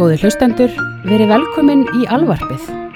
Góði 0.00 0.16
hlustendur, 0.22 0.70
verið 1.04 1.28
velkomin 1.28 1.82
í 2.00 2.06
alvarpið. 2.08 2.89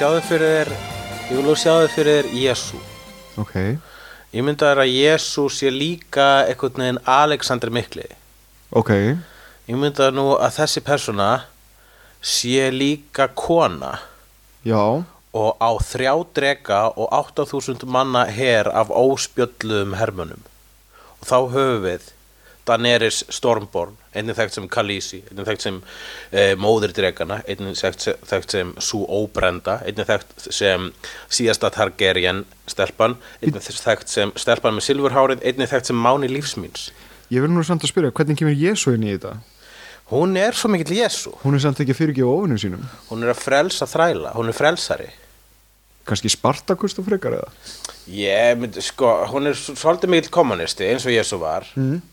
Sjáðu 0.00 0.20
fyrir 0.24 0.52
þér 0.56 0.68
Ég 1.28 1.30
vil 1.36 1.42
nú 1.44 1.54
sjáðu 1.60 1.88
fyrir 1.92 2.14
þér 2.22 2.28
Jésu 2.40 2.78
ok. 3.36 3.56
Ég 4.32 4.44
myndi 4.46 4.64
að 4.64 4.78
Jésu 4.88 5.42
sé 5.52 5.68
líka 5.68 6.46
einhvern 6.46 6.80
veginn 6.80 7.00
Alexander 7.04 7.68
Mikli. 7.68 8.06
Ok, 8.72 8.94
Ég 9.68 9.76
myndi 9.76 10.00
að 10.00 10.16
nú 10.16 10.24
að 10.38 10.54
þessi 10.56 10.80
persóna 10.86 11.28
sé 12.22 12.70
líka 12.72 13.28
kona. 13.36 13.98
Já, 14.64 15.04
og 15.36 15.50
á 15.60 15.70
þrjá 15.84 16.14
drega 16.32 16.80
og 16.96 17.12
8000 17.36 17.84
manna 17.84 18.24
her 18.24 18.72
af 18.72 18.88
óspjöllum 18.88 19.98
hermönum 20.00 20.40
og 21.20 21.28
þá 21.28 21.36
höfum 21.52 21.84
við 21.84 22.08
Daenerys 22.68 23.22
Stormborn 23.32 23.96
einnig 24.14 24.36
þekkt 24.38 24.56
sem 24.56 24.66
Khaleesi 24.70 25.20
einnig 25.28 25.46
þekkt 25.48 25.66
sem 25.66 25.78
e, 26.32 26.54
móðir 26.60 26.94
dregana 26.96 27.40
einnig 27.48 27.78
þekkt, 27.80 28.08
þekkt 28.30 28.56
sem 28.56 28.72
Sú 28.82 29.04
Óbrenda 29.06 29.78
einnig 29.86 30.08
þekkt 30.08 30.48
sem 30.50 30.90
síðasta 31.30 31.70
Targaryen 31.74 32.44
stelpan 32.70 33.16
einnig 33.40 33.64
þekkt 33.64 34.12
sem 34.12 34.34
stelpan 34.38 34.76
með 34.78 34.88
silfurhárið 34.90 35.46
einnig 35.46 35.70
þekkt 35.70 35.92
sem 35.92 36.02
Máni 36.08 36.30
lífsmýns 36.32 36.90
ég 37.30 37.44
vil 37.44 37.52
nú 37.52 37.64
samt 37.66 37.86
að 37.86 37.94
spyrja, 37.94 38.12
hvernig 38.14 38.40
kemur 38.40 38.58
Jésu 38.58 38.94
inn 38.96 39.06
í 39.06 39.14
þetta? 39.14 39.38
hún 40.10 40.36
er 40.38 40.58
svo 40.58 40.72
mikill 40.72 40.98
Jésu 40.98 41.36
Hún 41.44 41.54
er 41.54 41.62
samt 41.62 41.82
ekki 41.82 41.94
að 41.94 42.02
fyrirgefa 42.02 42.36
ofinnum 42.36 42.60
sínum. 42.60 42.86
hún 43.10 43.24
er 43.24 43.34
að 43.34 43.42
frelsa 43.44 43.86
þræla, 43.90 44.34
hún 44.38 44.50
er 44.50 44.58
frelsari 44.58 45.10
Kanski 46.08 46.30
Spartakus 46.32 46.94
þú 46.96 47.04
frekar 47.06 47.36
eða? 47.38 47.50
Ég 48.10 48.58
myndi, 48.58 48.82
sko, 48.82 49.10
hún 49.30 49.50
er 49.50 49.58
svolítið 49.58 50.10
mikill 50.10 50.32
kommunisti 50.34 50.88
eins 50.88 51.04
og 51.06 51.12
Jésu 51.14 51.38
var 51.38 51.66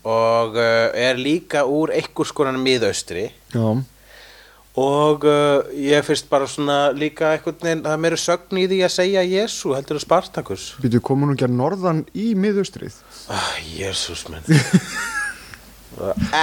og 0.06 0.58
uh, 0.60 0.90
er 0.94 1.18
líka 1.18 1.64
úr 1.66 1.90
einhvers 1.96 2.30
konar 2.36 2.58
miðaustri. 2.60 3.30
Og 4.78 5.24
uh, 5.26 5.64
ég 5.74 6.04
finnst 6.06 6.28
bara 6.30 6.46
svona 6.46 6.92
líka 6.94 7.32
veginn, 7.42 7.82
það 7.82 7.94
er 7.96 8.02
meira 8.04 8.18
sögn 8.20 8.60
í 8.62 8.68
því 8.70 8.78
að 8.86 8.94
segja 8.94 9.24
Jésu 9.26 9.72
heldur 9.74 9.98
að 9.98 10.04
Spartakus. 10.04 10.68
Býtu 10.84 11.00
komu 11.02 11.26
nú 11.26 11.34
ekki 11.34 11.48
að 11.48 11.56
norðan 11.58 12.04
í 12.14 12.28
miðaustrið? 12.38 13.00
ah, 13.34 13.54
Jésús 13.74 14.28
minn. 14.30 14.46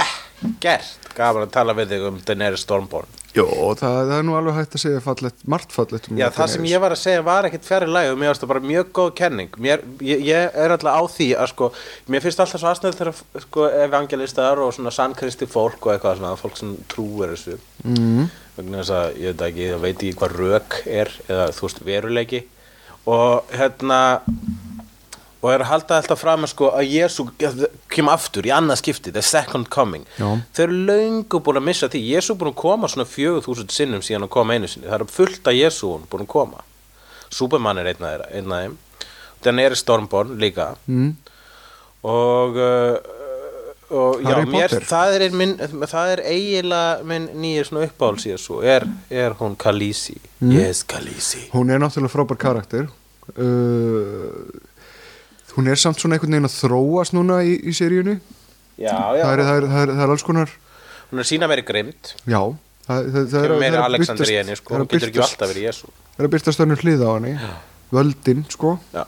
Ekkert 0.02 1.08
gaman 1.16 1.46
að 1.46 1.54
tala 1.54 1.72
við 1.78 1.94
þig 1.94 2.10
um 2.10 2.18
Daenerys 2.28 2.66
Stormborn 2.66 3.08
Jó, 3.36 3.44
það, 3.76 3.96
það 4.08 4.14
er 4.16 4.24
nú 4.24 4.34
alveg 4.38 4.54
hægt 4.56 4.74
að 4.78 4.80
segja 4.80 5.00
fallet, 5.04 5.42
margt 5.52 5.74
fallet 5.74 6.06
um 6.08 6.20
Já, 6.20 6.26
það 6.32 6.50
sem 6.54 6.68
ég 6.70 6.80
var 6.80 6.94
að 6.94 7.00
segja 7.02 7.24
var 7.26 7.48
ekkit 7.48 7.66
fjarrir 7.68 7.92
læg 7.92 8.12
og 8.12 8.16
mér 8.20 8.30
varst 8.30 8.44
það 8.44 8.52
bara 8.54 8.62
mjög 8.70 8.92
góð 8.96 9.10
kenning. 9.18 9.58
Mér, 9.60 9.84
ég, 10.00 10.22
ég 10.24 10.56
er 10.64 10.72
alltaf 10.72 10.96
á 10.96 11.02
því 11.12 11.28
að 11.36 11.50
sko 11.52 11.68
mér 12.12 12.24
finnst 12.24 12.40
alltaf 12.40 12.62
svo 12.62 12.70
aðstæður 12.70 12.98
þegar 13.00 13.44
sko, 13.44 13.66
evangelistar 13.84 14.62
og 14.64 14.72
svona 14.72 14.94
sannkristi 14.96 15.48
fólk 15.52 15.84
og 15.84 15.92
eitthvað 15.92 16.20
svona, 16.22 16.32
fólk 16.40 16.56
sem 16.62 16.72
trúir 16.92 17.34
þessu. 17.34 17.58
Mm. 17.84 18.26
vegna 18.56 18.80
þess 18.80 18.94
að 18.96 19.20
ég 19.20 19.36
veit 19.36 19.46
ekki, 19.50 19.66
ég 19.68 19.84
veit 19.84 19.96
ekki 19.96 20.18
hvað 20.22 20.36
rök 20.40 20.80
er 20.88 21.12
eða 21.28 21.50
þú 21.58 21.68
veist 21.68 21.84
veruleiki. 21.90 22.42
Og 23.12 23.52
hérna 23.52 24.00
og 25.42 25.50
er 25.52 25.62
að 25.62 25.70
halda 25.70 25.98
alltaf 26.00 26.22
fram 26.22 26.46
sko 26.48 26.70
að 26.74 26.88
Jésu 26.94 27.26
kem 27.92 28.08
aftur 28.10 28.48
í 28.48 28.52
annað 28.54 28.80
skipti 28.80 29.12
the 29.14 29.22
second 29.22 29.68
coming. 29.72 30.06
Já. 30.16 30.40
þau 30.56 30.62
eru 30.64 30.78
löngu 30.88 31.40
búin 31.44 31.60
að 31.60 31.68
missa 31.68 31.90
því. 31.92 32.02
Jésu 32.14 32.32
er 32.34 32.40
búin 32.40 32.54
að 32.54 32.60
koma 32.62 32.90
svona 32.90 33.08
fjögur 33.08 33.44
þúsund 33.44 33.74
sinnum 33.74 34.02
síðan 34.04 34.26
að 34.26 34.34
koma 34.38 34.56
einu 34.56 34.70
sinni. 34.70 34.88
Það 34.88 35.04
er 35.04 35.14
fullt 35.18 35.52
að 35.52 35.60
Jésu 35.60 35.92
búin 36.10 36.24
að 36.24 36.32
koma. 36.32 36.64
Superman 37.30 37.82
er 37.82 37.92
einn 37.92 38.08
af 38.08 38.26
af 38.26 38.32
þeim. 38.32 38.78
Daenerys 39.44 39.84
Stormborn 39.84 40.38
líka. 40.40 40.74
Mm. 40.86 41.16
og 42.06 42.56
uh, 42.56 42.96
og 43.86 44.22
já, 44.22 44.34
mér, 44.50 44.72
það 44.82 45.12
er, 45.14 45.24
minn, 45.30 45.52
það 45.86 46.12
er 46.16 46.22
eiginlega 46.26 47.04
minn 47.06 47.28
nýjir 47.38 47.68
svona 47.68 47.84
uppáhalds 47.86 48.24
í 48.26 48.32
þessu 48.32 48.56
er, 48.66 48.86
er 49.14 49.36
hún 49.38 49.54
Khaleesi? 49.54 50.16
Mm. 50.40 50.56
yes 50.56 50.82
Khaleesi. 50.90 51.44
Hún 51.52 51.70
er 51.70 51.78
náttúrulega 51.82 52.14
frábær 52.16 52.40
karakter. 52.40 52.88
Uh, 53.38 54.42
hún 55.56 55.68
er 55.72 55.80
samt 55.80 55.98
svona 56.00 56.16
einhvern 56.18 56.36
veginn 56.36 56.48
að 56.50 56.56
þróast 56.60 57.16
núna 57.16 57.40
í, 57.44 57.56
í 57.64 57.72
seríunni. 57.76 58.18
já, 58.76 58.92
já, 59.16 59.24
Það 59.24 59.32
er, 59.32 59.42
það, 59.48 59.56
er, 59.56 59.68
það, 59.72 59.82
er, 59.82 59.94
það 59.96 60.04
er 60.06 60.14
alls 60.16 60.26
konar, 60.26 60.54
hún 61.10 61.22
er 61.24 61.28
sína 61.32 61.48
verið 61.50 61.68
grimt 61.72 62.14
já. 62.28 62.40
Það, 62.86 62.98
er, 63.02 63.52
að 63.82 63.94
henni 64.30 64.56
sko, 64.60 64.74
það 64.74 64.76
er 64.76 64.82
að 64.84 64.90
getur 64.92 65.08
ekki 65.08 65.18
birtast- 65.18 65.32
alltaf 65.34 65.48
verið 65.50 65.64
Jésu 65.66 65.86
Það 65.90 66.20
er 66.20 66.26
að 66.28 66.34
byrta 66.36 66.52
stönnur 66.54 66.82
hlið 66.84 67.00
á 67.02 67.10
henni. 67.16 67.32
Völdin, 67.90 68.44
sko. 68.50 68.76
já 68.94 69.04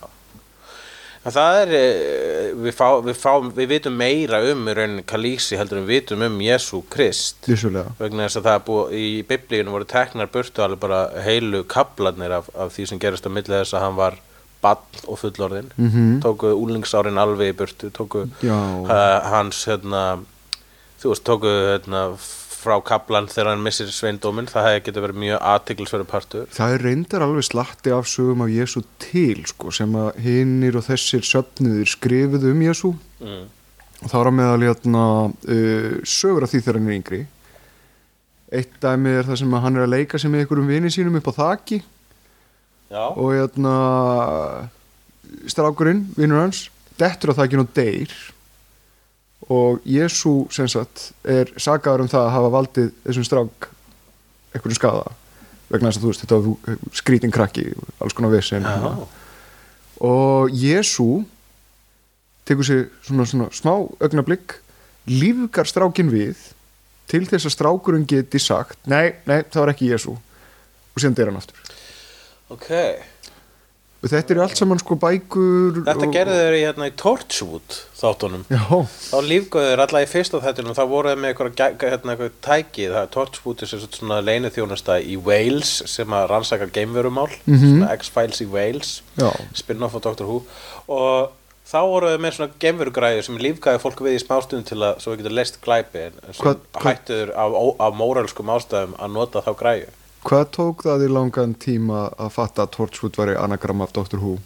það 1.29 1.57
er, 1.63 1.73
eh, 1.77 2.53
við, 2.57 2.75
fá, 2.77 2.87
við, 3.05 3.17
fá, 3.19 3.33
við 3.55 3.69
vitum 3.73 3.97
meira 3.99 4.39
um 4.53 4.69
í 4.71 4.75
rauninni 4.77 5.05
Khaleesi 5.09 5.59
heldur 5.59 5.83
við 5.83 5.91
vitum 5.93 6.23
um 6.25 6.39
Jésu 6.41 6.81
Krist 6.89 7.49
Vissulega. 7.49 7.93
vegna 7.99 8.27
þess 8.29 8.41
að 8.41 8.47
það 8.49 8.63
búið 8.69 8.95
í 8.99 9.09
biblíunum 9.29 9.75
voru 9.77 9.89
teknar 9.91 10.31
burtu 10.33 10.63
alveg 10.65 10.81
bara 10.81 11.01
heilu 11.27 11.65
kaplarnir 11.69 12.33
af, 12.39 12.49
af 12.57 12.73
því 12.73 12.87
sem 12.89 12.99
gerist 13.03 13.27
á 13.27 13.31
milli 13.35 13.51
þess 13.53 13.75
að 13.77 13.85
hann 13.85 13.99
var 13.99 14.17
bann 14.63 15.05
og 15.07 15.19
fullorðin 15.21 15.71
Mhm. 15.77 16.21
tóku 16.25 16.51
úlingsárin 16.55 17.19
alveg 17.21 17.53
í 17.55 17.57
burtu 17.57 17.91
tóku 17.95 18.27
uh, 18.27 19.31
hans 19.31 19.65
hérna, 19.69 20.21
þú 21.01 21.13
veist, 21.13 21.25
tóku 21.25 21.47
hérna, 21.47 22.03
frá 22.59 22.81
kaplan 22.83 23.29
þegar 23.31 23.53
hann 23.53 23.63
missir 23.63 23.87
sveindóminn, 23.95 24.49
það 24.51 24.67
hefði 24.67 24.81
getið 24.89 25.05
verið 25.05 25.21
mjög 25.23 25.45
aðtiklisverið 25.53 26.09
partur. 26.11 26.49
Það 26.51 26.73
er 26.75 26.83
reyndar 26.89 27.23
alveg 27.23 27.47
slatti 27.47 27.93
af 27.95 28.09
sögum 28.11 28.43
af 28.43 28.51
Jésu 28.51 28.83
til 28.99 29.45
sko, 29.47 29.71
sem 29.71 29.95
að 29.95 30.19
hinnir 30.25 30.79
og 30.81 30.87
þessir 30.89 31.23
söfniðir 31.23 31.93
skrifuðu 31.95 32.51
um 32.51 32.65
Jésu 32.67 32.91
mm. 33.23 33.45
og 34.03 34.11
það 34.11 34.19
var 34.19 34.31
að 34.33 34.39
meðal 34.41 34.67
hérna, 34.67 35.05
uh, 35.55 35.91
sögur 36.03 36.43
af 36.49 36.51
því 36.51 36.65
þegar 36.65 36.81
hann 36.81 36.89
er 36.91 36.99
yngri. 36.99 37.21
Eitt 38.59 38.81
dæmi 38.81 39.13
er 39.13 39.29
það 39.29 39.39
sem 39.43 39.55
að 39.55 39.65
hann 39.67 39.77
er 39.77 39.85
að 39.85 39.95
leika 39.95 40.19
með 40.25 40.43
einhverjum 40.43 40.71
vini 40.73 40.91
sínum 40.91 41.19
upp 41.21 41.31
á 41.31 41.33
þaki 41.39 41.83
Já, 42.89 43.05
og 43.13 43.33
hérna 43.37 43.75
strákurinn, 45.49 46.07
vinnur 46.17 46.41
hans 46.41 46.67
dettur 46.99 47.35
á 47.37 47.39
þakinu 47.39 47.67
og 47.67 47.73
deyr. 47.77 48.13
Og 49.49 49.81
Jésu 49.87 50.49
sem 50.53 50.69
sagt 50.69 51.11
er 51.25 51.51
sagaður 51.61 52.05
um 52.05 52.11
það 52.11 52.27
að 52.27 52.35
hafa 52.35 52.55
valdið 52.57 52.89
þessum 53.07 53.27
strák 53.29 53.69
einhverjum 54.55 54.79
skada 54.79 55.17
vegna 55.69 55.91
þess 55.91 56.01
að 56.01 56.05
þú 56.05 56.13
veist 56.13 56.25
þetta 56.25 56.77
skrítin 56.97 57.35
krakki 57.35 57.67
alls 58.01 58.17
konar 58.17 58.33
vissin 58.33 58.65
já, 58.65 58.93
og 60.05 60.55
Jésu 60.57 61.25
tekur 62.49 62.65
sér 62.65 62.87
svona, 63.05 63.27
svona 63.29 63.49
smá 63.53 63.75
augnablík 64.01 64.57
lífgar 65.09 65.69
strákin 65.69 66.13
við 66.13 66.41
til 67.09 67.25
þess 67.29 67.49
að 67.49 67.57
strákurinn 67.57 68.09
geti 68.09 68.41
sagt 68.41 68.81
nei, 68.89 69.19
nei, 69.29 69.43
það 69.45 69.63
var 69.63 69.75
ekki 69.75 69.93
Jésu 69.93 70.15
og 70.17 71.01
síðan 71.01 71.19
deyr 71.19 71.33
hann 71.33 71.41
aftur 71.41 71.77
ok. 72.55 72.69
Og 73.99 74.07
þetta 74.13 74.31
er 74.31 74.39
allt 74.45 74.55
saman 74.61 74.79
sko 74.79 74.95
bækur 75.03 75.81
Þetta 75.83 76.07
og, 76.07 76.13
gerðu 76.15 76.35
þeir 76.39 76.55
í, 76.55 76.61
hérna, 76.63 76.87
í 76.87 76.93
Torchwood 77.01 77.79
þáttunum. 77.99 78.45
Já, 78.47 78.61
þá 79.11 79.17
lífgöðu 79.27 79.73
þeir 79.73 79.83
alla 79.83 80.03
í 80.05 80.07
fyrsta 80.07 80.39
þættinum. 80.45 80.77
Þá 80.79 80.85
voru 80.93 81.11
þeir 81.11 81.19
með 81.25 81.33
eitthvað, 81.33 81.83
hérna, 81.91 82.15
tæki. 82.47 82.87
Það 82.93 83.01
er 83.01 83.11
Torchwood 83.17 83.65
er 83.67 83.73
svona 83.73 84.21
leinu 84.23 84.53
þjónasta 84.55 85.01
í 85.03 85.17
Wales 85.19 85.73
sem 85.91 86.15
að 86.15 86.29
rannsaka 86.31 86.71
geimverumál 86.79 87.27
Mhm. 87.49 87.59
svona 87.59 87.91
X-Files 87.99 88.41
í 88.47 88.49
Wales 88.55 88.93
spin-off 89.59 89.99
á 89.99 90.01
Doctor 90.07 90.31
Who. 90.31 90.39
Og 90.87 91.35
þá 91.67 91.81
voru 91.91 92.15
þau 92.15 92.23
með 92.23 92.37
svona 92.39 92.55
gemverugræður 92.63 93.25
sem 93.27 93.37
lífgæði 93.43 93.83
fólk 93.83 93.99
við 94.07 94.15
í 94.15 94.23
smástundum 94.23 94.65
til 94.71 94.79
að 94.79 95.01
svo 95.03 95.13
við 95.17 95.25
getur 95.25 95.35
leist 95.43 95.59
glæpi 95.61 96.07
en 96.07 96.15
sem 96.39 96.55
hættuður 96.87 97.35
af, 97.35 97.59
af 97.83 97.99
móralskum 97.99 98.47
ástæðum 98.55 98.95
að 98.95 99.11
nota 99.19 99.43
þá 99.43 99.51
græðu 99.59 99.91
hvað 100.27 100.45
tók 100.57 100.85
það 100.87 101.07
í 101.07 101.11
langan 101.13 101.55
tíma 101.61 102.09
að 102.19 102.33
fatta 102.35 102.67
að 102.67 102.75
Torchwood 102.77 103.19
var 103.21 103.33
í 103.33 103.39
anagram 103.39 103.85
af 103.85 103.95
Doctor 103.97 104.23
Who? 104.23 104.37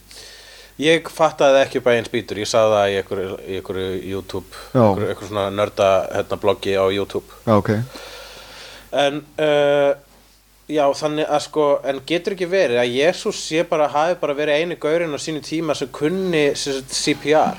Ég 0.82 1.08
fattaði 1.12 1.60
ekki 1.62 1.80
upp 1.80 1.90
að 1.90 1.98
einn 1.98 2.08
spýtur, 2.08 2.40
ég 2.42 2.48
sagði 2.48 2.76
það 2.76 2.92
í 2.92 2.94
einhverju, 3.00 3.34
í 3.44 3.58
einhverju 3.58 3.90
YouTube, 4.10 4.62
einhverju, 4.72 5.10
einhverju 5.12 5.28
svona 5.28 5.50
nörda 5.52 5.90
hérna, 6.10 6.38
bloggi 6.40 6.74
á 6.74 6.84
YouTube. 6.88 7.28
já, 7.46 7.56
ok, 7.56 7.70
En 8.92 9.22
uh, 9.40 9.92
Já, 10.72 10.84
þannig 10.94 11.26
að 11.26 11.40
sko, 11.42 11.64
en 11.90 11.98
getur 12.06 12.36
ekki 12.36 12.46
verið 12.48 12.78
að 12.80 12.92
Jésús 12.94 13.40
sé 13.42 13.64
bara, 13.68 13.88
hafi 13.92 14.14
bara 14.20 14.36
verið 14.38 14.62
einu 14.62 14.76
gaurinn 14.80 15.12
á 15.12 15.18
sínu 15.20 15.42
tíma 15.44 15.74
sem 15.76 15.90
kunni 15.92 16.44
CPR 16.54 17.58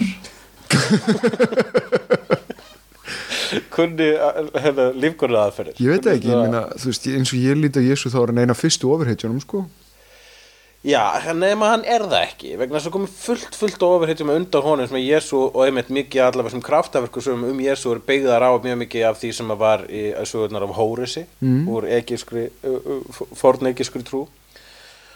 kunni 3.74 4.10
hérna, 4.64 4.90
lífgurðu 4.96 5.40
aðferðir. 5.44 5.80
Ég 5.84 5.96
veit 5.96 6.10
ekki, 6.16 6.30
ég 6.34 6.42
meina, 6.44 6.66
veist, 6.84 7.08
eins 7.08 7.34
og 7.34 7.40
ég 7.40 7.60
líti 7.60 7.82
á 7.82 7.88
Jésu 7.90 8.12
þá 8.14 8.20
er 8.24 8.34
hann 8.34 8.44
eina 8.44 8.58
fyrstu 8.58 8.92
ofurheitjunum, 8.94 9.42
sko. 9.44 9.66
Já, 10.84 11.00
nema 11.32 11.70
hann 11.72 11.86
er 11.88 12.04
það 12.04 12.26
ekki 12.26 12.50
vegna 12.60 12.76
þess 12.76 12.90
að 12.90 12.96
komið 12.98 13.12
fullt, 13.16 13.56
fullt 13.56 13.84
ofurheitjum 13.88 14.34
undan 14.34 14.66
honum 14.66 14.90
sem 14.90 14.98
er 15.00 15.06
Jésu 15.06 15.38
og 15.46 15.62
einmitt 15.64 15.88
mikið 15.96 16.26
allavega 16.26 16.52
sem 16.52 16.64
kraftaverku 16.66 17.24
sem 17.24 17.46
um 17.48 17.62
Jésu 17.64 17.94
er 17.94 18.02
byggðar 18.04 18.44
á 18.44 18.52
mjög 18.60 18.82
mikið 18.82 19.06
af 19.08 19.22
því 19.22 19.32
sem 19.38 19.54
að 19.56 19.62
var 19.64 19.86
í 19.88 20.02
sögurnar 20.28 20.66
af 20.68 20.76
Hórisi 20.76 21.24
Mm. 21.40 21.68
úr 21.72 21.88
forn 23.40 23.72
egiskri 23.72 24.04
trú 24.04 24.28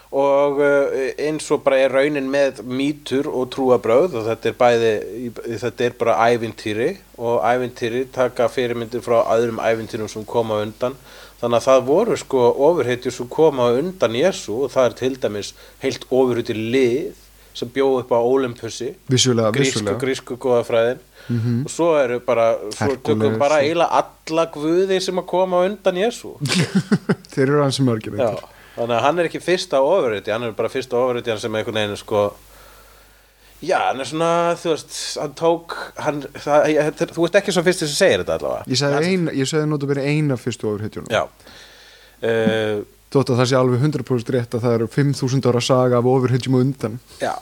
og 0.08 0.60
uh, 0.64 0.96
eins 1.20 1.50
og 1.52 1.62
bara 1.66 1.82
er 1.84 1.92
raunin 1.92 2.30
með 2.32 2.62
mýtur 2.64 3.28
og 3.28 3.50
trúabröð 3.52 4.16
og 4.16 4.26
þetta 4.30 4.48
er 4.48 4.58
bæði, 4.62 4.92
þetta 5.60 5.84
er 5.84 5.96
bara 6.00 6.16
ævintýri 6.32 6.90
og 7.20 7.42
ævintýri 7.44 8.06
taka 8.14 8.48
fyrirmyndir 8.52 9.04
frá 9.04 9.20
öðrum 9.34 9.60
ævintýrum 9.60 10.08
sem 10.08 10.24
koma 10.24 10.62
undan. 10.64 10.96
Þannig 11.38 11.60
að 11.60 11.66
það 11.68 11.84
voru 11.86 12.16
sko 12.18 12.40
ofurheitjur 12.66 13.14
sem 13.14 13.28
koma 13.30 13.68
undan 13.78 14.16
Jésu 14.18 14.56
og 14.64 14.72
það 14.74 14.88
er 14.88 14.96
til 15.02 15.14
dæmis 15.22 15.52
heilt 15.84 16.08
ofurheitjur 16.10 16.58
lið 16.74 17.24
sem 17.58 17.70
bjóð 17.74 18.00
upp 18.02 18.10
á 18.14 18.20
Olympusi 18.22 18.92
Vissulega, 19.10 19.52
grísku, 19.54 19.78
vissulega. 19.80 20.00
grísku 20.02 20.36
góðafræðin 20.38 21.00
og 21.66 21.70
svo 21.72 21.88
eru 22.00 22.20
bara 22.24 22.52
svo 22.74 22.94
tökum 23.04 23.38
bara 23.40 23.58
eiginlega 23.62 24.02
alla 24.02 24.44
guði 24.54 25.00
sem 25.02 25.18
að 25.20 25.26
koma 25.30 25.64
undan 25.66 25.98
Jésu 26.00 26.36
Þeir 27.32 27.44
eru 27.48 27.62
hans 27.64 27.80
mörgir 27.84 28.14
eitthvað 28.14 28.46
þannig 28.78 28.96
að 28.98 29.06
hann 29.06 29.18
er 29.22 29.28
ekki 29.30 29.40
fyrsta 29.44 29.80
ofurriti, 29.84 30.32
hann 30.34 30.46
er 30.48 30.54
bara 30.58 30.70
fyrsta 30.72 30.98
ofurriti 30.98 31.36
sem 31.38 31.58
einhvern 31.58 31.80
veginn 31.80 31.98
sko 32.00 32.28
Já, 33.58 33.78
hann 33.88 33.98
er 33.98 34.06
svona, 34.06 34.30
þú 34.54 34.70
veist, 34.70 34.92
hann 35.18 35.32
tók, 35.34 35.72
hann, 35.98 36.20
það, 36.38 36.66
ég, 36.70 37.00
þú 37.10 37.24
ert 37.26 37.38
ekki 37.40 37.54
svo 37.56 37.64
fyrsti 37.66 37.88
sem 37.88 37.96
segir 37.98 38.22
þetta 38.22 38.36
allavega. 38.36 38.68
Ég 38.70 38.78
sagði, 38.78 39.08
ein, 39.08 39.24
ég 39.34 39.50
sagði 39.50 39.70
nota 39.72 39.88
verið 39.90 40.06
eina 40.12 40.36
fyrstu 40.38 40.68
ofurheitjunum 40.70 41.10
Já. 41.10 41.24
Uh, 42.22 42.84
Þótt 43.08 43.32
að 43.32 43.40
það 43.40 43.50
sé 43.50 43.56
alveg 43.58 43.82
100% 43.88 44.30
rétt 44.36 44.54
að 44.54 44.64
það 44.66 44.76
eru 44.76 44.88
5000 44.94 45.50
ára 45.50 45.62
saga 45.64 45.98
af 45.98 46.08
ofurheitjum 46.12 46.54
á 46.54 46.58
undan. 46.60 46.98
Já 47.18 47.34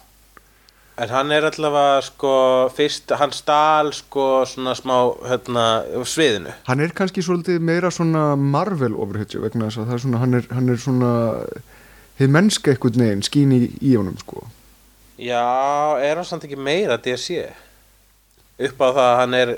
En 0.97 1.11
hann 1.13 1.33
er 1.35 1.45
allavega 1.45 2.01
sko 2.07 2.33
fyrst, 2.73 3.13
hann 3.21 3.33
stál 3.37 3.91
sko 3.93 4.47
svona 4.49 4.73
smá 4.79 4.95
hérna 5.29 5.65
sviðinu. 6.09 6.55
Hann 6.71 6.81
er 6.81 6.95
kannski 6.97 7.25
svolítið 7.25 7.61
meira 7.61 7.91
svona 7.93 8.31
Marvel 8.41 8.97
ofurheitju 8.97 9.43
vegna 9.45 9.69
þess 9.69 9.83
að 9.83 9.91
það 9.91 9.97
er 9.99 10.05
svona, 10.07 10.21
hann 10.23 10.39
er, 10.39 10.49
hann 10.57 10.73
er 10.73 10.81
svona 10.81 11.13
hið 12.17 12.33
mennska 12.33 12.73
einhvern 12.73 13.05
veginn 13.05 13.27
skín 13.29 13.53
í, 13.53 13.61
í 13.85 13.93
honum, 13.99 14.17
sko. 14.25 14.47
Já, 15.21 15.45
er 16.01 16.17
hann 16.17 16.29
samt 16.29 16.49
ekki 16.49 16.57
meira 16.61 16.97
DC 17.01 17.45
upp 18.57 18.81
á 18.81 18.89
það 18.89 19.07
að 19.07 19.19
hann 19.21 19.37
er 19.37 19.53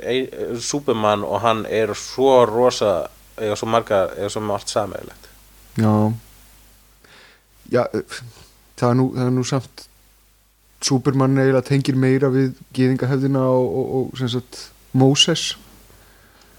Superman 0.63 1.25
og 1.27 1.43
hann 1.45 1.65
er 1.71 1.95
svo 1.99 2.43
rosa 2.51 2.95
eða 3.39 3.59
svo 3.59 3.69
marga, 3.71 4.01
eða 4.19 4.31
svo 4.35 4.43
margt 4.43 4.73
sameiglegt 4.73 5.29
Já. 5.79 5.93
Já, 7.71 7.85
það 8.79 8.89
er 8.89 8.99
nú, 8.99 9.07
það 9.15 9.27
er 9.27 9.35
nú 9.37 9.45
samt 9.47 9.88
Superman 10.85 11.35
eiginlega 11.39 11.65
tengir 11.67 11.97
meira 11.99 12.29
við 12.31 12.53
gýðingahefðina 12.77 13.41
og, 13.51 13.67
og, 13.81 13.89
og 14.13 14.19
sem 14.21 14.31
sagt 14.31 14.61
Moses. 14.95 15.57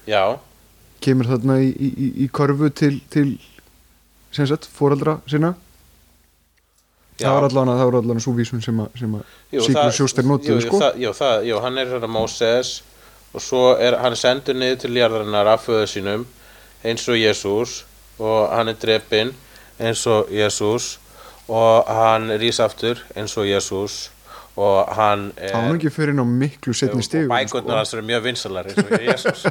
Já, 0.08 0.36
kemur 1.00 1.28
þarna 1.30 1.56
í, 1.64 1.70
í, 1.72 2.08
í- 2.26 2.28
körfu 2.34 2.68
til, 2.76 2.98
til 3.12 3.30
sem 4.34 4.46
sagt 4.50 4.68
fóraldra 4.76 5.18
sinna. 5.30 5.54
Já. 7.20 7.28
Það 7.28 7.34
var 7.36 7.46
allan 7.50 7.68
að 7.72 7.80
það 7.80 7.88
var 7.90 7.98
allan 8.00 8.20
að 8.20 8.24
svo 8.24 8.32
vísun 8.36 8.62
sem 8.64 8.78
að, 8.80 8.94
Sigur 9.50 9.92
Sjóster 9.96 10.24
jú, 10.24 10.60
sko. 10.64 10.78
jú, 10.96 11.10
það, 11.16 11.42
jú, 11.50 11.58
hann 11.64 11.78
er 11.82 11.90
hérna 11.92 12.08
Moses 12.08 12.70
og 13.34 13.42
svo 13.44 13.64
er 13.76 13.96
hann 14.00 14.16
sendur 14.16 14.56
niður 14.56 14.78
til 14.84 14.94
jarðarinnar 14.96 15.50
af 15.52 15.66
föðu 15.68 15.84
sínum 15.92 16.24
eins 16.84 17.04
og 17.12 17.18
Jésús 17.20 17.74
og 18.18 18.48
hann 18.54 18.72
er 18.72 18.78
drepinn 18.80 19.34
eins 19.80 20.06
og 20.08 20.32
Jésús 20.32 20.94
og 21.50 21.90
hann 21.90 22.30
rís 22.40 22.60
aftur 22.62 23.02
eins 23.18 23.34
og 23.40 23.48
Jésús 23.50 23.98
og 24.60 24.90
hann 24.96 25.30
er 25.36 25.54
var 25.56 25.68
nú 25.68 25.76
ekki 25.78 25.92
fyrir 25.94 26.14
inn 26.14 26.22
á 26.22 26.26
miklu 26.26 26.74
setni 26.76 27.02
og 27.02 27.06
stegum 27.06 27.32
bækurnar 27.32 27.80
hans 27.82 27.94
eru 27.96 28.06
mjög 28.06 28.26
vinsalar 28.28 28.70
eins 28.70 28.84
og 28.84 28.90
Jésús 29.08 29.46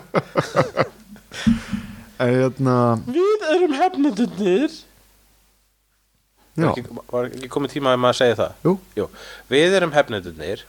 hérna 2.19 2.78
Við 3.07 3.50
erum 3.56 3.75
hefnendunir 3.80 4.78
var 6.60 6.74
ekki, 6.74 6.84
var 7.12 7.30
ekki 7.30 7.50
komið 7.51 7.75
tíma 7.78 7.94
að 7.96 8.01
maður 8.04 8.18
segja 8.19 8.38
það? 8.40 8.56
Jú, 8.68 8.74
Jú, 9.00 9.06
við 9.51 9.75
erum 9.80 9.94
hefnendunir 9.96 10.63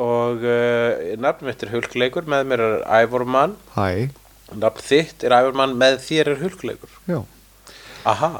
og 0.00 0.44
uh, 0.44 1.16
nafn 1.20 1.48
mitt 1.48 1.64
er 1.64 1.72
Hulkleikur 1.74 2.28
með 2.30 2.46
mér 2.48 2.62
er 2.64 2.76
Ævormann. 3.02 3.56
Nafn 4.56 4.84
þitt 4.86 5.26
er 5.28 5.34
Ævormann 5.36 5.76
með 5.80 5.98
þér 6.06 6.32
er 6.34 6.40
Hulkleikur. 6.40 6.94
Já, 7.10 7.18
aha, 8.08 8.30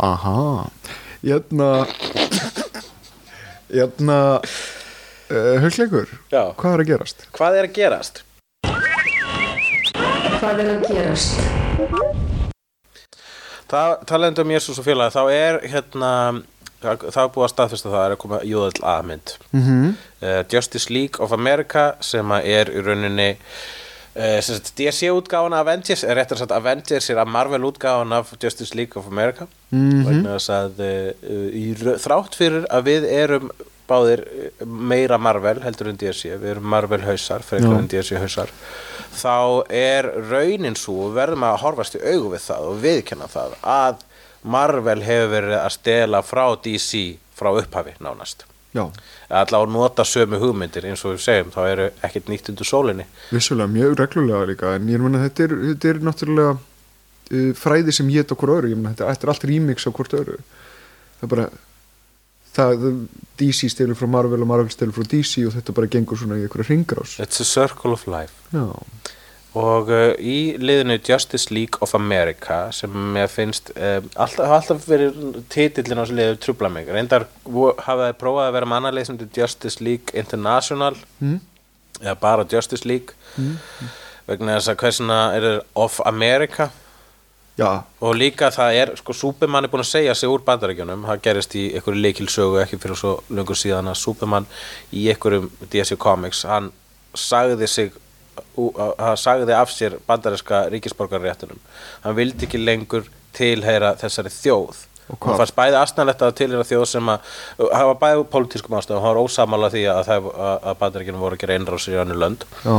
aha 0.00 0.70
hérna 1.22 1.68
hérna 3.70 4.18
uh, 4.40 5.56
högleikur, 5.62 6.08
já 6.32 6.42
hvað 6.56 6.72
er 6.74 6.82
að 6.84 6.90
gerast? 6.92 7.26
hvað 7.36 7.58
er 7.60 7.68
að 7.68 7.74
gerast? 7.76 8.22
Hvað 10.40 10.62
er 10.64 10.70
að 10.72 10.86
gerast? 10.88 11.40
Það, 13.70 13.90
talandi 14.08 14.42
um 14.42 14.50
Jésús 14.54 14.80
og 14.80 14.86
félagi 14.86 15.14
þá 15.14 15.20
er 15.30 15.58
hérna 15.70 16.12
það 16.80 17.04
það 17.12 17.20
er 17.22 17.32
búið 17.34 17.44
að 17.46 17.52
staðfesta 17.52 17.92
það 17.92 18.04
er 18.06 18.14
að 18.14 18.20
koma 18.24 18.40
Jóðall 18.48 18.84
aðmynd 18.94 19.34
Mm 19.52 19.62
-hmm. 19.66 19.92
uh, 20.22 20.42
Justice 20.52 20.90
League 20.92 21.20
of 21.24 21.32
America 21.32 21.94
sem 22.00 22.32
að 22.32 22.46
er 22.56 22.72
í 22.72 22.80
rauninni 22.86 23.36
sem 24.14 24.56
sagt, 24.56 24.72
DC 24.78 25.10
útgáfan 25.14 25.54
af 25.54 25.64
Avengers 25.64 26.04
er 26.04 26.18
réttar 26.18 26.40
sagt 26.40 26.54
Avengers 26.54 27.10
er 27.12 27.20
að 27.22 27.30
Marvel 27.30 27.66
útgáfan 27.68 28.14
af 28.16 28.32
Justice 28.42 28.74
League 28.74 28.98
of 28.98 29.10
America. 29.10 29.46
Vegna 29.70 30.38
þess 30.38 30.54
að 30.54 30.80
uh, 30.82 31.50
í, 31.54 31.66
þrátt 31.78 32.38
fyrir 32.38 32.66
að 32.70 32.88
við 32.90 33.06
erum 33.14 33.52
báðir 33.90 34.22
meira 34.66 35.18
Marvel 35.18 35.58
heldur 35.64 35.90
en 35.90 35.98
DC, 35.98 36.28
við 36.38 36.54
erum 36.54 36.68
Marvel 36.70 37.02
hausar 37.02 37.42
frekar 37.42 37.78
en 37.78 37.88
DC 37.90 38.18
hausar 38.22 38.52
þá 39.10 39.66
er 39.74 40.06
raunin 40.30 40.78
svo 40.78 41.10
verðum 41.14 41.46
að 41.48 41.58
horfast 41.64 41.98
í 41.98 42.04
augu 42.04 42.34
við 42.34 42.44
það 42.46 42.68
og 42.68 42.78
viðkenna 42.84 43.30
það 43.30 43.56
að 43.66 44.06
Marvel 44.54 45.02
hefur 45.04 45.34
verið 45.34 45.58
að 45.58 45.74
stela 45.74 46.22
frá 46.24 46.44
DC 46.64 47.02
frá 47.36 47.50
upphafi 47.52 47.96
nánast 48.00 48.46
allavega 49.28 49.60
að 49.66 49.72
nota 49.74 50.06
sömu 50.06 50.38
hugmyndir 50.42 50.86
eins 50.90 51.04
og 51.04 51.16
við 51.16 51.24
segjum, 51.24 51.54
þá 51.54 51.60
eru 51.66 51.86
ekkert 52.06 52.28
nýtt 52.30 52.50
undir 52.52 52.68
sólinni. 52.68 53.06
Vissulega 53.34 53.72
mjög 53.72 53.96
reglulega 53.98 54.50
líka 54.50 54.74
en 54.76 54.90
ég 54.92 55.02
meina 55.02 55.24
þetta 55.24 55.48
þetta 55.64 55.90
er 55.90 56.04
náttúrulega 56.06 56.52
uh, 56.54 57.50
fræði 57.58 57.96
sem 57.96 58.12
ég 58.14 58.36
okkur 58.36 58.54
öðru. 58.58 58.70
Ég 58.74 58.78
meina 58.78 58.94
þetta, 58.94 59.10
þetta 59.10 59.26
er 59.26 59.34
allt 59.34 59.48
remix 59.50 59.88
á 59.88 59.90
hvort 59.90 60.16
öðru. 60.20 60.38
Það 61.18 61.26
er 61.26 61.34
bara 61.34 61.48
það, 62.54 62.86
DC 63.40 63.70
stelur 63.72 63.98
frá 63.98 64.08
Marvel 64.10 64.42
og 64.44 64.50
Marvel 64.50 64.72
stelur 64.72 64.94
frá 64.96 65.06
DC 65.08 65.46
og 65.48 65.54
þetta 65.56 65.76
bara 65.76 65.90
gengur 65.90 66.20
svona 66.20 66.38
í 66.38 66.44
einhverja 66.46 66.70
ringrás 66.70 67.16
It's 67.22 67.42
a 67.42 67.46
circle 67.46 67.94
of 67.96 68.06
life. 68.10 68.34
Já, 68.54 68.66
og 69.58 69.88
uh, 69.90 70.12
í 70.22 70.54
liðinu 70.62 70.98
Justice 71.02 71.50
League 71.54 71.80
of 71.82 71.94
America 71.98 72.68
sem 72.76 72.92
mér 73.14 73.26
finnst 73.32 73.72
uh, 73.74 73.98
alltaf, 74.14 74.52
alltaf 74.58 74.84
verið 74.86 75.40
titillin 75.50 75.98
á 75.98 76.04
þessu 76.04 76.18
liðu 76.20 76.36
trubla 76.44 76.70
mig. 76.70 76.86
Reyndar 76.92 77.26
vo- 77.44 77.74
hafa 77.82 78.10
þið 78.12 78.18
prófað 78.20 78.46
að 78.50 78.58
vera 78.58 78.68
mannalið 78.70 79.08
sem 79.08 79.18
þetta 79.18 79.42
Justice 79.42 79.82
League 79.84 80.14
International. 80.14 80.94
Mm? 81.20 81.40
eða 82.00 82.14
bara 82.16 82.46
Justice 82.48 82.86
League. 82.88 83.12
Vegna 84.30 84.54
þess 84.56 84.70
að 84.72 84.78
hversuna 84.80 85.16
er 85.36 85.48
of 85.76 85.98
America? 86.08 86.70
Já, 87.58 87.82
og 88.00 88.14
líka 88.16 88.48
það 88.54 88.76
er, 88.78 88.92
sko, 88.96 89.12
Superman 89.12 89.66
er 89.66 89.72
búin 89.72 89.82
að 89.82 89.90
segja 89.90 90.14
sig 90.16 90.30
úr 90.32 90.40
bandarækjunum, 90.46 91.02
það 91.04 91.18
gerist 91.26 91.56
í 91.60 91.64
einhverju 91.76 92.00
leikilsögu 92.06 92.60
ekki 92.62 92.78
fyrir 92.80 92.96
svo 92.96 93.10
lungur 93.28 93.58
síðan 93.58 93.90
að 93.90 93.98
Superman 94.00 94.46
í 94.96 95.02
einhverjum 95.12 95.50
DC 95.74 95.98
Comics 96.00 96.46
hann 96.48 96.70
sagði 97.12 97.68
sig 97.68 97.92
ú- 98.58 98.72
að- 98.76 98.94
hann 98.98 99.16
sagði 99.16 99.56
af 99.56 99.70
sér 99.74 99.98
bandaræska 100.06 100.68
ríkisborgarréttunum 100.74 101.58
hann 102.04 102.16
vildi 102.16 102.46
ekki 102.46 102.60
lengur 102.64 103.04
tilheyra 103.36 103.94
þessari 104.00 104.30
þjóð. 104.34 104.86
Hann 105.10 105.38
fannst 105.40 105.56
bæði 105.56 105.74
aðstæðanlegt 105.80 106.20
að 106.22 106.34
tilheyra 106.38 106.64
þjóð 106.68 106.84
sem 106.86 107.08
að 107.10 107.30
hann 107.74 107.86
var 107.88 107.96
bæði 107.98 108.24
pólitískum 108.30 108.76
ástæðum, 108.78 109.00
hann 109.02 109.14
var 109.16 109.22
ósamála 109.24 109.70
því 109.72 109.82
að, 109.90 110.02
það, 110.06 110.28
að, 110.34 110.58
að 110.70 110.76
bandarækjunum 110.84 111.20
voru 111.24 111.34
að 111.38 111.42
gera 111.42 111.56
einrásir 111.58 111.96
í 111.96 112.00
annu 112.02 112.14
lönd. 112.14 112.44
Já, 112.62 112.76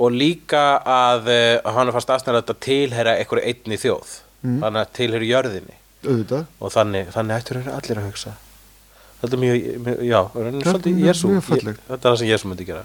og 0.00 0.10
líka 0.16 0.64
að 0.82 1.30
uh, 1.30 1.70
hann 1.76 1.92
fast 1.94 2.10
aðstæðanlegt 2.10 2.50
að 2.54 2.60
tilheyra 2.66 3.14
einhverju 3.22 3.46
einni 3.52 3.78
þjóð. 3.78 4.16
Þannig 4.42 4.80
að 4.82 4.92
tilheyra 4.98 5.28
jörðinni. 5.30 5.76
Auðvitað. 6.00 6.46
Og 6.64 6.72
þannig, 6.74 7.10
þannig 7.14 7.36
ættur 7.42 7.60
þeir 7.60 7.74
allir 7.76 7.98
að 8.02 8.06
hugsa. 8.10 8.30
Þetta 9.20 9.36
er 9.36 9.42
mjög, 9.42 9.64
mjög 9.84 9.98
já, 10.08 10.20
svolítið 10.32 10.94
mjög- 10.96 11.06
Jésu 11.10 11.28
mjög 11.28 11.42
fallegt. 11.44 11.80
þetta 11.90 12.00
er 12.00 12.14
það 12.14 12.18
sem 12.22 12.30
Jésu 12.30 12.48
myndi 12.50 12.66
gera 12.70 12.84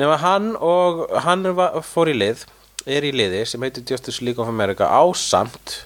nema 0.00 0.18
hann 0.22 0.52
og 0.56 1.06
hann 1.24 1.46
var, 1.56 1.80
fór 1.86 2.10
í 2.12 2.16
lið 2.16 2.44
er 2.86 3.06
í 3.06 3.12
liði 3.14 3.42
sem 3.48 3.62
heitir 3.66 3.86
Justice 3.88 4.24
League 4.24 4.42
of 4.42 4.50
America 4.50 4.88
ásamt 4.88 5.80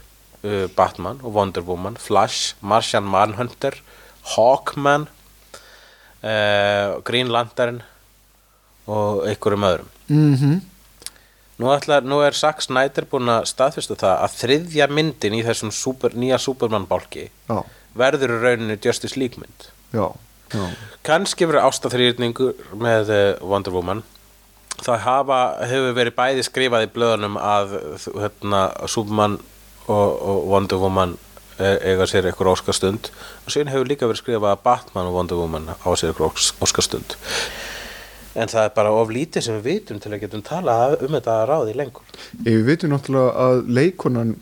uh, 0.45 0.67
Batman 0.77 1.21
og 1.23 1.35
Wonder 1.37 1.65
Woman 1.65 1.97
Flash, 2.01 2.57
Martian 2.61 3.07
Manhunter 3.09 3.79
Hawkman 4.35 5.09
uh, 6.23 7.01
Green 7.07 7.31
Lantern 7.33 7.81
og 8.91 9.25
einhverjum 9.29 9.71
öðrum. 9.71 9.95
Mm 10.09 10.61
Nú, 11.61 11.69
ætla, 11.69 11.99
nú 12.01 12.23
er 12.25 12.33
Zack 12.33 12.63
Snyder 12.65 13.05
búinn 13.05 13.29
að 13.29 13.43
staðfesta 13.51 13.93
það 14.01 14.23
að 14.25 14.37
þriðja 14.39 14.87
myndin 14.97 15.35
í 15.37 15.43
þessum 15.45 15.69
super, 15.77 16.15
nýja 16.17 16.39
Superman-bálki 16.41 17.27
já, 17.29 17.59
verður 17.93 18.33
rauninu 18.41 18.79
Justice 18.81 19.21
League 19.21 19.37
mynd. 19.37 19.67
já 19.93 20.09
Kannski 21.07 21.47
verður 21.49 21.69
ástaþrýrningur 21.69 22.55
með 22.81 23.13
uh, 23.15 23.23
Wonder 23.47 23.75
Woman. 23.75 24.03
Það 24.81 25.03
hafa, 25.05 25.39
hefur 25.69 25.97
verið 25.97 26.15
bæði 26.17 26.45
skrifað 26.47 26.87
í 26.87 26.91
blöðunum 26.95 27.35
að 27.41 27.75
hérna, 28.17 28.61
Superman 28.89 29.39
og, 29.87 30.15
og 30.17 30.39
Wonder 30.49 30.81
Woman 30.81 31.17
e- 31.61 31.77
eiga 31.91 32.07
sér 32.09 32.31
eitthvað 32.31 32.55
óskastund 32.55 33.11
og 33.45 33.53
síðan 33.53 33.73
hefur 33.75 33.91
líka 33.91 34.09
verið 34.09 34.23
skrifað 34.23 34.55
að 34.55 34.63
Batman 34.65 35.11
og 35.11 35.19
Wonder 35.19 35.41
Woman 35.43 35.69
á 35.75 35.89
sér 36.01 36.15
eitthvað 36.15 36.41
óskastund. 36.65 37.17
En 38.39 38.49
það 38.49 38.69
er 38.69 38.73
bara 38.77 38.95
of 38.95 39.11
lítið 39.13 39.45
sem 39.45 39.59
við 39.59 39.67
vitum 39.75 39.99
til 40.01 40.15
að 40.15 40.23
getum 40.23 40.45
talað 40.47 41.01
um 41.05 41.17
þetta 41.19 41.35
ráði 41.51 41.75
lengur. 41.77 42.07
Ég 42.47 42.61
við 42.61 42.69
veitum 42.71 42.95
náttúrulega 42.95 43.45
að 43.51 43.61
leikonan 43.81 44.37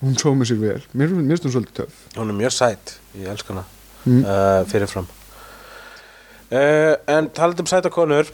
hún 0.00 0.16
sómi 0.16 0.46
sér 0.48 0.62
vel, 0.62 0.80
mér 0.96 1.10
finnst 1.12 1.44
hún 1.44 1.52
svolítið 1.58 1.82
töf 1.82 1.98
Hún 2.16 2.32
er 2.32 2.38
mjög 2.38 2.54
sæt, 2.56 2.94
ég 3.18 3.28
elska 3.34 3.52
hana 3.52 3.66
Mm. 4.00 4.22
uh, 4.24 4.62
fyrirfram 4.64 5.04
uh, 6.52 6.94
En 7.06 7.30
talað 7.34 7.64
um 7.64 7.70
sæta 7.70 7.90
konur 7.92 8.30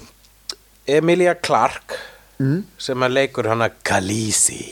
Emilia 0.87 1.35
Clarke 1.35 1.99
mm. 2.39 2.63
sem 2.79 3.03
að 3.03 3.17
leikur 3.17 3.49
hana 3.51 3.71
Khaleesi. 3.83 4.63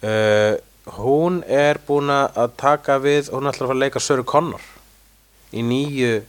Uh, 0.00 0.56
Hún 0.88 1.42
er 1.44 1.78
búin 1.86 2.10
að 2.10 2.54
taka 2.58 2.96
við 3.02 3.28
hún 3.34 3.46
að 3.50 3.60
fara 3.60 3.74
að 3.74 3.82
leika 3.84 4.00
Söru 4.02 4.24
Connor 4.26 4.62
í 5.52 5.62
nýju 5.66 6.22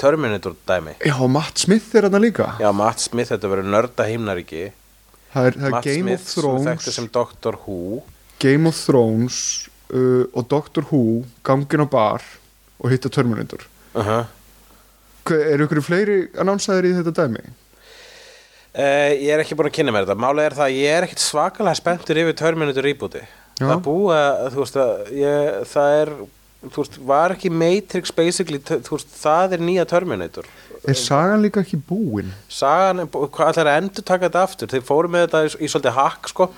Terminator 0.00 0.56
dæmi 0.66 0.96
Já, 1.06 1.14
Matt 1.30 1.62
Smith 1.62 1.94
er 1.96 2.08
hann 2.08 2.18
líka. 2.20 2.48
Já, 2.60 2.72
Matt 2.74 3.00
Smith, 3.04 3.30
þetta 3.30 3.50
verður 3.52 3.70
nörda 3.70 4.06
himnaríki 4.08 4.72
Það 5.32 5.46
er, 5.46 5.56
það 5.56 5.68
er 5.68 5.74
Matt 5.76 5.86
Game 5.86 6.02
Smith, 6.02 6.24
of 6.26 6.34
Thrones. 6.34 6.66
þekktur 6.66 6.96
sem 6.98 7.08
Doctor 7.14 7.58
Who. 7.62 8.02
Game 8.42 8.68
of 8.68 8.76
Thrones 8.76 9.38
uh, 9.94 10.26
og 10.34 10.48
Doctor 10.50 10.88
Who 10.90 11.22
gangin 11.46 11.86
á 11.86 11.88
bar 11.88 12.26
og 12.82 12.90
hitta 12.90 13.08
Terminator. 13.08 13.62
Uh 13.94 14.02
-huh. 14.02 14.24
Hva, 14.26 14.41
Er 15.30 15.62
ykkur 15.62 15.82
fleiri 15.86 16.16
annánsaðir 16.34 16.88
í 16.88 16.94
þetta 16.98 17.12
dæmi? 17.22 17.44
Uh, 18.72 19.12
ég 19.20 19.28
er 19.34 19.42
ekki 19.42 19.54
búin 19.58 19.68
að 19.68 19.76
kynna 19.76 19.92
mér 19.92 20.06
þetta 20.06 20.22
Málið 20.22 20.46
er 20.46 20.54
það 20.56 20.66
að 20.70 20.76
ég 20.80 20.94
er 20.96 21.04
ekkit 21.06 21.20
svakalega 21.20 21.76
spenntur 21.76 22.20
yfir 22.22 22.36
Terminator 22.38 22.86
rebooti 22.88 23.20
Já. 23.60 23.66
Það 23.68 23.88
að, 24.16 24.46
þú 24.54 24.62
veist 24.62 24.78
að 24.80 25.10
ég, 25.18 25.58
það 25.68 25.96
er, 26.00 26.12
þú 26.68 26.84
veist, 26.84 26.98
var 27.06 27.34
ekki 27.34 27.50
Matrix 27.50 28.14
basically, 28.14 28.60
þú 28.62 28.98
veist, 28.98 29.16
það 29.22 29.56
er 29.56 29.64
nýja 29.70 29.88
Terminator 29.90 30.48
Er 30.82 30.96
sagan 30.98 31.44
líka 31.44 31.60
ekki 31.62 31.76
búin? 31.78 32.32
Sagan, 32.50 33.04
hvað 33.06 33.52
ætlar 33.52 33.68
að 33.70 33.76
endur 33.84 34.04
taka 34.06 34.26
þetta 34.26 34.40
aftur 34.42 34.70
þeir 34.72 34.82
fóru 34.86 35.10
með 35.14 35.28
þetta 35.28 35.42
í, 35.46 35.50
í 35.62 35.68
svolítið 35.70 35.94
hakk 35.94 36.30
sko. 36.32 36.48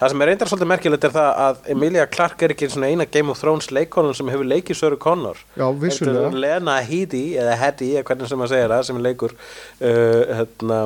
það 0.00 0.12
sem 0.12 0.24
er 0.24 0.30
reyndar 0.30 0.50
svolítið 0.50 0.70
merkilegt 0.70 1.04
er 1.04 1.12
það 1.12 1.40
að 1.44 1.68
Emilia 1.74 2.06
Clarke 2.08 2.46
er 2.46 2.54
ekki 2.54 2.70
svona 2.72 2.88
eina 2.88 3.04
Game 3.04 3.32
of 3.32 3.42
Thrones 3.42 3.68
leikonan 3.76 4.16
sem 4.16 4.32
hefur 4.32 4.48
leikið 4.48 4.80
Söru 4.80 5.00
Connor 5.04 5.42
Já, 5.52 5.66
vissulega. 5.68 6.24
Heldur 6.24 6.40
Lena 6.46 6.78
Headey 6.80 7.36
eða 7.42 7.58
Headey, 7.60 7.92
eða 7.98 8.08
hvernig 8.08 8.32
sem 8.32 8.40
maður 8.40 8.54
segir 8.54 8.72
það 8.72 8.88
sem 8.88 9.04
leikur 9.04 9.36
uh, 9.36 10.34
hérna, 10.40 10.80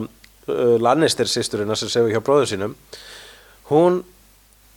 uh, 0.50 0.76
Lannister 0.82 1.30
sýsturina 1.30 1.78
sem 1.78 1.94
segur 1.94 2.10
hjá 2.10 2.22
bróður 2.24 2.50
sínum 2.50 2.74
hún 3.70 4.02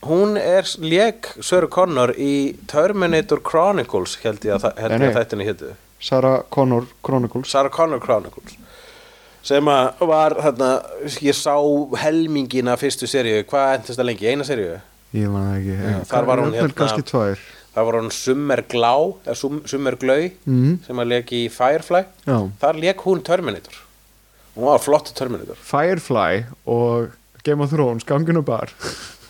hún 0.07 0.37
er 0.39 0.63
lék 0.81 1.27
Söru 1.45 1.67
Connor 1.69 2.13
í 2.17 2.55
Terminator 2.67 3.41
Chronicles 3.45 4.17
held 4.23 4.43
ég 4.47 4.55
að, 4.57 4.71
held 4.81 4.97
ég 4.97 5.11
að 5.11 5.19
þættinni 5.21 5.45
hétu 5.49 5.71
Sarah 6.01 6.41
Connor 6.49 6.87
Chronicles. 7.05 7.49
Sarah 7.51 7.69
Connor 7.73 7.99
Chronicles 8.01 8.57
sem 9.45 9.65
að 9.73 10.01
var 10.05 10.35
þarna, 10.37 10.69
ég 11.25 11.33
sá 11.37 11.55
helmingina 11.97 12.75
fyrstu 12.77 13.07
seríu, 13.09 13.39
hvað 13.49 13.71
endist 13.79 13.97
það 13.99 14.05
lengi, 14.11 14.27
eina 14.29 14.45
seríu? 14.45 14.75
Ég 15.17 15.29
man 15.33 15.47
ekki. 15.57 15.77
Já, 15.81 15.95
þar 16.11 16.25
var 16.29 16.37
hún 16.43 16.53
hérna- 16.53 17.37
það 17.73 17.85
var 17.87 17.97
hún 17.97 18.11
Summer 18.13 18.61
Glá 18.69 18.91
eða 19.25 19.35
Sum- 19.35 19.63
Summer 19.67 19.95
Glau 19.95 20.29
Mhm. 20.45 20.85
sem 20.85 20.95
að 20.95 21.07
leki 21.13 21.45
í 21.47 21.49
Firefly. 21.51 22.03
Já. 22.27 22.37
þar 22.61 22.79
leik 22.79 22.97
hún 23.01 23.23
Terminator. 23.23 23.73
Hún 24.55 24.65
var 24.65 24.77
flott 24.79 25.13
Terminator. 25.15 25.55
Firefly 25.55 26.45
og 26.67 27.11
Game 27.43 27.61
of 27.63 27.71
Thrones 27.71 28.03
gangin 28.03 28.37
á 28.37 28.45
bar 28.45 28.69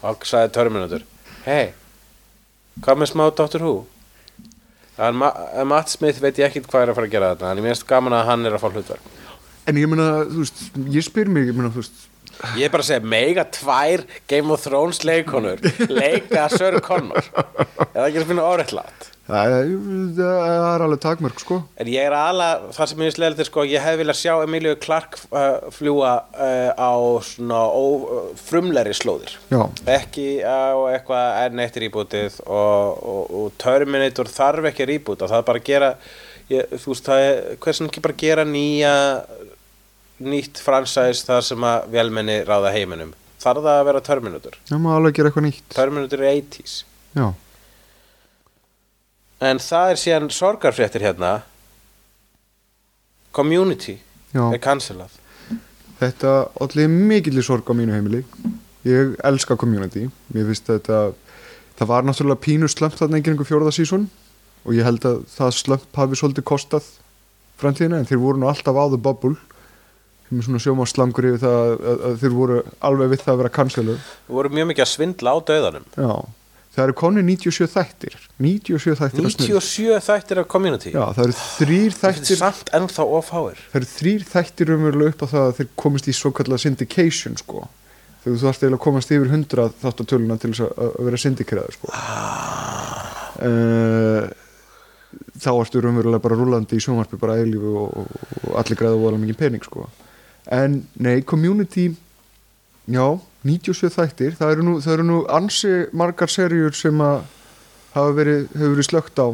og 0.06 0.28
sagði 0.28 0.54
Terminator. 0.56 1.08
Hei, 1.46 1.72
hvað 2.82 3.02
með 3.02 3.12
smá 3.14 3.26
Doctor 3.38 3.66
Who? 3.66 3.74
En 5.02 5.18
Ma 5.18 5.32
Matt 5.66 5.90
Smith 5.90 6.22
veit 6.22 6.38
ég 6.42 6.50
ekkit 6.50 6.68
hvað 6.70 6.84
er 6.86 6.92
að 6.92 7.00
fara 7.00 7.10
að 7.10 7.14
gera 7.16 7.34
þetta 7.34 7.52
en 7.52 7.62
ég 7.62 7.66
minnst 7.66 7.88
gaman 7.90 8.14
að 8.18 8.28
hann 8.30 8.46
er 8.46 8.58
að 8.58 8.64
fá 8.64 8.70
hlutverk. 8.70 9.12
En 9.70 9.78
ég 9.78 9.90
meina, 9.90 10.08
þú 10.30 10.44
veist, 10.44 10.64
ég 10.94 11.06
spyr 11.06 11.30
mig 11.32 11.48
ég 11.50 11.58
meina, 11.58 11.72
þú 11.74 11.84
veist, 11.84 12.08
Ég 12.58 12.66
er 12.66 12.72
bara 12.74 12.82
að 12.82 12.88
segja, 12.88 13.06
mega 13.06 13.44
tvær 13.54 14.02
Game 14.32 14.54
of 14.54 14.64
Thrones 14.64 15.04
leikonur 15.06 15.60
leika 15.92 16.48
Sir 16.50 16.80
Connor. 16.82 17.28
Er 17.92 18.00
það 18.00 18.08
ekki 18.08 18.22
að 18.24 18.30
finna 18.32 18.46
orðillat? 18.50 19.11
Það 19.32 19.56
er, 19.58 20.84
alveg 20.86 21.02
takmörk 21.04 21.42
sko. 21.42 21.60
En 21.80 21.90
ég 21.92 22.08
er 22.08 22.16
aðla, 22.16 22.48
það 22.76 22.90
sem 22.92 23.04
ég 23.04 23.10
veist 23.10 23.22
leiðilegt 23.22 23.44
er 23.44 23.50
sko, 23.50 23.66
ég 23.70 23.86
hefði 23.86 24.02
viljað 24.02 24.20
sjá 24.22 24.34
Emilio 24.46 24.74
Clark 24.82 25.18
uh, 25.30 25.70
fljúa 25.76 26.14
uh, 26.36 26.72
á 26.76 26.94
svona 27.28 27.62
ó, 27.72 27.86
frumleri 28.42 28.96
slóðir. 28.98 29.38
Já, 29.52 29.62
ekki 29.96 30.28
á 30.44 30.76
eitthvað 30.92 31.40
enn 31.46 31.64
eitt 31.66 31.80
rýbútið 31.84 32.42
og, 32.48 33.00
og, 33.14 33.24
og 33.42 33.56
Terminator 33.62 34.32
þarf 34.32 34.72
ekki 34.72 34.86
að 34.86 34.94
rýbúta 34.96 35.32
það 35.32 35.42
er 35.42 35.48
bara 35.52 35.64
að 35.64 35.70
gera 35.72 35.94
ég, 36.52 36.76
þú 36.76 36.94
veist, 36.94 37.08
það 37.08 37.26
er, 37.28 37.42
hversin 37.64 37.90
ekki 37.90 38.04
bara 38.06 38.20
gera 38.22 38.46
nýja 38.48 38.94
nýtt 40.22 40.62
fransæs 40.62 41.24
þar 41.26 41.46
sem 41.46 41.66
að 41.66 41.90
velmenni 41.96 42.42
ráða 42.46 42.74
heiminum? 42.76 43.16
Þarf 43.42 43.64
það 43.66 43.80
að 43.80 43.88
vera 43.88 44.02
Terminator? 44.06 44.58
Það 44.70 44.82
má 44.84 44.90
alveg 44.94 45.16
gera 45.18 45.32
eitthvað 45.32 45.48
nýtt. 45.48 45.70
Terminator 45.74 46.22
er 46.22 46.36
80s 46.44 46.76
Já, 47.18 47.26
en 49.42 49.62
það 49.62 49.94
er 49.94 50.02
síðan 50.02 50.30
sorgarfréttir 50.34 51.06
hérna. 51.06 51.42
Community 53.32 53.98
já. 54.34 54.44
er 54.52 54.60
cancelað 54.60 55.18
Þetta 56.02 56.32
allir 56.64 56.90
mikill 56.90 57.38
í 57.38 57.44
sorg 57.46 57.68
á 57.70 57.78
mínu 57.78 57.94
heimili. 57.94 58.24
Ég 58.90 59.12
elska 59.22 59.54
community. 59.54 60.08
Mér 60.34 60.48
finnst 60.50 60.66
þetta 60.72 61.12
Það 61.82 61.90
var 61.90 62.04
náttúrulega 62.06 62.42
pínu 62.44 62.68
slömp 62.70 62.94
þarna 62.94 63.18
enginn 63.18 63.34
einhver 63.34 63.48
fjórða 63.50 63.72
sísón 63.74 64.04
og 64.62 64.76
ég 64.78 64.86
held 64.86 65.06
að 65.08 65.24
það 65.34 65.56
slömp 65.58 65.98
hafi 65.98 66.18
svolítið 66.20 66.46
kostað 66.46 66.90
framtíðina 67.58 67.98
en 67.98 68.06
þeir 68.10 68.20
voru 68.22 68.42
nú 68.42 68.50
alltaf 68.52 68.78
á 68.78 68.86
the 68.92 69.00
bubble. 69.02 69.34
Sem 70.28 70.38
er 70.38 70.46
svona 70.46 70.62
sjóma 70.62 70.86
slangur 70.86 71.26
yfir 71.32 71.42
það 71.42 71.58
að, 71.58 71.74
að, 71.74 72.04
að 72.10 72.20
þeir 72.22 72.36
voru 72.36 72.60
alveg 72.90 73.10
við 73.12 73.24
það 73.24 73.34
að 73.34 73.42
vera 73.42 73.54
cancelu 73.56 73.96
við 73.96 74.36
vorum 74.38 74.54
mjög 74.60 74.70
mikið 74.70 74.86
að 74.86 74.92
svindla 74.92 75.34
á 75.34 75.38
döðanum 75.50 75.88
Já, 75.98 76.12
það 76.72 76.84
eru 76.86 76.96
konu 77.02 77.24
97 77.28 77.68
þættir. 77.74 78.16
97 78.42 78.96
þættir 79.00 79.26
að 79.28 79.34
snill 79.36 79.50
97 79.60 80.00
þættir 80.08 80.42
af 80.42 80.48
Community. 80.52 80.94
Já, 80.96 81.04
það 81.18 81.24
eru 81.26 81.38
þrýr 81.42 81.98
þættir 82.00 82.40
samt 82.40 82.72
ennþá 82.78 83.08
ofháir 83.20 83.62
það 83.72 83.80
eru 83.82 83.90
þrýr 83.92 84.28
þættir 84.32 84.74
umverulega 84.78 85.14
upp 85.16 85.26
á 85.26 85.28
það 85.34 85.48
að 85.48 85.56
þeir 85.60 85.72
komist 85.84 86.08
í 86.08 86.16
svo 86.16 86.34
kallað 86.38 86.64
syndication 86.66 87.40
sko. 87.42 87.66
Þegar 88.22 88.38
þú 88.38 88.44
þarfst 88.46 88.64
eiginlega 88.64 88.80
að 88.80 88.86
komast 88.86 89.12
yfir 89.16 89.34
100 89.34 89.68
þáttatöluna 89.82 90.38
til 90.40 90.52
þess 90.54 90.64
að, 90.68 90.86
að 90.86 91.10
vera 91.10 91.22
syndikeraður 91.26 91.78
sko. 91.80 91.96
Uh, 93.42 94.30
þá 95.42 95.52
ertu 95.56 95.82
raunverulega 95.82 96.24
bara 96.24 96.38
rúlandi 96.38 96.78
í 96.78 96.84
sjónvarpi 96.84 97.20
bara 97.20 97.40
eilífu 97.42 97.74
og, 97.82 97.98
og, 98.04 98.30
og 98.46 98.60
allir 98.62 98.80
græða 98.80 99.02
voða 99.02 99.22
mikið 99.24 99.40
pening 99.42 99.66
sko. 99.66 99.88
En 100.52 100.82
nei, 101.02 101.22
community 101.28 101.90
já, 102.92 103.06
97 103.48 103.94
þættir 103.96 104.36
það 104.40 104.52
eru 104.56 104.66
nú, 104.68 104.74
það 104.84 104.94
eru 104.98 105.06
nú 105.08 105.20
ansi 105.34 105.72
margar 105.98 106.30
serjur 106.32 106.76
sem 106.78 107.00
að 107.02 107.24
hafa 107.96 108.12
verið, 108.18 108.44
hefur 108.54 108.76
verið 108.76 108.90
slögt 108.90 109.22
á 109.24 109.28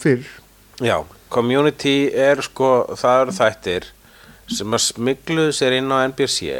fyrr 0.00 0.28
Já, 0.80 0.96
community 1.28 1.96
er 2.16 2.40
sko, 2.44 2.68
það 2.96 3.24
eru 3.24 3.34
þættir 3.36 3.88
sem 4.50 4.76
að 4.76 4.84
smigluðu 4.86 5.52
sér 5.54 5.76
inn 5.78 5.92
á 5.92 6.06
NBC 6.08 6.54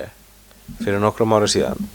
fyrir 0.83 1.01
nokkrum 1.03 1.33
ára 1.35 1.49
síðan 1.51 1.89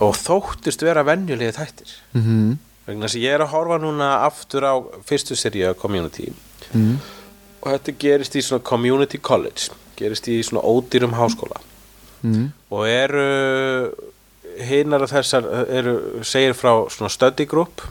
og 0.00 0.16
þóttist 0.16 0.84
vera 0.84 1.04
venjulegi 1.04 1.56
þættir 1.56 1.94
mm 2.16 2.22
-hmm. 2.26 3.00
þess 3.02 3.16
að 3.16 3.24
ég 3.24 3.34
er 3.34 3.42
að 3.44 3.52
horfa 3.54 3.78
núna 3.82 4.10
aftur 4.26 4.64
á 4.64 4.74
fyrstu 5.04 5.36
seríu 5.36 5.74
community 5.74 6.32
Mm. 6.74 7.00
og 7.62 7.72
þetta 7.72 7.92
gerist 7.98 8.36
í 8.36 8.42
svona 8.46 8.62
community 8.62 9.18
college 9.18 9.72
gerist 9.96 10.28
í 10.28 10.38
svona 10.42 10.62
ódýrum 10.62 11.16
háskóla 11.18 11.58
Mm. 12.22 12.52
Og 12.70 12.86
eru 12.88 13.24
hinnar 14.60 15.04
af 15.06 15.12
þessar 15.14 15.46
eru, 15.70 15.96
segir 16.26 16.54
frá 16.58 16.72
svona 16.92 17.10
study 17.12 17.46
group 17.48 17.82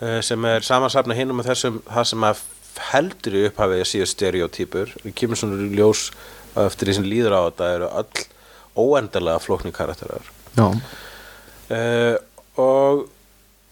eh, 0.00 0.20
sem 0.24 0.44
er 0.48 0.64
samansafna 0.66 1.16
hinum 1.16 1.42
af 1.42 1.50
þessum 1.50 1.80
það 1.88 2.10
sem 2.12 2.26
að 2.30 2.42
heldur 2.90 3.36
í 3.36 3.46
upphafið 3.48 3.82
að 3.82 3.88
síðu 3.90 4.08
stereotypur 4.08 4.92
við 5.04 5.14
kemur 5.18 5.40
svona 5.40 5.70
ljós 5.74 6.08
að 6.54 6.70
eftir 6.70 6.90
því 6.90 6.96
sem 6.98 7.08
líður 7.08 7.36
á 7.36 7.40
þetta 7.48 7.70
eru 7.76 7.88
öll 8.00 8.26
óendalega 8.80 9.42
flóknir 9.42 9.74
karakterar. 9.74 10.28
Uh, 11.70 12.16
og 12.60 13.08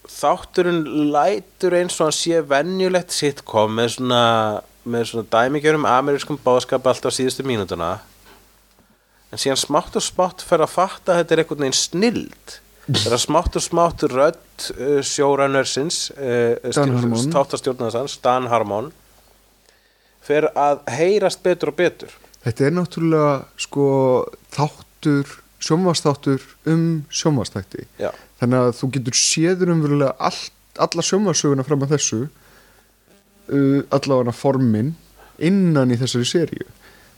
þátturinn 0.09 0.83
lætur 1.13 1.75
eins 1.79 1.97
og 1.99 2.09
hann 2.09 2.17
sé 2.17 2.41
venjulegt 2.45 3.13
sitcom 3.15 3.75
með 3.77 3.95
svona, 3.97 4.23
með 4.83 5.09
svona 5.11 5.31
dæmigjörum 5.33 5.87
amerískum 5.89 6.39
bóðskap 6.43 6.87
alltaf 6.89 7.15
síðustu 7.15 7.45
mínútuna 7.47 7.97
en 9.29 9.41
síðan 9.41 9.61
smátt 9.61 9.99
og 9.99 10.05
smátt 10.05 10.45
fer 10.45 10.63
að 10.63 10.73
fatta 10.73 11.13
að 11.13 11.21
þetta 11.21 11.35
er 11.35 11.43
einhvern 11.43 11.65
veginn 11.65 11.79
snild 11.79 12.55
þegar 12.89 13.21
smátt 13.21 13.59
og 13.59 13.65
smátt 13.65 14.07
rödd 14.09 14.69
uh, 14.75 15.01
sjóranörsins 15.05 16.07
uh, 16.17 16.57
hans, 17.93 18.17
Dan 18.23 18.49
Harmon 18.49 18.89
fer 20.25 20.49
að 20.57 20.81
heyrast 20.97 21.43
betur 21.45 21.73
og 21.73 21.77
betur 21.77 22.17
Þetta 22.39 22.65
er 22.65 22.75
náttúrulega 22.75 23.31
sko 23.59 23.85
þáttur, 24.55 25.31
sjónvastáttur 25.59 26.43
um 26.71 26.83
sjónvastætti. 27.11 27.83
Já. 27.99 28.13
Þannig 28.39 28.63
að 28.63 28.71
þú 28.77 28.89
getur 28.95 29.19
séður 29.19 29.73
umverulega 29.73 30.13
all, 30.29 30.39
alla 30.79 31.03
sjónvastöguna 31.03 31.65
fram 31.67 31.83
að 31.83 31.97
þessu, 31.97 32.21
uh, 33.51 33.81
allavega 33.91 34.35
formin, 34.35 34.93
innan 35.35 35.91
í 35.91 35.99
þessari 35.99 36.29
seríu. 36.31 36.69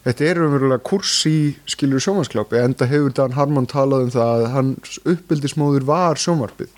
Þetta 0.02 0.26
er 0.26 0.40
umverulega 0.42 0.82
kurs 0.82 1.14
í 1.30 1.54
skilur 1.70 2.02
sjónvasklápi, 2.02 2.58
enda 2.58 2.88
hefur 2.90 3.14
Dan 3.14 3.36
Harmon 3.38 3.68
talað 3.70 4.08
um 4.08 4.14
það 4.16 4.32
að 4.34 4.46
hans 4.56 4.96
uppbyldismóður 5.06 5.86
var 5.86 6.18
sjónvarpið. 6.22 6.72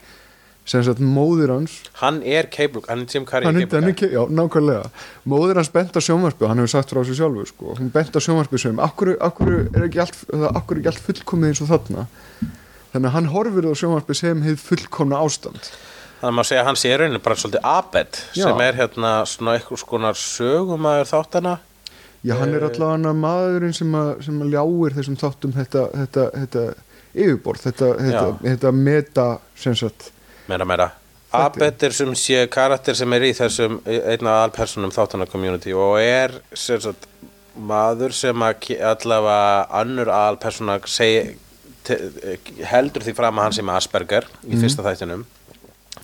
Sem 0.64 0.84
sagt 0.84 1.02
móðir 1.04 1.52
hans 1.52 1.74
hann 2.00 2.22
er 2.24 2.48
Cable, 2.52 2.84
hann 2.88 3.02
er 3.04 3.12
Jim 3.12 3.26
Carrey 3.28 3.50
hann 3.50 3.60
er, 3.60 3.68
hann 3.68 3.90
er, 3.90 4.04
já, 4.16 4.22
nákvæmlega 4.32 4.86
móðir 5.28 5.60
hans 5.60 5.72
bent 5.74 5.92
á 5.92 6.00
sjónvarpið, 6.00 6.48
hann 6.48 6.62
hefur 6.62 6.72
sagt 6.72 6.94
frá 6.94 7.02
þessu 7.02 7.18
sjálfur 7.18 7.50
sko. 7.50 7.74
hún 7.80 7.90
bent 7.92 8.16
á 8.16 8.20
sjónvarpið 8.24 8.62
sem 8.64 8.80
akkur, 8.80 9.12
akkur, 9.28 9.52
er 9.74 9.88
ekki 9.90 10.00
allt, 10.06 10.22
akkur 10.32 10.78
er 10.78 10.80
ekki 10.80 10.92
allt 10.94 11.04
fullkomið 11.10 11.52
eins 11.52 11.62
og 11.66 11.72
þarna 11.74 12.06
þannig 12.94 13.10
að 13.10 13.16
hann 13.18 13.30
horfir 13.34 13.68
á 13.68 13.74
sjónvarpið 13.82 14.20
sem 14.22 14.48
hefur 14.48 14.64
fullkomna 14.70 15.20
ástand 15.20 15.68
þannig 15.68 16.32
að 16.32 16.38
maður 16.40 16.50
segja 16.54 16.64
að 16.64 16.70
hann 16.70 16.80
sé 16.80 16.94
í 16.94 16.98
rauninni 17.02 17.24
bara 17.28 17.40
svolítið 17.44 17.70
Abed 17.74 18.22
Já. 18.32 18.46
sem 18.48 18.64
er 18.64 18.80
hérna 18.80 19.14
svona 19.28 19.58
eitthvað 19.58 19.84
skonar 19.84 20.24
sögumæður 20.24 21.12
þáttana 21.12 21.58
já, 22.24 22.34
hann 22.40 22.54
er 22.56 22.64
Eh. 22.64 22.70
allavega 22.72 23.14
maðurinn 23.20 23.74
sem, 23.76 23.94
að, 24.00 24.12
sem 24.26 24.42
að 24.42 24.52
ljáir 24.56 24.98
þessum 24.98 25.18
þáttum 25.20 25.54
þetta, 25.60 25.86
þetta, 26.02 26.26
þetta 26.40 26.66
yfirborð 27.14 27.64
þetta, 27.68 27.94
þetta, 28.02 28.28
meta 28.72 29.28
sem 29.56 29.76
sagt 29.76 30.12
meira 30.68 30.92
Þetta. 31.34 31.46
Abed 31.50 31.84
er 31.88 31.94
sem 31.98 32.12
sé 32.14 32.44
karakter 32.54 32.94
sem 32.94 33.14
er 33.18 33.24
í 33.26 33.32
þessum 33.34 33.80
einna 33.90 34.36
alpersonum 34.44 34.92
þáttana 34.94 35.26
community 35.26 35.74
og 35.74 35.96
er 35.98 36.36
sem 36.54 36.78
sagt 36.84 37.08
maður 37.58 38.14
sem 38.14 38.44
að 38.46 38.68
allavega 38.92 39.66
annur 39.82 40.12
alpersona 40.14 40.76
heldur 42.70 43.04
því 43.04 43.16
fram 43.18 43.40
að 43.40 43.48
hann 43.48 43.56
með 43.66 43.80
Asperger 43.82 44.28
í 44.46 44.60
fyrsta 44.62 44.86
þættinum 44.86 45.26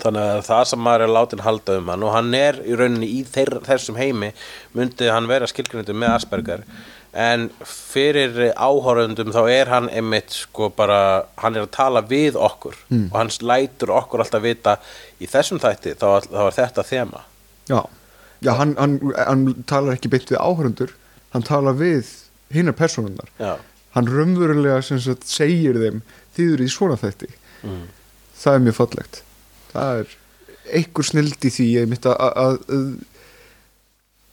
þannig 0.03 0.29
að 0.36 0.46
það 0.48 0.63
sem 0.72 0.82
maður 0.86 1.06
er 1.06 1.13
látin 1.15 1.44
halda 1.46 1.79
um 1.79 1.91
hann 1.94 2.06
og 2.08 2.15
hann 2.15 2.32
er 2.38 2.62
í 2.63 2.77
rauninni 2.77 3.10
í 3.20 3.20
þeir, 3.27 3.60
þessum 3.68 4.00
heimi 4.00 4.32
myndi 4.77 5.12
hann 5.12 5.29
vera 5.29 5.50
skilgrindum 5.50 6.00
með 6.01 6.15
Asperger. 6.15 6.63
En 7.10 7.48
fyrir 7.65 8.36
áhorfundum 8.53 9.34
þá 9.34 9.41
er 9.50 9.72
hann 9.72 9.89
einmitt 9.89 10.36
sko 10.36 10.70
bara, 10.70 11.25
hann 11.41 11.58
er 11.58 11.65
að 11.65 11.74
tala 11.74 12.03
við 12.06 12.38
okkur. 12.38 12.77
Og 13.10 13.18
hann 13.18 13.32
lætur 13.41 13.96
okkur 13.98 14.22
alltaf 14.22 14.44
vita 14.46 14.77
í 15.18 15.29
þessum 15.29 15.62
þætti 15.62 15.96
þá, 15.98 16.29
þá 16.29 16.44
er 16.46 16.58
þetta 16.60 16.86
þema. 16.86 17.24
Já, 17.70 17.82
já 18.46 18.53
hann, 18.62 18.75
hann, 18.77 19.00
hann 19.18 19.48
talar 19.70 19.98
ekki 19.98 20.12
beint 20.13 20.29
við 20.29 20.41
áhörundur 20.41 20.94
hann 21.34 21.46
talar 21.46 21.77
við 21.77 22.10
hinnar 22.53 22.77
personunnar 22.77 23.29
Já, 23.39 23.58
hann 23.96 24.10
raunverulega 24.10 24.82
sagt, 24.86 25.27
segir 25.29 25.79
þeim 25.82 26.03
þýður 26.38 26.65
í 26.65 26.70
svona 26.72 26.98
þætti. 27.00 27.32
Mm. 27.65 27.88
það 28.39 28.56
er 28.56 28.63
mjög 28.65 28.77
fallegt 28.77 29.24
það 29.74 30.02
er 30.02 30.17
einhver 30.80 31.08
snild 31.08 31.46
í 31.46 31.52
því 31.54 31.67
að, 32.13 32.60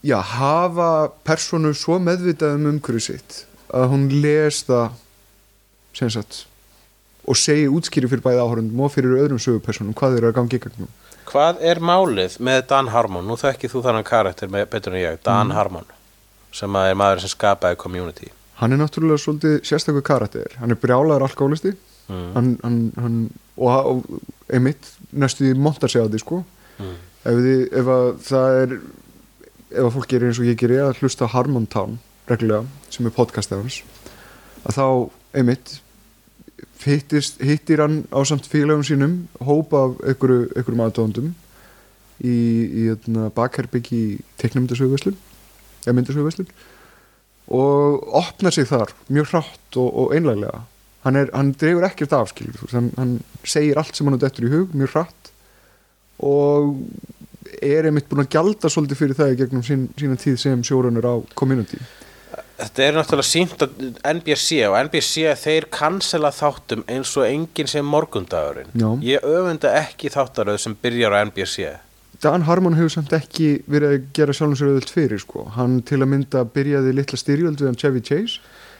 já, 0.05 0.17
hafa 0.33 0.91
personu 1.27 1.73
svo 1.77 1.97
meðvitað 2.03 2.59
um 2.59 2.69
umhverju 2.73 3.05
sitt 3.09 3.41
að 3.73 3.89
hún 3.93 4.05
les 4.21 4.61
það 4.67 5.01
sem 5.97 6.13
sagt 6.13 6.45
og 7.27 7.35
segi 7.35 7.67
útskýri 7.67 8.07
fyrir 8.07 8.23
bæði 8.23 8.43
áhörundum 8.43 8.85
og 8.85 8.93
fyrir 8.93 9.17
öðrum 9.19 9.41
sögupersonum 9.41 9.95
hvað 9.97 10.19
eru 10.19 10.29
að 10.29 10.37
gangi 10.37 10.59
í 10.59 10.63
gegnum. 10.63 10.91
Hvað 11.27 11.59
er 11.67 11.81
málið 11.83 12.37
með 12.39 12.61
Dan 12.69 12.93
Harmon? 12.93 13.25
Nú 13.27 13.35
þekkið 13.35 13.73
þú 13.73 13.81
þannig 13.83 14.07
karakter 14.07 14.51
með, 14.51 14.69
betur 14.71 14.95
en 14.95 15.01
ég, 15.01 15.17
Dan 15.25 15.51
Harmon 15.51 15.89
sem 16.55 16.77
er 16.79 16.95
maður 16.97 17.25
sem 17.25 17.33
skapaði 17.33 17.75
community. 17.81 18.31
Hann 18.61 18.73
er 18.73 18.79
náttúrulega 18.79 19.19
svolítið 19.21 19.57
sérstakur 19.67 20.05
karakter. 20.07 20.55
Hann 20.61 20.71
er 20.73 20.79
brjálaður 20.79 21.27
alkoholisti 21.27 21.75
mm. 22.07 22.29
hann, 22.35 22.53
hann, 22.63 22.79
hann, 22.97 23.17
og, 23.57 24.05
einmitt 24.53 24.93
næstu 25.11 25.45
því 25.45 25.57
montar 25.59 25.91
sig 25.91 26.03
á 26.03 26.07
því 26.07 26.23
sko 26.23 26.43
Mm. 26.77 26.97
ef, 27.25 27.37
þið, 27.41 27.61
ef 27.73 27.87
að 27.89 28.07
það 28.21 28.55
er 28.61 28.73
ef 28.77 29.79
að 29.81 29.93
fólk 29.95 30.11
gerir 30.11 30.29
eins 30.29 30.39
og 30.41 30.45
ég 30.45 30.59
gerir 30.61 30.83
að 30.83 30.99
hlusta 31.01 31.25
á 31.25 31.33
Harmon 31.33 31.65
Town 31.65 31.97
reglulega 32.29 32.67
sem 32.93 33.07
er 33.09 33.15
podcastið 33.15 33.63
hans 33.63 33.79
að 34.61 34.77
þá 34.77 34.85
einmitt 35.41 35.73
hittist, 36.83 37.41
hittir 37.41 37.81
hann 37.81 38.03
á 38.13 38.21
samt 38.27 38.45
félagum 38.47 38.85
sínum 38.85 39.17
hópa 39.41 39.87
af 39.87 39.97
einhverju, 40.05 40.51
einhverjum 40.53 40.85
aðdóndum 40.85 41.33
í, 42.21 42.29
í 42.29 42.85
hérna, 42.91 43.31
bakherbyggi 43.33 43.97
í 43.97 44.15
teiknumyndasöguverslun 44.41 45.17
eða 45.83 45.97
myndasöguverslun 45.97 46.53
og 47.57 48.05
opnar 48.21 48.53
sig 48.53 48.69
þar 48.69 48.93
mjög 49.09 49.33
hrátt 49.33 49.79
og, 49.81 49.89
og 49.89 50.15
einlæglega 50.15 50.61
hann, 51.07 51.19
er, 51.19 51.31
hann 51.33 51.53
dreifur 51.57 51.87
ekkert 51.87 52.15
afskilur 52.17 52.73
hann, 52.75 52.91
hann 52.97 53.13
segir 53.47 53.79
allt 53.79 53.95
sem 53.97 54.07
hann 54.07 54.17
er 54.17 54.25
dettur 54.25 54.47
í 54.47 54.53
hug 54.53 54.75
mjög 54.77 54.95
hratt 54.95 55.31
og 56.23 56.75
er 57.63 57.87
einmitt 57.87 58.09
búin 58.09 58.25
að 58.25 58.33
gjalda 58.35 58.71
svolítið 58.71 59.01
fyrir 59.01 59.17
það 59.17 59.31
í 59.33 59.39
gegnum 59.41 59.63
sín, 59.65 59.87
sína 59.97 60.19
tíð 60.19 60.37
sem 60.43 60.65
sjórunur 60.67 61.07
á 61.07 61.15
community 61.37 61.81
Þetta 62.57 62.83
er 62.83 62.95
náttúrulega 62.97 63.29
sínt 63.29 63.61
á 63.61 63.67
NBC 64.17 64.63
og 64.65 64.75
NBC 64.87 65.27
þeir 65.37 65.67
cancela 65.73 66.31
þáttum 66.33 66.81
eins 66.89 67.11
og 67.17 67.27
enginn 67.27 67.69
sem 67.69 67.85
morgundagurinn 67.85 68.73
Já. 68.73 68.89
Ég 69.05 69.25
öfunda 69.25 69.75
ekki 69.77 70.09
þáttaröð 70.13 70.57
sem 70.65 70.77
byrjar 70.81 71.13
á 71.13 71.21
NBC 71.29 71.75
Dan 72.21 72.47
Harmon 72.47 72.73
hefur 72.73 72.95
samt 72.95 73.13
ekki 73.13 73.59
verið 73.69 73.93
að 73.93 74.05
gera 74.17 74.33
sjálfum 74.33 74.57
sér 74.57 74.71
auðvöld 74.71 74.89
fyrir 74.89 75.21
sko. 75.21 75.43
hann 75.53 75.81
til 75.85 75.99
að 76.01 76.09
mynda 76.15 76.43
byrjaði 76.49 76.93
litla 76.97 77.19
styrjöld 77.21 77.61
við 77.61 77.69
hann 77.69 77.77
Chevy 77.77 78.01
Chase. 78.01 78.39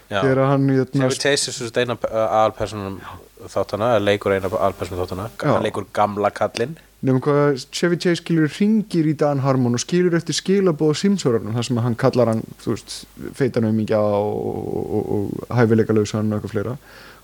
Þegar 0.09 0.43
hann 0.51 0.67
Chevy 0.93 1.19
Chase 1.19 1.51
er 1.51 1.55
svo 1.55 1.69
sem 1.69 1.81
eina 1.83 1.97
aðalpersonum 1.99 2.99
þáttana, 3.47 3.93
eða 3.95 4.03
leikur 4.03 4.35
eina 4.35 4.49
aðalpersonum 4.49 5.01
þáttana 5.03 5.29
hann 5.43 5.65
leikur 5.65 5.87
gamla 5.95 6.31
kallinn. 6.35 6.77
Nefnum 7.05 7.21
hvað 7.21 7.65
Chevy 7.75 7.99
Chase 8.01 8.21
skilur 8.23 8.49
ringir 8.49 9.05
í 9.05 9.13
Dan 9.17 9.43
Harmon 9.43 9.77
og 9.77 9.83
skilur 9.83 10.15
eftir 10.17 10.33
skilabóð 10.37 10.95
símsórarnum 11.03 11.57
þar 11.57 11.67
sem 11.67 11.81
hann 11.85 11.97
kallar 11.99 12.31
hann 12.31 12.41
þú 12.63 12.73
veist, 12.73 12.95
feitanumingja 13.37 13.99
og, 14.01 14.39
og, 14.41 14.87
og, 14.97 15.11
og 15.17 15.57
hæfileika 15.59 15.93
lausan 15.93 16.31
og 16.31 16.39
eitthvað 16.39 16.55
fleira. 16.55 16.77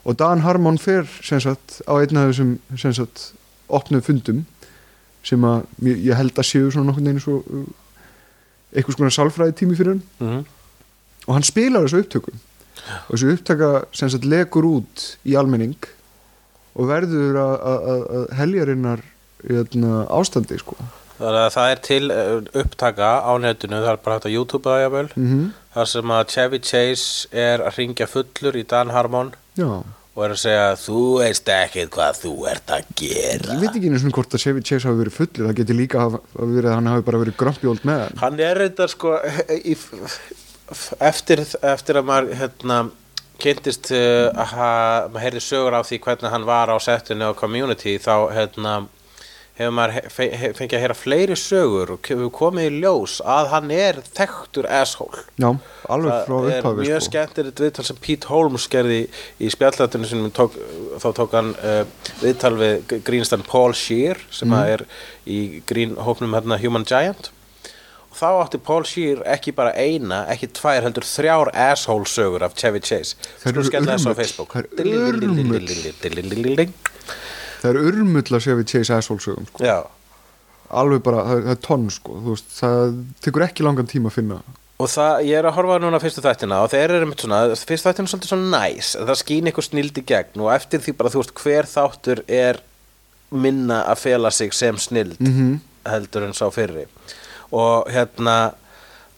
Og 0.04 0.20
Dan 0.20 0.44
Harmon 0.44 0.78
fer 0.78 1.08
sagt 1.24 1.80
á 1.90 1.94
einn 1.96 2.20
af 2.20 2.30
þessum 2.34 2.58
sagt 3.00 3.32
opnuð 3.74 4.06
fundum 4.06 4.44
sem 5.24 5.44
að 5.48 5.64
ég, 5.88 6.14
held 6.20 6.38
að 6.38 6.50
séu 6.50 6.70
svona 6.70 6.92
nokkurn 6.92 7.08
veginn 7.08 7.24
svo 7.24 7.40
uh, 7.42 7.68
eitthvað 8.76 8.98
skona 8.98 9.14
sálfræði 9.16 9.56
tími 9.58 9.78
fyrir 9.80 9.96
hann. 9.96 10.04
Mm 10.20 10.30
-hmm. 10.30 10.44
og 11.28 11.34
hann 11.34 11.48
spilar 11.48 11.88
þessu 11.88 12.04
upptöku 12.04 12.34
og 13.10 13.14
þessu 13.16 13.34
upptaka 13.38 13.72
sem 13.96 14.10
sagt 14.10 14.26
legur 14.26 14.66
út 14.70 15.06
í 15.26 15.36
almenning 15.40 15.76
og 16.76 16.88
verður 16.90 17.38
að- 17.38 17.64
að 17.72 17.88
að- 17.94 18.06
að 18.18 18.28
heljarinnar 18.40 19.02
hérna, 19.48 20.06
ástandi 20.10 20.58
sko. 20.60 20.76
Að 21.24 21.36
það 21.54 21.72
er 21.72 21.80
til 21.86 22.12
eh, 22.12 22.62
upptaka 22.64 23.10
á 23.24 23.32
netinu, 23.40 23.78
það 23.84 23.92
er 23.94 24.00
bara 24.04 24.16
hægt 24.18 24.26
að 24.30 24.34
YouTube 24.38 24.64
það 24.70 24.82
jável 24.88 25.10
mm 25.16 25.52
þar 25.74 25.88
sem 25.90 26.12
að 26.14 26.28
Chevy 26.30 26.60
Chase 26.62 27.28
er 27.34 27.60
að 27.66 27.78
ringja 27.80 28.06
fullur 28.06 28.54
í 28.60 28.62
Dan 28.70 28.92
Harmon 28.94 29.32
já, 29.58 29.66
og 30.14 30.20
er 30.26 30.34
að 30.36 30.42
segja 30.44 30.66
þú 30.78 31.00
veist 31.18 31.48
ekkert 31.50 31.90
hvað 31.96 32.20
þú 32.22 32.34
ert 32.52 32.68
að 32.76 32.84
gera. 33.00 33.56
Ég 33.56 33.62
veit 33.64 33.72
ekki 33.80 33.90
eins 33.90 34.04
og 34.06 34.12
hvort 34.14 34.36
að 34.38 34.44
Chevy 34.44 34.62
Chase 34.62 34.86
hafi 34.88 35.00
verið 35.02 35.16
fullur, 35.18 35.48
það 35.50 35.56
geti 35.62 35.74
líka 35.80 36.04
hafa 36.04 36.20
verið 36.38 36.70
að 36.70 36.76
hann 36.78 36.92
hafi 36.92 37.06
bara 37.08 37.22
verið 37.24 37.38
grumpy 37.42 37.68
old 37.72 37.86
man. 37.90 38.14
Hann 38.22 38.38
er 38.40 38.54
reyndar 38.62 38.92
sko 38.94 39.16
í, 39.72 39.74
eftir, 41.00 41.44
eftir 41.62 42.00
að 42.00 42.10
maður 42.10 42.36
hérna, 42.42 42.80
kynntist 43.44 43.92
uh, 43.92 44.30
að 44.32 45.14
maður 45.14 45.26
heyrði 45.26 45.44
sögur 45.44 45.78
af 45.80 45.88
því 45.90 46.02
hvernig 46.06 46.36
hann 46.36 46.50
var 46.50 46.72
á 46.72 46.78
settinu 46.84 47.32
á 47.34 47.40
community 47.40 47.98
þá 48.02 48.16
hérna 48.34 48.76
hefur 49.58 49.74
maður 49.78 50.08
fe- 50.10 50.54
fengið 50.58 50.76
að 50.78 50.82
heyra 50.82 50.96
fleiri 50.98 51.36
sögur 51.38 51.92
og 51.96 52.08
komið 52.34 52.70
í 52.72 52.80
ljós 52.82 53.20
að 53.22 53.52
hann 53.52 53.74
er 53.76 54.00
þekktur 54.08 54.66
asshole 54.80 55.22
já, 55.38 55.50
alveg 55.94 56.26
frá 56.26 56.34
það 56.34 56.48
er 56.48 56.58
upphafi 56.58 56.88
mjög 56.88 57.04
sko. 57.04 57.10
skemmtilegt 57.12 57.62
viðtal 57.66 57.86
sem 57.90 58.00
Pete 58.08 58.32
Holmes 58.32 58.66
gerði 58.74 59.00
í 59.38 59.52
spjallatinu 59.54 60.10
sinum 60.10 60.34
tók, 60.34 60.58
þá 61.04 61.08
tók 61.20 61.38
hann 61.38 61.54
uh, 61.60 61.84
viðtal 62.24 62.54
við 62.58 62.98
grínstan 63.06 63.46
Paul 63.46 63.78
Scheer 63.78 64.22
sem 64.34 64.50
mm. 64.50 64.74
er 64.74 64.88
í 65.30 65.40
grín 65.70 65.98
hópnum 66.02 66.34
hérna, 66.34 66.58
Human 66.64 66.88
Giant 66.90 67.30
þá 68.18 68.28
átti 68.44 68.60
Paul 68.64 68.84
Scheer 68.88 69.22
ekki 69.36 69.54
bara 69.58 69.74
eina 69.76 70.24
ekki 70.34 70.50
tvær 70.60 70.86
heldur 70.86 71.06
þrjár 71.08 71.52
asshole 71.70 72.06
sögur 72.10 72.46
af 72.48 72.56
Chevy 72.60 72.80
Chase 72.86 73.16
eru 73.50 73.64
skella 73.68 73.96
þessu 73.98 74.14
á. 74.14 74.16
Facebook 74.18 74.54
Þær 74.54 74.70
eru 74.86 75.30
urmull. 75.34 76.68
það 77.62 77.70
er 77.72 77.80
urmull 77.84 78.26
að 78.38 78.50
við 78.60 78.66
Chase 78.74 78.98
Asshole 78.98 79.24
sögum 79.24 79.48
sko. 79.50 79.64
Alveg 80.74 81.04
bara, 81.06 81.22
það, 81.28 81.44
það 81.46 81.54
er 81.54 81.62
tonn 81.68 81.88
sko 81.94 82.18
veist, 82.26 82.48
það 82.58 82.94
tekur 83.22 83.46
ekki 83.46 83.66
langan 83.66 83.90
tíma 83.92 84.10
að 84.10 84.16
finna 84.18 84.40
og 84.84 84.90
það, 84.90 85.20
ég 85.30 85.38
er 85.38 85.46
að 85.48 85.54
horfa 85.60 85.76
núna 85.84 86.00
fyrstu 86.02 86.24
þættina 86.26 86.58
og 86.66 86.72
þeir 86.74 86.92
eru 86.98 87.06
mitt 87.12 87.22
svona, 87.22 87.44
fyrstu 87.56 87.88
þættina 87.92 88.08
er 88.10 88.12
svolítið 88.12 88.32
svona 88.34 88.50
næs 88.58 88.90
það 88.98 89.20
skýn 89.22 89.50
eitthvað 89.52 89.68
snild 89.70 90.00
í 90.02 90.04
gegn 90.10 90.42
og 90.44 90.50
eftir 90.56 90.82
því 90.84 90.96
bara, 90.98 91.12
þú 91.14 91.22
veist, 91.22 91.36
hver 91.44 91.70
þáttur 91.70 92.24
er 92.28 92.60
minna 93.32 93.84
að 93.94 94.02
fela 94.02 94.32
sig 94.34 94.54
sem 94.58 94.78
snild 94.82 95.22
Mhm. 95.22 95.60
heldur 95.86 96.26
en 96.26 96.34
sá 96.34 96.50
fyrri 96.52 96.88
og 96.90 97.14
hérna 97.94 98.38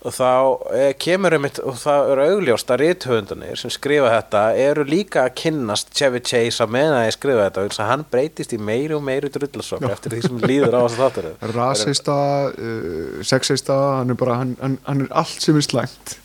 og 0.05 0.13
þá 0.13 0.31
e, 0.77 0.81
kemur 1.01 1.33
einmitt 1.33 1.57
og 1.65 1.77
það 1.81 2.09
eru 2.11 2.25
augljóst 2.35 2.71
að 2.73 2.81
rithöfundanir 2.83 3.57
sem 3.57 3.71
skrifa 3.73 4.11
þetta 4.13 4.41
eru 4.61 4.83
líka 4.85 5.23
að 5.23 5.37
kynnast 5.41 5.89
Chevy 5.97 6.21
Chase 6.21 6.61
að 6.61 6.75
meina 6.75 6.99
að 6.99 7.07
ég 7.07 7.15
skrifa 7.15 7.47
þetta 7.47 7.63
að 7.71 7.89
hann 7.89 8.03
breytist 8.11 8.53
í 8.53 8.59
meiri 8.61 8.93
og 8.97 9.01
meiri 9.05 9.31
drullasokk 9.33 9.87
eftir 9.89 10.13
því 10.13 10.21
sem 10.27 10.43
líður 10.45 10.77
á 10.77 10.81
þess 10.83 10.97
að 10.97 11.01
þáttur 11.01 11.29
rasista, 11.55 12.17
uh, 12.53 13.23
sexista 13.25 13.79
hann 14.01 14.13
er 14.13 14.19
bara, 14.21 14.37
hann, 14.43 14.53
hann, 14.61 14.77
hann 14.85 15.07
er 15.07 15.17
allt 15.23 15.41
sem 15.41 15.57
er 15.57 15.65
slæmt 15.65 16.17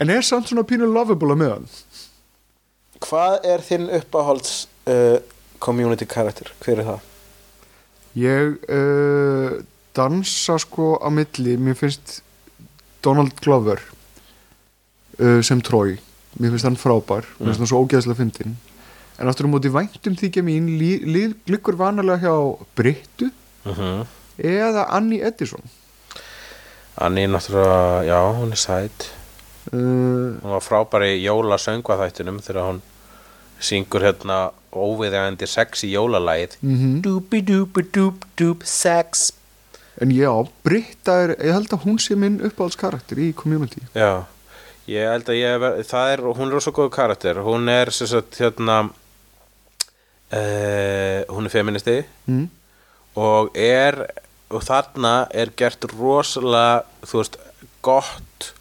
en 0.00 0.12
er 0.12 0.24
samt 0.24 0.48
svona 0.48 0.64
pínu 0.68 0.88
lovable 0.88 1.36
að 1.36 1.42
með 1.44 1.54
hann 1.58 1.68
Hvað 3.04 3.42
er 3.44 3.60
þinn 3.60 3.90
uppáhalds 3.92 4.52
uh, 4.88 5.18
community 5.60 6.06
karakter? 6.08 6.48
Hver 6.64 6.80
er 6.80 6.86
það? 6.88 7.02
ég 8.16 8.54
uh, 8.72 9.58
dansa 9.96 10.58
sko 10.62 10.96
á 11.00 11.08
milli, 11.10 11.56
mér 11.56 11.74
finnst 11.78 12.20
Donald 13.02 13.32
Glover 13.40 13.80
uh, 15.20 15.40
sem 15.42 15.60
Troy 15.64 15.96
mér 16.38 16.52
finnst 16.52 16.68
hann 16.68 16.76
frábær, 16.80 17.24
mér 17.38 17.50
finnst 17.52 17.64
hann 17.64 17.72
svo 17.72 17.82
ógeðslega 17.84 18.20
fyndin 18.20 18.56
en 19.16 19.28
aftur 19.30 19.48
á 19.48 19.50
móti 19.50 19.72
væntum 19.72 20.16
þykja 20.20 20.44
mín 20.44 20.68
liggur 21.48 21.78
vanalega 21.80 22.28
hjá 22.28 22.36
Brittu 22.76 23.32
Uh 23.66 23.78
-huh. 23.78 24.06
eða 24.38 24.86
Annie 24.88 25.26
Edison. 25.26 25.60
Annie 26.94 27.26
náttúrulega, 27.26 28.04
já, 28.04 28.32
hún 28.32 28.50
er 28.52 28.56
sæt. 28.56 29.12
Uh, 29.72 30.38
Hún 30.42 30.50
var 30.50 30.60
frábær 30.60 31.02
í 31.02 31.24
jóla 31.24 31.58
söngvaþættinum 31.58 32.38
þegar 32.40 32.62
hún 32.70 32.80
syngur 33.60 34.00
hérna 34.00 34.50
óviðjandi 34.72 35.46
sex 35.46 35.82
í 35.84 35.92
jólalægið. 35.92 36.56
Mm 36.62 37.02
Doopi 37.02 37.40
doopi 37.40 37.82
doop 37.94 38.24
doop 38.38 38.62
sex 38.64 39.32
en 40.02 40.12
já, 40.12 40.30
Britta 40.66 41.12
er 41.24 41.34
ég 41.38 41.54
held 41.56 41.72
að 41.72 41.84
hún 41.86 41.98
sé 42.02 42.16
minn 42.18 42.40
uppáhaldskarakter 42.44 43.20
í 43.22 43.32
community 43.36 43.80
Já, 43.96 44.26
ég 44.90 45.08
held 45.10 45.28
að 45.32 45.40
ég 45.40 45.58
ver, 45.62 45.80
það 45.88 46.12
er, 46.12 46.24
hún 46.40 46.52
er 46.52 46.64
svo 46.64 46.72
góð 46.76 46.90
karakter 46.96 47.42
hún 47.46 47.68
er 47.72 47.92
sem 47.94 48.10
sagt 48.10 48.38
hérna 48.40 48.76
uh, 50.32 51.20
hún 51.32 51.48
er 51.48 51.52
feministi 51.54 51.98
mm. 52.26 52.46
og 53.22 53.56
er 53.56 53.94
og 54.46 54.62
þarna 54.62 55.14
er 55.34 55.50
gert 55.58 55.82
rosalega 55.96 56.84
þú 57.06 57.22
veist, 57.22 57.38
gott 57.82 58.52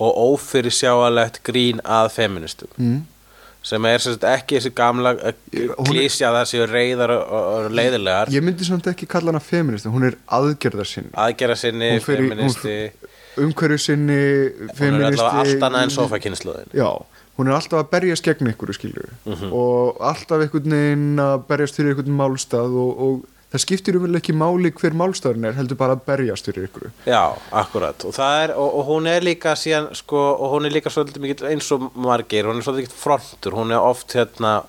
og 0.00 0.10
ófyrirsjáalegt 0.30 1.42
grín 1.44 1.82
að 1.84 2.12
feministum 2.16 2.70
Mm. 2.80 3.00
Sem 3.62 3.84
er 3.90 3.98
sem 4.00 4.14
sagt, 4.14 4.24
ekki 4.24 4.56
þessi 4.58 4.70
gamla 4.74 5.10
er- 5.30 5.36
klísja 5.84 6.30
það 6.32 6.46
séu 6.48 6.66
reyðar 6.70 7.12
og, 7.16 7.32
og, 7.38 7.70
leiðilegar 7.76 8.30
ég 8.32 8.44
myndi 8.46 8.64
samt 8.64 8.86
ekki 8.88 9.08
kalla 9.10 9.34
hana 9.34 9.40
feminist 9.44 9.84
hún 9.90 10.06
er 10.08 10.16
aðgerðarsinni 10.38 11.12
aðgera 11.26 11.56
sinni, 11.60 11.90
Hún 11.98 12.04
fer 12.06 12.22
í- 12.24 12.28
feministi 12.30 12.76
umhverju 13.40 13.78
sinni 13.78 14.20
hún 14.20 14.70
er 14.70 14.76
feministi 14.78 15.20
allavega 15.20 15.42
allt 15.44 15.66
annað 15.68 15.82
en 15.88 15.94
sofakynsluðin 15.98 16.72
já, 16.80 16.88
hún 17.38 17.48
er 17.52 17.58
alltaf 17.58 17.82
að 17.84 17.90
berjast 17.92 18.24
gegn 18.26 18.48
einhverju 18.50 18.78
skilju 18.78 19.04
og 19.52 20.00
alltaf 20.12 20.40
einhvern 20.46 20.74
veginn 20.78 21.20
að 21.26 21.44
berjast 21.52 21.76
fyrir 21.78 21.92
einhvern 21.94 22.16
málstað 22.22 22.74
og, 22.80 23.04
og 23.06 23.20
það 23.50 23.64
skiptir 23.64 23.98
um 23.98 24.18
ekki 24.18 24.34
máli 24.36 24.72
hver 24.74 24.96
málstaðurinn 24.98 25.48
er 25.50 25.56
heldur 25.58 25.78
bara 25.80 25.96
að 25.98 26.04
berjast 26.06 26.50
fyrir 26.50 26.68
einhverju 26.68 26.92
Já, 27.08 27.22
akkurat. 27.62 28.04
Og, 28.06 28.14
það 28.16 28.42
er, 28.44 28.56
og, 28.56 28.74
og 28.80 28.90
hún 28.90 29.08
er 29.10 29.26
líka 29.26 29.56
síðan 29.58 29.90
sko, 29.98 30.20
og 30.36 30.56
hún 30.56 30.68
er 30.68 30.76
líka 30.76 30.92
svolítið 30.92 31.24
mikið 31.24 31.48
eins 31.50 31.70
og 31.74 31.88
margir, 31.98 32.46
hún 32.48 32.60
er 32.60 32.66
svolítið 32.66 32.86
mikið 32.86 33.00
frontur. 33.00 33.56
Hún 33.58 33.74
er 33.74 33.82
oft 33.82 34.14
hérna 34.14 34.60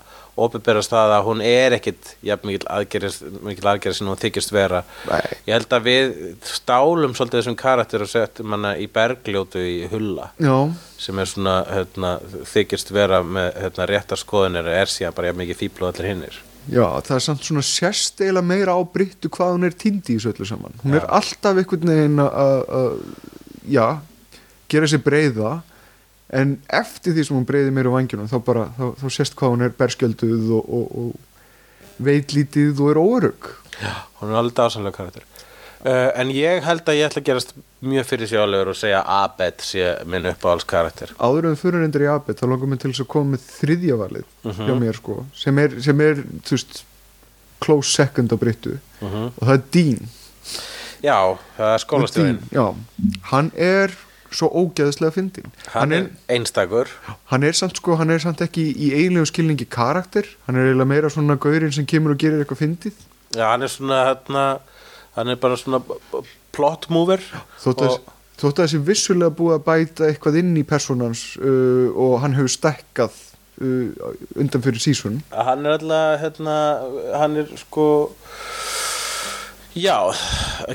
opinberast 0.42 0.94
það 0.94 1.14
að 1.18 1.26
hún 1.28 1.42
er 1.44 1.76
ekkit 1.76 2.14
jafn 2.26 2.48
mikil 2.48 2.68
aðgerðis 2.72 4.00
sem 4.00 4.08
hún 4.08 4.20
þykist 4.20 4.54
vera. 4.56 4.84
Nei. 5.10 5.26
ég 5.48 5.58
held 5.58 5.76
að 5.76 5.90
við 5.90 6.14
stálum 6.48 7.16
svolítið 7.18 7.42
þessum 7.42 7.58
karakter 7.60 8.06
og 8.06 8.12
settum 8.12 8.56
hana 8.56 8.74
í 8.80 8.88
bergljótu 8.92 9.62
í 9.62 9.90
hulla 9.92 10.30
já, 10.40 10.56
sem 11.02 11.20
er 11.20 11.30
svona 11.30 11.58
hérna, 11.68 12.14
þykist 12.54 12.94
vera 12.96 13.20
með 13.26 13.52
hérna, 13.60 13.90
réttar 13.92 14.22
skoðunir 14.22 14.72
er 14.72 14.92
síðan 14.92 15.18
bara 15.18 15.32
jafn 15.32 15.44
mikið 15.44 15.62
fíbl 15.66 15.86
og 15.86 15.92
allir 15.92 16.12
hinnir 16.14 16.40
já, 16.70 16.86
það 17.02 17.16
er 17.18 17.24
samt 17.26 17.44
svona 17.48 17.64
sérst 17.66 18.22
eiginlega 18.22 18.46
meira 18.46 18.76
á 18.78 18.82
Brittu 18.94 19.30
hvað 19.34 19.56
hún 19.58 19.66
er 19.66 19.74
týndi 19.74 20.14
í 20.14 20.20
þessu 20.20 20.34
öllu 20.36 20.46
saman. 20.46 20.74
Hún 20.84 20.94
er 21.00 21.06
alltaf 21.10 21.58
einhvern 21.58 21.90
veginn 21.90 22.22
að- 22.22 23.02
já, 23.72 23.88
gera 24.70 24.88
sér 24.88 25.02
breiða 25.04 25.62
en 26.32 26.58
eftir 26.70 27.14
því 27.14 27.26
sem 27.28 27.36
hún 27.38 27.46
breiði 27.50 27.72
meira 27.76 27.90
á 27.92 27.96
vangjunum 27.98 28.30
þá 28.32 28.38
bara, 28.46 28.66
þá, 28.78 28.86
þá 29.02 29.08
sést 29.12 29.36
hvað 29.36 29.52
hún 29.56 29.66
er 29.66 29.74
berskjölduð 29.82 30.52
og, 30.60 30.70
og, 30.70 30.86
og 31.02 32.06
veitlítið 32.06 32.80
og 32.82 32.92
er 32.94 33.00
óörug 33.02 33.50
hún 34.22 34.32
er 34.32 34.38
alveg 34.40 34.56
dásamlega 34.58 34.96
karakter 34.96 35.26
uh, 35.86 36.12
en 36.20 36.32
ég 36.36 36.64
held 36.66 36.86
að 36.88 37.00
ég 37.00 37.10
ætla 37.10 37.22
að 37.24 37.28
gerast 37.32 37.56
mjög 37.82 38.06
fyrir 38.12 38.30
sjálfur 38.30 38.72
og 38.74 38.78
segja 38.78 39.02
Abed 39.18 39.64
sé 39.66 39.88
minn 40.06 40.30
uppáhalds 40.30 40.68
karakter 40.70 41.16
áður 41.18 41.50
en 41.52 41.60
fyrir 41.60 41.84
endur 41.86 42.06
í 42.06 42.12
abet 42.14 42.42
þá 42.42 42.48
langar 42.52 42.70
mér 42.72 42.82
til 42.84 42.92
þess 42.94 43.06
að 43.06 43.12
koma 43.16 43.36
með 43.36 43.50
þriðja 43.58 43.98
valið 44.04 44.56
hjá 44.62 44.74
mér 44.78 45.02
sko 45.02 45.18
sem 45.38 45.62
er, 45.66 45.78
sem 45.82 46.06
er 46.06 46.24
þú 46.46 46.58
veist 46.58 46.84
close 47.62 47.94
second 47.94 48.34
á 48.34 48.38
Brittu. 48.42 48.80
Mhm. 49.02 49.32
og 49.38 49.48
það 49.48 49.54
er 49.54 49.64
Dean. 49.74 50.08
Já, 51.02 51.38
það 51.58 51.74
er 51.74 51.84
skólastjóðin 51.84 52.40
Dean, 52.40 52.50
já, 52.54 52.66
hann 53.32 53.52
er 53.58 53.94
svo 54.32 54.48
ógeðslega 54.48 55.12
fyndin 55.12 55.52
hann 55.74 55.92
er 55.92 56.10
einstakur. 56.32 56.88
Hann 57.32 57.44
er 57.44 57.58
samt 57.58 57.78
sko, 57.82 57.98
hann 58.00 58.10
er 58.14 58.22
samt 58.24 58.42
ekki 58.42 58.64
í 58.72 58.92
eiginlegu 58.96 59.28
skilningi 59.30 59.68
karakter, 59.70 60.26
hann 60.48 60.56
er 60.56 60.70
eiginlega 60.70 60.88
meira 60.94 61.10
svona 61.10 61.38
gaurinn 61.42 61.74
sem 61.76 61.86
kemur 61.86 62.16
og 62.16 62.22
gerir 62.22 62.42
eitthvað 62.42 62.62
fyndið. 62.64 63.02
Já, 63.36 63.46
hann 63.52 63.66
er 63.66 63.72
svona 63.74 64.00
hérna, 64.10 64.46
hann 65.18 65.32
er 65.32 65.40
bara 65.42 65.60
svona 65.60 65.82
plot 66.56 66.88
mover 66.94 67.24
þótt 67.62 67.84
að, 67.88 67.98
þótt 68.40 68.60
að 68.60 68.64
þessi 68.64 68.84
vissulega 68.92 69.36
búið 69.36 69.58
að 69.58 69.66
bæta 69.68 70.08
eitthvað 70.08 70.40
inn 70.44 70.56
í 70.60 70.68
personans 70.68 71.26
uh, 71.42 71.92
og 71.92 72.20
hann 72.24 72.38
hefur 72.38 72.56
stekkað 72.56 73.18
uh, 73.62 74.14
undan 74.40 74.66
fyrir 74.66 74.84
sísun 74.84 75.22
hann 75.32 75.66
er 75.66 75.78
alltaf 75.80 76.22
hérna, 76.24 76.56
hann 77.20 77.42
er 77.44 77.52
sko 77.60 77.88
já 79.78 80.12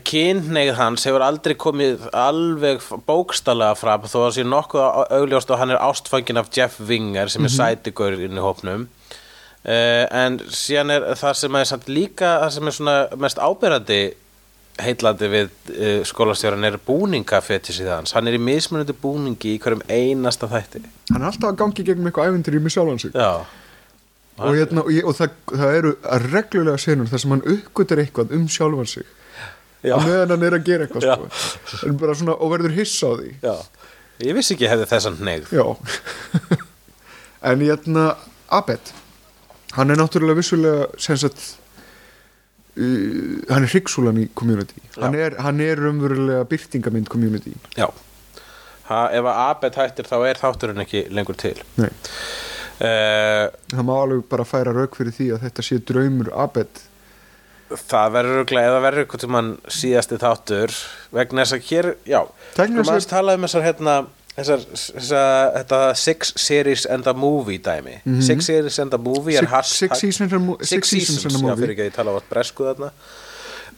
kynneið 0.09 0.75
hans 0.79 1.05
hefur 1.09 1.25
aldrei 1.25 1.55
komið 1.61 2.07
alveg 2.16 2.85
bókstallega 3.09 3.77
fram 3.77 4.07
þó 4.09 4.18
að 4.27 4.37
sé 4.38 4.44
nokkuð 4.46 4.85
augljóst 5.18 5.51
og 5.53 5.61
hann 5.61 5.75
er 5.75 5.83
ástfangin 5.85 6.40
af 6.40 6.49
Jeff 6.55 6.81
Winger 6.81 7.29
sem 7.33 7.44
er 7.44 7.53
sætigur 7.53 8.16
inn 8.16 8.38
í 8.38 8.44
hópnum. 8.44 8.87
Uh, 9.66 10.07
en 10.14 10.38
síðan 10.53 10.94
er 10.94 11.09
það 11.18 11.38
sem 11.40 11.59
er 11.59 11.90
líka 11.90 12.33
það 12.44 12.53
sem 12.55 12.70
er 12.70 12.77
svona 12.77 12.96
mest 13.18 13.40
ábyrrandi 13.42 14.01
heitlandi 14.83 15.29
við 15.33 15.53
uh, 15.73 16.01
skólastjóran 16.07 16.67
er 16.69 16.79
búningafetisið 16.87 17.93
hans. 17.93 18.15
Hann 18.17 18.29
er 18.29 18.37
í 18.37 18.43
mismunandi 18.43 18.97
búningi 19.01 19.55
í 19.55 19.61
hverjum 19.62 19.85
einasta 19.89 20.49
þætti. 20.51 20.83
Hann 21.12 21.23
er 21.23 21.31
alltaf 21.31 21.53
að 21.53 21.61
gangi 21.62 21.87
gegnum 21.87 22.11
eitthvað 22.11 22.33
æventyri 22.33 22.61
með 22.65 22.77
sjálfan 22.77 23.03
sig. 23.05 23.17
Já. 23.17 23.47
Og, 24.37 24.53
hérna, 24.53 24.83
og, 24.85 24.93
ég, 24.93 25.07
og 25.09 25.17
það, 25.17 25.39
það 25.49 25.79
eru 25.79 25.95
reglulega 26.27 26.81
senur 26.83 27.09
þar 27.09 27.23
sem 27.23 27.33
hann 27.33 27.47
uppgötur 27.55 28.03
eitthvað 28.03 28.35
um 28.37 28.45
sjálfan 28.53 28.91
sig. 28.91 29.09
Já. 29.85 29.95
og 29.95 30.07
meðan 30.07 30.33
hann 30.35 30.45
er 30.49 30.57
að 30.57 30.67
gera 30.67 30.87
eitthvað 30.87 31.05
sko. 31.07 31.87
Svona, 32.17 32.35
og 32.35 32.53
verður 32.53 32.75
hissa 32.75 33.12
á 33.12 33.15
því. 33.21 33.33
Já, 33.45 33.55
ég 34.27 34.37
vissi 34.39 34.57
ekki 34.57 34.67
að 34.67 34.73
hefði 34.75 34.89
þessan 34.93 35.19
já. 35.53 35.67
En 37.47 37.61
hérna 37.62 38.07
Abed 38.51 38.93
hann 39.77 39.93
er 39.93 40.01
náttúrulega 40.01 40.41
vissulega 40.41 40.87
sem 40.99 41.19
sagt 41.21 41.57
hann 42.77 43.65
er 43.65 43.71
hryggsúlan 43.73 44.19
í 44.21 44.27
community. 44.37 44.83
Hann 45.01 45.15
er, 45.17 45.37
hann 45.41 45.61
er 45.65 45.81
umverulega 45.91 46.45
byrtingamind 46.51 47.09
community. 47.12 47.55
Já. 47.77 47.89
Ha, 48.91 48.99
Ef 49.17 49.25
að 49.27 49.39
Abed 49.51 49.79
hættir 49.81 50.07
þá 50.07 50.17
er 50.29 50.39
þátturinn 50.43 50.83
ekki 50.85 51.07
lengur 51.11 51.39
til. 51.41 51.57
Nei. 51.81 51.89
uh, 52.77 53.47
það 53.73 53.87
má 53.89 53.95
alveg 54.03 54.27
bara 54.31 54.45
færa 54.47 54.75
rauk 54.77 54.99
fyrir 54.99 55.15
því 55.17 55.31
að 55.37 55.47
þetta 55.49 55.65
sé 55.65 55.79
draumur 55.89 56.29
Abed. 56.37 56.83
Það 57.67 58.12
verður 58.15 58.37
örugglega- 58.41 58.69
eða 58.71 58.83
verður 58.85 59.03
eitthvað 59.07 59.23
til 59.25 59.31
mann 59.35 59.49
síðasti 59.67 60.19
þáttur 60.23 60.75
vegna 61.17 61.43
þess 61.43 61.57
að 61.57 61.65
hér, 61.71 61.89
já 62.07 62.21
Tæknilega 62.55 62.87
maður 62.87 63.03
séð- 63.03 63.11
talaði 63.11 63.41
um 63.41 63.47
þessar 63.49 63.65
hérna 63.67 63.97
þessar, 64.37 64.64
þessar, 64.96 65.53
þetta 65.57 65.81
six 65.96 66.33
series 66.37 66.87
and 66.87 67.07
a 67.07 67.14
movie 67.14 67.59
dæmi 67.59 67.99
six 68.22 68.44
series 68.46 68.79
and 68.79 68.92
a 68.94 68.99
movie 68.99 69.37
er 69.37 69.46
Mhm. 69.46 69.62
Six- 69.64 69.79
six 69.79 69.99
seasons 70.01 70.33
and 70.33 70.42
a 70.42 70.44
mo- 70.44 70.59
six, 70.62 70.88
seasons 70.88 71.25
and 71.25 71.35
a 71.35 71.38
já, 71.38 71.42
movie. 71.42 71.62
fyrir 71.66 71.75
ekki 71.77 71.85
að 71.87 71.90
ég 71.90 71.94
tala 71.94 72.11
á 72.12 72.20
bresku 72.31 72.64
þarna 72.68 72.90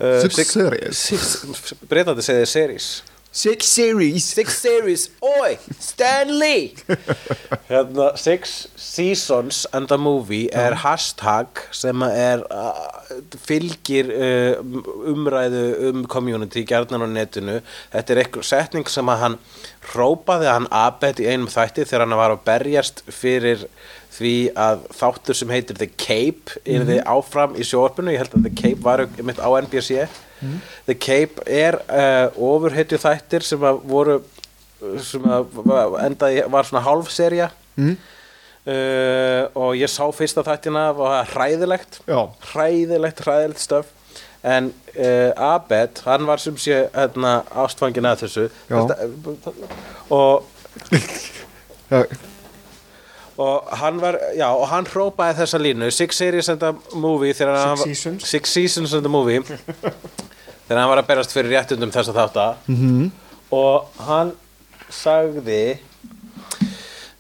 uh, 0.00 0.28
Six 0.28 0.52
series. 0.52 0.98
six, 0.98 1.74
breytandi 1.88 2.22
segði 2.22 2.46
series 2.46 3.02
Six 3.38 3.66
series. 3.66 4.24
Six 4.24 4.59
series, 4.59 5.11
oi, 5.22 5.59
Stan 5.79 6.27
Lee. 6.40 6.74
Hérna, 7.70 8.16
Six 8.18 8.66
seasons 8.74 9.64
and 9.72 9.88
a 9.92 9.98
movie 9.98 10.48
er 10.51 10.74
hashtag 10.83 11.61
sem 11.70 12.03
er 12.03 12.42
uh, 12.51 12.88
fylgir 13.38 14.11
uh, 14.11 14.59
umræðu 15.12 15.62
um 15.92 16.03
community 16.11 16.64
gjarnan 16.66 17.07
á 17.07 17.09
netinu. 17.14 17.61
Þetta 17.94 18.16
er 18.16 18.22
eitthvað 18.24 18.48
setning 18.51 18.90
sem 18.90 19.14
að 19.14 19.22
hann 19.22 19.38
hrópaði 19.92 20.51
hann 20.51 20.66
abed 20.74 21.22
í 21.22 21.31
einum 21.31 21.46
þætti 21.46 21.87
þegar 21.87 22.09
hann 22.09 22.18
var 22.18 22.35
að 22.35 22.42
berjast 22.51 23.05
fyrir 23.07 23.68
því 24.18 24.33
að 24.59 24.81
þáttur 24.98 25.37
sem 25.38 25.52
heitir 25.54 25.78
The 25.78 25.88
Cape 25.94 26.59
er 26.66 26.85
þið 26.88 27.00
áfram 27.07 27.54
í 27.59 27.64
sjóarpinu 27.66 28.12
ég 28.14 28.22
held 28.24 28.35
að 28.38 28.48
The 28.48 28.54
Cape 28.59 28.83
var 28.85 29.04
mitt 29.22 29.38
á 29.38 29.48
NBC 29.62 30.09
The 30.87 30.94
Cape 30.94 31.42
er 31.50 31.78
uh, 31.87 32.26
ofurhetju 32.35 32.98
þættir 33.02 33.46
sem 33.46 33.64
að 33.66 33.81
voru 33.90 34.18
sem 35.02 35.24
að 35.26 35.96
endaði 36.04 36.44
var 36.54 36.68
svona 36.68 36.85
hálfserja 36.87 37.48
Mm. 37.78 37.92
uh, 38.66 39.44
og 39.54 39.76
ég 39.78 39.87
sá 39.90 40.02
fyrsta 40.14 40.42
þættina 40.42 40.88
og 40.90 40.96
það 40.98 41.12
var 41.12 41.28
hræðilegt? 41.31 41.98
Já. 42.11 42.18
hræðilegt, 42.52 43.20
hræðilegt 43.22 43.62
stöf. 43.62 43.92
En 44.42 44.72
uh, 44.98 45.31
Abed 45.54 46.02
hann 46.07 46.26
var 46.26 46.42
sem 46.42 46.57
sé 46.59 46.81
hérna, 46.94 47.37
ástfangin 47.54 48.07
að 48.11 48.24
þessu. 48.24 48.48
Þetta, 48.66 49.54
og 50.11 50.42
Já, 51.92 52.02
og 53.38 53.68
hann 53.79 54.01
var, 54.03 54.16
já, 54.37 54.48
og 54.51 54.66
hann 54.72 54.87
hrópaði 54.90 55.37
þessa 55.42 55.59
línu 55.62 55.90
Six 55.94 56.16
Series 56.18 56.48
and 56.51 56.62
a 56.66 56.72
Movie 56.94 57.35
Six 57.35 57.46
var- 57.46 57.77
Seasons. 57.85 58.24
Six 58.27 58.51
Seasons 58.57 58.94
and 58.98 59.07
a 59.07 59.09
Movie 59.09 59.40
þegar 60.68 60.81
hann 60.83 60.88
var 60.90 61.03
að 61.03 61.07
berast 61.12 61.33
fyrir 61.37 61.55
réttundum 61.55 61.92
þessa 61.94 62.12
þátta 62.16 62.48
Mhm. 62.66 63.11
og 63.55 63.87
hann 64.09 64.33
sagði 64.90 65.79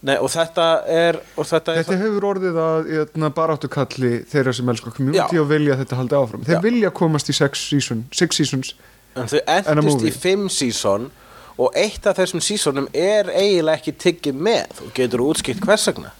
nei, 0.02 0.16
og 0.22 0.28
þetta 0.30 0.66
er 0.88 1.18
og 1.36 1.46
þetta 1.48 1.74
er 1.74 1.82
Þetta 1.82 1.98
hefur 2.02 2.26
orðið 2.32 2.58
að 2.64 2.90
hérna, 2.94 3.30
baráttu 3.34 3.68
kalli 3.72 4.12
þeirra 4.30 4.54
sem 4.54 4.68
elskar 4.74 4.94
community 4.96 5.36
Já. 5.36 5.42
og 5.42 5.48
vilja 5.50 5.74
að 5.74 5.80
þetta 5.84 5.96
haldi 5.98 6.18
áfram. 6.18 6.44
Þeir 6.46 6.54
Já. 6.58 6.62
vilja 6.62 6.90
komast 6.94 7.28
í 7.32 7.34
sex, 7.34 7.64
season, 7.70 8.04
six 8.12 8.36
seasons. 8.38 8.74
en 9.16 9.26
þau 9.26 9.40
endist 9.48 10.04
í 10.06 10.12
fimm 10.14 10.48
season 10.48 11.08
og 11.58 11.74
eitt 11.78 12.06
af 12.06 12.18
þessum 12.20 12.42
seasonum 12.44 12.88
er 12.94 13.30
eiginlega 13.32 13.80
ekki 13.80 13.96
tiggið 13.98 14.40
með 14.48 14.82
og 14.84 14.92
getur 14.96 15.26
útskipt 15.26 15.64
hvers 15.66 15.88
vegna 15.90 16.14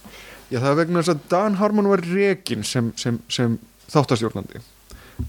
Já, 0.48 0.62
það 0.62 0.70
er 0.70 0.78
vegna 0.78 1.02
þess 1.02 1.12
að 1.12 1.24
Dan 1.28 1.56
Harmon 1.60 1.90
var 1.90 2.02
rekin 2.08 2.62
sem, 2.64 2.86
sem, 2.96 3.18
sem 3.28 3.58
þáttastjórnandi. 3.92 4.62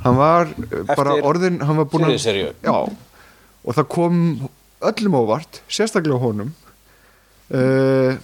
Hann 0.05 0.15
var 0.15 0.47
eh, 0.47 0.93
bara 0.95 1.17
orðin, 1.27 1.59
hann 1.65 1.81
var 1.81 1.89
búin 1.91 2.07
að... 2.07 2.27
Já, 2.63 2.75
og 2.79 3.75
það 3.75 3.87
kom 3.91 4.21
öllum 4.89 5.17
óvart, 5.19 5.59
sérstaklega 5.67 6.21
honum. 6.23 6.53
Uh, 7.49 8.15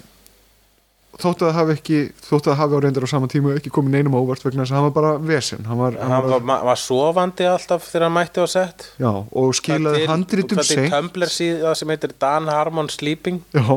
þótt 1.21 1.43
að 1.43 1.47
það 1.47 1.58
hafi 1.60 1.73
ekki, 1.75 1.99
þótt 2.25 2.47
að 2.47 2.49
það 2.49 2.60
hafi 2.62 2.75
á 2.75 2.80
reyndar 2.84 3.06
á 3.08 3.10
sama 3.12 3.30
tíma 3.32 3.54
ekki 3.56 3.71
komið 3.75 3.95
neinum 3.95 4.17
á 4.17 4.19
óvart 4.19 4.43
vegna 4.45 4.63
þess 4.65 4.73
að 4.73 4.80
hann 4.80 4.88
var 4.88 4.95
bara 4.97 5.12
vesinn. 5.30 5.63
Hann 5.69 5.80
var, 5.80 5.97
hann 6.01 6.25
var, 6.25 6.43
var, 6.49 6.65
var 6.69 6.82
sofandi 6.82 7.47
alltaf 7.49 7.88
þegar 7.88 8.08
hann 8.08 8.15
mætti 8.17 8.43
á 8.43 8.47
sett 8.51 8.88
Já, 8.99 9.12
og 9.23 9.56
skilaði 9.56 10.10
handritum 10.12 10.60
Það 10.60 10.65
er 10.65 10.82
seint. 10.82 10.95
Tumblr 10.95 11.34
síða 11.38 11.75
sem 11.80 11.93
heitir 11.93 12.15
Dan 12.19 12.51
Harmon 12.51 12.91
Sleeping 12.91 13.39
Já, 13.56 13.69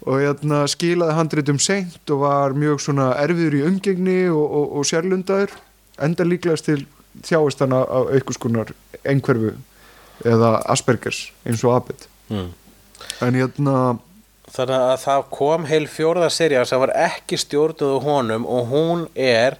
og 0.00 0.22
hérna 0.22 0.62
skilaði 0.70 1.16
handritum 1.18 1.58
seint 1.62 2.14
og 2.14 2.22
var 2.22 2.54
mjög 2.56 2.84
svona 2.86 3.10
erfiður 3.20 3.58
í 3.58 3.64
umgengni 3.68 4.20
og, 4.30 4.44
og, 4.44 4.78
og 4.78 4.88
sérlundaður 4.88 5.58
enda 6.00 6.24
líklegast 6.24 6.70
til 6.70 6.84
þjáist 7.26 7.60
hann 7.64 7.74
af 7.76 8.14
einhvers 8.14 8.38
konar 8.40 8.70
einhverfu 9.02 9.56
eða 10.28 10.60
Aspergers 10.70 11.30
eins 11.48 11.64
og 11.64 11.74
Abed 11.78 12.06
mm. 12.30 12.48
en 13.26 13.38
hérna, 13.38 13.76
Þannig 14.50 14.82
að 14.82 14.96
það 15.04 15.24
kom 15.30 15.64
heil 15.70 15.86
fjórða 15.86 16.30
serja 16.34 16.64
sem 16.66 16.80
var 16.82 16.90
ekki 16.98 17.38
stjórnuð 17.38 17.92
á 17.94 17.98
honum 18.02 18.46
og 18.50 18.66
hún 18.72 19.04
er 19.14 19.56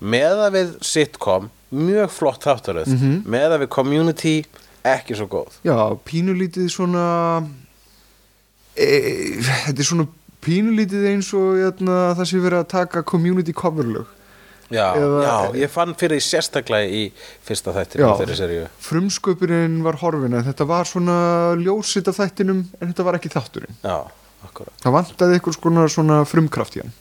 með 0.00 0.38
að 0.46 0.54
við 0.56 0.70
sitcom 0.88 1.50
mjög 1.70 2.08
flott 2.10 2.46
þáttaröð 2.48 2.88
Mhm. 2.94 3.18
með 3.30 3.52
að 3.54 3.60
við 3.66 3.68
community 3.76 4.36
ekki 4.82 5.14
svo 5.14 5.26
góð 5.28 5.58
já, 5.62 5.76
pínulítið 6.08 6.70
svona 6.72 7.44
e, 8.76 8.86
þetta 9.44 9.76
er 9.78 9.88
svona 9.90 10.06
pínulítið 10.40 11.04
eins 11.12 11.28
og 11.36 11.58
hérna, 11.60 11.98
það 12.16 12.30
sé 12.30 12.40
verið 12.40 12.62
að 12.64 12.70
taka 12.72 13.02
community 13.02 13.52
coverlög 13.52 14.06
Já, 14.70 14.94
Eða- 14.94 15.22
já, 15.26 15.52
ég 15.66 15.68
fann 15.70 15.94
fyrir 15.98 16.14
því 16.20 16.22
sérstaklega 16.30 16.86
í 16.94 17.12
fyrsta 17.42 17.72
þættinu 17.74 18.04
Já. 18.06 18.10
þeirri 18.20 18.36
serju 18.38 18.66
frumsköpurinn 18.78 19.80
var 19.82 19.96
horfin 19.98 20.32
en 20.38 20.44
þetta 20.46 20.66
var 20.66 20.84
svona 20.86 21.56
ljósitt 21.58 22.06
af 22.08 22.16
þættinum 22.20 22.64
en 22.80 22.92
þetta 22.92 23.04
var 23.04 23.18
ekki 23.18 23.32
þátturinn 23.34 23.74
Já, 23.82 24.06
akkurat. 24.46 24.74
Það 24.82 24.96
vantaði 24.96 25.40
konar 25.60 25.92
svona 25.92 26.22
frumkraft 26.28 26.78
í 26.78 26.84
hann. 26.84 26.96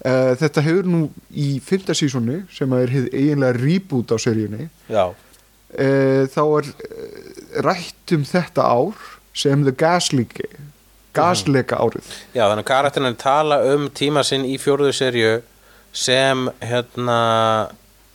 Uh, 0.00 0.32
þetta 0.40 0.64
hefur 0.64 0.86
nú 0.88 1.00
í 1.36 1.58
fymta 1.60 1.92
sísoni 1.96 2.38
sem 2.48 2.72
er 2.72 2.92
eiginlega 3.12 3.52
reboot 3.58 4.14
á 4.14 4.16
seríunni 4.16 4.70
uh, 4.88 6.22
þá 6.32 6.40
er 6.40 6.70
uh, 6.70 7.18
rætt 7.66 8.14
um 8.16 8.24
þetta 8.24 8.64
ár 8.64 9.02
sem 9.36 9.60
The 9.66 9.74
Gasleak 9.76 10.40
gasleka 11.16 11.78
árið. 11.82 12.08
Já 12.34 12.46
þannig 12.46 12.64
að 12.64 12.70
karakterinn 12.70 13.18
tala 13.20 13.60
um 13.74 13.88
tíma 13.92 14.22
sinn 14.26 14.46
í 14.46 14.56
fjórðu 14.62 14.92
serju 14.94 15.32
sem 15.92 16.46
hérna 16.62 17.20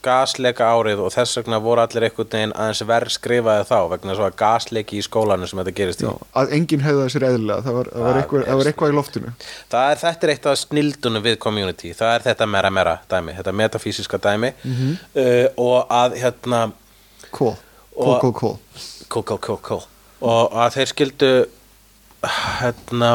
gasleika 0.05 0.69
árið 0.71 1.01
og 1.05 1.13
þess 1.15 1.39
vegna 1.39 1.59
voru 1.63 1.83
allir 1.83 2.07
einhvern 2.07 2.31
veginn 2.31 2.55
aðeins 2.55 2.83
verð 2.89 3.13
skrifaði 3.15 3.67
þá 3.69 3.77
vegna 3.95 4.17
svo 4.17 4.27
að 4.27 4.37
gasleiki 4.41 4.99
í 4.99 5.05
skólanu 5.05 5.49
sem 5.49 5.61
þetta 5.61 5.75
gerist 5.79 6.03
í. 6.03 6.07
Já, 6.07 6.13
að 6.41 6.55
enginn 6.59 6.85
hefði 6.85 7.09
sér 7.15 7.27
eðlilega 7.29 7.65
það 7.65 7.77
var, 7.79 7.91
það 7.93 8.07
var, 8.07 8.21
eitthvað, 8.21 8.47
það 8.49 8.61
var 8.61 8.71
eitthvað 8.71 8.93
í 8.93 8.97
loftinu. 8.99 9.35
Er, 9.35 10.01
þetta 10.03 10.29
er 10.29 10.33
eitt 10.35 10.49
af 10.51 10.59
snildunum 10.61 11.25
við 11.25 11.39
community 11.45 11.93
það 11.97 12.13
er 12.13 12.27
þetta 12.29 12.49
mera 12.55 12.73
mera 12.73 12.97
dæmi 13.11 13.35
þetta 13.39 13.55
metafísiska 13.63 14.21
dæmi 14.21 14.53
uh, 14.55 15.47
og 15.61 15.93
að 15.93 16.19
hérna 16.23 16.61
cool, 17.31 17.55
cool, 17.95 18.19
cool, 18.21 18.35
cool. 18.39 18.57
Cool, 19.09 19.23
cool, 19.23 19.39
cool, 19.39 19.59
cool. 19.61 19.83
Og 20.25 20.55
að 20.57 20.79
þeir 20.79 20.89
skildu 20.91 21.31
hérna 22.59 23.11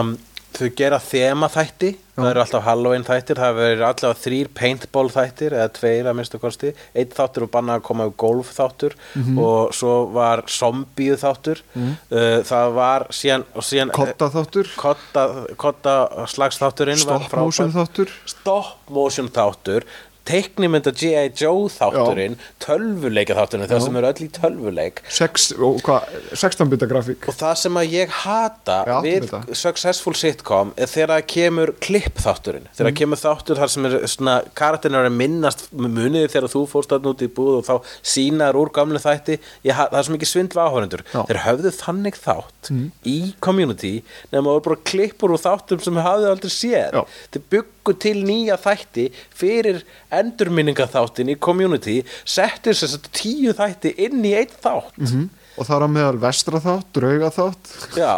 þau 0.56 0.68
gera 0.76 0.98
þema 1.02 1.48
þætti 1.52 1.94
það 2.20 2.30
eru 2.30 2.42
alltaf 2.42 2.64
Halloween 2.66 3.04
þættir 3.06 3.40
það 3.40 3.56
verður 3.58 3.84
allavega 3.86 4.20
þrýr 4.20 4.50
paintball 4.56 5.06
þættir 5.12 5.56
eða 5.56 5.70
tveir 5.76 6.10
að 6.10 6.16
minnstu 6.18 6.40
kosti. 6.42 6.72
Einn 6.94 7.14
þáttur 7.16 7.46
og 7.46 7.52
bannað 7.54 7.80
að 7.80 7.86
koma 7.88 8.06
á 8.08 8.10
golf 8.24 8.52
þáttur 8.56 8.96
og 9.40 9.72
svo 9.76 9.94
var 10.14 10.44
zombíu 10.50 11.16
þáttur 11.20 11.62
uh, 11.76 12.40
það 12.50 12.76
var 12.76 13.06
síðan, 13.14 13.46
síðan 13.64 13.94
kotta 13.96 14.30
þáttur, 14.34 14.70
kotta, 14.80 15.26
kotta 15.60 15.96
slagsþátturinn 16.34 17.00
var 17.06 17.24
stop 17.26 17.40
motion 17.40 17.74
þáttur. 17.74 18.14
Stop 18.28 18.92
motion 18.92 19.32
þáttur 19.32 19.88
teiknimynda 20.28 20.92
G.I. 20.92 21.30
Joe 21.40 21.68
þátturinn 21.72 22.36
tölvuleika 22.62 23.34
þátturinn 23.38 23.68
það 23.70 23.82
sem 23.86 23.96
eru 24.00 24.10
öll 24.10 24.24
í 24.26 24.28
tölvuleik 24.36 25.00
sex, 25.10 25.46
og 25.56 25.80
hvað, 25.86 26.10
16 26.36 26.70
bita 26.72 26.88
grafík 26.90 27.28
og 27.30 27.36
það 27.40 27.54
sem 27.62 27.78
að 27.80 27.94
ég 27.96 28.14
hata 28.24 28.76
Já, 28.86 28.94
við 29.04 29.26
þetta. 29.28 29.56
successful 29.62 30.14
sitcom 30.18 30.72
er 30.76 30.90
þegar 30.92 31.14
það 31.16 31.26
kemur 31.34 31.72
klipp 31.82 32.20
þátturinn 32.24 32.68
þegar 32.70 32.78
Mm. 32.80 32.86
það 32.90 32.98
kemur 33.00 33.20
þáttur 33.20 33.58
þar 33.60 33.70
sem 33.74 33.86
er 33.90 33.94
svona 34.08 34.34
karakterin 34.56 34.96
er 35.00 35.08
að 35.10 35.16
minnast 35.20 35.66
muniði 35.72 36.30
þegar 36.32 36.48
þú 36.52 36.62
fórst 36.70 36.90
þarna 36.94 37.12
út 37.14 37.24
í 37.26 37.28
búð 37.36 37.58
og 37.60 37.64
þá 37.68 37.74
sínaður 38.14 38.58
úr 38.62 38.70
gamlu 38.74 38.98
þætti 39.02 39.36
ég, 39.64 39.74
það 39.76 39.98
er 40.00 40.06
svo 40.06 40.14
mikið 40.16 40.30
svindl 40.30 40.60
áhörundur. 40.64 41.02
Mm. 41.12 41.26
þeir 41.28 41.40
höfðu 41.46 41.72
þannig 41.80 42.16
þátt 42.20 42.70
í 43.06 43.16
community 43.40 43.92
nema 44.32 44.44
það 44.46 44.54
voru 44.54 44.64
bara 44.68 44.80
klippur 44.90 45.34
úr 45.36 45.42
þáttum 45.42 45.82
sem 45.84 46.00
hafðu 46.00 46.30
aldrei 46.32 46.50
séð 46.54 46.98
þeir 47.34 47.44
byggu 47.54 47.94
til 48.04 48.16
nýja 48.26 48.56
þætti 48.60 49.06
fyrir 49.40 49.82
endurminningaþáttin 50.20 51.32
í 51.34 51.38
community 51.40 52.00
settur 52.24 52.76
þess 52.76 52.98
að 53.00 53.12
tíu 53.16 53.54
þætti 53.56 53.94
inn 54.06 54.24
í 54.24 54.34
einn 54.38 54.56
þátt. 54.56 54.98
Mm 55.00 55.28
og 55.60 55.66
það 55.66 55.76
er 55.76 55.84
að 55.84 55.94
meðal 55.96 56.20
vestra 56.22 56.60
þátt, 56.62 56.92
drauga 56.96 57.30
þátt 57.34 57.72
já 57.98 58.12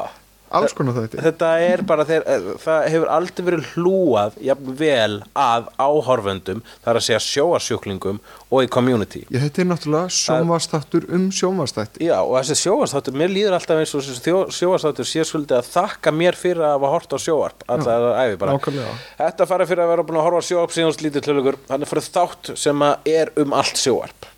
alls 0.58 0.74
konar 0.76 0.96
þætti. 0.96 1.20
Þetta 1.26 1.50
er 1.66 1.82
bara 1.88 2.06
þeir, 2.08 2.24
eh, 2.26 2.46
það 2.62 2.86
hefur 2.92 3.10
aldrei 3.16 3.44
verið 3.48 3.68
hlúað 3.74 4.38
jafn 4.48 4.76
vel 4.78 5.16
að 5.38 5.68
áhorfendum 5.78 6.62
þar 6.84 7.00
að 7.00 7.06
segja 7.08 7.20
sjóarsjúklingum 7.26 8.20
og 8.52 8.64
í 8.64 8.70
community. 8.72 9.24
Já, 9.30 9.40
þetta 9.44 9.62
er 9.62 9.68
náttúrulega 9.70 10.16
sjónvastáttur 10.18 11.08
um 11.12 11.30
sjónvastætti 11.32 12.04
Já, 12.08 12.18
og 12.20 12.36
þessi 12.40 12.58
sjóarsþáttur, 12.62 13.16
mér 13.16 13.32
líður 13.32 13.56
alltaf 13.58 13.80
eins 13.82 13.94
og 13.96 14.04
þessi 14.04 14.36
sjóarsþáttur 14.58 15.08
sé 15.08 15.24
svolítið 15.28 15.60
að 15.60 15.70
þakka 15.72 16.14
mér 16.16 16.38
fyrir 16.38 16.62
að 16.66 16.76
hafa 16.76 16.92
hort 16.96 17.16
á 17.16 17.18
sjóarp 17.22 17.64
alltaf 17.68 18.10
æfi 18.18 18.38
bara. 18.38 18.58
nákvæmlega. 18.58 18.98
Þetta 19.22 19.48
fara 19.48 19.66
fyrir 19.66 19.84
að 19.86 19.94
vera 19.94 20.06
búin 20.08 20.20
að 20.20 20.28
horfa 20.28 20.44
sjóarp 20.50 20.76
síðan 20.76 20.96
slítið 20.96 21.26
tlölugur, 21.28 21.58
þannig 21.68 21.88
fyrir 21.88 22.10
þátt 22.12 22.52
sem 22.58 22.82
er 23.06 23.32
um 23.36 23.52
allt 23.56 23.80
sjóarp 23.80 24.30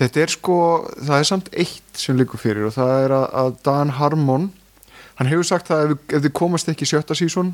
Þetta 0.00 0.22
er 0.22 0.32
sko, 0.32 0.56
það 0.96 1.18
er 1.18 1.26
samt 1.28 1.48
eitt 1.60 1.98
sem 2.00 2.16
líkur 2.16 2.40
fyrir 2.40 2.70
og 2.70 2.72
það 2.72 2.92
er 3.02 3.12
að 3.20 3.50
Dan 3.66 3.90
Harmon 3.98 4.46
hann 5.20 5.28
hefur 5.28 5.44
sagt 5.46 5.68
það 5.68 5.82
ef, 5.84 6.04
ef 6.16 6.22
þið 6.24 6.32
komast 6.40 6.70
ekki 6.72 6.88
sjötta 6.88 7.16
sísón 7.18 7.52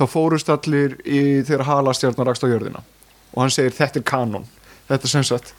þá 0.00 0.06
fórust 0.08 0.48
allir 0.52 0.96
í 1.04 1.42
þegar 1.44 1.66
halastjarnar 1.68 2.30
rakst 2.30 2.46
á 2.46 2.48
jörðina. 2.48 2.80
Og 3.36 3.44
hann 3.44 3.52
segir 3.52 3.74
þetta 3.76 4.00
er 4.00 4.06
kanon. 4.08 4.48
Þetta 4.88 5.08
er 5.08 5.12
sem 5.12 5.26
sagt 5.28 5.52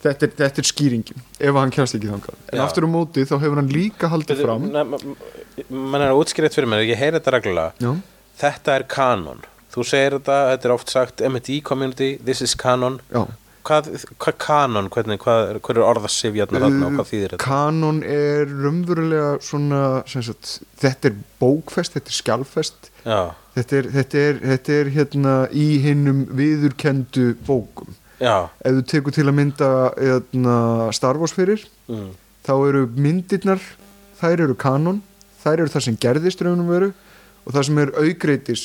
þetta 0.00 0.26
er, 0.28 0.32
þetta 0.38 0.62
er 0.62 0.68
skýringin 0.70 1.24
ef 1.42 1.58
hann 1.58 1.74
kjast 1.74 1.98
ekki 1.98 2.12
þangað. 2.12 2.38
En 2.52 2.62
Já. 2.62 2.64
aftur 2.64 2.86
á 2.86 2.90
móti 2.94 3.26
þá 3.26 3.34
hefur 3.42 3.60
hann 3.60 3.74
líka 3.74 4.10
haldið 4.14 4.44
fram 4.46 4.70
mann 4.70 6.06
er 6.06 6.14
þetta 6.14 6.54
fyrir 6.54 6.70
mér, 6.70 6.86
ég 6.88 6.98
heyri 7.02 7.18
þetta 7.18 7.34
reglulega. 7.36 7.96
Þetta 8.40 8.78
er 8.78 8.86
kanon. 8.88 9.42
Þú 9.70 9.84
segir 9.86 10.16
þetta, 10.16 10.38
þetta 10.54 10.66
er 10.66 10.72
oft 10.74 10.90
sagt 10.90 11.20
M&E 11.26 11.60
community, 11.62 12.14
this 12.24 12.40
is 12.42 12.54
canon. 12.58 13.02
Já 13.12 13.26
hvað, 13.66 13.90
hvað 14.20 14.36
kanon, 14.42 14.88
hvernig, 14.92 15.20
hvað, 15.22 15.52
hvað 15.60 15.76
er 15.76 15.86
orðasifjarnar 15.88 16.64
þarna 16.64 16.88
og 16.88 16.96
hvað 16.98 17.08
þýðir 17.10 17.34
þetta? 17.34 17.44
kanon 17.44 18.00
er 18.06 18.50
raunverulega 18.50 19.30
svona 19.44 19.82
sagt, 20.10 20.52
þetta 20.80 21.10
er 21.10 21.18
bókfest, 21.42 21.96
þetta 21.96 22.12
er 22.12 22.18
skjálfest. 22.18 22.90
Já, 23.04 23.20
þetta 23.58 23.80
er, 23.80 23.90
þetta 23.96 24.24
er, 24.24 24.40
þetta 24.52 24.78
er 24.78 24.92
hérna 24.96 25.34
í 25.52 25.66
hinnum 25.84 26.24
viðurkendu 26.38 27.28
bókum. 27.48 27.96
Já, 28.20 28.50
ef 28.60 28.80
þú 28.80 28.86
tekur 28.94 29.16
til 29.16 29.28
að 29.28 29.36
mynda 29.38 29.70
hérna, 29.96 30.56
Star 30.96 31.20
Wars 31.20 31.32
fyrir 31.32 31.62
mm. 31.88 32.10
þá 32.44 32.54
eru 32.68 32.82
myndirnar 32.92 33.62
þær 34.20 34.44
eru 34.46 34.56
kanon, 34.60 35.00
þær 35.40 35.62
eru 35.62 35.72
það 35.72 35.86
sem 35.86 35.96
gerðist 36.00 36.44
raunum 36.44 36.68
veru 36.68 36.90
og 37.46 37.54
það 37.54 37.66
sem 37.68 37.80
er 37.80 37.92
augreitis 38.02 38.64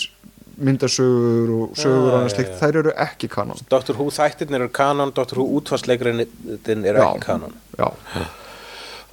myndasögur 0.57 1.51
og 1.55 1.75
sögur 1.79 2.09
og 2.09 2.17
annað 2.19 2.33
slikt, 2.35 2.55
þær 2.61 2.79
eru 2.81 2.93
ekki 3.05 3.29
kanon 3.31 3.59
Dr. 3.71 3.95
Who 3.97 4.07
þættirnir 4.13 4.65
eru 4.65 4.71
kanon 4.75 5.13
Dr. 5.15 5.39
Who 5.41 5.59
útfarsleikurinn 5.59 6.23
er 6.23 6.99
Já. 6.99 7.05
ekki 7.09 7.25
kanon 7.25 7.55
já, 7.77 7.89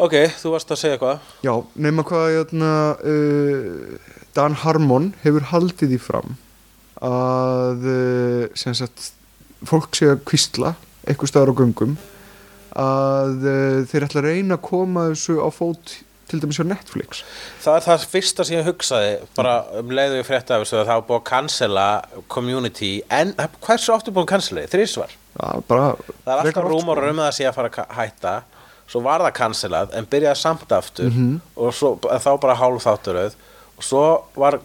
ok, 0.02 0.16
þú 0.38 0.54
varst 0.54 0.74
að 0.74 0.82
segja 0.84 1.00
hvað 1.02 1.32
já 1.46 1.54
nema 1.88 2.06
hvað 2.06 2.28
hérna, 2.36 2.70
uh, 3.02 4.14
Dan 4.36 4.56
Harmon 4.62 5.10
hefur 5.24 5.50
haldið 5.50 5.96
í 5.98 6.00
fram 6.00 6.36
að 7.02 7.90
uh, 7.90 8.62
sagt 8.62 9.10
fólk 9.66 9.98
sé 9.98 10.12
að 10.14 10.24
kvistla 10.28 10.76
eitthvað 11.06 11.32
staðar 11.32 11.54
á 11.54 11.58
göngum 11.58 11.98
að 12.78 13.44
uh, 13.44 13.82
þeir 13.90 14.06
ætla 14.06 14.22
að 14.22 14.28
reyna 14.30 14.56
að 14.58 14.66
koma 14.70 15.08
þessu 15.10 15.40
á 15.42 15.48
fót 15.52 15.98
til 16.32 16.40
dæmis 16.42 16.60
á 16.60 16.66
Netflix 16.72 17.22
það 17.62 17.78
er 17.78 17.86
það 17.86 18.06
fyrsta 18.14 18.46
sem 18.48 18.58
ég 18.58 18.68
hugsaði 18.68 19.12
bara 19.36 19.54
um 19.80 19.92
leiðu 19.94 20.18
ég 20.20 20.28
frétta 20.28 20.56
af 20.56 20.64
þessu 20.64 20.80
að 20.80 20.88
það 20.90 20.98
var 21.00 21.06
búið 21.10 21.20
að 21.20 21.28
cancela 21.30 21.86
community 22.32 22.92
en 23.12 23.34
hversu 23.62 23.94
áttu 23.94 24.14
búið 24.14 24.26
að 24.26 24.32
cancela 24.34 24.64
þið? 24.64 24.74
Þrísvar? 24.74 25.14
Það 25.38 26.34
er 26.34 26.42
alltaf 26.42 26.66
rúmur 26.66 26.98
sko. 27.00 27.12
um 27.12 27.22
að 27.22 27.28
það 27.28 27.38
sé 27.38 27.48
að 27.48 27.56
fara 27.60 27.72
að 27.72 27.96
hætta 28.00 28.34
svo 28.92 29.00
var 29.04 29.24
það 29.24 29.34
cancelað 29.38 29.96
en 29.96 30.08
byrjaði 30.12 30.40
samt 30.42 30.72
aftur 30.76 31.14
og 31.56 31.74
svo, 31.76 31.94
þá 32.02 32.30
bara 32.42 32.58
hálf 32.60 32.84
þátturöð 32.84 33.36
og 33.78 33.86
svo 33.86 34.04
var 34.36 34.58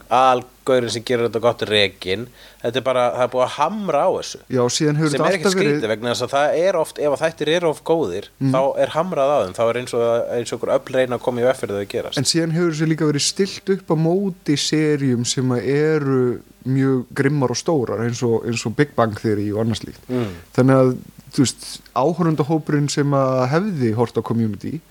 algaurin 0.68 0.94
sem 0.94 1.06
gerir 1.08 1.28
þetta 1.28 1.42
gott 1.44 1.64
rekin 1.68 2.28
þetta 2.62 2.80
er 2.80 2.86
bara, 2.86 3.04
það 3.16 3.24
er 3.24 3.32
búið 3.34 3.44
að 3.46 3.54
hamra 3.56 4.02
á 4.04 4.10
þessu. 4.18 4.40
Já, 4.52 4.62
síðan 4.74 5.00
hefur 5.00 5.12
sem 5.12 5.18
þetta 5.18 5.30
er 5.30 5.38
ekki 5.38 5.48
alltaf 5.48 5.56
skrítið 5.56 5.78
verið 5.78 5.92
vegna 5.94 6.14
þess 6.14 6.26
að 6.26 6.34
það 6.34 6.58
er 6.64 6.80
oft 6.82 7.02
ef 7.02 7.18
þættir 7.22 7.52
eru 7.56 7.70
of 7.72 7.82
góðir 7.88 8.30
þá 8.42 8.60
er 8.84 8.94
hamrað 8.96 9.34
á 9.34 9.38
þeim. 9.44 9.56
Þá 9.58 9.64
er 9.68 9.80
eins 9.82 9.96
og, 9.98 10.06
eins 10.38 10.52
og 10.52 10.58
okkur 10.58 10.74
öll 10.76 10.98
reyna 10.98 11.20
að 11.20 11.26
koma 11.28 11.44
í 11.44 11.48
veg 11.48 11.60
fyrir 11.62 11.78
þau 11.78 11.84
að 11.84 11.92
gerast. 11.94 12.22
En 12.22 12.30
síðan 12.32 12.56
hefur 12.58 12.74
þessu 12.74 12.90
líka 12.92 13.10
verið 13.12 13.26
stilt 13.28 13.74
upp 13.78 13.94
á 13.94 13.96
móti 14.08 14.58
serjum 14.62 15.28
sem 15.28 15.56
eru 15.62 16.22
mjög 16.68 17.06
grimmar 17.16 17.54
og 17.54 17.60
stórar 17.60 18.04
eins 18.04 18.24
og, 18.28 18.42
eins 18.48 18.66
og 18.68 18.76
Big 18.76 18.92
Bang 18.98 19.16
Theory 19.16 19.48
og 19.54 19.64
annars 19.64 19.86
líkt. 19.86 20.04
mm. 20.12 20.34
Þannig 20.58 20.82
að, 20.82 20.94
þú 21.32 21.46
veist, 21.46 21.68
áhörundahópurinn 21.96 22.90
sem 22.92 23.16
hefði 23.54 23.94
hort 23.96 24.20
á 24.20 24.22
community, 24.26 24.82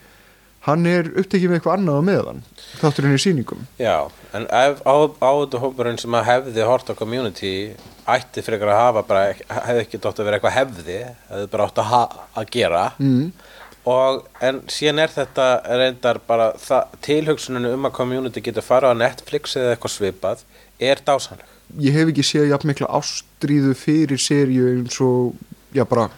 hann 0.66 0.86
er 0.90 1.08
upptekið 1.22 1.50
með 1.52 1.58
eitthvað 1.60 1.76
annað 1.78 1.98
á 1.98 2.02
meðan, 2.10 2.40
þátturinn 2.80 3.16
í 3.16 3.20
sýningum. 3.22 3.66
Já, 3.80 3.96
en 4.34 4.46
ef 4.50 4.80
á, 4.82 4.94
áður 5.22 5.62
hópurinn 5.62 6.00
sem 6.02 6.16
að 6.18 6.26
hefði 6.30 6.66
hort 6.66 6.90
á 6.90 6.94
community 6.98 7.52
ætti 8.06 8.42
frekar 8.46 8.70
að 8.74 8.80
hafa 8.82 9.04
bara, 9.06 9.22
hefði 9.66 9.84
ekki 9.84 10.00
dótt 10.02 10.20
að 10.22 10.28
vera 10.28 10.38
eitthvað 10.40 10.56
hefði 10.60 10.98
hefði 11.30 11.46
bara 11.54 11.68
átt 11.70 11.80
að, 11.82 12.18
að 12.42 12.50
gera 12.54 12.84
Mm. 12.98 13.32
og 13.86 14.26
en 14.42 14.60
síðan 14.70 15.02
er 15.04 15.12
þetta 15.14 15.46
reyndar 15.78 16.18
bara 16.26 16.52
tilhugsuninu 17.06 17.72
um 17.74 17.86
að 17.88 17.96
community 17.98 18.42
getur 18.42 18.66
fara 18.66 18.90
á 18.90 18.94
Netflix 18.98 19.54
eða 19.58 19.74
eitthvað 19.76 19.94
svipað 19.96 20.42
er 20.82 21.02
dásanleg 21.06 21.52
Ég 21.82 21.96
hef 21.98 22.10
ekki 22.12 22.22
séð 22.22 22.50
jafn 22.52 22.70
mikla 22.70 22.86
ástríðu 22.94 23.72
fyrir 23.78 24.20
serju 24.22 24.68
eins 24.70 25.00
og, 25.02 25.32
já 25.74 25.82
bara, 25.88 26.08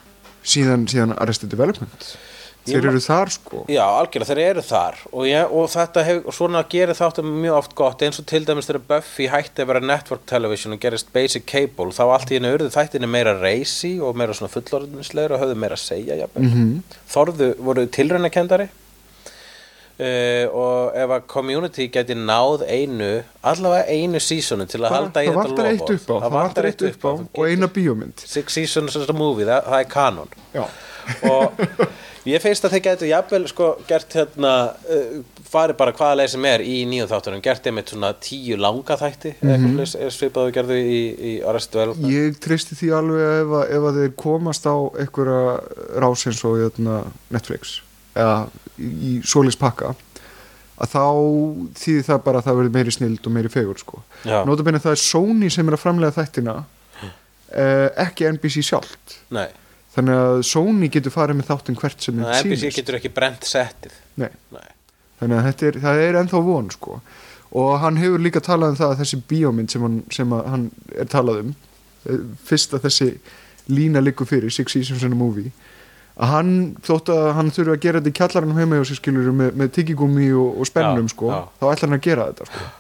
síðan, 0.45 0.85
síðan 0.91 1.15
Arrested 1.17 1.49
Development. 1.49 2.09
Þeir 2.69 2.89
eru 2.93 3.03
þar, 3.05 3.33
sko. 3.35 3.63
Já, 3.73 3.83
algjörlega, 3.87 4.31
þeir 4.33 4.43
eru 4.45 4.65
þar 4.69 4.99
og, 5.11 5.23
ég, 5.29 5.55
og 5.61 5.71
þetta 5.75 6.05
hef, 6.09 6.21
og 6.25 6.37
svona 6.37 6.65
gerir 6.73 6.99
þáttum 6.99 7.31
mjög 7.45 7.61
oft 7.61 7.77
gott 7.79 8.05
eins 8.07 8.21
og 8.23 8.29
til 8.31 8.43
dæmis 8.49 8.69
þegar 8.69 8.87
Buffy 8.93 9.29
hætti 9.33 9.65
að 9.65 9.71
vera 9.73 9.85
network 9.93 10.27
television 10.31 10.77
og 10.77 10.83
gerist 10.83 11.13
basic 11.15 11.47
cable 11.49 11.95
þá 11.97 12.05
allt 12.07 12.33
í 12.33 12.39
henni 12.39 12.53
urðu 12.57 12.73
þættinni 12.75 13.11
meira 13.11 13.37
racy 13.41 13.97
og 14.03 14.19
meira 14.19 14.37
svona 14.37 14.53
fullorðinslegur 14.53 15.37
og 15.37 15.45
höfðu 15.45 15.63
meira 15.65 15.79
að 15.79 15.87
segja. 15.87 16.29
Mm 16.39 16.83
Þorðu 17.09 17.55
voru 17.65 17.87
tilraunakendari 17.93 18.69
uh, 19.99 20.47
og 20.55 20.99
ef 20.99 21.15
að 21.17 21.25
community 21.31 21.89
geti 21.93 22.17
náð 22.19 22.65
einu 22.69 23.11
allavega 23.47 23.87
einu 23.89 24.21
seasonu 24.23 24.67
til 24.71 24.83
að 24.85 24.95
halda 24.95 25.25
í 25.25 25.31
það 25.31 25.39
þetta 25.39 25.41
vantar 25.41 25.71
eitt 25.73 25.95
upp 25.95 26.13
á, 26.13 26.17
það 26.27 26.91
upp 26.91 27.09
á 27.09 27.13
og 27.41 27.43
eina 27.49 27.71
bíómynd. 27.73 28.27
Six 28.27 28.59
seasons 28.61 28.99
of 28.99 29.09
the 29.09 29.17
movie, 29.17 29.47
það, 29.49 29.65
það 29.67 29.81
er 29.85 29.91
kanon 29.95 30.37
Já. 30.55 30.65
Og 31.29 31.61
ég 32.29 32.43
finnst 32.43 32.65
að 32.67 32.77
þeir 32.77 32.85
getur 32.87 33.11
jafnvel 33.11 33.49
sko 33.51 33.69
gert 33.89 34.17
hérna 34.19 34.53
uh, 34.75 35.19
farið 35.49 35.79
bara 35.81 35.95
hvaða 35.97 36.21
leið 36.21 36.31
sem 36.35 36.49
er 36.51 36.65
í 36.65 36.77
nýjum 36.91 37.11
þáttunum. 37.11 37.43
Gert 37.45 37.69
einmitt 37.71 37.93
svona 37.93 38.13
tíu 38.23 38.59
langa 38.61 38.99
þætti 39.01 39.35
mm 39.39 39.49
-hmm. 39.49 39.83
eitthvað 39.83 40.15
svipaðu 40.17 40.55
gerðu 40.59 40.79
í, 40.79 41.03
í 41.19 41.35
Development. 41.43 42.13
Ég 42.13 42.41
treysti 42.43 42.79
því 42.79 42.91
alveg 43.01 43.29
ef, 43.43 43.55
ef 43.79 43.91
að 43.91 44.01
þeir 44.03 44.17
komast 44.17 44.67
á 44.69 44.77
einhverja 44.77 45.61
rás 46.05 46.27
eins 46.27 46.45
og 46.45 46.59
jötna, 46.61 47.05
Netflix 47.31 47.81
eða 48.19 48.49
í, 48.79 49.21
solis 49.27 49.59
pakka 49.59 49.95
að 50.79 50.93
þá 50.93 51.05
þýðir 51.79 52.05
það 52.07 52.21
bara 52.27 52.41
að 52.41 52.49
það 52.49 52.59
verður 52.61 52.75
meiri 52.77 52.95
snild 52.95 53.27
og 53.27 53.35
meiri 53.35 53.51
fegur 53.53 53.81
sko. 53.81 54.03
Notabene 54.47 54.81
það 54.83 54.95
er 54.95 55.03
Sony 55.03 55.51
sem 55.51 55.69
er 55.69 55.77
að 55.77 55.83
framlega 55.83 56.15
þættina 56.15 56.55
eh, 57.03 57.89
ekki 58.05 58.29
NBC 58.31 58.63
sjálft. 58.67 59.17
Nei, 59.35 59.49
þannig 59.99 60.19
að 60.25 60.41
Sony 60.49 60.91
getur 60.95 61.15
farið 61.15 61.41
með 61.41 61.51
þáttin 61.51 61.79
hvert 61.83 62.05
sem 62.07 62.19
Nei 62.19 62.27
þeim 62.31 62.53
NBC 62.53 62.75
getur 62.79 62.99
ekki 62.99 63.13
brent 63.15 63.49
settið 63.49 63.97
Nei. 64.23 64.31
Nei. 64.55 64.69
þannig 65.21 65.41
að 65.41 65.65
er, 65.69 65.81
það 65.85 66.03
er 66.07 66.21
ennþá 66.23 66.43
von 66.49 66.71
sko. 66.75 67.01
og 67.59 67.73
hann 67.85 68.01
hefur 68.01 68.23
líka 68.23 68.43
talað 68.45 68.75
um 68.75 68.81
það 68.81 68.95
að 68.95 69.03
þessi 69.03 69.21
bíómynd 69.31 69.75
sem 69.75 69.87
hann, 69.87 70.03
sem 70.15 70.37
hann 70.39 70.69
er 70.95 71.11
talað 71.11 71.43
um 71.45 71.55
eh, 72.09 72.23
fyrst 72.49 72.77
að 72.77 72.87
þessi 72.89 73.11
lína 73.69 74.01
liggur 74.01 74.29
fyrir 74.29 74.55
Six 74.55 74.73
Seasons 74.77 75.05
in 75.05 75.17
a 75.17 75.19
Movie 75.19 75.53
að 76.19 76.33
hann 76.33 76.53
þótt 76.83 77.13
að 77.15 77.29
hann 77.37 77.51
þurfi 77.55 77.75
að 77.77 77.83
gera 77.85 78.01
þetta 78.01 78.11
í 78.11 78.19
kjallaranum 78.19 78.59
heima 78.59 78.79
hjá 78.79 78.89
sér 78.89 78.99
skilur 78.99 79.31
með, 79.31 79.53
með 79.61 79.73
tyggigúmi 79.77 80.31
og, 80.35 80.57
og 80.59 80.67
spennum 80.67 81.11
sko, 81.13 81.31
þá 81.61 81.65
ætlar 81.71 81.85
hann 81.87 81.99
að 81.99 82.07
gera 82.09 82.31
þetta 82.33 82.49
sko. 82.49 82.71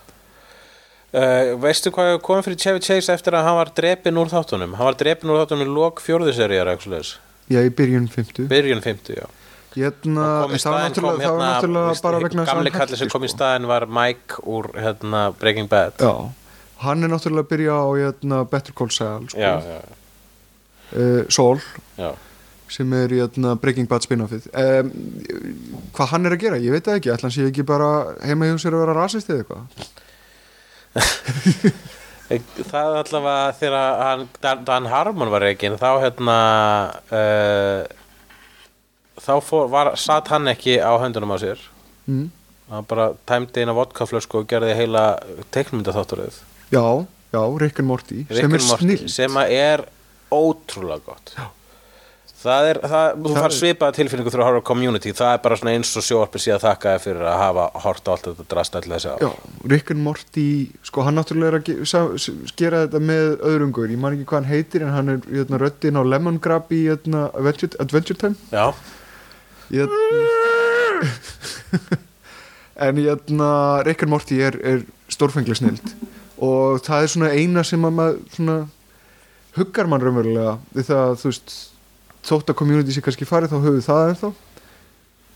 Uh, 1.08 1.54
veistu 1.56 1.88
hvað 1.88 2.18
kom 2.20 2.42
fyrir 2.44 2.58
Chevy 2.60 2.82
Chase 2.84 3.14
eftir 3.14 3.32
að 3.32 3.46
hann 3.46 3.56
var 3.56 3.70
drepin 3.72 4.18
úr 4.20 4.28
þáttunum? 4.28 4.74
Hann 4.76 4.90
var 4.90 4.96
drepin 5.00 5.30
úr 5.32 5.38
þáttunum 5.40 5.64
í 5.64 5.72
lok 5.72 6.02
fjórðuserjar 6.04 6.68
já, 7.48 7.60
í 7.64 7.70
byrjun 7.72 8.08
50 8.12 8.48
byrjun 8.50 8.82
50, 8.84 9.16
já. 9.16 9.24
Hérna, 9.72 10.26
í 10.52 10.58
það 10.60 10.74
var 10.74 10.82
náttúrulega, 10.84 11.30
var 11.30 11.40
náttúrulega 11.40 11.92
veist, 11.94 12.04
bara 12.04 12.18
vegna 12.20 12.44
gamli 12.44 12.72
hann 12.72 12.80
kalli 12.82 12.98
sem 13.00 13.08
kom 13.12 13.24
í 13.24 13.30
sko. 13.30 13.38
staðin 13.38 13.68
var 13.70 13.86
Mike 13.88 14.42
úr 14.44 14.68
hérna, 14.76 15.22
Breaking 15.40 15.70
Bad. 15.70 15.96
Já, 16.02 16.12
hann 16.84 17.04
er 17.06 17.12
náttúrulega 17.14 17.46
að 17.46 17.52
byrja 17.54 17.76
á 17.80 17.86
hérna, 18.02 18.40
Better 18.52 18.76
Call 18.76 18.92
Saul 18.92 19.30
sko. 19.32 19.52
uh, 20.92 21.22
Saul 21.32 21.62
sem 22.68 22.92
er 22.98 23.14
í 23.16 23.22
hérna, 23.22 23.54
Breaking 23.56 23.88
Bad 23.88 24.04
spin-offið. 24.04 24.50
Um, 24.52 24.92
hvað 25.96 26.12
hann 26.12 26.28
er 26.28 26.36
að 26.36 26.44
gera, 26.44 26.60
ég 26.60 26.76
veit 26.76 26.84
það 26.84 27.00
ekki. 27.00 27.14
Ætla 27.14 27.30
hann 27.30 27.36
sé 27.38 27.48
ekki 27.48 27.64
bara 27.64 27.94
heima 28.28 28.50
hjá 28.50 28.60
sér 28.60 28.76
að 28.76 28.84
vera 28.84 28.98
rasist 28.98 29.32
eða 29.32 29.46
eitthvað 29.46 29.96
það 32.29 32.88
er 32.88 32.98
allavega 33.03 33.53
þegar 33.59 34.03
hann, 34.05 34.27
Dan, 34.68 34.88
Harmon 34.92 35.33
var 35.33 35.44
reikin 35.46 35.79
þá 35.81 35.88
hérna 36.03 36.38
uh, 37.09 37.83
þá 39.18 39.35
fór, 39.44 39.68
var, 39.72 39.94
satt 40.01 40.31
hann 40.33 40.51
ekki 40.53 40.79
á 40.81 40.92
höndunum 41.01 41.33
á 41.35 41.38
sér 41.40 41.62
mm. 42.07 42.27
hann 42.72 42.88
bara 42.90 43.11
tæmdi 43.29 43.64
eina 43.64 43.77
vodkaflösku 43.77 44.43
og 44.43 44.51
gerði 44.51 44.76
heila 44.78 45.05
teiknumyndaþátturöð 45.55 46.41
já, 46.74 46.84
já, 47.32 47.43
Rick 47.62 47.80
and 47.80 47.91
Morty 47.91 48.24
sem 48.28 48.59
er 48.59 48.66
snill 48.66 49.07
sem 49.12 49.41
er 49.47 49.86
ótrúlega 50.32 51.09
gott 51.09 51.34
já. 51.36 51.49
Það 52.39 52.62
er, 52.70 52.78
það, 52.93 53.07
þú 53.24 53.30
far 53.34 53.51
svipaða 53.57 53.95
tilfinningu 53.97 54.30
þurfa 54.30 54.45
að 54.45 54.49
horfa 54.53 54.62
á 54.62 54.68
community, 54.70 55.11
það 55.18 55.30
er 55.34 55.41
bara 55.47 55.57
svona 55.59 55.72
eins 55.74 55.91
og 55.99 56.05
sjóarpi 56.07 56.39
síðan 56.45 56.62
þakka 56.62 56.86
þér 56.95 57.03
fyrir 57.05 57.24
að 57.32 57.39
hafa 57.43 57.64
hort 57.84 58.05
á 58.07 58.11
allt 58.14 58.26
þetta 58.28 58.45
drast 58.53 58.72
allir 58.78 58.95
þessi 58.95 59.11
ár. 59.11 59.18
Já, 59.24 59.30
Rick 59.72 59.86
and 59.95 60.03
Morty 60.07 60.45
sko 60.86 60.99
hann 61.07 61.16
náttúrulega 61.18 61.51
er 61.51 61.57
að 61.59 61.66
ge 61.70 61.74
sa- 61.91 62.14
s- 62.14 62.55
gera 62.61 62.84
þetta 62.86 63.01
með 63.11 63.24
öðrungur, 63.51 63.91
ég 63.91 63.99
man 64.05 64.14
ekki 64.14 64.26
hvað 64.30 64.39
hann 64.39 64.51
heitir 64.53 64.80
en 64.86 64.95
hann 64.95 65.09
er 65.16 65.20
hérna, 65.32 65.57
röddinn 65.64 65.99
á 65.99 66.03
Lemon 66.14 66.39
Grab 66.39 66.66
í 66.70 66.72
hérna, 66.86 67.20
Adventure, 67.34 67.74
Adventure 67.82 68.18
Time. 68.22 68.36
Já, 68.55 68.70
Ég- 69.74 69.89
en 72.86 72.95
hérna 73.03 73.51
Rick 73.84 74.01
and 74.07 74.11
Morty 74.14 74.39
er, 74.47 74.55
er 74.62 74.86
stórfenglega 75.11 75.59
snild 75.59 75.82
og 76.39 76.78
það 76.86 77.03
er 77.03 77.11
svona 77.11 77.34
eina 77.34 77.64
sem 77.66 77.82
að 77.82 77.99
maður 77.99 78.62
huggar 79.59 79.89
mann 79.91 79.99
raunverulega 80.05 80.53
við 80.76 80.84
það 80.93 81.03
að 81.09 81.16
þú 81.24 81.28
veist 81.32 81.49
þótt 82.26 82.52
að 82.52 82.58
community 82.58 82.94
sé 82.94 83.02
kannski 83.04 83.28
farið 83.28 83.52
þá 83.52 83.58
höfum 83.58 83.76
við 83.78 83.86
það 83.86 84.08
ennþá. 84.12 84.32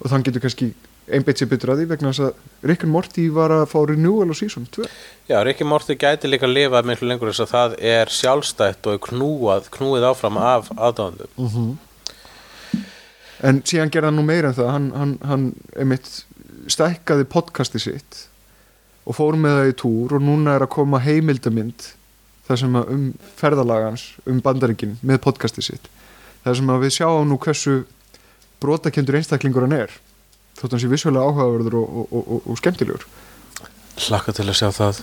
Og 0.02 0.10
þann 0.10 0.26
getur 0.26 0.42
kannski 0.42 0.72
einbeitt 1.10 1.40
sér 1.40 1.50
betur 1.50 1.72
að 1.72 1.82
því 1.82 1.86
vegna 1.90 2.10
þess 2.12 2.24
að 2.28 2.66
Rick 2.70 2.84
and 2.86 2.94
Morty 2.94 3.24
var 3.34 3.52
að 3.54 3.64
fá 3.72 3.78
renewal 3.88 4.30
á 4.30 4.34
season 4.38 4.66
2 4.70 4.84
Já, 5.30 5.38
Rikki 5.42 5.66
Morty 5.66 5.96
gæti 5.98 6.30
líka 6.30 6.46
lifað 6.46 6.86
miklu 6.88 7.08
lengur 7.10 7.32
þess 7.32 7.44
að 7.44 7.52
það 7.52 7.74
er 7.92 8.12
sjálfstætt 8.12 8.90
og 8.90 9.00
knúað, 9.08 9.70
knúið 9.74 10.06
áfram 10.12 10.38
af 10.38 10.70
aðdáðandum. 10.76 11.78
en 13.42 13.62
síðan 13.66 13.90
gerði 13.90 14.10
hann 14.10 14.20
nú 14.20 14.26
meira 14.26 14.52
en 14.52 14.58
það. 14.58 14.70
Hann, 14.70 14.90
hann, 14.94 15.16
hann 15.26 15.48
einmitt 15.74 16.12
stækkaði 16.70 17.26
podcasti 17.30 17.82
sitt 17.82 18.26
og 19.02 19.18
fór 19.18 19.34
með 19.34 19.58
það 19.58 19.72
í 19.72 19.76
túr 19.82 20.14
og 20.16 20.22
núna 20.22 20.54
er 20.54 20.66
að 20.66 20.74
koma 20.76 21.02
heimildamind 21.02 21.88
það 22.46 22.60
sem 22.62 22.78
að 22.78 22.92
um 22.94 23.08
ferðalagans 23.40 24.06
um 24.30 24.38
bandaríkin 24.44 24.94
með 25.02 25.22
podcasti 25.26 25.64
sitt 25.66 25.90
það 26.44 26.58
sem 26.58 26.72
að 26.74 26.84
við 26.84 26.94
sjáum 26.96 27.30
nú 27.30 27.38
hversu 27.42 27.76
brotakendur 28.62 29.18
einstaklingur 29.18 29.66
hann 29.66 29.78
er 29.78 29.96
þótt 30.58 30.76
hann 30.76 30.82
sé 30.84 30.90
vissulega 30.92 31.30
áhugaverður 31.30 31.78
og, 31.80 31.96
og, 32.02 32.12
og, 32.22 32.46
og, 32.46 32.60
skemmtilegur 32.60 33.08
Hlakka 34.02 34.32
til 34.32 34.46
að 34.48 34.56
sjá 34.56 34.70
það. 34.72 35.02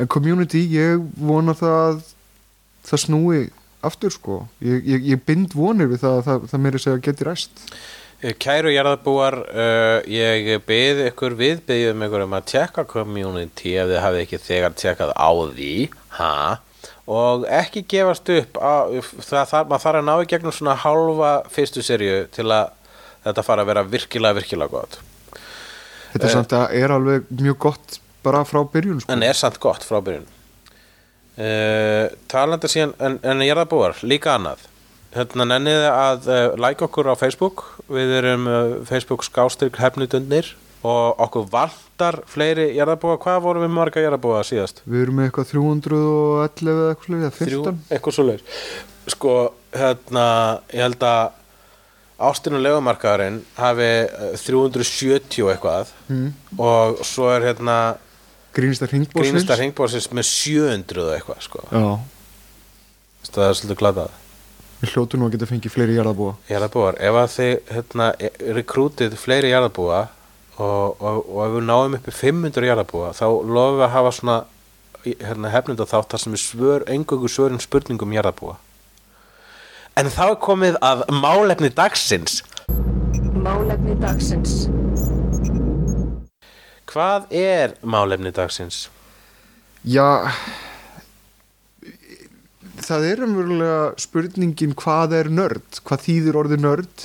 en 0.00 0.08
community, 0.08 0.62
ég 0.72 1.02
vona 1.20 1.54
það 1.58 2.04
það 2.88 3.04
snúi 3.06 3.42
aftur 3.82 4.14
sko 4.14 4.44
ég, 4.62 4.84
ég, 4.86 5.10
ég 5.14 5.26
bind 5.26 5.54
vonir 5.54 5.90
við 5.90 6.04
það 6.04 6.20
að 6.20 6.24
það, 6.28 6.46
það 6.52 6.64
meiri 6.66 6.82
segja 6.82 7.04
geti 7.08 7.28
ræst 7.28 7.66
Eh, 8.22 8.36
Kæru 8.38 8.70
jarðabúar, 8.70 9.34
uh, 9.50 9.96
ég 10.06 10.60
byrð 10.62 11.08
ykkur 11.08 11.34
viðbyrðum 11.40 12.04
ykkur 12.06 12.22
um 12.22 12.36
að 12.36 12.44
tjekka 12.52 12.84
community 12.86 13.72
ef 13.74 13.88
þið 13.90 13.98
hafið 13.98 14.22
ekki 14.22 14.38
þegar 14.44 14.76
tjekkað 14.78 15.10
á 15.18 15.30
því, 15.56 15.72
ha? 16.20 16.36
Og 17.10 17.46
ekki 17.50 17.82
gefast 17.90 18.28
upp, 18.30 18.58
á, 18.62 18.86
það, 19.02 19.46
það, 19.50 19.64
maður 19.72 19.84
þarf 19.84 19.98
að 19.98 20.04
ná 20.06 20.12
í 20.22 20.28
gegnum 20.30 20.54
svona 20.54 20.76
hálfa 20.78 21.32
fyrstu 21.50 21.82
serju 21.82 22.20
til 22.34 22.46
að 22.46 22.70
þetta 23.24 23.44
fara 23.46 23.64
að 23.64 23.72
vera 23.72 23.82
virkilega, 23.86 24.38
virkilega 24.38 24.70
gott. 24.70 25.00
þetta 26.12 26.28
er 26.28 26.34
samt 26.36 26.54
að 26.54 26.76
er 26.78 26.94
alveg 26.94 27.26
mjög 27.40 27.58
gott 27.66 27.98
bara 28.22 28.44
frá 28.46 28.62
byrjun 28.70 29.02
sko. 29.02 29.10
En 29.14 29.26
er 29.26 29.38
samt 29.38 29.58
gott 29.62 29.82
frá 29.86 29.98
byrjun. 30.04 30.28
Uh, 31.32 32.12
talandi 32.30 32.68
síðan, 32.70 32.92
en, 33.02 33.18
en 33.26 33.42
jarðabúar, 33.42 33.96
líka 34.06 34.36
annað. 34.36 34.68
Hérna 35.16 35.48
nenniði 35.48 35.88
að 35.90 36.28
uh, 36.30 36.42
like 36.60 36.84
okkur 36.86 37.10
á 37.12 37.14
Facebook 37.20 37.66
Við 37.92 38.14
erum 38.22 38.46
uh, 38.48 38.78
Facebook 38.88 39.26
skástyrk 39.26 39.76
hefnudundir 39.76 40.54
og 40.88 41.18
okkur 41.20 41.50
vantar 42.02 42.22
fleiri 42.30 42.70
jarðabúa 42.76 43.18
Hvað 43.22 43.42
vorum 43.44 43.64
við 43.66 43.74
marga 43.76 44.02
jarðabúa 44.02 44.42
síðast? 44.46 44.82
við 44.86 45.04
erum 45.04 45.20
með 45.20 45.28
eitthvað 45.28 45.52
311 45.52 46.72
eða 46.72 46.88
eitthvað 46.94 47.22
eða 47.22 47.36
15 47.38 47.78
eitthvað 47.90 48.16
svo 48.16 48.26
leir 48.26 48.42
Sko, 49.12 49.32
hérna, 49.74 50.26
ég 50.70 50.84
held 50.86 51.02
að 51.02 51.38
Ástin 52.22 52.54
og 52.54 52.62
legumarkaðurinn 52.62 53.40
hafi 53.56 53.86
uh, 54.06 54.36
370 54.38 55.42
og 55.42 55.48
eitthvað. 55.50 55.88
Mm. 56.06 56.28
og 56.54 57.00
svo 57.02 57.26
er 57.32 57.48
hérna 57.48 57.96
Grínistar 58.54 58.92
Ringbórsins 59.58 60.06
með 60.12 60.28
700 60.28 61.02
og 61.02 61.14
eitthvað 61.16 61.40
sko. 61.42 61.64
Já, 61.72 61.86
Það 63.32 63.48
er 63.48 63.56
svolítið 63.58 63.78
glatað. 63.80 64.14
Við 64.82 64.92
hljótu 64.92 65.18
nú 65.18 65.26
að 65.26 65.34
geta 65.34 65.48
fengið 65.50 65.74
fleiri 65.74 65.96
jarðabúa 65.96 66.36
jarðabúar, 66.50 66.98
ef 67.00 67.18
að 67.22 67.28
þið 67.34 67.52
hérna, 67.74 68.08
rekrútið 68.60 69.18
fleiri 69.18 69.50
jarðabúa 69.50 70.00
og, 70.58 71.00
og, 71.00 71.22
og 71.28 71.38
ef 71.46 71.54
við 71.56 71.64
náum 71.68 71.96
uppi 71.96 72.12
500 72.14 72.68
jarðabúa 72.68 73.12
þá 73.16 73.24
lofum 73.28 73.78
við 73.78 73.86
að 73.86 73.94
hafa 73.94 74.12
svona 74.16 74.36
hérna, 75.06 75.52
hefnunda 75.52 75.86
þátt 75.88 76.12
þar 76.12 76.22
sem 76.24 76.36
við 76.36 76.42
svör, 76.44 76.84
engöngu 76.92 77.30
svörum 77.32 77.62
spurningum 77.62 78.12
jarðabúa 78.12 78.58
en 79.98 80.10
þá 80.12 80.24
er 80.28 80.40
komið 80.44 80.80
að 80.84 81.06
málefni 81.22 81.72
dagsins 81.72 82.42
Málefni 83.42 83.96
dagsins. 83.98 84.68
hvað 86.86 87.32
er 87.34 87.72
málefni 87.82 88.30
dagsins? 88.34 88.84
Já 89.82 90.30
Það 92.82 93.04
er 93.06 93.20
umverulega 93.26 93.80
spurningin 94.00 94.76
hvað 94.78 95.16
er 95.18 95.28
nörd 95.30 95.80
hvað 95.86 96.04
þýðir 96.06 96.38
orðið 96.38 96.62
nörd 96.62 97.04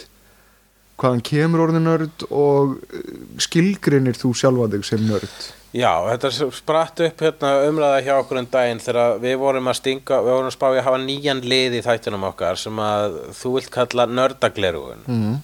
hvaðan 0.97 1.23
kemur 1.25 1.67
orðið 1.67 1.83
nörd 1.85 2.25
og 2.33 2.77
eh, 2.89 3.13
skilgrinir 3.43 4.17
þú 4.17 4.33
sjálfa 4.37 4.69
þig 4.73 4.87
sem 4.89 5.07
nörd 5.07 5.37
Já, 5.77 5.91
þetta 6.07 6.29
spratt 6.55 7.01
upp 7.03 7.19
hérna, 7.21 7.49
umræða 7.67 7.99
hjá 8.05 8.13
okkur 8.15 8.39
en 8.39 8.47
daginn 8.49 8.79
þegar 8.81 9.19
við 9.21 9.35
vorum 9.41 9.67
að 9.69 9.77
stinga, 9.81 10.21
við 10.23 10.33
vorum 10.33 10.47
að 10.49 10.55
spá 10.55 10.65
í 10.69 10.77
að 10.79 10.87
hafa 10.87 11.01
nýjan 11.03 11.43
lið 11.43 11.75
í 11.77 11.83
þættunum 11.85 12.25
okkar 12.29 12.61
sem 12.61 12.79
að 12.81 13.19
þú 13.37 13.51
vilt 13.57 13.69
kalla 13.75 14.07
nördaglerugun 14.09 15.03
mm. 15.11 15.35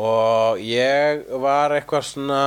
og 0.00 0.62
ég 0.62 1.26
var 1.42 1.74
eitthvað 1.76 2.06
svona 2.12 2.40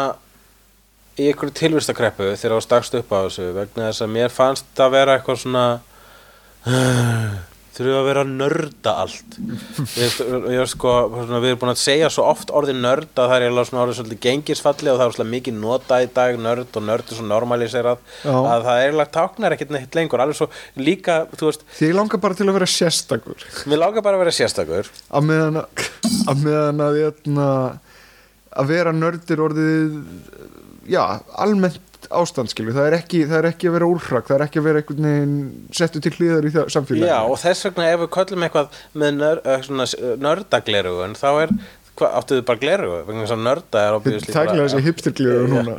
í 1.20 1.28
einhverju 1.28 1.58
tilvistakreppu 1.60 2.32
þegar 2.32 2.56
ég 2.58 2.66
stakst 2.66 2.98
upp 2.98 3.12
á 3.12 3.20
þessu 3.28 3.52
vegna 3.58 3.90
þess 3.90 4.06
að 4.06 4.14
mér 4.16 4.34
fannst 4.34 4.82
að 4.82 4.96
vera 4.96 5.20
eitthvað 5.20 5.42
svona 5.44 5.66
þurfum 7.80 7.98
að 8.00 8.08
vera 8.10 8.24
að 8.26 8.34
nörda 8.40 8.94
allt? 9.04 9.38
Ég, 10.00 10.60
sko, 10.70 10.94
svona, 11.14 11.42
við 11.44 11.54
erum 11.54 11.62
búin 11.64 11.72
að 11.74 11.82
segja 11.82 12.12
svo 12.14 12.26
oft 12.30 12.54
orðið 12.56 12.82
nörd 12.84 13.22
að 13.24 13.34
það 13.34 13.46
er 13.48 13.58
svona 13.70 13.84
orðið 13.86 14.00
svolítið 14.00 14.22
gengisfalli 14.26 14.92
og 14.92 15.00
það 15.00 15.06
er 15.06 15.16
svolítið 15.18 15.34
mikið 15.34 15.58
nota 15.64 16.00
í 16.04 16.10
dag 16.20 16.40
nörd 16.46 16.80
og 16.80 16.86
nörd 16.86 17.10
er 17.10 17.20
svo 17.20 17.28
normaliserað 17.30 18.06
að 18.30 18.68
það 18.68 18.72
er 18.76 18.86
eiginlega 18.86 19.16
táknar 19.18 19.58
ekkert 19.58 19.76
neitt 19.76 20.00
lengur. 20.00 20.24
Alveg 20.24 20.40
svo 20.40 20.50
líka, 20.80 21.20
ég 21.80 21.98
langar 21.98 22.24
bara 22.24 22.38
til 22.38 22.50
að 22.50 22.60
vera 22.60 22.70
sérstakur. 22.70 23.50
Mér 23.70 23.84
langar 23.84 24.06
bara 24.06 24.20
að 24.20 24.26
vera 24.26 24.38
sérstakur. 24.40 24.94
Að 25.10 25.30
meðan 25.32 25.62
að, 25.64 25.86
að, 26.30 26.46
meðan 26.46 26.86
að, 26.86 27.02
að, 27.04 28.02
að 28.60 28.74
vera 28.76 28.96
nördir 28.96 29.46
orðið 29.48 30.00
já, 30.90 31.04
almennt 31.40 31.89
ástandskilu 32.10 32.74
það 32.74 32.88
er, 32.90 32.96
ekki, 33.00 33.20
það 33.30 33.38
er 33.42 33.48
ekki 33.52 33.68
að 33.70 33.76
vera 33.78 33.88
úrrak 33.90 34.30
það 34.30 34.36
er 34.40 34.44
ekki 34.48 34.60
að 34.62 34.66
vera 34.70 34.82
einhvern 34.82 35.08
veginn 35.10 35.36
settu 35.80 36.02
til 36.02 36.12
hlýðar 36.18 36.48
í 36.50 36.54
það 36.56 36.72
samfélagi 36.76 37.10
Já, 37.12 37.18
og 37.30 37.38
þess 37.44 37.68
vegna 37.68 37.90
ef 37.94 38.00
við 38.04 38.10
köllum 38.16 38.46
eitthvað 38.48 38.80
með 39.04 39.20
nör, 39.20 39.42
eh, 39.46 39.62
svona, 39.68 39.86
nördaglerugun 40.26 41.14
þá 41.20 41.28
er, 41.44 41.54
hvað, 42.00 42.16
áttu 42.22 42.40
þið 42.40 42.46
bara 42.50 42.64
glerugu 42.64 43.02
vegna 43.12 43.28
að 43.30 43.44
nörda 43.50 43.84
er 43.90 43.98
obviously 44.00 44.34
Tækla 44.34 44.56
bara- 44.56 44.66
þessi 44.70 44.86
hipstergliðu 44.88 45.44
Já. 45.44 45.54
núna. 45.54 45.78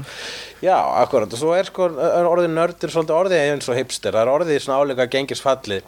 Já, 0.61 0.77
akkurat, 1.01 1.33
og 1.33 1.41
svo 1.41 1.55
er 1.57 1.65
sko 1.71 1.87
er 1.97 2.27
orðið 2.29 2.51
nördur 2.53 2.93
svolítið 2.93 3.17
orðið 3.17 3.45
eins 3.55 3.69
og 3.73 3.79
hipster 3.81 4.13
það 4.13 4.27
er 4.27 4.33
orðið 4.37 4.59
svona 4.67 4.81
áleika 4.85 5.07
gengisfalli 5.11 5.81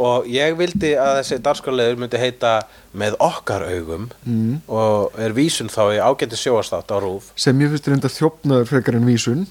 og 0.00 0.28
ég 0.30 0.56
vildi 0.58 0.92
að 0.98 1.18
þessi 1.20 1.38
dagskálegur 1.44 2.00
myndi 2.00 2.20
heita 2.20 2.54
með 2.96 3.16
okkar 3.22 3.64
augum 3.68 4.08
mm. 4.24 4.64
og 4.70 5.18
er 5.20 5.34
vísun 5.36 5.70
þá 5.72 5.82
í 5.94 6.00
ágæti 6.02 6.38
sjóastátt 6.38 6.90
á 6.94 6.98
rúf 7.02 7.30
sem 7.38 7.60
ég 7.62 7.72
finnst 7.72 7.90
reynda 7.90 8.10
þjófnaður 8.12 8.70
frekar 8.70 8.98
en 8.98 9.08
vísun 9.08 9.46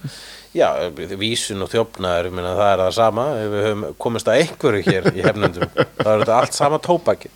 Já, 0.54 0.70
vísun 1.18 1.66
og 1.66 1.72
þjófnaður, 1.72 2.30
meina 2.30 2.52
það 2.54 2.68
er 2.70 2.82
það 2.84 2.92
sama 3.00 3.24
við 3.40 3.64
höfum 3.68 3.86
komist 4.06 4.30
að 4.30 4.44
einhverju 4.44 4.84
hér 4.90 5.10
í 5.14 5.26
hefnendum 5.26 5.72
þá 6.04 6.10
er 6.12 6.24
þetta 6.24 6.38
allt 6.38 6.60
sama 6.60 6.82
tópaki 6.84 7.32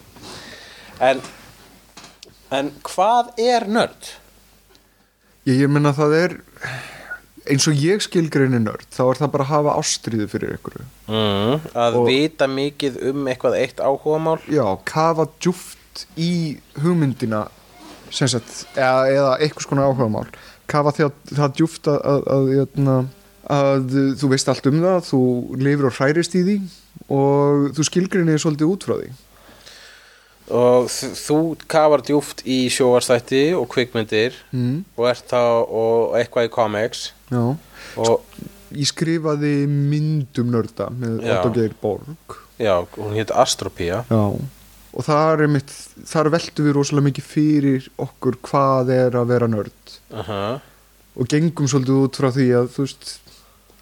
en 1.03 1.23
en 2.53 2.71
hvað 2.87 3.33
er 3.43 3.67
nörd? 3.67 4.13
ég, 5.47 5.63
ég 5.63 5.71
menna 5.71 5.95
það 5.95 6.19
er 6.21 6.37
eins 7.51 7.67
og 7.69 7.79
ég 7.81 8.01
skilgreini 8.03 8.59
nörd 8.63 8.85
þá 8.93 9.01
er 9.07 9.19
það 9.21 9.31
bara 9.33 9.45
að 9.47 9.51
hafa 9.53 9.75
ástriðu 9.81 10.27
fyrir 10.31 10.55
ykkur 10.57 10.79
Mm, 11.07 11.61
að 11.71 11.95
Og- 12.01 12.07
vita 12.09 12.47
mikið 12.51 12.97
um 13.11 13.27
eitthvað 13.31 13.53
eitt 13.61 13.77
áhugamál. 13.79 14.39
Já, 14.51 14.65
kafa 14.83 15.27
djúft 15.39 16.03
í 16.19 16.57
hugmyndina 16.83 17.45
sagt, 18.11 18.65
eða, 18.75 19.07
eða 19.07 19.31
eitthvað 19.39 19.63
skona 19.67 19.85
áhugamál. 19.87 20.27
Kafa 20.67 20.91
því 20.91 21.05
að 21.05 21.13
það 21.37 21.55
djúft 21.55 21.87
að, 21.87 22.01
að, 22.11 22.27
að, 22.35 22.51
að, 22.87 23.07
að 23.55 23.95
þú 24.19 24.31
veist 24.33 24.51
allt 24.51 24.67
um 24.67 24.81
það 24.83 24.99
þú 25.07 25.21
lifir 25.63 25.87
og 25.87 25.95
hærist 26.01 26.35
í 26.35 26.43
því 26.43 26.57
og 27.07 27.71
þú 27.77 27.87
skilgreinir 27.87 28.43
svolítið 28.43 28.73
út 28.73 28.83
frá 28.87 28.97
því. 28.99 29.09
Og 30.47 30.87
þú 30.91 31.39
kafar 31.67 32.03
djúft 32.07 32.43
í 32.47 32.67
sjóvarstætti 32.71 33.49
og 33.55 33.67
kvikmyndir 33.71 34.35
mm. 34.55 34.83
og 34.95 35.07
ert 35.09 35.25
þá 35.27 35.41
og 35.67 36.15
eitthvað 36.19 36.47
í 36.47 36.51
comics 36.53 37.07
já. 37.31 37.43
Og 38.03 38.37
ég 38.75 38.89
skrifaði 38.89 39.53
myndum 39.69 40.51
nörda 40.53 40.91
með. 40.93 41.19
Otto 41.33 41.53
Geir 41.55 41.75
Borg. 41.81 42.37
Já, 42.57 42.79
hún 42.97 43.17
hétt 43.17 43.33
Astropía 43.35 44.03
já. 44.09 44.23
Og 44.97 45.05
þar, 45.05 45.43
mitt, 45.51 45.69
þar 46.09 46.31
veltum 46.33 46.65
við 46.65 46.73
rosalega 46.73 47.05
mikið 47.11 47.25
fyrir 47.27 47.91
okkur 48.01 48.39
hvað 48.47 48.89
er 48.95 49.17
að 49.19 49.29
vera 49.35 49.51
nörd. 49.51 49.93
Uh 50.09 50.57
og 51.17 51.29
gengum 51.31 51.69
svolítið 51.69 52.01
út 52.05 52.17
frá 52.19 52.29
því 52.33 52.47
að 52.59 52.71
veist 52.77 53.11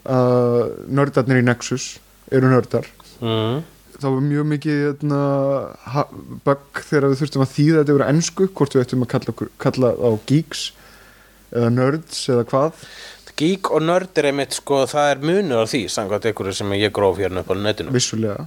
að 0.05 0.75
nördarnir 0.95 1.41
í 1.41 1.45
Nexus 1.45 1.95
eru 2.33 2.51
nördar. 2.51 2.87
Mm. 3.23 3.63
það 3.95 4.11
var 4.11 4.23
mjög 4.25 4.47
mikið 4.51 4.79
hérna, 4.83 5.19
bug 6.43 6.81
þegar 6.83 7.05
við 7.11 7.21
þurftum 7.21 7.43
að 7.45 7.53
þýða 7.53 7.77
þetta 7.77 7.93
yfir 7.93 8.05
ennsku 8.05 8.47
hvort 8.51 8.75
við 8.75 8.83
ættum 8.83 9.05
að 9.05 9.11
kalla, 9.13 9.35
kalla 9.63 9.91
á 9.95 10.09
geeks 10.27 10.63
eða 11.55 11.69
nerds 11.71 12.25
eða 12.33 12.43
hvað 12.49 12.81
Geek 13.35 13.67
og 13.75 13.81
nörd 13.83 14.15
er 14.21 14.29
einmitt 14.29 14.55
sko, 14.55 14.83
það 14.87 15.09
er 15.11 15.23
munur 15.27 15.63
á 15.63 15.67
því 15.67 15.81
samkvæmt 15.91 16.27
einhverju 16.29 16.53
sem 16.55 16.69
ég 16.79 16.93
gróf 16.95 17.17
hérna 17.19 17.41
upp 17.43 17.51
á 17.51 17.55
netinu. 17.59 17.91
Vissulega. 17.95 18.45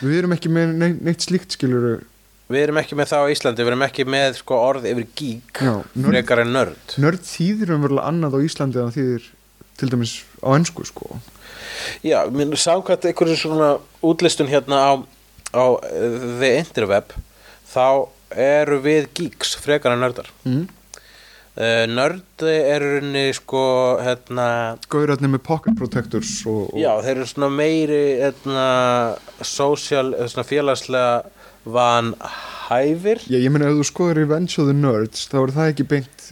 Við 0.00 0.14
erum 0.22 0.32
ekki 0.36 0.48
með 0.54 0.72
neitt, 0.80 1.02
neitt 1.04 1.26
slíkt 1.26 1.56
skilur 1.58 2.04
við 2.50 2.64
erum 2.64 2.78
ekki 2.80 2.96
með 2.98 3.10
það 3.12 3.26
á 3.26 3.32
Íslandi 3.34 3.62
við 3.62 3.68
erum 3.70 3.84
ekki 3.86 4.04
með 4.10 4.38
sko, 4.40 4.56
orð 4.70 4.86
yfir 4.90 5.04
geek 5.18 5.60
Já, 5.62 5.74
nörd- 5.94 6.08
frekar 6.08 6.40
en 6.42 6.54
nörd. 6.56 6.94
Nörd 6.98 7.22
þýðir 7.28 7.74
umverulega 7.76 8.08
annað 8.10 8.34
á 8.34 8.38
Íslandi 8.48 8.80
en 8.82 8.94
þýðir 8.96 9.28
til 9.78 9.90
dæmis 9.92 10.14
á 10.42 10.48
ennsku 10.56 10.86
sko. 10.88 11.20
Já, 12.02 12.24
minn 12.32 12.56
samkvæmt 12.58 13.06
einhverju 13.10 13.36
svona 13.38 13.68
útlistun 14.02 14.50
hérna 14.50 14.80
á, 14.82 14.90
á 15.54 15.64
uh, 15.68 15.80
The 16.40 16.50
Interweb 16.64 17.14
þá 17.70 18.08
eru 18.34 18.80
við 18.82 19.06
geeks 19.14 19.54
frekar 19.62 19.94
en 19.94 20.02
nördar. 20.02 20.28
Mm. 20.46 20.66
Uh, 21.56 21.84
Nördi 21.90 22.54
eru 22.74 22.92
henni 22.98 23.26
sko 23.36 23.62
hérna 24.02 24.46
Gaurarnir 24.92 25.32
með 25.34 25.44
pocket 25.46 25.78
protectors 25.78 26.40
og, 26.46 26.70
og 26.72 26.80
Já, 26.80 26.92
þeir 27.04 27.16
eru 27.16 27.28
svona 27.30 27.50
meiri 27.54 28.00
hérna, 28.20 28.66
social, 29.42 30.14
eða 30.16 30.30
svona 30.34 30.48
félagslega 30.48 31.12
van 31.70 32.14
hæfir. 32.70 33.24
Já, 33.28 33.38
ég 33.38 33.52
meina 33.52 33.68
ef 33.68 33.80
þú 33.80 33.88
skoður 33.88 34.22
Revenge 34.22 34.60
of 34.62 34.70
the 34.70 34.76
Nerds 34.76 35.26
þá 35.30 35.38
er 35.42 35.54
það 35.56 35.72
ekki 35.74 35.88
beint 35.90 36.30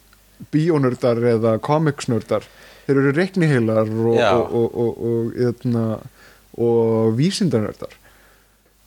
bíónördar 0.54 1.20
eða 1.34 1.56
comicsnördar. 1.64 2.46
Þeir 2.86 3.02
eru 3.02 3.14
reikniheilar 3.16 3.90
og, 3.90 4.20
og, 4.22 4.78
og, 4.84 6.06
og, 6.56 7.10
vísindanördar. 7.18 7.92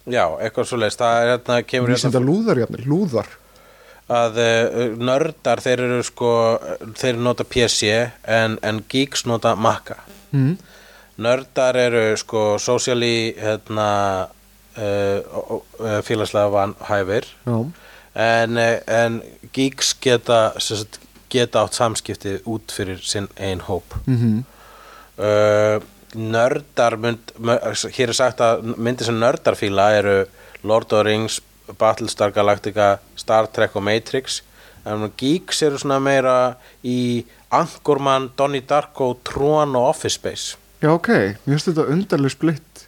Já, 0.09 0.25
eitthvað 0.41 0.71
svo 0.71 0.79
er 0.82 0.95
hérna, 1.36 1.59
hérna 1.61 1.91
vísindalúðar 1.91 2.63
jafnir, 2.63 2.88
lúðar 2.89 3.29
að 4.12 4.41
uh, 4.43 4.82
nördar 4.99 5.62
þeir 5.64 5.86
eru 5.88 6.01
sko 6.05 6.34
þeir 6.99 7.22
nota 7.22 7.45
PC 7.47 7.91
en, 8.28 8.57
en 8.62 8.84
geeks 8.91 9.26
nota 9.30 9.55
Maca 9.55 10.01
mm. 10.32 10.57
nördar 11.24 11.80
eru 11.80 12.03
sko 12.20 12.43
socially 12.59 13.32
hérna 13.39 13.91
uh, 14.78 16.01
félagslega 16.03 16.51
van 16.51 16.76
hæfir 16.89 17.30
Já, 17.45 17.57
en, 18.28 18.59
en 18.88 19.22
geeks 19.55 19.95
geta 20.03 20.41
sagt, 20.59 20.99
geta 21.32 21.64
átt 21.64 21.78
samskipti 21.80 22.41
út 22.51 22.74
fyrir 22.76 22.99
sinn 22.99 23.30
ein 23.39 23.64
hóp. 23.68 23.95
Mm 24.05 24.43
uh, 25.22 25.82
nördar 26.12 26.97
mynd, 26.99 27.32
hér 27.95 28.12
er 28.12 28.18
sagt 28.18 28.41
að 28.43 28.66
myndir 28.76 29.07
sem 29.07 29.16
nördar 29.16 29.55
fíla 29.55 29.86
eru 29.95 30.16
Lord 30.68 30.91
of 30.91 30.99
the 30.99 31.03
Rings, 31.07 31.39
Battlestar 31.80 32.34
Galactica 32.36 32.95
Star 33.15 33.47
Trek 33.47 33.76
og 33.76 33.86
Matrix. 33.86 34.41
En 34.86 35.05
geeks 35.17 35.61
eru 35.63 35.78
svona 35.78 35.99
meira 36.01 36.55
í 36.84 37.24
Anchorman, 37.53 38.32
Donnie 38.38 38.65
Darko 38.65 39.13
Tron 39.28 39.76
og 39.76 39.91
Office 39.91 40.17
Space. 40.17 40.57
Já 40.82 40.89
ok, 40.95 41.11
mér 41.45 41.53
finnst 41.53 41.69
þetta 41.69 41.84
undarleg 41.93 42.34
splitt 42.34 42.88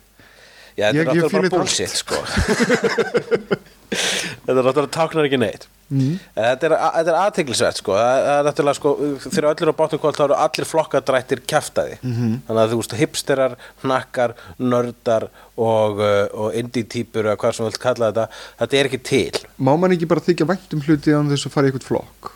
Já, 0.74 0.88
þetta 0.90 1.04
er 1.04 1.10
fíla 1.14 1.28
bara 1.30 1.50
bullshit 1.54 1.94
sko 1.94 2.18
Þetta 3.94 4.58
er 4.58 4.66
náttúrulega 4.68 4.94
táknar 4.98 5.30
ekki 5.30 5.40
neitt. 5.42 5.70
Mm. 5.94 6.16
Þetta 6.34 6.68
er, 6.70 6.76
er 7.04 7.18
aðteglisvert 7.20 7.80
sko. 7.82 7.96
Það 8.00 8.28
er 8.32 8.48
náttúrulega 8.48 8.78
sko 8.80 8.94
Þegar 9.26 9.48
öllur 9.52 9.72
á 9.76 9.80
bátnum 9.82 10.02
kvöld 10.02 10.18
þá 10.18 10.24
eru 10.26 10.38
allir 10.40 10.70
flokkadrættir 10.70 11.42
kjaftaði 11.50 11.98
-hmm. 12.02 12.38
Þannig 12.48 12.62
að 12.64 12.72
þú 12.72 12.80
veist 12.80 12.96
hipsterar, 13.02 13.58
hnakkar, 13.84 14.36
nördar 14.58 15.28
og, 15.54 16.02
uh, 16.02 16.26
og 16.34 16.56
indie 16.58 16.88
típur 16.90 17.28
eða 17.28 17.38
hvað 17.38 17.54
sem 17.54 17.66
þú 17.66 17.70
vilt 17.70 17.84
kalla 17.84 18.12
þetta 18.12 18.28
Þetta 18.64 18.80
er 18.80 18.90
ekki 18.90 19.02
til. 19.12 19.44
Má 19.60 19.76
man 19.78 19.94
ekki 19.94 20.10
bara 20.10 20.26
þykja 20.26 20.50
vænt 20.50 20.74
um 20.74 20.82
hluti 20.88 21.14
án 21.14 21.30
þess 21.30 21.46
að 21.50 21.56
fara 21.58 21.68
í 21.68 21.74
eitthvað 21.74 21.90
flokk 21.92 22.33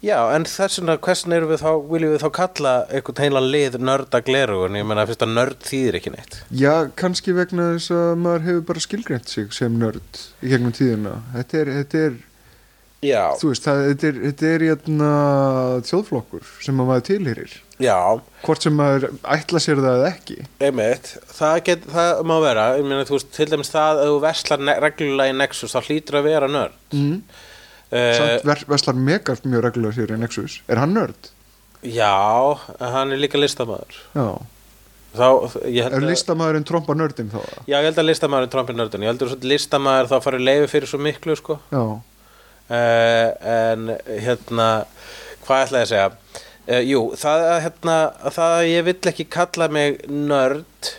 Já, 0.00 0.16
en 0.32 0.46
þess 0.48 0.80
vegna 0.80 0.96
hversin 1.04 1.34
erum 1.36 1.50
við 1.50 1.60
þá 1.60 1.72
viljum 1.90 2.14
við 2.14 2.22
þá 2.22 2.30
kalla 2.38 2.72
einhvern 2.88 3.20
heilan 3.20 3.48
lið 3.52 3.74
nörda 3.84 4.22
glerugun 4.24 4.78
Ég 4.78 4.86
meina 4.88 5.04
fyrst 5.08 5.26
að 5.26 5.34
nörd 5.36 5.66
þýðir 5.66 5.98
ekki 5.98 6.14
neitt. 6.14 6.38
Já, 6.56 6.72
kannski 6.96 7.36
vegna 7.36 7.74
þess 7.74 7.92
að 7.98 8.10
maður 8.24 8.46
hefur 8.48 8.66
bara 8.70 8.84
skilgreint 8.86 9.28
sig 9.28 9.52
sem 9.52 9.76
nörd 9.76 10.24
í 10.40 10.54
gegnum 10.54 10.72
tíðina. 10.76 11.18
Þetta 11.36 11.60
er, 11.60 11.72
þetta 11.80 12.04
er 12.06 12.18
Já, 13.00 13.32
þú 13.40 13.48
veist, 13.48 13.64
það, 13.64 13.78
þetta 13.88 14.08
er, 14.08 14.16
þetta 14.26 14.48
er 14.50 14.62
jæna, 14.66 15.10
þjóðflokkur 15.88 16.48
sem 16.60 16.80
að 16.82 16.88
maður 16.90 17.04
tilhýrir 17.08 17.54
já. 17.80 17.96
Hvort 18.44 18.66
sem 18.66 18.74
maður 18.76 19.06
ætla 19.24 19.62
sér 19.64 19.80
það 19.80 19.96
eða 19.98 20.10
ekki. 20.10 20.36
Einmitt, 20.60 21.12
það, 21.32 21.54
get, 21.68 21.86
það 21.94 22.20
má 22.28 22.34
vera. 22.44 22.66
Ég 22.76 22.84
meina, 22.88 23.06
þú 23.08 23.16
veist, 23.16 23.30
til 23.36 23.48
dæmis 23.48 23.72
það 23.72 24.02
að 24.02 24.10
þú 24.10 24.18
verslar 24.26 24.66
reglulega 24.84 25.32
í 25.32 25.38
Nexus, 25.38 25.72
þá 25.72 25.88
hlýtur 25.88 26.20
að 26.20 26.28
vera 26.28 26.50
nörd. 26.52 26.76
Mm. 26.92 27.16
Uh, 27.90 28.14
samt 28.16 28.46
ver, 28.48 28.64
Veslar 28.70 28.98
Megar 28.98 29.42
mjög 29.44 29.66
reglulega 29.66 29.96
sér 29.98 30.14
í 30.14 30.18
Nexus 30.20 30.60
er 30.70 30.80
hann 30.82 30.94
nörd? 30.96 31.30
Já, 31.82 32.58
hann 32.80 33.14
er 33.14 33.20
líka 33.20 33.40
listamæður 33.40 33.96
Já, 34.12 34.26
þá, 35.16 35.26
held 35.64 35.86
er 35.86 35.96
að 35.96 36.08
listamaðurinn 36.10 36.66
tromba 36.68 36.96
nördin 36.98 37.32
þá? 37.32 37.40
Já, 37.64 37.78
ég 37.78 37.88
held 37.88 38.02
að 38.02 38.08
listamæður 38.10 38.46
er 38.46 38.52
trompin 38.52 38.80
nördun 38.80 39.06
Ég 39.06 39.12
heldur 39.14 39.34
að 39.34 39.48
listamæður 39.48 40.10
þá 40.12 40.16
farið 40.26 40.46
leiði 40.46 40.70
fyrir 40.74 40.92
svo 40.92 41.00
miklu 41.00 41.36
sko. 41.40 41.58
Uh, 41.72 43.28
en 43.40 43.88
hérna 44.06 44.68
hvað 45.46 45.64
ætla 45.64 45.80
ég 45.80 45.86
að 45.86 45.90
segja 45.90 46.10
uh, 46.12 46.82
Jú, 46.86 47.00
það 47.18 47.46
að 47.48 47.60
hérna, 47.64 47.96
það 48.36 48.56
að 48.58 48.68
ég 48.70 48.88
vill 48.90 48.98
ekki 49.10 49.26
kalla 49.32 49.70
mig 49.72 49.96
nörd 50.06 50.92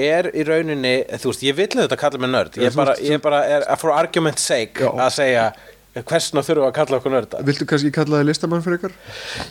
er 0.00 0.30
í 0.32 0.44
rauninni, 0.46 0.94
þú 1.20 1.32
veist, 1.32 1.42
ég 1.44 1.56
vill 1.58 1.72
auðvitað 1.74 2.00
kalla 2.00 2.20
mig 2.22 2.30
nörd, 2.32 2.56
ég 2.62 2.76
bara, 2.76 2.94
ég 3.04 3.20
bara 3.24 3.40
er 3.48 3.66
for 3.80 3.92
argument's 3.92 4.46
sake 4.46 4.84
Já. 4.84 4.92
að 4.94 5.12
segja 5.16 5.48
hversna 5.90 6.42
þurfum 6.46 6.62
við 6.62 6.68
að 6.68 6.74
kalla 6.76 6.98
okkur 7.00 7.12
nörda 7.16 7.40
viltu 7.46 7.66
kannski 7.66 7.90
kalla 7.94 8.20
það 8.20 8.28
listamann 8.28 8.62
fyrir 8.62 8.78
ykkar? 8.78 8.92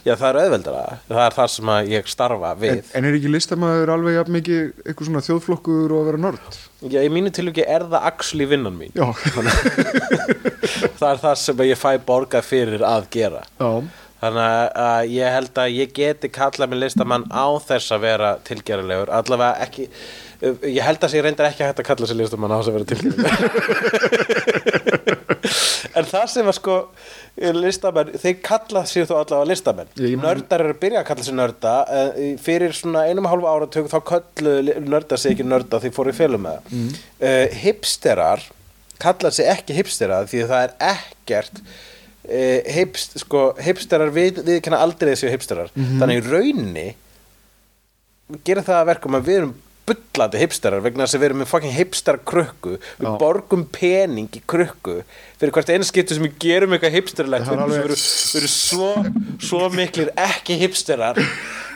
Já, 0.05 0.13
það 0.13 0.27
er 0.29 0.37
auðveldara, 0.43 0.83
það 1.09 1.23
er 1.25 1.35
það 1.35 1.49
sem 1.55 1.71
að 1.73 1.91
ég 1.91 2.11
starfa 2.13 2.51
við. 2.61 2.77
En, 2.77 2.91
en 2.95 3.07
er 3.09 3.17
ekki 3.19 3.31
listamaður 3.33 3.91
alveg 3.97 4.15
jafn 4.15 4.35
mikið 4.37 4.61
eitthvað 4.85 5.09
svona 5.09 5.23
þjóðflokkur 5.27 5.95
og 5.95 5.99
að 5.99 6.09
vera 6.09 6.21
nörd? 6.25 6.59
Já, 6.79 6.99
í 7.03 7.11
mínu 7.11 7.33
tilviki 7.35 7.65
er 7.67 7.83
það 7.91 8.07
actually 8.13 8.47
vinnan 8.47 8.77
mín. 8.79 8.95
Já, 8.95 9.07
það 10.99 11.09
er 11.11 11.23
það 11.25 11.35
sem 11.43 11.65
ég 11.67 11.81
fæ 11.81 11.91
borgað 12.07 12.47
fyrir 12.47 12.87
að 12.87 13.09
gera. 13.17 13.43
Já, 13.59 13.71
Þannig 14.19 14.73
að 14.83 15.13
ég 15.15 15.31
held 15.31 15.59
að 15.63 15.75
ég 15.77 15.91
geti 15.95 16.27
kallað 16.35 16.73
mig 16.73 16.81
listamann 16.81 17.23
á 17.31 17.47
þess 17.63 17.93
að 17.95 18.01
vera 18.03 18.31
tilgerðarlegur 18.43 19.11
allavega 19.15 19.63
ekki 19.63 19.85
ég 20.43 20.83
held 20.83 21.03
að 21.07 21.15
ég 21.15 21.23
reyndar 21.23 21.47
ekki 21.47 21.63
hægt 21.63 21.79
að 21.79 21.87
kalla 21.87 22.09
sig 22.09 22.19
listamann 22.19 22.51
á 22.51 22.59
þess 22.59 22.67
að 22.67 22.75
vera 22.75 22.89
tilgerðarlegur 22.91 24.59
en 25.99 26.07
það 26.09 26.25
sem 26.33 26.49
að 26.51 26.55
sko 26.59 26.77
listamenn, 27.59 28.13
þeir 28.19 28.37
kalla 28.43 28.81
sér 28.89 29.05
þó 29.09 29.15
allavega 29.21 29.49
listamenn. 29.51 29.91
Man- 29.99 30.25
nördar 30.25 30.63
eru 30.65 30.73
að 30.75 30.79
byrja 30.83 31.01
að 31.03 31.07
kalla 31.11 31.25
sér 31.27 31.37
nörda 31.39 31.73
eh, 31.99 32.31
fyrir 32.43 32.73
svona 32.75 33.05
einum 33.09 33.27
og 33.29 33.33
hálfu 33.35 33.51
áratug 33.53 33.91
þá 33.91 33.99
kölluðu 34.11 34.75
nördar 34.89 35.21
sig 35.21 35.35
ekki 35.37 35.47
nörda 35.47 35.79
því 35.83 35.93
fóru 35.95 36.11
í 36.13 36.17
félum 36.19 36.43
með 36.47 36.57
það. 36.57 36.73
Mm. 36.79 37.59
hipsterar 37.63 38.43
kalla 38.99 39.31
sig 39.31 39.47
ekki 39.47 39.77
hipstera 39.77 40.23
því 40.27 40.41
að 40.43 40.49
það 40.51 40.65
er 40.65 40.73
ekkert 40.89 41.61
uh, 41.63 42.73
hipst, 42.75 43.13
sko, 43.23 43.43
hipsterar 43.63 44.11
við, 44.11 44.41
við 44.43 44.59
kenna 44.65 44.81
aldrei 44.83 45.13
þessu 45.13 45.31
hipsterar. 45.31 45.71
Þannig 45.75 46.19
í 46.19 46.25
rauninni 46.27 46.87
gera 48.45 48.61
það 48.65 48.81
að 48.81 48.89
verkum 48.91 49.17
að 49.17 49.29
við 49.29 49.37
erum 49.41 49.53
bullandi 49.89 50.41
hipsterar 50.41 50.83
vegna 50.85 51.05
þess 51.05 51.17
að 51.17 51.23
við 51.23 51.29
erum 51.29 51.41
með 51.43 51.49
fucking 51.51 51.75
hipster 51.75 52.19
krukku. 52.31 52.77
Við 52.99 53.17
borgum 53.21 53.65
pening 53.75 54.29
í 54.37 54.41
krukku 54.49 54.99
fyrir 55.39 55.55
hvert 55.55 55.71
einu 55.71 55.87
skiptu 55.87 56.17
sem 56.17 56.25
við 56.25 56.35
gerum 56.43 56.75
eitthvað 56.75 56.97
hipsterlegt 56.97 57.47
er 57.47 57.61
við 57.61 57.77
erum, 57.79 57.95
við 57.95 58.41
erum 58.41 58.51
svo, 58.53 58.89
svo 59.43 59.69
miklir 59.71 60.11
ekki 60.19 60.57
hipsterar 60.59 61.21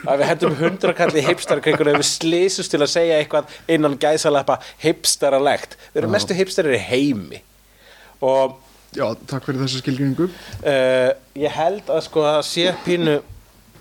að 0.04 0.20
við 0.20 0.28
hendum 0.28 0.58
hundrakalli 0.58 1.24
hipsterkringuna 1.24 1.94
ef 1.94 2.02
við 2.02 2.10
slísust 2.10 2.74
til 2.74 2.82
að 2.82 2.92
segja 2.92 3.20
eitthvað 3.20 3.54
innan 3.72 3.96
gæsalappa 4.00 4.58
hipsteralegt. 4.84 5.78
Við 5.92 6.02
erum 6.02 6.14
mestu 6.14 6.36
hipsterar 6.36 6.76
í 6.76 6.82
heimi. 6.90 7.40
Og 8.24 8.58
já, 8.94 9.06
takk 9.28 9.48
fyrir 9.48 9.64
þessa 9.64 9.80
skilgringu 9.82 10.28
uh, 10.28 11.10
ég 11.38 11.56
held 11.56 11.88
að 11.92 12.04
sko 12.06 12.26
að 12.28 12.42
sé 12.48 12.68
pínu 12.84 13.18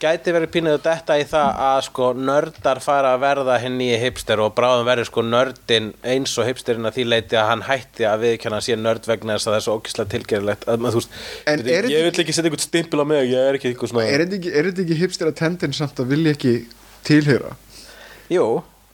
gæti 0.03 0.33
verið 0.35 0.51
pínuð 0.51 0.75
að 0.77 0.83
detta 0.87 1.15
í 1.15 1.23
það 1.27 1.59
að 1.63 1.77
sko 1.87 2.07
nördar 2.17 2.79
fara 2.83 3.13
að 3.15 3.21
verða 3.23 3.55
hinn 3.63 3.77
nýja 3.79 3.99
hipster 4.01 4.41
og 4.43 4.51
bráðum 4.57 4.87
verður 4.87 5.07
sko 5.07 5.23
nördin 5.23 5.91
eins 6.03 6.33
og 6.41 6.47
hipsterinn 6.49 6.89
að 6.89 6.97
því 6.97 7.05
leiti 7.07 7.39
að 7.39 7.47
hann 7.49 7.63
hætti 7.69 8.07
að 8.09 8.25
viðkjanna 8.25 8.59
sé 8.65 8.77
nörd 8.79 9.07
vegna 9.07 9.37
þess 9.37 9.47
að 9.47 9.53
það 9.53 9.59
er 9.59 9.65
svo 9.67 9.77
ókislega 9.79 10.13
tilgerðilegt. 10.13 10.67
Að 10.67 10.83
maður 10.83 10.97
þú 10.97 11.01
veist, 11.03 11.15
ég 11.47 11.63
þetta 11.69 12.03
vil 12.09 12.23
ekki 12.25 12.35
setja 12.35 12.49
einhvern 12.49 12.65
stimpil 12.65 12.99
á 12.99 13.05
mig 13.13 13.31
ég 13.31 13.47
er 13.47 13.59
ekki 13.59 13.71
einhvern 13.71 13.93
svona 13.93 14.07
Er 14.09 14.25
þetta 14.25 14.39
ekki, 14.39 14.53
er 14.53 14.69
þetta 14.71 14.99
hipster 15.03 15.31
að 15.31 15.39
tendin 15.39 15.77
samt 15.77 16.03
að 16.03 16.11
vilja 16.11 16.35
ekki 16.35 16.55
tilheyra? 17.07 17.53
Jú, 18.33 18.47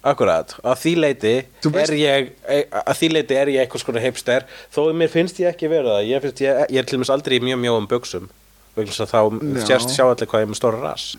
akkurat, 0.10 0.54
að 0.62 0.84
því 0.84 0.94
leiti 1.06 1.34
er 1.70 1.96
ég 1.98 2.30
að 2.70 2.94
því 3.00 3.10
leiti 3.16 3.40
er 3.40 3.54
ég 3.56 3.64
eitthvað 3.64 3.86
skona 3.86 4.04
hipster 4.04 4.46
þó 4.74 4.84
mér 4.94 5.10
finnst 5.14 5.42
ég 5.42 5.50
ekki 5.50 5.72
vera 5.72 5.98
það. 5.98 6.12
Ég, 6.12 6.30
ég, 6.46 6.62
ég 6.70 6.84
er 6.84 6.90
til 6.90 7.00
dæmis 7.00 7.14
aldrei 7.14 7.40
í 7.40 7.44
mjög 7.50 7.62
mjóum 7.66 7.90
buksum 7.90 8.30
að 8.30 8.49
þá 8.78 9.20
Já. 9.60 9.66
sérst 9.68 9.90
sjá 9.96 10.06
allir 10.10 10.28
hvað 10.30 10.40
ég 10.44 10.48
er 10.48 10.52
með 10.54 10.60
stóra 10.62 10.82
rass 10.84 11.18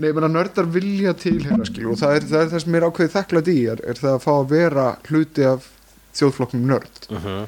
Nei, 0.00 0.08
ég 0.08 0.14
meina 0.16 0.28
nördar 0.32 0.64
vilja 0.72 1.12
skilur 1.68 1.92
og 1.92 1.98
það 2.00 2.14
er, 2.16 2.24
það 2.30 2.40
er 2.40 2.50
það 2.54 2.60
sem 2.64 2.74
er 2.78 2.84
ákveðið 2.88 3.14
þakklæð 3.18 3.48
í 3.52 3.56
er, 3.68 3.80
er 3.84 3.98
það 4.00 4.14
að 4.16 4.22
fá 4.24 4.30
að 4.40 4.46
vera 4.54 4.84
hluti 5.10 5.44
af 5.44 5.66
þjóðflokknum 6.16 6.68
nörd 6.70 7.08
uh 7.10 7.46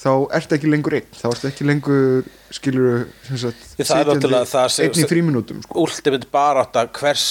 þá 0.00 0.08
ertu 0.32 0.54
ekki 0.56 0.68
lengur 0.72 0.94
einn, 0.96 1.08
þá 1.12 1.26
ertu 1.28 1.48
ekki 1.50 1.64
lengur 1.68 2.22
skilur 2.56 3.02
einn 3.28 4.94
í 4.96 5.04
fríminútum 5.10 5.58
sko. 5.60 5.74
Ultimate 5.82 6.24
barátta 6.32 6.86
hvers 6.96 7.26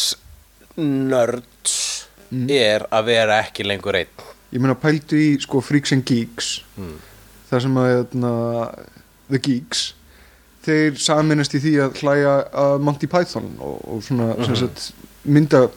nörds 0.77 2.05
Mm. 2.29 2.45
er 2.53 2.83
að 2.93 3.05
vera 3.09 3.39
ekki 3.41 3.63
lengur 3.65 3.95
einn 3.97 4.11
ég 4.53 4.61
meina 4.61 4.75
pældu 4.77 5.17
í 5.17 5.31
sko 5.41 5.63
Freaks 5.65 5.95
and 5.95 6.05
Geeks 6.05 6.59
Mm. 6.77 6.99
þar 7.49 7.61
sem 7.65 7.73
að 7.81 7.87
hérna, 7.89 8.33
The 9.31 9.39
Geeks 9.39 9.93
þeir 10.65 10.97
saminast 10.99 11.53
í 11.55 11.59
því 11.63 11.73
að 11.85 11.99
hlæja 12.01 12.33
að 12.53 12.79
Monty 12.81 13.07
Python 13.07 13.51
og, 13.59 13.77
og 13.87 14.01
svona 14.03 14.33
Mhm. 14.35 14.45
sem 14.45 14.55
sagt, 14.55 14.91
mynda 15.25 15.69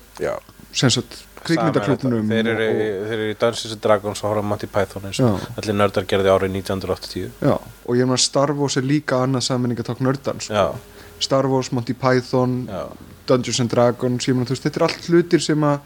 kvikmyndaklubnum 1.43 2.29
Þeir 2.31 2.49
eru, 2.53 2.67
og, 2.67 3.07
í 3.33 3.35
Dungeons 3.39 3.73
and 3.75 3.81
Dragons 3.83 4.23
og 4.23 4.31
horfa 4.31 4.43
Monty 4.47 4.67
Python 4.71 5.03
eins 5.09 5.21
og 5.21 5.41
allir 5.59 5.75
nördar 5.75 6.07
gerði 6.07 6.31
árið 6.31 6.53
1980 6.55 7.31
já, 7.43 7.55
og 7.87 7.97
ég 7.99 8.07
meina 8.07 8.17
Star 8.19 8.53
Wars 8.55 8.77
er 8.77 8.83
líka 8.87 9.23
annað 9.27 9.47
saminningatók 9.49 9.99
nördan 10.01 10.41
sko. 10.41 10.79
Star 11.23 11.47
Wars, 11.47 11.73
Monty 11.73 11.95
Python 11.95 12.67
já, 12.71 12.87
Dungeons 13.27 13.61
and 13.61 13.71
Dragons 13.71 14.27
ég 14.29 14.35
meina, 14.35 14.47
þú 14.47 14.55
veist, 14.57 14.65
þetta 14.69 14.77
er 14.81 14.87
allt 14.89 15.09
hlutir 15.11 15.41
sem 15.43 15.61
að 15.67 15.79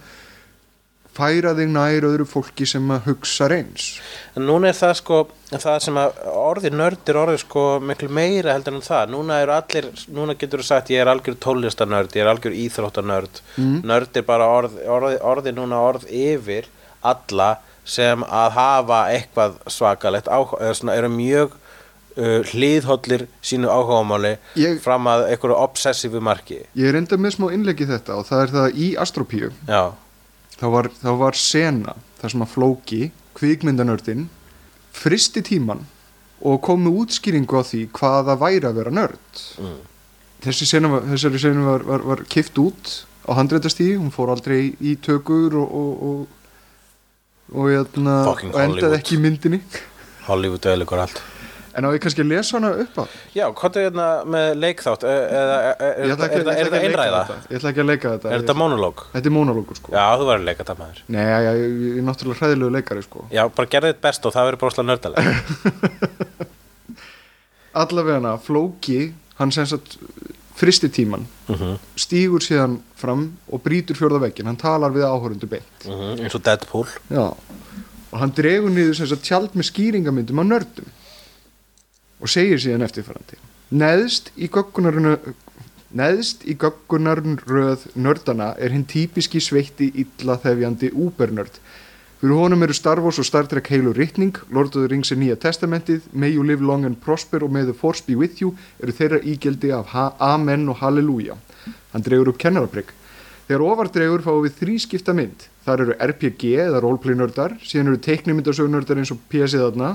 færa 1.17 1.53
þig 1.59 1.71
nær 1.75 2.07
öðru 2.11 2.27
fólki 2.29 2.67
sem 2.69 2.87
að 2.95 3.09
hugsa 3.11 3.49
reyns 3.51 3.87
En 4.37 4.45
núna 4.47 4.69
er 4.71 4.77
það 4.77 4.95
sko, 5.01 5.19
það 5.57 5.79
sem 5.87 5.99
að 6.03 6.19
orðið 6.37 6.75
nörd 6.77 7.09
er 7.13 7.19
orðið 7.23 7.39
sko 7.47 7.63
miklu 7.81 8.09
meira 8.13 8.53
heldur 8.53 8.75
en 8.77 8.83
það. 8.85 9.07
Núna 9.15 9.39
eru 9.41 9.55
allir, 9.57 9.87
núna 10.13 10.35
getur 10.37 10.61
þú 10.61 10.67
sagt 10.69 10.91
ég 10.93 11.01
er 11.01 11.09
algjör 11.09 11.39
tónlistanörd, 11.41 12.13
ég 12.13 12.21
er 12.27 12.29
algjör 12.35 12.57
íþróttanörd. 12.67 13.41
Mm. 13.57 13.79
Nörd 13.89 14.19
er 14.21 14.27
bara 14.29 14.51
orð, 14.59 14.77
orðið 14.85 15.17
orði 15.33 15.55
núna 15.57 15.79
orð 15.89 16.05
yfir 16.13 16.69
alla 17.01 17.55
sem 17.87 18.25
að 18.29 18.51
hafa 18.59 19.01
eitthvað 19.15 19.57
svakalegt 19.73 20.29
áhuga, 20.29 20.59
eða 20.67 20.75
svona 20.83 20.97
eru 21.01 21.09
mjög 21.17 21.53
uh, 21.57 22.41
hlýðhollir 22.53 23.27
sínu 23.47 23.69
áhugamáli 23.73 24.35
Ég- 24.59 24.81
fram 24.85 25.07
að 25.09 25.29
einhverju 25.31 25.57
obsessífu 25.65 26.21
marki. 26.21 26.61
ég 26.77 26.89
er 26.93 26.99
enda 27.01 27.17
með 27.17 27.37
smá 27.39 27.53
innleggi 27.55 27.87
þetta 27.89 28.17
og 28.21 28.27
það 28.29 28.43
er 28.47 28.55
það 28.59 28.81
í 28.85 28.89
Astropíu 29.01 29.53
Já, 29.71 29.85
þá 30.61 30.67
var, 30.73 30.89
þá 31.03 31.11
var 31.21 31.37
sena 31.39 31.95
þar 32.21 32.33
sem 32.33 32.45
að 32.47 32.53
Flóki, 32.55 33.03
kvikmyndanördin 33.37 34.29
fristi 34.97 35.43
tíman 35.45 35.85
og 36.47 36.61
kom 36.65 36.83
með 36.85 37.03
útskýringu 37.03 37.59
á 37.61 37.63
því 37.65 37.83
hvað 37.97 38.31
það 38.31 38.41
væri 38.45 38.71
að 38.71 38.79
vera 38.81 38.95
nörd 39.01 39.43
Mm. 39.61 39.77
þessi 40.45 40.67
sena 40.69 40.89
var, 40.93 41.05
var, 41.65 41.85
var, 41.89 42.03
var 42.13 42.25
kift 42.29 42.59
út 42.61 42.91
á 43.27 43.35
handreitastíði, 43.35 43.97
hún 43.99 44.13
fór 44.15 44.31
aldrei 44.31 44.77
í 44.81 44.97
tökur 45.03 45.57
og 45.59 45.73
og, 45.77 46.03
og, 46.09 46.27
og, 47.53 47.71
hérna, 47.73 48.15
og 48.29 48.43
endaði 48.45 48.67
Hollywood. 48.69 48.99
ekki 49.01 49.17
í 49.17 49.23
myndinni 49.25 49.61
Hollywood 50.27 50.67
eðlikur 50.67 50.99
allt. 51.05 51.21
En 51.77 51.85
á 51.85 51.89
ég 51.93 52.01
kannski 52.03 52.25
að 52.25 52.31
lesa 52.33 52.57
hana 52.57 52.71
upp 52.85 52.97
á 52.97 53.05
Já, 53.37 53.45
hvað 53.53 53.77
er 53.77 53.87
hérna 53.89 54.07
með 54.33 54.47
leikþátt? 54.63 55.05
Er, 55.07 55.25
er, 55.29 55.51
er, 55.53 55.93
er, 55.93 56.15
þetta 56.15 56.27
að 56.47 56.87
einræða? 56.87 57.21
þetta 57.29 57.53
ég 57.53 57.61
ætla 57.61 57.73
ekki 57.73 57.83
að 57.85 57.91
leika 57.91 58.13
þetta 58.15 58.33
Er 58.33 58.43
þetta 58.45 58.57
monológ? 58.57 59.05
þetta 59.13 59.31
er 59.31 59.37
mónalókur 59.37 59.81
sko 59.81 59.93
Já, 59.93 60.05
þú 60.17 60.29
verður 60.31 60.41
að 60.43 60.49
leika 60.49 60.65
þetta 60.65 60.79
maður. 60.81 61.03
nei, 61.17 61.25
ég, 61.27 61.61
er 62.01 62.07
náttúrulega 62.07 62.41
hræðilegu 62.41 62.77
leikari 62.79 63.05
sko 63.07 63.27
Já, 63.35 63.43
bara 63.61 63.73
gerði 63.77 63.93
þitt 63.93 64.03
best 64.09 64.27
og 64.29 64.37
það 64.37 64.49
verður 64.51 64.63
bara 64.65 64.77
slá 64.77 64.87
nördalega. 64.87 65.37
allavega 67.83 68.35
Flóki, 68.47 69.01
hann 69.41 69.53
sem 69.53 69.69
sagt 69.69 69.99
fristi 70.57 70.89
tíman 70.89 71.27
mm 71.51 71.77
stígur 71.97 72.45
síðan 72.45 72.79
fram 72.97 73.27
og 73.53 73.61
brýtur 73.65 73.97
fjórða 73.99 74.21
veggin 74.27 74.49
hann 74.49 74.57
talar 74.61 74.93
við 74.95 75.05
áhörundu 75.05 75.49
beint 75.49 75.85
-hmm. 75.85 76.21
Eins 76.23 76.35
og 76.35 76.45
Deadpool. 76.45 76.87
Já. 77.11 77.35
og 78.13 78.19
hann 78.21 78.33
dregur 78.37 78.71
niður 78.71 79.17
tjald 79.21 79.53
með 79.55 79.69
skýringamyndum 79.73 80.41
á 80.41 80.45
nördum 80.45 80.89
og 82.21 82.33
segir 82.33 82.61
síðan 82.63 82.87
eftirfarandi 82.87 83.39
neðst 83.77 84.33
í 84.37 84.49
göggunarinu 84.53 85.17
neðst 85.97 86.45
í 86.47 86.57
göggunarröð 86.61 87.89
nördana 87.95 88.53
er 88.59 88.75
hinn 88.75 88.87
típiski 88.89 89.41
sveitti 89.41 89.91
illa 90.03 90.39
þefjandi 90.43 90.93
úbernörd 90.93 91.61
fyrir 92.21 92.37
honum 92.41 92.67
eru 92.67 92.75
Star 92.77 93.01
Wars 93.05 93.21
og 93.23 93.29
Star 93.29 93.49
Trek 93.51 93.71
heilu 93.71 93.95
rittning 93.97 94.37
Lord 94.51 94.75
of 94.75 94.83
the 94.83 94.91
Rings 94.93 95.13
er 95.13 95.21
nýja 95.21 95.39
testamentið 95.41 96.11
May 96.13 96.35
you 96.35 96.45
live 96.45 96.65
long 96.65 96.85
and 96.89 97.01
prosper 97.01 97.45
og 97.45 97.53
May 97.53 97.65
the 97.69 97.77
force 97.77 98.05
be 98.07 98.17
with 98.19 98.41
you 98.43 98.55
eru 98.83 98.93
þeirra 98.93 99.23
ígildi 99.23 99.73
af 99.77 99.93
Amen 100.21 100.69
og 100.69 100.81
Halleluja. 100.81 101.37
Hann 101.93 102.03
dregur 102.03 102.33
upp 102.33 102.39
kennarabrygg 102.41 102.95
Þegar 103.47 103.63
ofar 103.63 103.89
dregur 103.95 104.25
fáum 104.25 104.43
við 104.43 104.57
þrískipta 104.59 105.13
mynd. 105.15 105.45
Þar 105.63 105.83
eru 105.85 105.95
RPG 106.03 106.49
eða 106.65 106.81
roleplay 106.83 107.15
nördar, 107.15 107.53
síðan 107.63 107.93
eru 107.93 108.01
teiknumyndasögu 108.03 108.73
nördar 108.73 108.99
eins 108.99 109.13
og 109.15 109.21
PS 109.31 109.55
þarna, 109.55 109.93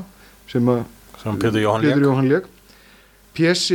sem 0.48 0.70
að 0.72 0.86
Sem 1.22 1.38
Pétur 1.38 1.62
Jóhann 1.62 1.82
Pétur 1.82 1.96
lék. 1.96 2.06
Jóhann 2.06 2.28
lék. 2.28 2.48
PS, 3.38 3.70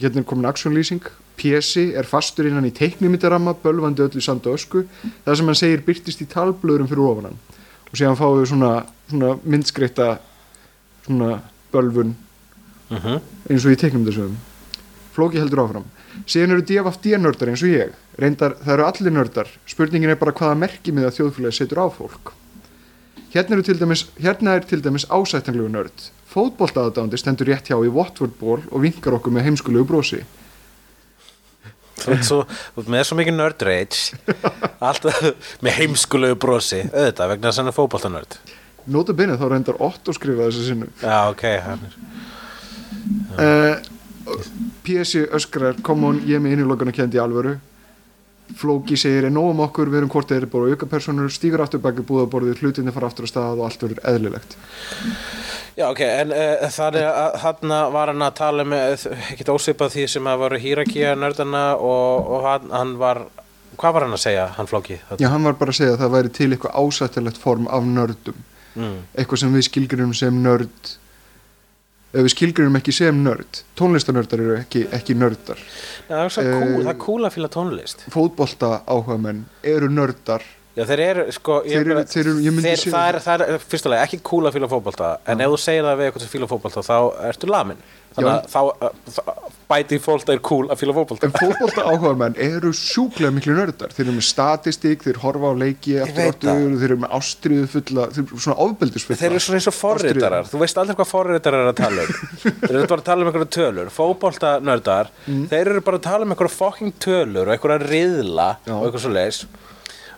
hérna 0.00 0.22
er 0.22 0.24
komin 0.24 0.48
actionlýsing, 0.48 1.04
PS 1.36 1.76
er 1.76 2.08
fastur 2.08 2.48
innan 2.48 2.66
í 2.66 2.72
teiknumyndaramma, 2.74 3.54
bölvandi 3.62 4.04
öllu 4.04 4.22
sand 4.24 4.46
og 4.48 4.58
ösku, 4.58 4.86
það 5.26 5.38
sem 5.38 5.50
hann 5.50 5.58
segir 5.58 5.84
byrtist 5.86 6.24
í 6.24 6.28
talblöðurum 6.32 6.90
fyrir 6.90 7.04
ofan 7.06 7.30
hann. 7.30 7.38
Og 7.90 7.98
síðan 7.98 8.18
fáum 8.18 8.40
við 8.40 8.48
svona, 8.54 8.72
svona 9.10 9.34
myndskreita, 9.44 10.12
svona 11.06 11.40
bölvun 11.72 12.16
Mm 12.92 13.20
eins 13.48 13.64
og 13.64 13.72
í 13.72 13.76
teiknumyndasögum 13.80 14.36
Flóki 15.14 15.40
heldur 15.40 15.62
áfram. 15.62 15.86
Síðan 16.28 16.54
eru 16.54 16.64
DFD 16.68 17.16
nördar 17.20 17.48
eins 17.48 17.62
og 17.64 17.72
ég. 17.72 17.96
Reyndar 18.20 18.54
það 18.60 18.74
eru 18.74 18.84
allir 18.84 19.12
nördar. 19.12 19.48
Spurningin 19.68 20.12
er 20.12 20.20
bara 20.20 20.32
hvaða 20.36 20.58
merki 20.60 20.92
með 20.92 21.08
að 21.08 21.18
þjóðfélagi 21.18 21.56
setur 21.56 21.82
á 21.84 21.86
fólk 21.92 22.32
hérna, 23.34 23.56
eru 23.56 23.64
til 23.66 23.80
dæmis, 23.80 24.06
hérna 24.20 24.58
er 24.58 24.84
dæmis 24.84 25.08
ásættanlegu 25.08 25.70
nörd 25.72 26.10
fótboltaðadándi 26.32 27.18
stendur 27.20 27.50
rétt 27.50 27.68
hjá 27.68 27.76
í 27.76 27.90
Watford 27.92 28.38
ból 28.40 28.62
og 28.70 28.84
vinkar 28.84 29.18
okkur 29.18 29.34
með 29.34 29.50
heimskulegu 29.50 29.88
brosi 29.88 30.22
Þú 32.02 32.14
ert 32.16 32.26
svo, 32.26 32.38
með 32.90 33.04
svo 33.06 33.16
mikið 33.18 33.34
nörd 33.36 33.62
rage. 33.62 34.16
Alltaf 34.88 35.18
með 35.62 35.76
heimskulegu 35.76 36.34
brosi. 36.40 36.80
Auðvitað, 36.88 37.28
vegna 37.30 37.46
þess 37.50 37.60
að 37.60 37.62
hann 37.62 37.70
er 37.70 37.76
fótboltanörd. 37.76 38.38
nota 38.90 39.14
bene 39.14 39.36
þá 39.38 39.44
reyndar 39.52 39.78
Otto 39.78 40.10
skrifa 40.16 40.48
þessu 40.48 40.64
sinnu 40.66 40.88
Já, 40.98 41.30
ok, 41.30 41.44
hann 41.62 41.84
er. 41.86 41.92
uh, 43.38 43.76
PSI 44.82 45.28
öskrar 45.38 45.78
come 45.86 46.08
on, 46.08 46.18
ég 46.26 46.40
er 46.40 46.42
með 46.42 46.56
innilokana 46.56 46.94
kendi 46.96 47.20
alvöru 47.22 47.54
Flóki 48.58 48.96
segir 49.00 49.26
er 49.28 49.32
nóg 49.32 49.52
um 49.52 49.62
okkur, 49.64 49.90
við 49.92 50.02
erum 50.02 50.10
hvort 50.12 50.30
þeir 50.30 50.42
eru 50.42 50.50
bara 50.52 50.72
auka 50.72 50.88
personur, 50.90 51.32
stígur 51.32 51.62
aftur 51.64 51.82
baki 51.82 52.04
búðaborðið, 52.06 52.62
hlutinni 52.62 52.94
fara 52.94 53.08
aftur 53.10 53.26
á 53.26 53.30
stað 53.30 53.60
og 53.60 53.66
allt 53.68 53.84
verður 53.84 54.00
eðlilegt. 54.12 54.56
Já, 55.78 55.86
ok, 55.88 56.02
en 56.04 56.34
uh, 56.36 56.64
þannig 56.74 57.06
að 57.08 57.36
hann 57.44 57.76
var 57.96 58.12
hann 58.12 58.26
að 58.26 58.34
tala 58.40 58.66
með, 58.68 59.06
ekkert 59.32 59.52
ósvipað 59.54 59.94
því 59.96 60.06
sem 60.14 60.28
að 60.28 60.42
voru 60.44 60.60
hýrakía 60.60 61.14
nördana 61.16 61.62
og, 61.80 62.32
og 62.36 62.48
hann, 62.48 62.72
hann 62.74 62.96
var, 63.00 63.22
hvað 63.80 63.96
var 63.96 64.06
hann 64.06 64.16
að 64.18 64.24
segja, 64.26 64.48
hann 64.58 64.68
flóki? 64.68 64.98
Já, 65.16 65.28
hann 65.32 65.48
var 65.48 65.56
bara 65.60 65.72
að 65.72 65.80
segja 65.80 65.94
að 65.96 66.02
það 66.04 66.16
væri 66.16 66.34
til 66.38 66.50
eitthvað 66.50 66.76
ásættilegt 66.82 67.40
form 67.40 67.70
af 67.72 67.88
nördum. 67.88 68.42
Mm. 68.74 68.98
Eitthvað 69.16 69.44
sem 69.44 69.56
við 69.56 69.66
skilgrinum 69.68 70.12
sem 70.16 70.42
nörd, 70.44 70.92
ef 72.12 72.20
við 72.26 72.32
skilgrinum 72.34 72.76
ekki 72.76 72.92
sem 72.92 73.22
nörd. 73.24 73.62
Tónlistanördar 73.78 74.40
eru 74.44 74.56
ekki, 74.60 74.86
ekki 74.92 75.14
nördar. 75.16 75.60
Það 76.08 76.24
er 76.24 76.32
svo 76.34 76.42
Eh, 76.42 76.52
cool, 76.60 76.82
það 76.84 76.90
er 76.94 76.98
cool 77.06 77.24
að 77.28 77.36
fíla 77.36 77.48
tónlist. 77.48 78.04
Fótbolta 78.12 78.82
áhugamenn 78.86 79.44
eru 79.62 79.88
nördar. 79.88 80.42
Já, 80.72 80.86
þeir 80.88 81.00
eru, 81.04 81.24
sko, 81.36 81.58
Þeir 81.68 81.80
eru- 81.92 82.04
þeir 82.08 82.20
eru- 82.26 82.42
ég 82.46 82.54
myndi 82.56 82.70
þeir, 82.70 82.78
segja 82.80 82.92
það, 82.96 83.08
er, 83.12 83.16
það 83.26 83.42
er 83.56 83.64
fyrstulega 83.72 84.04
ekki 84.06 84.22
cool 84.24 84.46
að 84.48 84.54
fíla 84.56 84.68
fótbolta, 84.72 85.08
en 85.28 85.40
ef 85.44 85.50
þú 85.52 85.58
segir 85.60 85.84
það 85.84 85.98
við 86.00 86.06
eitthvað 86.08 86.22
sem 86.24 86.30
fíla 86.32 86.48
fótbolta, 86.48 86.84
þá 86.86 86.96
ertu 87.28 87.50
lamin. 87.52 87.82
Þannig 88.12 88.28
Já. 88.28 88.36
að 88.36 88.48
þá, 88.52 88.90
þá 89.08 89.20
bæti 89.72 89.98
fólk 90.04 90.28
er 90.32 90.40
cool 90.44 90.66
að 90.68 90.80
fíla 90.82 90.92
fótbolta. 90.96 91.28
En 91.28 91.32
fótbolta 91.32 91.84
áhugamenn 91.88 92.34
eru 92.36 92.72
sjúklega 92.76 93.32
miklu 93.32 93.54
nördar. 93.56 93.88
Þeir 93.96 94.04
eru 94.06 94.16
með 94.18 94.26
statistík, 94.28 95.04
þeir 95.06 95.20
horfa 95.22 95.48
á 95.48 95.54
leiki 95.56 95.94
aftur 96.02 96.76
þeir 96.76 96.84
eru 96.90 96.98
með 97.04 97.14
ástriðu 97.16 97.68
fulla, 97.72 98.06
þeir 98.12 98.24
eru 98.26 98.42
svona 98.44 98.58
ofbeldisfulla. 98.66 99.16
Þeir 99.22 99.30
eru 99.32 99.40
svona 99.46 99.60
eins 99.62 99.70
og 99.72 99.76
forritarar, 99.78 100.44
þú 100.52 100.60
veist 100.60 100.80
aldrei 100.82 100.96
hvað 101.00 101.08
forritarar 101.12 101.64
er 101.64 101.72
að 101.72 101.80
tala 101.80 102.04
um 102.04 102.12
Þeir 102.68 102.76
eru 102.82 102.86
bara 102.92 103.00
að 103.00 103.08
tala 103.08 103.24
um 103.24 103.32
einhverja 103.32 103.52
tölur 103.56 103.92
Fótbolta 103.96 104.52
nördar, 104.60 105.12
þeir 105.24 105.72
eru 105.72 105.80
bara 105.88 106.00
að 106.00 106.06
tala 106.08 106.24
um 106.28 106.32
einhverja 106.36 106.56
fucking 106.58 106.92
tölur 107.00 107.48
og 107.48 107.56
einhverja 107.56 107.80
riðla 107.88 108.48
Já. 108.68 108.76
og 108.76 109.08
leis 109.16 109.46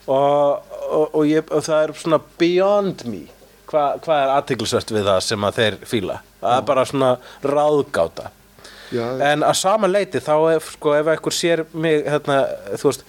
og, 0.06 0.62
og, 0.90 1.04
og, 1.14 1.22
ég, 1.28 1.44
og 1.50 1.64
það 1.64 1.82
er 1.88 1.92
svona 2.02 2.20
beyond 2.40 3.04
me 3.10 3.22
Hva, 3.74 3.96
hvað 4.04 4.20
er 4.22 4.30
aðtiklisvert 4.36 4.90
við 4.94 5.06
það 5.08 5.20
sem 5.24 5.44
að 5.48 5.56
þeir 5.58 5.76
fíla. 5.88 6.18
Það 6.38 6.56
er 6.60 6.66
bara 6.68 6.82
svona 6.86 7.08
ráðgáta. 7.42 8.26
Já, 8.94 9.06
en 9.32 9.42
að 9.42 9.54
sama 9.58 9.88
leiti 9.90 10.20
þá 10.22 10.34
ef, 10.52 10.68
sko, 10.76 10.92
ef 10.94 11.08
einhver 11.10 11.34
sér 11.34 11.62
mig 11.72 12.04
hérna, 12.06 12.36
veist 12.84 13.02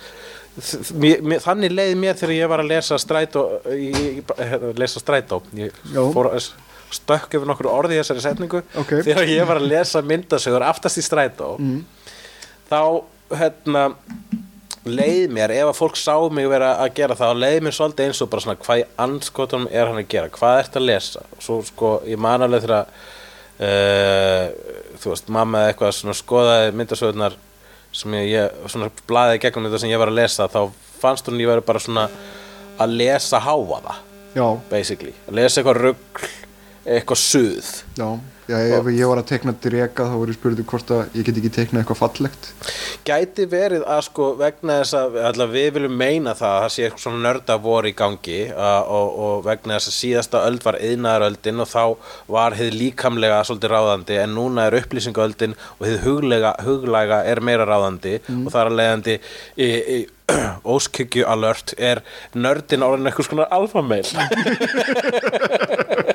mér, 0.95 1.19
mér, 1.21 1.43
þannig 1.43 1.75
leiði 1.75 1.97
mér 1.99 2.17
þegar 2.17 2.33
ég 2.37 2.49
var 2.49 2.63
að 2.63 2.71
lesa 2.71 2.97
strætó 3.03 3.43
ég, 3.75 3.99
ég, 3.99 4.31
hérna, 4.39 4.71
lesa 4.79 5.03
strætó. 5.03 5.41
Ég 5.59 5.75
fór 6.15 6.31
að 6.31 6.47
stökk 6.95 7.35
yfir 7.37 7.49
nokkur 7.51 7.69
orði 7.69 7.99
í 7.99 8.01
þessari 8.01 8.23
setningu. 8.23 8.63
Ok. 8.79 8.95
þegar 9.05 9.29
ég 9.35 9.45
var 9.51 9.59
að 9.61 9.69
lesa 9.75 10.01
myndasögur 10.07 10.65
aftast 10.65 10.97
í 10.97 11.05
strætó 11.05 11.57
Mm. 11.59 11.83
þá 12.71 12.79
hérna 13.35 13.85
leið 14.85 15.33
mér, 15.33 15.53
ef 15.55 15.71
að 15.71 15.77
fólk 15.79 15.97
sá 15.97 16.13
mig 16.33 16.47
vera 16.49 16.75
að 16.83 16.93
gera 16.99 17.17
það, 17.17 17.39
leið 17.41 17.57
mér 17.65 17.75
svolítið 17.77 18.09
eins 18.09 18.21
og 18.21 18.31
bara 18.31 18.45
svona 18.45 18.59
hvað 18.61 18.81
í 18.81 18.85
anskotunum 19.05 19.67
er 19.71 19.89
hann 19.89 20.01
að 20.01 20.09
gera? 20.13 20.31
Hvað 20.35 20.59
ertu 20.61 20.81
að 20.81 20.87
lesa? 20.91 21.25
Svo 21.41 21.59
sko, 21.65 21.91
ég 22.09 22.21
man 22.21 22.45
alveg 22.45 22.65
þegar 22.65 22.91
uh, 23.65 24.45
þú 25.01 25.13
veist, 25.13 25.31
mamma 25.33 25.63
eða 25.63 25.73
eitthvað 25.73 25.95
svona 25.99 26.17
skoðaði 26.21 26.73
myndasögurnar 26.79 27.37
sem 27.95 28.17
ég, 28.21 28.57
svona 28.71 28.91
blaði 29.07 29.41
gegnum 29.43 29.69
þetta 29.69 29.81
sem 29.85 29.93
ég 29.93 30.01
var 30.01 30.11
að 30.11 30.19
lesa 30.19 30.49
þá 30.51 30.61
fannst 30.99 31.29
hún 31.29 31.39
ég 31.39 31.49
verið 31.49 31.67
bara 31.67 31.81
svona 31.83 32.07
að 32.81 32.97
lesa 32.99 33.39
háa 33.39 33.55
það 33.71 34.01
já, 34.35 34.47
basically, 34.69 35.13
að 35.29 35.39
lesa 35.39 35.61
eitthvað 35.61 35.81
rugl 35.81 36.31
eitthvað 36.85 37.21
suð. 37.21 37.69
Já, 37.97 38.07
já 38.49 38.57
ef 38.77 38.87
ég 38.93 39.09
var 39.09 39.21
að 39.21 39.29
tekna 39.31 39.53
drega 39.61 40.05
þá 40.05 40.15
voru 40.15 40.33
ég 40.33 40.37
spurði 40.37 40.65
hvort 40.69 40.91
að 40.93 41.17
ég 41.17 41.27
get 41.27 41.39
ekki 41.41 41.51
tekna 41.55 41.81
eitthvað 41.81 42.01
fallegt. 42.01 42.43
Gæti 43.05 43.43
verið 43.49 43.83
að 43.89 44.01
sko 44.07 44.25
vegna 44.39 44.73
þess 44.81 44.93
að 44.99 45.09
allavega 45.29 45.55
við 45.55 45.69
viljum 45.77 45.95
meina 45.99 46.33
það 46.37 46.55
að 46.55 46.63
það 46.63 46.73
sé 46.75 46.85
eitthvað 46.85 47.03
svona 47.05 47.25
nörda 47.25 47.55
voru 47.65 47.91
í 47.91 47.97
gangi 47.97 48.41
að, 48.53 48.81
og, 48.97 49.07
og 49.27 49.35
vegna 49.45 49.77
þess 49.77 49.91
að 49.91 49.99
síðasta 49.99 50.43
öld 50.49 50.61
var 50.65 50.79
yðnaðaröldin 50.89 51.63
og 51.65 51.71
þá 51.71 51.83
var 52.37 52.57
hið 52.59 52.71
líkamlega 52.79 53.43
svolítið 53.49 53.75
ráðandi 53.75 54.15
en 54.23 54.35
núna 54.37 54.59
er 54.69 54.79
upplýsingaöldin 54.81 55.57
og 55.77 55.83
hið 55.87 55.97
huglega, 56.05 56.51
huglæga 56.65 57.17
er 57.29 57.39
meira 57.45 57.65
ráðandi. 57.69 58.13
Og 58.45 58.49
það 58.51 58.61
er 58.61 58.69
að 58.71 58.79
leiðandi 58.81 59.15
í, 59.17 59.19
í 59.69 59.99
óskykju 60.75 61.23
alert 61.29 61.69
er 61.77 61.97
nördin 62.33 62.85
orðin 62.85 63.07
eitthvað 63.11 63.29
svona 63.29 63.51
alfameil 63.53 64.07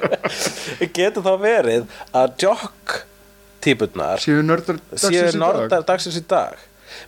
getur 0.96 1.22
þá 1.26 1.32
verið 1.42 1.86
að 2.16 2.34
jock 2.44 2.98
típurnar 3.64 4.20
Séu 4.22 4.42
nördar 4.46 4.78
dagsins 4.90 5.38
dag. 5.70 5.86
dagsins 5.88 6.16
í 6.20 6.26
dag. 6.30 6.60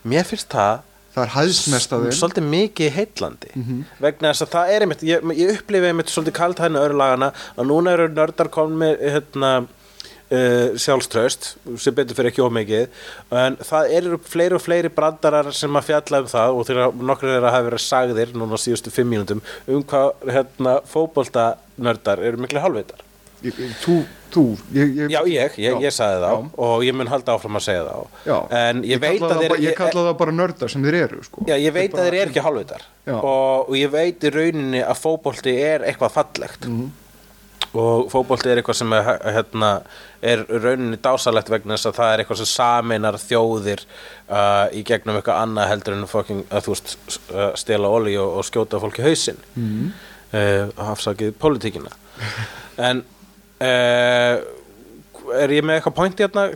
Mér 0.05 0.27
finnst 0.29 0.51
það 0.53 0.89
Það 1.13 1.25
er 1.27 1.33
hæðsmest 1.35 1.91
að 1.93 2.05
þeim. 2.07 2.15
svolítið 2.17 2.45
mikið 2.49 2.93
heillandi. 2.97 3.51
Vegna 4.01 4.31
þess 4.33 4.45
að 4.47 4.53
það 4.55 4.71
er 4.73 4.85
einmitt 4.87 5.03
ég, 5.05 5.27
ég 5.37 5.51
upplifi 5.59 5.91
einmitt 5.91 6.09
svolítið 6.13 6.37
kalt 6.39 6.63
hægna 6.65 6.85
örlagana 6.87 7.29
að 7.53 7.69
núna 7.69 7.93
eru 7.93 8.07
nördar 8.17 8.49
komin 8.55 8.79
með 8.81 9.03
hérna, 9.13 9.51
uh, 10.33 10.73
sjálfströst 10.81 11.51
sem 11.85 11.99
betur 11.99 12.17
fyrir 12.17 12.31
ekki 12.33 12.47
ómikið 12.47 12.89
en 13.43 13.59
það 13.61 13.93
eru 13.99 14.21
fleiri 14.25 14.57
og 14.57 14.65
fleiri 14.65 14.89
brandarar 14.97 15.53
sem 15.53 15.77
að 15.77 15.91
fjalla 15.91 16.23
um 16.25 16.33
það 16.33 16.57
og 16.57 16.67
þegar 16.71 16.97
nokkur 17.13 17.35
að 17.37 17.49
hafa 17.51 17.67
verið 17.69 17.85
sagðir 17.91 18.33
núna 18.41 18.61
síðustu 18.65 18.95
fimm 18.97 19.13
mínútum 19.13 19.45
um 19.69 19.85
hvað 19.85 20.13
hérna, 20.33 20.79
fótbolta 20.89 21.51
nördar 21.77 22.25
eru 22.25 22.41
miklu 22.41 22.65
hálfveitar. 22.65 23.05
Ég- 23.05 23.12
Þú, 23.43 23.97
þú 24.33 24.45
ég, 24.77 24.93
ég, 24.97 25.11
Já, 25.11 25.19
ég, 25.27 25.57
ég, 25.59 25.77
ég 25.83 25.95
sagði 25.95 26.23
þá 26.23 26.63
og 26.67 26.85
ég 26.87 26.95
mun 26.97 27.11
halda 27.11 27.35
áfram 27.35 27.59
að 27.59 27.65
segja 27.67 27.83
þá 27.89 28.23
Já. 28.31 28.37
en 28.63 28.83
ég, 28.87 29.01
veit 29.03 29.23
að 29.27 29.37
þeir 29.43 29.57
Ég 29.67 29.77
kalla 29.79 30.07
það 30.09 30.17
bara 30.23 30.35
nördar 30.39 30.71
sem 30.73 30.87
þeir 30.87 30.99
eru 31.03 31.23
sko. 31.27 31.45
Já, 31.51 31.57
ég 31.59 31.75
veit 31.75 31.93
að 31.97 32.07
þeir 32.07 32.19
eru 32.21 32.31
ekki 32.31 32.45
hálfvitar 32.47 32.87
Já. 33.09 33.17
og, 33.19 33.69
og 33.69 33.77
ég 33.81 33.91
veit 33.93 34.25
í 34.25 34.33
rauninni 34.37 34.83
að 34.87 35.01
fótbolti 35.03 35.57
er 35.67 35.87
eitthvað 35.91 36.15
fallegt 36.21 36.69
Mhm. 36.71 36.91
og 37.73 38.11
fótbolti 38.13 38.51
er 38.53 38.59
eitthvað 38.61 38.77
sem 38.83 38.93
er, 38.93 39.07
hérna, 39.35 39.69
er 40.23 40.43
rauninni 40.49 40.99
dásalegt 41.03 41.49
vegna 41.51 41.75
þess 41.79 41.89
að 41.89 41.99
það 41.99 42.11
er 42.15 42.23
eitthvað 42.23 42.41
sem 42.43 42.51
saminar 42.53 43.17
þjóðir 43.23 43.85
uh, 44.29 44.67
í 44.77 44.83
gegnum 44.85 45.17
eitthvað 45.19 45.41
annað 45.47 45.71
heldur 45.73 45.97
en 45.97 46.07
fucking, 46.11 46.43
að 46.53 46.67
þú 46.67 46.75
veist 46.75 46.97
uh, 47.33 47.47
stela 47.57 47.89
olí 47.89 48.15
og, 48.21 48.39
og 48.43 48.45
skjóta 48.49 48.81
fólki 48.83 49.03
hausinn 49.07 49.41
mm. 49.57 49.89
uh, 50.37 50.69
afsakið 50.93 51.33
pólitíkina 51.41 51.95
en 52.89 53.03
uh, 53.63 55.37
er 55.43 55.55
ég 55.55 55.67
með 55.67 55.79
eitthvað 55.79 55.97
pointi 55.99 56.27
hérna? 56.27 56.49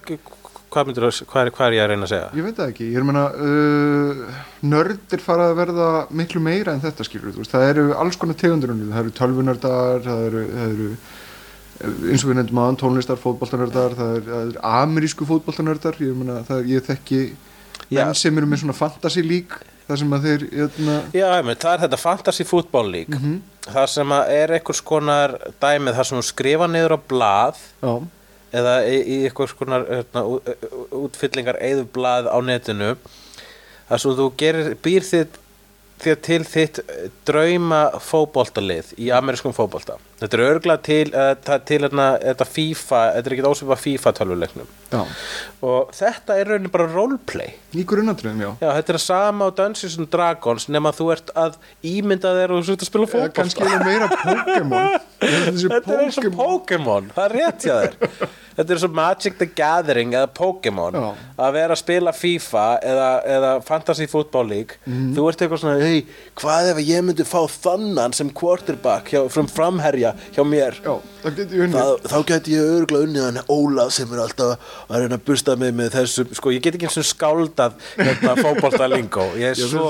Hvað, 0.66 0.88
myndir, 0.88 1.04
hvað, 1.30 1.40
er, 1.40 1.50
hvað 1.54 1.68
er 1.68 1.74
ég 1.76 1.84
að 1.84 1.90
reyna 1.92 2.04
að 2.04 2.10
segja? 2.10 2.30
Ég 2.36 2.44
veit 2.44 2.56
það 2.58 2.72
ekki, 2.72 2.86
ég 2.90 2.98
er 2.98 3.04
meina 3.06 3.22
uh, 3.32 4.40
nördir 4.66 5.22
fara 5.24 5.46
að 5.50 5.60
verða 5.60 5.90
miklu 6.20 6.42
meira 6.42 6.74
en 6.74 6.82
þetta 6.82 7.06
skilur, 7.06 7.36
veist, 7.36 7.54
það 7.54 7.68
eru 7.70 7.84
alls 7.96 8.18
konar 8.20 8.38
tegundur 8.40 8.74
það 8.74 8.98
eru 9.04 9.14
tölvunördar 9.20 10.02
það 10.04 10.26
eru, 10.26 10.42
það 10.56 10.74
eru 10.74 10.88
eh, 10.90 12.10
eins 12.10 12.26
og 12.26 12.32
við 12.32 12.38
nefndum 12.40 12.60
aðan 12.64 12.80
tónlistar, 12.82 13.22
fótboltanördar 13.22 13.96
það 13.96 14.12
eru, 14.18 14.34
eru 14.42 14.66
amerísku 14.72 15.28
fótboltanördar. 15.30 16.00
Ég 16.02 16.18
ég 16.74 16.84
þekki 16.90 17.22
Já. 17.88 18.02
menn 18.02 18.18
sem 18.18 18.42
eru 18.42 18.50
með 18.50 18.64
svona 18.64 18.76
fantasy 18.76 19.24
lík 19.24 19.56
það 19.86 19.98
sem 20.02 20.14
að 20.16 20.24
þeir, 20.26 20.44
hérna 20.52 20.96
Já, 21.14 21.26
einmitt, 21.38 21.60
það 21.62 21.72
er 21.76 21.82
þetta 21.86 22.00
fantasy 22.02 22.44
fútból 22.48 22.84
lík 22.90 23.14
það 23.66 23.86
sem 23.92 24.12
að 24.16 24.32
er 24.36 24.52
einhvers 24.58 24.80
konar 24.86 25.36
dæmið 25.62 25.96
þar 26.00 26.08
sem 26.10 26.18
þú 26.20 26.26
skrifa 26.32 26.66
niður 26.70 26.96
á 26.96 26.98
blað 27.10 27.62
já, 27.82 27.94
eða 28.60 28.74
í, 28.86 28.98
í 29.02 29.16
einhvers 29.28 29.54
konar 29.58 29.86
hérna, 29.90 30.22
ú- 30.26 30.42
ú- 30.42 30.86
útfyllingar 31.06 31.58
eða 31.60 31.84
blað 31.92 32.28
á 32.30 32.38
netinu. 32.46 32.92
Þar 33.88 34.02
sem 34.02 34.14
þú 34.18 34.28
gerir, 34.38 34.70
býr 34.82 35.04
þitt 35.06 35.34
þér 36.02 36.16
til 36.26 36.42
þitt 36.44 36.78
drauma 37.24 37.78
fótboltalið 38.04 38.90
í 39.00 39.06
amerískum 39.16 39.54
fótbolta 39.56 39.94
þetta 40.20 40.38
er 40.38 40.44
örgla 40.46 40.76
til, 40.82 41.04
uh, 41.12 41.34
til 41.68 41.80
hérna, 41.84 42.06
þetta 42.22 42.46
FIFA, 42.48 43.00
þetta 43.18 43.30
er 43.30 43.36
ekki 43.36 43.46
ósvipa 43.50 43.76
FIFA 43.80 44.12
tölvuleiknum. 44.20 44.70
Já, 44.86 45.00
og 45.66 45.90
þetta 45.98 46.36
er 46.38 46.46
raunin 46.52 46.70
bara 46.70 46.86
roleplay. 46.92 47.56
Í 47.74 47.82
grunnatriðum, 47.90 48.38
já. 48.44 48.50
Já, 48.62 48.68
þetta 48.78 48.92
er 48.94 48.98
að 49.00 49.04
sama 49.04 49.48
á 49.48 49.56
Dungeons 49.58 49.98
and 49.98 50.08
Dragons 50.12 50.68
nema 50.72 50.92
þú 50.94 51.08
ert 51.16 51.32
að 51.36 51.58
ímynda 51.82 52.32
þér 52.38 52.54
og 52.54 52.64
þú 52.68 52.76
ert 52.76 52.84
að 52.86 52.90
spila 52.92 53.06
Eða 53.06 53.12
fótbolta. 53.16 53.36
kannski 53.40 53.66
er 53.66 53.72
það 53.74 53.86
meira 53.90 54.08
Pokémon. 54.22 54.88
Ég 55.26 55.64
að 55.66 55.72
Þetta 55.76 55.94
er 55.96 56.02
eins 56.06 56.18
og 56.20 56.26
Pokémon, 56.36 57.10
það 57.16 57.24
er 57.26 57.34
rétt 57.40 57.66
hjá 57.66 57.76
þér. 57.82 58.30
Þetta 58.56 58.72
er 58.72 58.80
svo 58.80 58.88
Magic 58.96 59.34
the 59.36 59.46
Gathering 59.52 60.14
eða 60.16 60.28
Pokémon. 60.32 60.94
Að 61.36 61.52
vera 61.58 61.74
að 61.76 61.80
spila 61.82 62.12
FIFA 62.16 62.64
eða, 62.88 63.08
eða 63.36 63.50
Fantasy 63.66 64.06
Football 64.08 64.48
League. 64.48 64.78
Mhm. 64.86 65.10
þú 65.18 65.26
ert 65.28 65.42
eitthvað 65.44 65.60
svona, 65.64 65.82
hei, 65.82 66.06
hvað 66.40 66.70
ef 66.72 66.80
ég 66.86 67.04
myndi 67.04 67.26
fá 67.28 67.42
þannan 67.52 68.14
sem 68.16 68.30
quarterback 68.30 69.10
hjá, 69.12 69.26
from 69.32 69.48
framherja 70.06 70.34
hjá 70.36 70.44
mér. 70.46 70.78
Já, 70.84 70.94
það 71.26 72.08
þá 72.10 72.16
gæti 72.30 72.54
ég 72.56 72.72
örgulega 72.76 73.06
unnið 73.08 73.24
hann 73.26 73.40
Óla 73.48 73.86
sem 73.90 74.12
er 74.14 74.22
alltaf 74.24 74.72
að 74.88 75.00
reyna 75.04 75.18
að 75.18 75.24
busta 75.26 75.56
mig 75.60 75.74
með 75.74 75.90
þessu, 75.96 76.26
sko 76.38 76.52
ég 76.54 76.62
get 76.66 76.74
ekki 76.78 76.88
eins 76.90 76.98
og 77.02 77.08
skáldað 77.08 77.78
hérna 77.98 78.36
fótbolta 78.44 78.88
lingó 78.92 79.26
ég 79.36 79.52
er 79.54 79.56
Já, 79.58 79.66
svo 79.70 79.86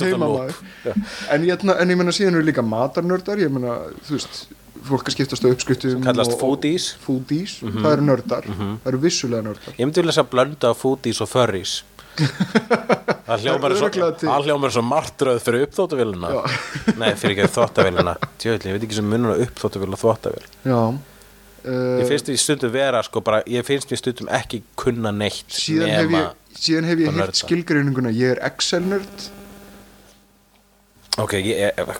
the 0.00 0.10
heimamaður. 0.10 0.54
loop. 0.86 0.96
en, 1.30 1.44
ég, 1.50 1.68
en 1.80 1.92
ég 1.94 2.00
menna 2.00 2.12
síðan 2.16 2.40
eru 2.40 2.48
líka 2.50 2.62
matarnördar 2.66 3.38
ég 3.42 3.52
menna, 3.52 3.76
þú 4.08 4.16
veist, 4.18 4.40
fólk 4.88 5.10
að 5.10 5.12
skiptast 5.12 5.44
á 5.44 5.48
uppskriftum 5.52 6.02
Kallast 6.06 6.32
og- 6.32 6.40
foodies. 6.40 6.94
Mhm. 6.96 7.04
foodies, 7.04 7.58
það 7.60 7.92
eru 7.92 8.04
nördar. 8.06 8.46
Það 8.48 8.86
eru 8.88 9.00
vissulega 9.02 9.42
nördar. 9.44 9.74
Ég 9.76 9.84
myndi 9.84 10.00
vilja 10.00 10.14
þess 10.14 10.22
að 10.24 10.30
blönda 10.32 10.70
fútís 10.74 11.20
og 11.20 11.28
förrís 11.28 11.74
Það 13.30 13.44
hljómar 13.44 13.74
eins 14.66 14.76
og 14.80 14.84
martröð 14.88 15.38
fyrir 15.44 15.62
uppþóttavélina. 15.68 16.30
Nei, 16.98 17.12
fyrir 17.20 17.36
ekki 17.38 17.52
þvóttavélina 17.54 18.14
Tjóðli, 18.42 18.66
ég 18.72 18.76
veit 18.76 18.86
ekki 18.88 18.96
sem 18.98 19.06
munur 19.06 19.36
á 19.38 19.42
uppþóttavél 19.44 19.94
og 19.94 20.00
þvóttavél 20.02 20.46
já. 20.66 20.80
Ég 22.00 22.06
finnst 22.08 22.26
því 22.30 22.36
stundum 22.40 22.72
vera 22.72 23.02
sko 23.04 23.20
bara 23.24 23.42
Ég 23.46 23.66
finnst 23.68 23.90
því 23.92 23.98
stundum 24.00 24.30
ekki 24.32 24.62
kunna 24.80 25.12
neitt 25.14 25.52
síðan 25.52 25.92
hef 25.92 26.14
ég, 26.16 26.30
síðan 26.56 26.88
hef 26.88 27.02
ég 27.04 27.10
að 27.10 27.12
hitt 27.12 27.20
nörda. 27.22 27.38
skilgreininguna. 27.44 28.12
Ég 28.16 28.34
er 28.34 28.40
Excel-nörd. 28.48 29.28
Ok, 31.20 31.34
ég 31.44 31.60
er 31.76 31.94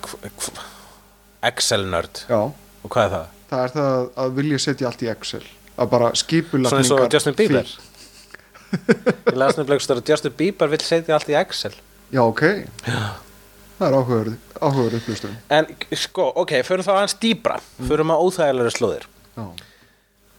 Excel-nörd. 1.51 2.23
Já, 2.29 2.41
Og 2.81 2.89
hvað 2.89 3.05
er 3.05 3.13
það? 3.15 3.25
það 3.51 3.63
er 3.67 3.73
það 3.75 4.05
að 4.23 4.35
vilja 4.39 4.59
setja 4.63 4.87
allt 4.89 5.01
í 5.05 5.09
Excel. 5.11 5.43
Að 5.81 5.89
bara 5.93 6.11
skipulagningar 6.17 6.85
Svona 6.87 7.05
eins 7.05 7.07
og 7.07 7.13
Justin 7.15 7.37
Bieber. 7.37 7.65
fíl. 7.69 7.90
Ég 8.71 9.35
las 9.37 9.57
nefnilega 9.57 9.83
stöður 9.83 10.03
að 10.03 10.13
Justin 10.13 10.37
Bieber 10.37 10.71
vill 10.71 10.83
setja 10.85 11.17
allt 11.17 11.31
í 11.31 11.37
Excel. 11.39 11.73
Já, 12.11 12.21
ok. 12.23 12.43
Það 13.81 13.87
er 13.87 13.97
áhugaður 13.97 14.31
áhugaður 14.61 14.95
upplýstum 14.99 15.37
En 15.49 15.69
sko, 15.97 16.27
ok, 16.43 16.51
förum 16.67 16.85
þá 16.85 16.91
aðeins 16.93 17.15
dýbra 17.23 17.55
Förum 17.89 18.11
að 18.13 18.25
óþægilega 18.27 18.73
slóðir. 18.75 19.07
Já, 19.33 19.45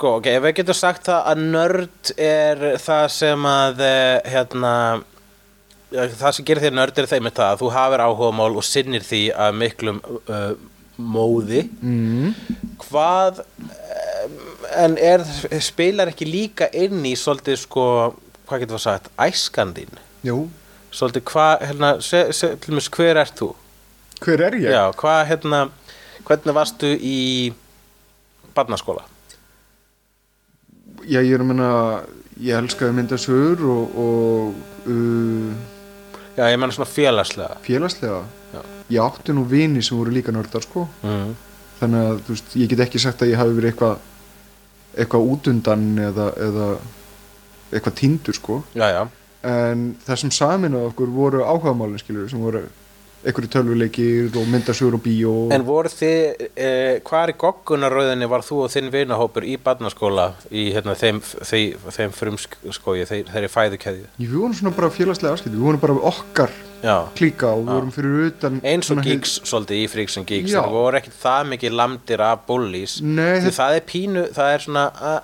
Sko, 0.02 0.12
ok, 0.18 0.28
ef 0.34 0.44
við 0.44 0.54
getum 0.58 0.78
sagt 0.78 1.06
það 1.06 1.26
að 1.30 1.42
nörd 1.54 2.12
er 2.18 2.62
það 2.82 3.04
sem 3.14 3.44
að 3.46 3.82
eh, 3.86 4.30
hérna 4.34 4.72
ja, 5.92 6.06
það 6.08 6.36
sem 6.36 6.46
gerir 6.48 6.64
þér 6.64 6.74
nörd 6.74 6.98
er 6.98 7.08
þeim 7.10 7.28
það 7.30 7.48
að 7.48 7.60
þú 7.62 7.70
hafir 7.76 8.02
áhugamál 8.06 8.50
og 8.58 8.66
sinnir 8.66 9.06
því 9.06 9.22
að 9.44 9.58
miklum 9.60 10.00
uh, 10.02 10.52
móði 10.96 11.64
mm. 11.80 12.34
hvað 12.84 13.42
en 14.78 14.96
er, 15.00 15.24
spilar 15.64 16.12
ekki 16.12 16.28
líka 16.28 16.68
inn 16.76 17.02
í 17.08 17.14
svolítið 17.18 17.58
sko, 17.64 17.86
hvað 18.48 18.64
getur 18.64 18.78
við 18.78 18.84
sagt, 18.84 19.10
æskandin 19.20 20.00
jú, 20.26 20.46
svolítið 20.94 21.26
hvað, 21.32 21.66
hérna, 21.70 21.92
til 22.02 22.76
mér 22.76 22.90
hver 22.96 23.22
ert 23.24 23.38
þú? 23.40 23.52
hver 24.22 24.44
er 24.48 24.58
ég? 24.60 24.70
Já, 24.70 24.84
hvað, 24.98 25.24
hérna 25.32 25.64
hvernig 26.26 26.56
varstu 26.56 26.92
í 26.94 27.18
barnaskóla? 28.56 29.04
Já, 31.02 31.18
ég 31.18 31.34
er 31.34 31.42
að 31.42 31.48
menna, 31.50 31.70
ég 32.38 32.60
elskaði 32.60 32.94
myndasögur 32.94 33.64
og, 33.72 33.96
og 33.98 34.90
uh, 34.92 35.70
Já, 36.32 36.46
ég 36.48 36.56
menna 36.56 36.72
svona 36.72 36.88
félagslega 36.88 37.58
félagslega. 37.66 38.22
Ég 38.88 38.98
átti 39.02 39.32
nú 39.32 39.44
vini 39.48 39.82
sem 39.82 39.96
voru 39.98 40.10
líka 40.14 40.32
nördar, 40.34 40.64
sko. 40.64 40.86
mm. 41.02 41.34
Þannig 41.80 42.08
að, 42.08 42.18
veist, 42.28 42.56
ég 42.56 42.68
get 42.70 42.82
ekki 42.84 43.00
sagt 43.02 43.22
að 43.22 43.32
ég 43.32 43.40
hafi 43.40 43.56
verið 43.56 43.72
eitthvað 43.72 44.08
eitthvað 44.92 45.30
útundan 45.32 45.84
eða, 45.98 46.28
eða 46.36 46.66
eitthvað 47.72 47.98
tindur, 48.02 48.36
sko. 48.36 48.62
Já, 48.76 48.86
já 48.92 49.02
En 49.42 49.96
það 50.06 50.18
sem 50.20 50.30
saminað 50.30 50.84
okkur 50.92 51.08
voru 51.10 51.40
áhugamálin, 51.42 51.98
skilur, 51.98 52.28
sem 52.30 52.38
voru 52.38 52.60
einhverju 53.22 53.48
tölvuleikir 53.54 54.34
og 54.36 54.48
myndasögur 54.50 54.96
og 54.98 55.02
bíó. 55.04 55.34
En 55.54 55.62
voru 55.66 55.88
þið, 55.92 56.48
eh, 56.56 57.00
hvar 57.06 57.30
í 57.30 57.36
goggunarröðinni 57.38 58.28
var 58.28 58.42
þú 58.42 58.64
og 58.64 58.70
þinn 58.74 58.90
vinahópur 58.90 59.44
í 59.46 59.56
barnaskóla 59.62 60.32
í 60.50 60.72
hérna, 60.74 60.96
þeim, 60.98 61.20
þeim, 61.22 61.78
þeim 61.96 62.12
frumskói, 62.18 63.04
þeir, 63.06 63.24
þeirri 63.30 63.50
fæðukeðju? 63.52 64.06
Við 64.18 64.34
vorum 64.34 64.54
svona 64.58 64.74
bara 64.76 64.90
félagslega 64.90 65.32
afskipti, 65.38 65.56
við 65.56 65.66
vorum 65.68 65.80
bara 65.80 65.94
okkar 66.12 66.50
Já. 66.82 66.96
klíka 67.14 67.46
og 67.54 67.62
við 67.62 67.72
vorum 67.76 67.92
fyrir 67.94 68.26
utan 68.32 68.60
eins 68.64 68.90
og 68.90 68.98
hið- 68.98 69.04
geeks 69.12 69.40
svolítið 69.46 69.78
í 69.84 69.88
Geeks 70.26 70.50
Já. 70.50 70.62
það 70.64 70.70
voru 70.74 70.98
ekkert 70.98 71.20
það 71.22 71.50
mikið 71.52 71.76
lamdir 71.78 72.20
af 72.20 72.46
þetta- 73.46 73.58
það 73.60 73.76
er 73.76 73.84
pínu, 73.92 74.24
það 74.34 74.54
er 74.54 74.58
svona 74.58 74.84
að, 74.98 75.20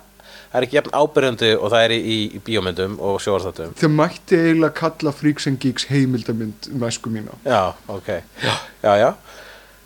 það 0.49 0.57
er 0.59 0.65
ekki 0.67 0.77
jafn 0.79 0.95
ábyrjandi 0.97 1.51
og 1.57 1.71
það 1.73 1.85
er 1.85 1.93
í, 1.93 1.99
í, 1.99 2.17
í 2.37 2.41
bíómyndum 2.47 2.97
og 3.05 3.19
sjóðarstættum 3.23 3.75
Þau 3.79 3.91
mætti 3.93 4.39
eiginlega 4.39 4.75
kalla 4.79 5.13
Freaks 5.15 5.47
and 5.51 5.61
Geeks 5.63 5.85
heimildamind 5.91 6.71
um 6.73 6.85
æsku 6.89 7.13
mína. 7.13 7.37
Já, 7.45 7.73
ok, 7.87 8.09
já, 8.43 8.55
já, 8.83 8.91
já. 9.03 9.09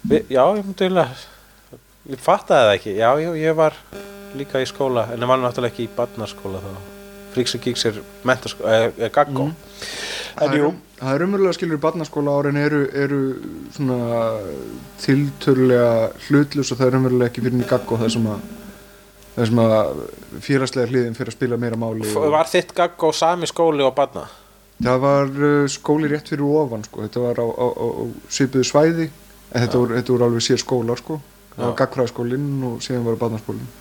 Vi, 0.04 0.24
já, 0.30 0.44
ég 0.58 0.64
myndi 0.64 0.88
eiginlega 0.88 1.22
ég 2.14 2.24
fattaði 2.24 2.68
það 2.70 2.78
ekki, 2.78 2.96
já, 3.00 3.10
já, 3.24 3.30
ég 3.44 3.60
var 3.60 3.78
líka 4.40 4.64
í 4.64 4.66
skóla, 4.68 5.08
en 5.14 5.22
ég 5.22 5.30
var 5.30 5.40
náttúrulega 5.44 5.72
ekki 5.74 5.86
í 5.86 5.94
barnaskóla 5.98 6.64
þá. 6.64 6.74
Freaks 7.34 7.56
and 7.58 7.64
Geeks 7.66 7.86
er 7.90 8.02
mentaskóla, 8.28 8.74
er, 8.80 8.98
er 9.08 9.14
gaggó 9.14 9.50
en 9.50 9.56
Það 10.34 10.58
jú, 10.58 10.74
Það 11.04 11.14
er 11.14 11.24
umverulega 11.26 11.56
skilur 11.58 11.80
barnaskóla 11.84 12.34
árin 12.40 12.58
eru, 12.58 12.82
eru 12.98 13.18
svona 13.76 13.98
tiltölulega 15.04 16.12
hlutlus 16.30 16.72
og 16.72 16.80
það 16.80 16.88
er 16.88 16.98
umverulega 17.00 17.32
ekki 17.32 17.44
fyrir 17.44 17.64
í 17.64 17.68
gaggo 17.70 17.98
það 18.00 18.14
sem 18.16 18.30
að 18.32 18.46
það 19.34 19.50
sem 19.50 19.62
að 19.64 20.02
félagslega 20.46 20.92
hliðin 20.92 21.18
fyrir 21.18 21.32
að 21.32 21.38
spila 21.38 21.60
meira 21.62 21.80
máli 21.80 22.08
og, 22.12 22.30
var 22.34 22.50
þitt 22.50 22.74
gaggó 22.78 23.12
sami 23.16 23.50
skóli 23.50 23.86
og 23.86 23.94
barna? 23.98 24.28
það 24.84 25.04
var 25.04 25.32
uh, 25.38 25.68
skóli 25.72 26.10
rétt 26.12 26.30
fyrir 26.34 26.46
ofan 26.46 26.84
sko. 26.86 27.06
þetta 27.06 27.24
var 27.24 27.42
á, 27.42 27.48
á, 27.48 27.66
á, 27.70 27.86
á 27.88 28.04
svipuðu 28.30 28.68
svæði 28.68 29.08
en 29.54 29.64
þetta 29.64 29.80
voru, 29.80 29.98
þetta 30.00 30.16
voru 30.16 30.28
alveg 30.28 30.46
sér 30.48 30.62
skólar 30.62 31.02
sko. 31.02 31.20
það 31.56 31.64
var 31.66 31.74
Já. 31.74 31.80
gaggfræðaskólinn 31.82 32.52
og 32.70 32.84
síðan 32.86 33.08
var 33.10 33.22
barnaskólinn 33.22 33.72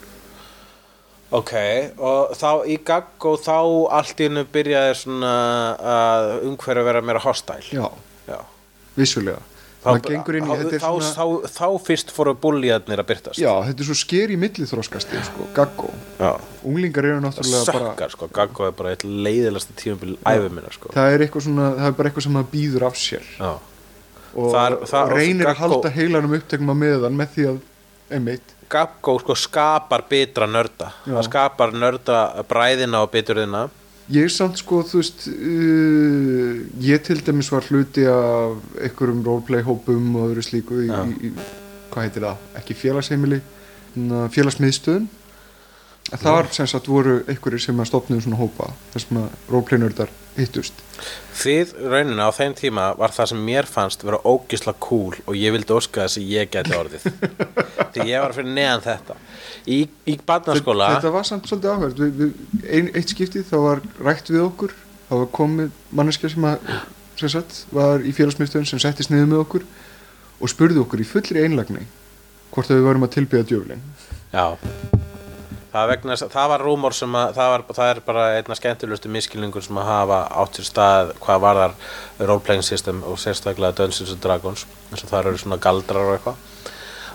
Ok, 1.33 1.53
og 1.97 2.35
þá 2.37 2.51
í 2.69 2.75
gaggó 2.85 3.39
þá 3.41 3.55
allt 3.97 4.19
í 4.21 4.27
hennu 4.27 4.43
byrjaði 4.53 4.99
svona 5.01 5.31
að 5.93 6.27
umhverju 6.51 6.83
vera 6.85 7.01
meira 7.01 7.23
hostile 7.25 7.73
já, 7.73 7.87
Já. 8.29 8.37
vissulega 8.99 9.41
það 9.83 10.01
gengur 10.07 10.39
inn 10.39 10.47
í 10.47 10.53
þá, 10.53 10.61
er 10.63 10.79
þá, 10.79 10.87
svona 10.87 11.11
þá, 11.17 11.51
þá 11.57 11.87
fyrst 11.89 12.13
fóru 12.15 12.35
búlíðarnir 12.39 13.03
að 13.03 13.09
byrtast 13.11 13.41
já, 13.43 13.51
þetta 13.67 13.83
er 13.83 13.89
svo 13.91 13.97
sker 13.99 14.33
í 14.33 14.39
milliþróskasti 14.39 15.23
sko, 15.27 15.49
gaggó 15.57 15.91
unglingar 16.63 17.09
eru 17.09 17.21
náttúrulega 17.25 17.67
bara 17.73 17.91
Sökkar 17.91 18.15
sko, 18.15 18.29
gaggó 18.33 18.69
er 18.69 18.77
bara 18.79 18.95
eitt 18.95 19.05
leiðilegsta 19.05 19.75
tímabil 19.79 20.17
æfi 20.23 20.49
minna 20.55 20.73
sko. 20.75 20.93
Það 20.95 21.17
svona, 21.43 21.69
það 21.79 21.91
er 21.91 21.97
bara 21.99 22.11
eitthvað 22.11 22.27
sem 22.29 22.39
það 22.39 22.49
býður 22.53 22.87
af 22.89 22.97
sér. 23.01 23.29
Já. 23.39 23.53
og, 24.33 24.49
Þar- 24.55 24.79
og 24.81 25.13
reynir 25.13 25.47
að 25.47 25.55
Gaggó- 25.57 25.69
halda 25.75 25.91
heilanum 25.97 26.35
upptekma 26.39 26.75
með 26.79 27.03
hann 27.07 27.19
með 27.19 27.35
því 27.35 27.47
að, 27.51 27.61
einmitt. 28.11 28.55
Gaggó 28.73 29.19
sko 29.21 29.35
skapar 29.37 30.05
bitra 30.09 30.47
nörda. 30.47 30.93
Já. 31.05 31.13
Það 31.19 31.27
skapar 31.29 31.73
nörda 31.77 32.45
bræðina 32.49 33.03
og 33.03 33.11
biturðina 33.13 33.67
ég 34.13 34.29
er 34.29 34.33
samt 34.33 34.61
sko, 34.61 34.83
þú 34.87 35.01
veist 35.01 35.27
uh, 35.31 36.61
ég 36.85 37.03
til 37.07 37.23
dæmis 37.25 37.51
var 37.53 37.67
hluti 37.69 38.05
af 38.09 38.61
einhverjum 38.81 39.25
roleplay 39.27 39.65
hópum 39.67 40.15
og 40.19 40.31
öðru 40.33 40.45
slíku 40.47 40.83
í, 40.85 40.91
í, 40.91 41.33
hvað 41.93 42.09
heitir 42.09 42.27
það, 42.29 42.47
ekki 42.61 42.79
félagsheimili 42.83 43.41
na, 43.97 44.27
félagsmiðstöðun 44.33 45.09
þar 46.11 46.49
sem 46.53 46.69
sagt 46.69 46.89
voru 46.91 47.21
einhverjir 47.31 47.63
sem 47.63 47.81
að 47.81 47.89
stopnuðu 47.89 48.25
svona 48.27 48.41
hópa 48.41 48.73
þar 48.93 49.05
sem 49.05 49.21
að 49.23 49.37
roleplay 49.53 49.81
nördar 49.81 50.13
hittust. 50.37 50.79
Þið 51.37 51.75
raunina 51.93 52.29
á 52.29 52.31
þeim 52.35 52.55
tíma 52.57 52.87
var 52.99 53.13
það 53.15 53.33
sem 53.33 53.43
mér 53.47 53.69
fannst 53.69 54.05
vera 54.05 54.21
ógisla 54.29 54.75
cool 54.83 55.17
og 55.27 55.37
ég 55.37 55.55
vildi 55.55 55.77
óska 55.77 56.07
þess 56.07 56.21
að 56.21 56.33
ég 56.33 56.51
geti 56.53 56.77
orðið. 56.77 57.07
Því 57.93 58.09
ég 58.09 58.25
var 58.25 58.35
fyrir 58.37 58.57
neðan 58.57 58.85
þetta. 58.87 59.19
Í, 59.69 59.79
í 60.09 60.17
barnaskóla 60.27 60.89
Þetta 60.97 61.13
var 61.15 61.29
samt 61.29 61.51
svolítið 61.51 61.75
áhverð 61.77 62.97
Eitt 62.99 63.13
skiptið 63.13 63.47
þá 63.51 63.57
var 63.67 63.85
rætt 64.03 64.33
við 64.33 64.47
okkur. 64.47 64.75
Þá 65.11 65.15
var 65.21 65.31
komið 65.37 65.79
manneskja 65.93 66.33
sem, 66.33 66.49
að, 66.49 66.75
sem 67.21 67.35
sagt, 67.37 67.63
var 67.75 68.05
í 68.05 68.15
félagsmiðstöðun 68.17 68.71
sem 68.73 68.83
settist 68.83 69.13
niður 69.13 69.33
með 69.35 69.45
okkur 69.45 69.69
og 70.43 70.51
spurði 70.51 70.83
okkur 70.83 71.05
í 71.05 71.09
fullri 71.09 71.45
einlagni 71.45 71.87
hvort 72.53 72.73
að 72.73 72.81
við 72.81 72.89
varum 72.89 73.07
að 73.07 73.17
tilbyða 73.19 73.49
djöflin 73.53 73.89
Já 74.33 75.12
Það, 75.73 75.87
vegna, 75.89 76.17
það 76.21 76.51
var 76.53 76.63
rúmor 76.67 76.95
sem 76.97 77.15
að 77.17 77.31
það, 77.39 77.51
var, 77.55 77.63
það 77.79 77.91
er 77.91 78.01
bara 78.05 78.25
einna 78.37 78.57
skemmtilegustu 78.59 79.13
miskilningur 79.13 79.65
sem 79.65 79.79
að 79.81 79.89
hafa 79.89 80.19
átt 80.43 80.59
sér 80.59 80.69
stað 80.69 81.13
hvað 81.23 81.41
varðar 81.47 81.77
roleplaying 82.21 82.67
system 82.67 83.01
og 83.09 83.17
sérstaklega 83.23 83.73
Dungeons 83.79 84.13
and 84.13 84.21
Dragons 84.21 84.67
eins 84.91 85.07
og 85.07 85.09
það 85.09 85.31
eru 85.31 85.41
svona 85.41 85.59
galdrar 85.65 86.11
og 86.11 86.19
eitthvað. 86.19 86.45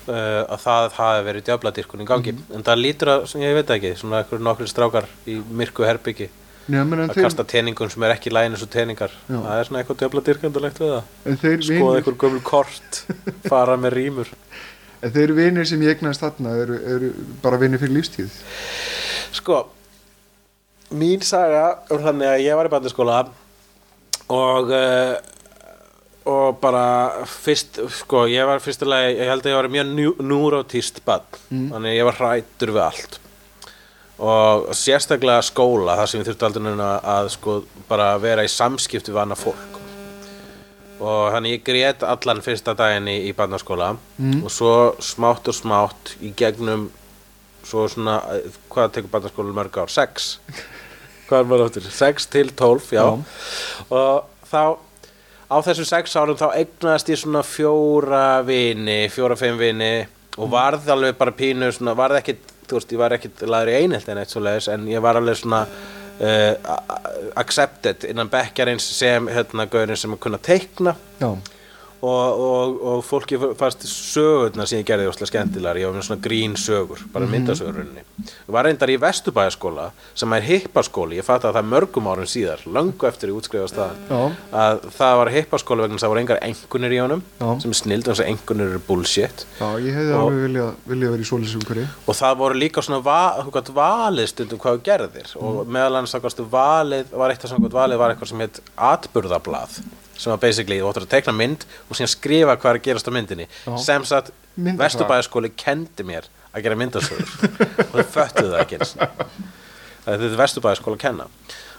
Uh, 0.07 0.41
að 0.47 0.61
það 0.63 0.89
hafi 0.95 1.23
verið 1.27 1.45
djöfladirkun 1.49 2.01
í 2.01 2.09
gangi. 2.09 2.33
En 2.55 2.65
það 2.65 2.81
lítur 2.81 3.13
að, 3.13 3.29
sem 3.29 3.45
ég 3.45 3.55
veit 3.59 3.73
ekki 3.75 3.93
svona 3.99 4.23
einhverjum 4.23 4.49
nokkri 4.49 4.69
strákar 4.71 5.09
í 5.27 5.37
myrku 5.61 5.85
herbyggi 5.85 6.29
en, 6.71 6.93
að 6.97 7.13
þeir, 7.13 7.23
kasta 7.27 7.45
teningum 7.47 7.91
sem 7.91 8.07
er 8.07 8.15
ekki 8.15 8.33
lægin 8.33 8.55
eins 8.55 8.65
og 8.65 8.71
teningar. 8.73 9.13
Já. 9.27 9.37
það 9.37 9.53
er 9.59 9.69
svona 9.69 9.83
eitthvað 9.83 10.01
djöfladirkandulegt 10.01 10.81
við 10.81 10.95
það. 10.95 11.61
Skoða 11.69 11.99
einhver 11.99 12.19
gömul 12.25 12.43
kort 12.47 13.03
fara 13.51 13.77
með 13.77 13.99
rýmur 13.99 14.33
en 15.03 15.13
þeir 15.13 15.33
vinir 15.37 15.67
sem 15.69 15.81
ég 15.85 15.95
eignast 15.97 16.23
þarna 16.23 16.53
eru, 16.63 16.77
eru 16.95 17.11
bara 17.43 17.59
vinir 17.61 17.81
fyrir 17.81 17.95
lífstíð. 17.99 18.37
Sko, 19.37 19.63
mín 20.97 21.21
saga 21.25 21.65
er 21.91 22.03
þannig 22.05 22.31
að 22.31 22.45
ég 22.47 22.57
var 22.57 22.69
í 22.69 22.73
bandaskóla 22.73 23.19
og 24.33 24.71
uh, 24.73 25.15
og 26.27 26.57
bara 26.59 27.23
fyrst, 27.31 27.77
sko, 28.01 28.25
ég 28.27 28.43
var 28.49 28.59
fyrstulega, 28.59 29.13
ég 29.15 29.29
held 29.31 29.45
að 29.45 29.53
ég 29.53 29.59
var 29.61 29.69
mjög 29.71 29.93
njú- 29.95 30.17
neurotíst 30.27 30.99
bann, 31.07 31.23
þannig 31.47 31.93
að 31.93 31.95
ég 31.95 32.07
var 32.09 32.17
hrættur 32.19 32.73
við 32.75 32.83
allt. 32.83 33.15
Og 34.19 34.65
sérstaklega 34.75 35.45
skóla, 35.45 35.95
þar 35.95 36.09
sem 36.11 36.19
ég 36.19 36.27
þurfti 36.27 36.47
aldrei 36.49 36.65
núna 36.65 36.89
að 37.15 37.29
sko 37.37 37.55
bara 37.87 38.09
vera 38.19 38.43
í 38.43 38.51
samskipti 38.51 39.13
við 39.13 39.21
annað 39.23 39.43
fólk 39.45 39.76
og 40.97 41.33
þannig 41.33 41.57
ég 41.57 41.65
grét 41.67 42.05
allan 42.05 42.41
fyrsta 42.45 42.73
daginn 42.77 43.09
í, 43.11 43.17
í 43.29 43.35
barnaskóla 43.37 43.91
og 44.43 44.49
svo 44.53 44.73
smátt 45.03 45.47
og 45.51 45.57
smátt 45.57 46.15
í 46.25 46.33
gegnum 46.37 46.89
svo 47.67 47.85
svona, 47.91 48.21
hvað 48.71 48.91
tekur 48.95 49.13
barnaskóla 49.13 49.53
mörg 49.55 49.77
ár? 49.83 49.91
Sex 49.93 50.37
hvað 51.27 51.39
er 51.39 51.47
maður 51.49 51.67
áttur? 51.67 51.87
Sex 51.91 52.27
til 52.31 52.51
tólf, 52.55 52.91
já. 52.95 53.03
og 53.89 54.27
þá 54.47 54.77
á 55.47 55.57
þessum 55.63 55.87
sex 55.87 56.15
árum 56.19 56.39
þá 56.39 56.47
eignaðist 56.55 57.11
ég 57.11 57.19
svona 57.21 57.43
fjóra 57.45 58.41
vini, 58.47 59.05
fjóra, 59.11 59.37
fimm 59.39 59.59
vini 59.59 60.07
og 60.37 60.51
varð 60.51 60.89
alveg 60.93 61.17
bara 61.19 61.35
pínu 61.35 61.69
svona, 61.73 61.95
varð 61.97 62.21
ekkit, 62.21 62.41
þú 62.67 62.79
veist, 62.79 62.91
ég 62.93 63.01
var 63.01 63.15
ekkit 63.15 63.45
laður 63.47 63.73
í 63.73 63.77
einhelt 63.81 64.09
en 64.11 64.21
eitt 64.21 64.33
svo 64.33 64.43
leiðis, 64.43 64.69
en 64.73 64.87
ég 64.91 65.03
var 65.03 65.19
alveg 65.19 65.39
svona 65.39 65.63
uh, 66.21 66.77
accepted 67.35 68.07
innan 68.09 68.29
bekkjarins 68.31 68.87
sem 68.97 69.29
hérna 69.31 69.67
gaurin 69.71 69.99
sem 69.99 70.13
að 70.15 70.23
kunna 70.25 70.41
teikna. 70.41 70.95
Já, 71.21 71.31
og, 72.01 72.39
og, 72.39 72.81
og 72.91 73.03
fólki 73.05 73.37
fannst 73.57 73.85
sögurnar 73.89 74.67
sem 74.69 74.79
ég 74.83 74.85
gerði 74.85 75.07
óslega 75.09 75.31
skemmtilegar. 75.31 75.79
Ég 75.81 75.87
var 75.89 75.95
með 75.97 76.05
svona 76.07 76.21
grín 76.21 76.53
sögur, 76.59 76.99
bara 77.13 77.25
Mhm. 77.25 77.33
myndasögurunni 77.33 78.03
ég 78.27 78.53
var 78.53 78.65
reyndar 78.65 78.89
í 78.89 78.97
Vesturbæjaskóla 78.99 79.91
sem 80.15 80.33
er 80.33 80.41
hippaskóli, 80.41 81.17
ég 81.19 81.23
fatt 81.23 81.43
að 81.45 81.53
það 81.57 81.67
mörgum 81.69 82.07
árum 82.09 82.25
síðar, 82.29 82.59
löngu 82.65 83.07
eftir 83.07 83.29
ég 83.29 83.37
útskrifa 83.37 83.67
staðan 83.69 83.97
Já. 84.09 84.31
að 84.53 84.79
það 84.97 85.17
var 85.17 85.27
hippaskóli 85.35 85.81
vegna 85.85 85.95
þess 85.97 86.03
að 86.03 86.07
það 86.07 86.13
voru 86.13 86.23
engar 86.23 86.39
engunir 86.41 86.91
í 86.91 87.01
honum 87.01 87.23
Já. 87.39 87.61
sem 87.61 87.71
er 87.71 87.79
snild, 87.81 88.03
þannig 88.05 88.23
að 88.25 88.31
engunir 88.33 88.69
eru 88.71 88.79
bullshit. 88.87 89.45
Já, 89.59 89.69
ég 89.79 89.93
hefði 89.97 90.13
Og- 90.13 90.21
alveg 90.31 90.43
viljað 90.47 90.73
vilja 90.87 91.11
vera 91.11 91.23
í 91.23 91.55
umhverju 91.57 91.87
og 92.07 92.15
það 92.15 92.37
voru 92.37 92.53
líka 92.59 92.81
svona 92.83 93.03
va 93.03 93.45
gat 93.51 93.69
valið 93.73 94.27
stundum 94.27 94.59
hvað 94.59 94.77
þú 94.77 94.83
gerðir. 94.83 95.35
Og 95.37 95.67
meðal 95.67 95.95
annars 95.97 96.13
það 96.13 96.21
var 97.17 97.29
eitt 97.31 97.45
af 97.45 97.61
gott 97.61 97.71
valið 97.73 97.97
var 97.97 98.15
eitthvað 98.15 98.27
sem 98.27 98.39
heit 98.39 98.59
atburðablað 98.77 99.81
sem 100.17 100.31
var 100.33 100.39
basically, 100.41 100.79
þú 100.81 100.89
ættir 100.91 101.05
að 101.05 101.11
tekna 101.13 101.33
mynd 101.37 101.65
og 101.89 101.95
síðan 101.99 102.11
skrifa 102.13 102.55
hvað 102.57 102.71
er 102.73 102.79
að 102.79 102.85
gerast 102.89 103.07
á 103.09 103.11
myndinni. 103.13 103.47
Já. 103.65 103.77
sem 103.85 104.05
sagt. 104.09 104.31
Vesturbæðaskóli 104.57 105.51
kendi 105.55 106.03
mér 106.07 106.25
að 106.53 106.63
gera 106.65 106.75
myndasögur. 106.79 107.29
Og 107.91 107.95
þau 107.99 108.07
föttuðu 108.15 108.53
það 108.55 108.61
ekki 108.63 108.79
þetta 110.07 110.17
er 110.29 110.37
Vesturbæðaskóli 110.39 110.97
að 110.97 111.03
kenna. 111.03 111.27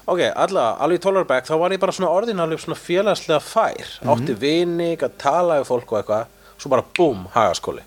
Ok, 0.08 0.22
allavega, 0.24 0.76
alveg 0.84 1.00
í 1.00 1.02
tólarabæk 1.04 1.48
þá 1.48 1.54
var 1.60 1.74
ég 1.74 1.80
bara 1.82 1.92
svona 1.96 2.12
orðin 2.16 2.40
alveg 2.40 2.62
svona 2.62 2.78
félagslega 2.80 3.40
fær. 3.44 3.90
Átti 4.14 4.36
vini, 4.40 4.92
að 4.96 5.16
tala 5.20 5.58
við 5.60 5.66
fólk 5.68 5.92
og 5.92 5.98
eitthvað, 6.00 6.30
svo 6.60 6.70
bara 6.72 6.86
búm, 6.96 7.26
hagaskóli. 7.34 7.82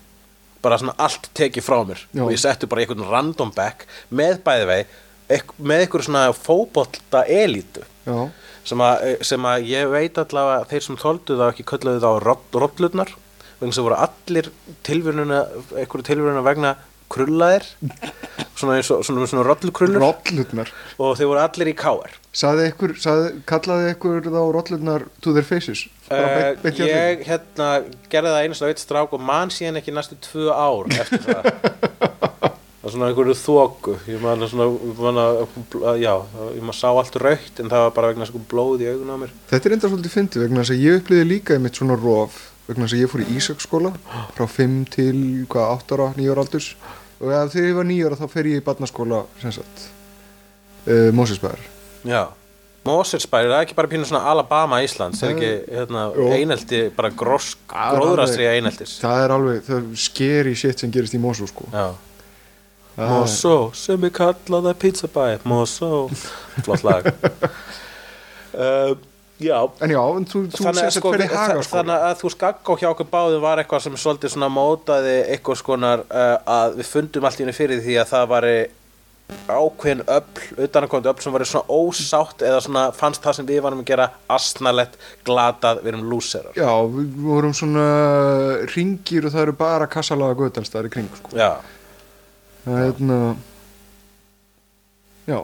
Bara 0.62 0.78
svona 0.78 0.94
allt 1.02 1.26
tekið 1.34 1.66
frá 1.66 1.78
mér. 1.88 2.04
Já. 2.14 2.22
og 2.22 2.30
ég 2.30 2.38
setti 2.44 2.68
bara 2.70 2.84
einhvern 2.84 3.08
random 3.10 3.50
back 3.56 3.88
með 4.14 4.38
bæði 4.46 4.68
vei 4.70 4.78
ekk- 5.38 5.56
með 5.58 5.82
einhver 5.86 6.04
svona 6.06 6.26
fótbolta 6.36 7.24
elítu. 7.26 7.82
Já, 8.06 8.20
sem 8.68 8.84
að, 8.84 9.04
sem 9.26 9.48
að 9.48 9.66
ég 9.70 9.90
veit 9.92 10.22
allavega 10.22 10.68
þeir 10.70 10.86
sem 10.86 11.00
þoldu 11.00 11.38
það 11.40 11.52
ekki 11.52 11.68
kölluðu 11.72 12.02
það 12.04 12.16
á 12.16 12.22
rollurnar 12.62 13.12
vegna 13.60 13.76
sem 13.76 13.86
voru 13.86 13.98
allir 13.98 14.50
tilvörununa 14.86 15.44
einhverju 15.82 16.08
tilvörununa 16.08 16.46
vegna 16.46 16.74
krullaðir 17.12 17.66
svona 18.58 18.80
svona, 18.86 19.26
svona 19.28 19.46
rollukrullur. 19.46 20.02
Rollurnar? 20.02 20.72
Og 20.98 21.16
þeir 21.18 21.30
voru 21.32 21.42
allir 21.44 21.72
í 21.72 21.76
KR 21.78 22.18
Saði 22.32 22.70
ykkur, 22.70 22.94
saði, 22.96 23.32
kallaði 23.44 23.90
ykkur 23.92 24.24
þá 24.24 24.38
rollurnar 24.56 25.02
to 25.20 25.34
their 25.36 25.44
faces? 25.44 25.84
Uh, 26.08 26.16
í 26.16 26.22
andlitið? 26.24 26.86
ég 26.88 27.24
hérna 27.28 27.66
gerði 28.12 28.32
það 28.32 28.46
einu 28.46 28.56
svona 28.56 28.72
eitt 28.72 28.80
strák 28.80 29.12
og 29.12 29.26
man 29.32 29.52
síðan 29.52 29.82
ekki 29.82 29.92
næstu 29.92 30.16
tvö 30.24 30.48
ár 30.48 30.88
eftir 30.96 31.26
það 31.26 31.50
það 32.82 32.86
var 32.88 32.94
svona 32.96 33.08
einhverju 33.12 33.34
þoku. 33.38 33.92
Ég 34.10 34.22
man 34.22 34.42
að 34.42 34.50
svona, 34.50 35.94
já, 36.02 36.14
ég 36.56 36.64
man 36.66 36.74
sá 36.74 36.88
allt 36.90 37.18
raukt 37.22 37.60
en 37.62 37.70
það 37.70 37.84
var 37.86 37.94
bara 37.94 38.10
vegna 38.10 38.26
svona 38.26 38.48
blóð 38.50 38.82
í 38.82 38.88
augun 38.90 39.12
á 39.14 39.16
mér. 39.22 39.36
Þetta 39.52 39.70
er 39.70 39.76
enda 39.76 39.92
svolítið 39.92 40.16
fyndið 40.16 40.44
vegna 40.46 40.64
þess 40.64 40.74
að 40.74 40.82
ég 40.82 40.98
upplýði 40.98 41.28
líka 41.30 41.54
einmitt 41.56 41.78
svona 41.78 41.98
rof 42.00 42.40
vegna 42.66 42.88
þess 42.88 42.96
að 42.98 43.04
ég 43.04 43.12
fór 43.12 43.22
í 43.22 43.30
Ísaksskóla 43.38 43.94
frá 44.34 44.44
5 44.58 44.76
til 44.98 45.16
hvað 45.46 45.72
8 45.78 45.96
ára, 45.98 46.10
9 46.18 46.34
ára 46.34 46.44
aldurs. 46.44 46.72
Og 47.22 47.30
þegar 47.30 47.70
ég 47.70 47.78
var 47.78 47.90
9 47.94 48.06
ára 48.10 48.18
þá 48.18 48.28
fer 48.34 48.50
ég 48.50 48.58
í 48.58 48.66
barnaskóla 48.66 49.24
sem 49.38 49.54
sagt 49.54 49.88
uh, 50.90 51.10
Mósesbæðar 51.14 51.62
Já, 52.02 52.22
Moselsbær, 52.82 53.46
það 53.46 53.60
er 53.60 53.66
ekki 53.68 53.76
bara 53.78 53.90
pínu 53.92 54.06
svona 54.08 54.24
Alabama 54.26 54.80
Íslands, 54.82 55.20
er 55.22 55.36
ekki 55.36 55.50
hérna, 55.70 56.08
Jú. 56.18 56.24
einelti, 56.34 56.80
bara 56.96 57.12
Það 57.14 57.98
gróðrastri 58.00 58.48
eineltis? 58.50 58.96
Það 58.98 59.22
er 59.22 59.34
alveg, 59.36 59.60
það 59.68 59.76
er 59.78 60.00
skeri 60.02 60.54
shit 60.58 60.82
sem 60.82 60.90
gerist 60.94 61.14
í 61.14 61.20
Mosó 61.22 61.46
sko. 61.46 61.68
Já, 61.70 61.92
Það 61.94 62.11
Mosó, 62.98 63.54
sem 63.74 64.00
við 64.02 64.12
kallaði 64.18 64.74
pizzabæ, 64.82 65.24
Mosó 65.48 65.92
Flott 66.66 66.84
lag. 66.84 67.08
Uh, 68.52 68.92
Já, 69.42 69.56
En 69.82 69.90
já, 69.90 69.98
en 69.98 70.26
þú, 70.28 70.40
þú 70.52 70.60
þannig 70.68 70.84
að, 70.86 70.92
sko, 70.94 71.10
þa- 71.16 71.24
hagaskóla 71.32 71.62
þannig 71.72 72.04
að 72.06 72.20
þú 72.20 72.28
skagga 72.30 72.74
hjá 72.78 72.86
okkur 72.92 73.08
báðum 73.10 73.40
var 73.42 73.58
eitthvað 73.58 73.80
sem 73.88 73.96
svolítið 73.98 74.30
svona 74.36 74.48
mótaði 74.54 75.14
eitthvað 75.32 75.58
skonar 75.58 76.04
uh, 76.06 76.36
að 76.46 76.76
við 76.78 76.86
fundum 76.92 77.26
allt 77.26 77.40
í 77.40 77.42
henni 77.42 77.54
fyrir 77.56 77.80
því 77.82 77.96
að 78.04 78.12
það 78.12 78.28
var 78.30 78.46
ákveðin 79.48 80.04
öll, 80.14 80.44
utanakomandi 80.66 81.10
öll 81.10 81.24
sem 81.24 81.34
var 81.34 81.44
svona 81.48 81.74
ósátt 81.80 82.44
eða 82.46 82.60
svona 82.68 82.84
fannst 82.94 83.24
það 83.26 83.36
sem 83.40 83.48
við 83.50 83.60
varum 83.66 83.82
að 83.82 83.90
gera 83.90 84.06
asnalett, 84.36 84.94
glatað, 85.26 85.82
við 85.82 85.94
erum 85.96 86.06
lúserar. 86.12 86.54
Já, 86.58 86.70
við 86.94 87.18
vorum 87.26 87.54
svona 87.56 87.86
ringir 88.76 89.26
og 89.26 89.34
það 89.34 89.46
eru 89.48 89.56
bara 89.64 89.90
kassalaga 89.90 90.38
göðalstaðar 90.44 90.86
í 90.90 90.94
kring 91.00 91.10
sko. 91.18 91.34
Já, 91.34 91.50
Það 92.62 92.76
er 92.78 92.84
hérna 92.86 93.18
Já, 95.26 95.38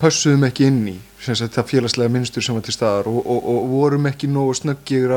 pössuðum 0.00 0.46
ekki 0.48 0.68
inn 0.68 0.86
í 0.92 0.98
sagt 1.24 1.54
það 1.56 1.70
félagslega 1.70 2.12
minnstur 2.12 2.44
sem 2.44 2.56
var 2.56 2.64
til 2.66 2.74
staðar 2.74 3.08
og, 3.08 3.20
og, 3.24 3.46
og 3.48 3.68
vorum 3.72 4.08
ekki 4.10 4.28
nógu 4.28 4.52
snöggir 4.58 5.14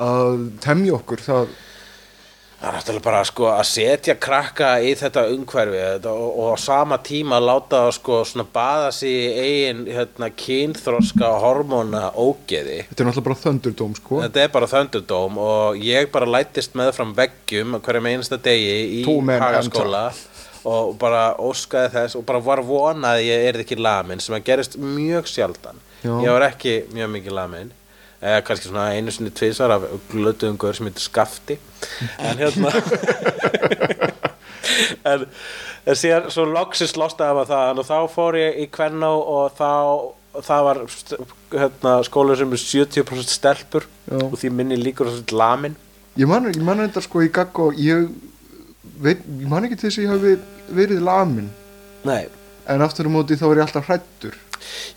að 0.00 0.46
temja 0.64 0.94
okkur. 0.96 1.20
Það 1.20 1.50
það 2.56 2.68
er 2.68 2.76
náttúrulega 2.76 3.04
bara 3.04 3.22
sko 3.28 3.48
að 3.52 3.66
setja 3.68 4.14
krakka 4.20 4.68
í 4.80 4.92
þetta 4.96 5.26
umhverfi 5.34 5.80
þetta, 5.80 6.12
og, 6.12 6.38
og 6.40 6.52
á 6.52 6.56
sama 6.60 6.98
tíma 7.04 7.40
láta 7.42 7.82
það 7.84 7.92
sko 7.98 8.46
baða 8.54 8.92
sig 8.96 9.12
í 9.12 9.26
eigin 9.44 9.82
hérna, 9.90 10.30
kynþroska 10.44 11.32
hormóna 11.42 12.06
ógeði. 12.16 12.82
Þetta 12.88 13.04
er 13.04 13.10
náttúrulega 13.10 13.28
bara 13.28 13.42
þöndurdóm 13.44 13.96
sko. 14.00 14.22
Þetta 14.24 14.44
er 14.44 14.54
bara 14.56 14.70
þöndurdóm 14.72 15.40
og 15.46 15.82
ég 15.84 16.10
bara 16.14 16.30
lætist 16.36 16.78
með 16.78 16.94
fram 16.96 17.12
veggjum 17.16 17.80
hverjum 17.80 18.10
einasta 18.12 18.40
degi 18.40 19.02
í 19.02 19.04
hagaskóla 19.04 20.06
og 20.66 20.96
bara 20.98 21.28
óskaði 21.38 21.92
þess 21.92 22.18
og 22.18 22.24
bara 22.26 22.40
var 22.42 22.64
vonað 22.66 23.20
að 23.20 23.26
ég 23.28 23.50
er 23.50 23.60
ekki 23.62 23.76
lamin 23.78 24.22
sem 24.22 24.34
að 24.34 24.48
gerist 24.48 24.80
mjög 24.80 25.28
sjaldan. 25.30 25.84
Já. 26.06 26.12
ég 26.22 26.30
var 26.30 26.44
ekki 26.50 26.74
mjög 26.94 27.12
mikið 27.16 27.36
lamin 27.36 27.70
eða 28.20 28.42
kannski 28.46 28.70
svona 28.70 28.88
einu 28.96 29.14
sinni 29.14 29.32
tvisar 29.34 29.74
af 29.76 29.86
glötuðum 30.10 30.58
gaur 30.60 30.76
sem 30.76 30.88
heitir 30.88 31.04
Skafti. 31.04 31.58
En 32.18 32.40
hérna 32.40 32.72
en, 35.10 35.26
en 35.86 35.98
síðan 35.98 36.30
svo 36.32 36.46
loksist 36.50 36.98
lostaði 37.00 37.38
maður 37.38 37.52
það 37.52 37.82
og 37.82 37.90
þá 37.90 38.14
fór 38.14 38.38
ég 38.40 38.62
í 38.64 38.68
Kvennó 38.72 39.12
og 39.20 39.58
þá 39.58 39.72
það 40.44 40.64
var 40.66 40.80
hérna, 41.52 41.92
skóla 42.04 42.36
sem 42.36 42.52
er 42.52 42.62
70% 42.62 43.32
stelpur 43.32 43.86
Já. 44.04 44.18
og 44.20 44.36
því 44.40 44.52
minni 44.52 44.78
líkur 44.80 45.10
að 45.10 45.32
lamin. 45.32 45.76
Ég 46.16 46.28
man, 46.28 46.48
þetta 46.48 47.02
sko 47.04 47.22
í 47.24 47.30
gagg 47.32 47.56
og 47.60 47.76
ég 47.80 48.08
ég 49.04 49.22
man 49.48 49.66
ekki 49.66 49.76
til 49.76 49.88
þess 49.88 50.00
að 50.00 50.04
ég 50.04 50.12
hafi 50.14 50.34
verið 50.76 51.02
lamin. 51.04 51.48
Nei, 52.06 52.28
en 52.70 52.84
aftur 52.84 53.08
á 53.08 53.10
móti 53.12 53.38
þá 53.38 53.46
er 53.48 53.60
ég 53.60 53.66
alltaf 53.66 53.90
hrættur 53.90 54.36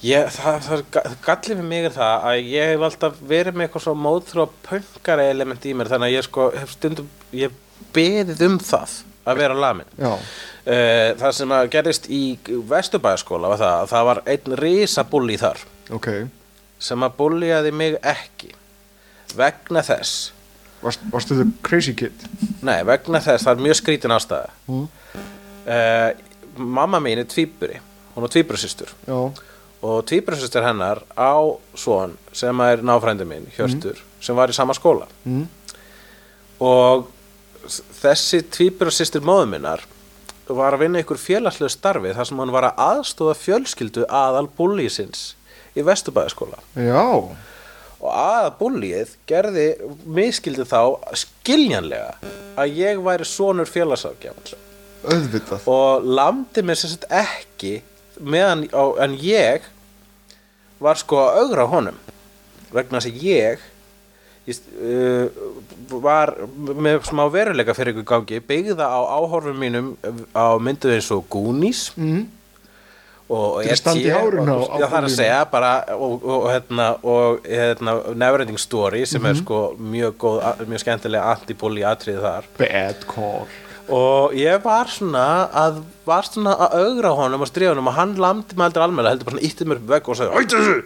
ég, 0.06 0.30
það, 0.36 0.60
það, 0.68 1.18
gallið 1.26 1.62
við 1.62 1.68
mig 1.74 1.90
er 1.90 1.96
það 1.98 2.28
að 2.32 2.52
ég 2.54 2.72
hef 2.74 2.86
alltaf 2.90 3.20
verið 3.34 3.58
með 3.60 3.68
eitthvað 3.68 3.86
svo 3.88 3.96
móðþró 4.08 4.48
pönkara 4.70 5.28
element 5.34 5.66
í 5.66 5.76
mér 5.78 5.92
þannig 5.92 6.12
að 6.12 6.16
ég 6.18 6.28
sko 6.30 6.50
hef 6.56 6.74
stundum 6.78 7.10
ég 7.36 7.60
beðið 7.96 8.46
um 8.48 8.60
það 8.64 8.98
að 9.30 9.44
vera 9.44 9.60
lamin 9.66 9.94
Já, 10.00 10.14
Uh, 10.70 11.16
það 11.18 11.32
sem 11.34 11.52
að 11.56 11.68
gerist 11.74 12.04
í 12.14 12.20
Vesturbæðaskóla 12.70 13.50
var 13.50 13.58
það 13.58 13.76
að 13.80 13.88
það 13.90 14.04
var 14.06 14.20
einn 14.30 14.56
risa 14.60 15.04
bulli 15.10 15.38
þar. 15.42 15.62
Ok. 15.96 16.10
Sem 16.84 17.06
að 17.08 17.16
bulliaði 17.18 17.72
mig 17.74 17.96
ekki 18.06 18.52
vegna 19.40 19.82
þess. 19.88 20.28
Varst, 20.84 21.02
Varstu 21.10 21.40
þetta 21.40 21.64
crazy 21.66 21.96
kid? 21.98 22.28
nei, 22.62 22.84
vegna 22.86 23.18
þess, 23.24 23.48
það 23.48 23.56
er 23.56 23.66
mjög 23.66 23.80
skrítin 23.80 24.14
ástæða. 24.14 24.52
Mm. 24.68 24.86
uh, 25.74 26.62
mamma 26.78 27.02
mín 27.02 27.24
er 27.24 27.32
tvíburi. 27.34 27.80
Hún 28.14 28.28
er 28.28 28.36
tvíburasystur. 28.36 28.94
Já, 29.08 29.18
og 29.82 30.02
tvíburasystur 30.10 30.66
hennar 30.66 31.04
á 31.16 31.40
son 31.76 32.18
sem 32.36 32.66
er 32.66 32.84
náfrændi 32.84 33.28
minn, 33.28 33.48
Hjörtur 33.56 34.00
sem 34.22 34.36
var 34.36 34.52
í 34.52 34.56
sama 34.56 34.76
skóla. 34.76 35.08
Mm. 35.24 35.48
og 36.60 37.08
þessi 38.02 38.44
tvíburasystur 38.52 39.24
móðu 39.24 39.48
minnar 39.54 39.86
var 40.50 40.74
að 40.74 40.86
vinna 40.86 41.04
ykkur 41.04 41.20
félagslegu 41.22 41.70
starfi 41.72 42.16
þar 42.18 42.28
sem 42.28 42.40
hann 42.42 42.52
var 42.56 42.72
að 42.72 42.82
aðstóða 42.88 43.36
fjölskyldu 43.38 44.08
aðal 44.10 44.48
bullísins 44.58 45.36
í 45.78 45.86
Vesturbæðaskóla 45.86 46.58
já, 46.74 47.06
og 48.00 48.10
aðal 48.10 48.56
bullíið 48.60 49.14
gerði 49.30 49.68
miskildi 50.10 50.66
þá 50.68 50.98
skiljanlega 51.22 52.34
að 52.60 52.82
ég 52.82 53.04
væri 53.06 53.28
sonur 53.30 53.70
auðvitað. 55.00 55.68
Og 55.70 56.04
lamdi 56.04 56.64
mér 56.66 56.80
sem 56.80 56.92
sagt 56.92 57.08
ekki 57.14 57.80
meðan, 58.20 58.66
á, 58.74 58.84
en 59.06 59.18
ég 59.24 59.68
var 60.80 61.00
sko 61.00 61.20
að 61.26 61.44
augra 61.44 61.68
honum 61.72 62.00
vegna 62.72 63.00
þess 63.02 63.10
að 63.10 63.24
ég, 63.26 63.62
ég 64.50 64.60
uh, 64.80 65.30
var 66.02 66.36
með 66.56 67.04
smá 67.10 67.24
veruleika 67.34 67.76
fyrir 67.78 67.96
ykkur 67.96 68.08
gangi 68.14 68.42
byggða 68.46 68.88
á 68.88 69.00
áhorfum 69.18 69.58
mínum 69.60 69.96
á 70.38 70.54
myndu 70.62 70.92
eins 70.94 71.10
og 71.16 71.26
Goonies 71.34 71.88
mm. 71.98 72.22
og 73.34 73.64
í 73.66 73.70
á 73.74 73.94
já, 73.98 74.86
það 74.86 75.00
er 75.00 75.08
að 75.08 75.16
segja 75.18 75.40
bara 75.52 75.72
og, 75.96 76.22
og, 76.24 76.46
hérna, 76.54 76.90
og 77.02 77.48
hérna, 77.50 77.98
Neverending 78.14 78.62
Story 78.62 79.06
sem 79.06 79.22
Mhm. 79.22 79.30
er 79.32 79.42
sko 79.42 79.64
mjög 79.80 80.18
góð, 80.22 80.68
mjög 80.70 80.86
skemmtilega 80.86 81.34
antipóli 81.36 81.86
atriði 81.86 82.22
þar 82.24 82.54
Bad 82.62 83.10
call 83.10 83.50
og 83.90 84.36
ég 84.38 84.62
var 84.64 84.92
svona 84.92 85.26
að 85.66 85.82
var 86.08 86.28
svona 86.28 86.56
að 86.66 86.76
augra 86.84 87.14
honum 87.18 87.46
og 87.46 87.50
stríða 87.50 87.74
honum 87.74 87.92
og 87.92 87.98
hann 87.98 88.18
lamdi 88.22 88.58
mig 88.58 88.70
aldrei 88.70 88.86
almennilega 88.86 89.16
heldur 89.16 89.30
bara 89.30 89.40
hann 89.40 89.48
ítti 89.50 89.70
mér 89.70 89.82
vegg 89.94 90.10
og 90.10 90.20
sagði 90.20 90.38
hættu 90.38 90.60
þessu! 90.60 90.82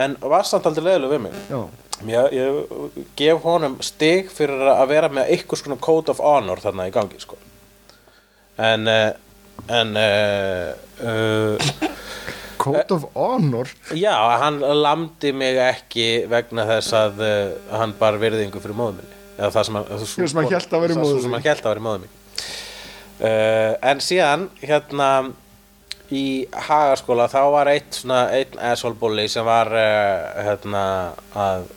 En 0.00 0.16
var 0.32 0.46
samt 0.48 0.68
aldrei 0.68 0.86
leiðilega 0.86 1.16
við 1.16 1.22
mig. 1.26 1.38
Já, 1.50 2.20
ég, 2.32 2.60
ég 3.00 3.08
gef 3.18 3.42
honum 3.44 3.80
stig 3.84 4.30
fyrir 4.32 4.70
að 4.72 4.86
vera 4.92 5.10
með 5.12 5.32
eitthvað 5.34 5.64
svona 5.64 5.80
code 5.82 6.12
of 6.14 6.22
honor 6.24 6.62
þarna 6.62 6.86
í 6.88 6.94
gangi 6.94 7.20
sko. 7.20 7.36
En 8.60 8.88
uh, 8.88 9.10
en 9.68 9.96
uh, 9.96 10.74
Code 12.60 12.94
of 12.94 13.04
Honor? 13.14 13.68
já, 13.94 14.38
hann 14.38 14.60
lamdi 14.60 15.32
mig 15.32 15.56
ekki 15.56 16.26
vegna 16.28 16.66
þess 16.68 16.92
að 16.96 17.24
uh, 17.24 17.54
hann 17.78 17.94
bar 17.98 18.20
virðingu 18.20 18.60
fyrir 18.60 18.76
móðum 18.76 19.00
minni 19.00 19.19
eða 19.40 19.52
það 19.56 19.68
sem 19.68 19.78
hann, 19.80 20.50
hélt 20.54 20.74
að 21.64 21.74
vera 21.74 21.84
móðum 21.84 22.04
minni 22.04 22.14
uh, 23.24 23.74
en 23.90 24.04
síðan 24.04 24.48
hérna 24.62 25.10
í 26.10 26.46
hagaskóla 26.68 27.28
þá 27.30 27.42
var 27.54 27.70
eitt 27.70 28.00
svona 28.00 28.24
einn 28.34 28.62
asshole 28.70 28.98
bully 28.98 29.28
sem 29.30 29.46
var 29.46 29.70
uh, 29.70 30.40
hérna 30.46 30.86
að 31.38 31.68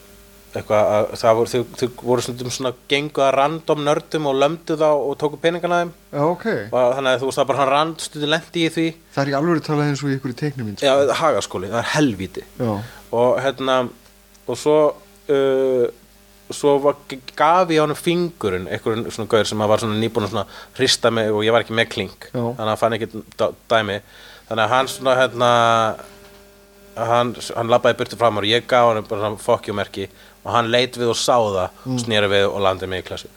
eitthvað 0.54 0.90
að 0.94 1.08
það 1.18 1.38
voru, 1.38 1.50
þau, 1.50 1.78
þau 1.80 2.04
voru 2.06 2.50
svona 2.54 2.72
gengu 2.90 3.22
að 3.24 3.32
random 3.38 3.82
nördum 3.86 4.28
og 4.30 4.36
lömdu 4.38 4.76
þá 4.78 4.86
og 4.92 5.16
tóku 5.18 5.40
peningana 5.42 5.80
þeim. 5.82 5.90
Já, 6.12 6.20
ok. 6.28 6.46
Og 6.68 6.94
þannig 6.94 7.10
að 7.10 7.22
þú 7.22 7.30
veist 7.30 7.40
það 7.40 7.48
bara 7.48 7.60
hann 7.60 7.72
rand 7.72 8.04
stundum 8.04 8.32
lendi 8.34 8.62
í 8.62 8.70
því. 8.76 8.86
Það 9.16 9.24
er 9.24 9.32
í 9.32 9.36
alveg 9.40 9.64
talað 9.66 9.90
eins 9.90 10.04
og 10.04 10.12
í 10.12 10.16
ykkur 10.18 10.36
teiknum 10.38 10.70
mín 10.70 10.78
já, 10.78 10.92
hagaskóli, 11.20 11.72
það 11.72 11.80
er 11.80 11.90
helvíti. 11.96 12.46
Já, 12.60 12.70
og 13.18 13.42
hérna 13.42 13.78
og 14.44 14.60
svo 14.60 14.78
uh, 14.94 15.84
svo 16.52 16.74
var, 16.84 16.94
gaf 17.36 17.70
ég 17.72 17.80
honum 17.80 17.96
fingurinn 17.96 18.66
einhverjum 18.68 19.06
svona 19.10 19.28
gaur 19.32 19.44
sem 19.48 19.58
var 19.64 19.78
svona 19.80 19.96
nýbúin 20.00 20.26
að 20.28 20.44
hrista 20.76 21.10
mig 21.10 21.30
og 21.32 21.44
ég 21.46 21.52
var 21.54 21.64
ekki 21.64 21.72
með 21.78 21.88
klink 21.94 22.26
Já. 22.34 22.40
þannig 22.40 22.60
að 22.60 22.68
hann 22.72 22.82
fann 22.82 22.96
ekki 22.98 23.08
dæ- 23.40 23.54
dæmi 23.72 24.00
þannig 24.48 24.64
að 24.66 24.74
hann 24.74 24.88
svona 24.92 25.14
hérna 25.20 25.50
hann, 26.96 27.32
hann 27.56 27.70
labbaði 27.72 27.98
burtu 28.02 28.16
fram 28.20 28.38
og 28.42 28.44
ég 28.48 28.66
gaf 28.70 28.90
hann 28.92 29.06
bara 29.08 29.22
svona 29.24 29.40
fokkjumerki 29.46 30.08
og 30.44 30.52
hann 30.52 30.68
leit 30.70 30.98
við 31.00 31.08
og 31.14 31.16
sá 31.16 31.38
það 31.40 31.70
Mm. 31.86 31.94
og 31.96 32.04
snýri 32.04 32.28
við 32.34 32.44
og 32.50 32.60
landi 32.60 32.86
mig 32.86 33.02
í 33.04 33.08
klassu 33.08 33.28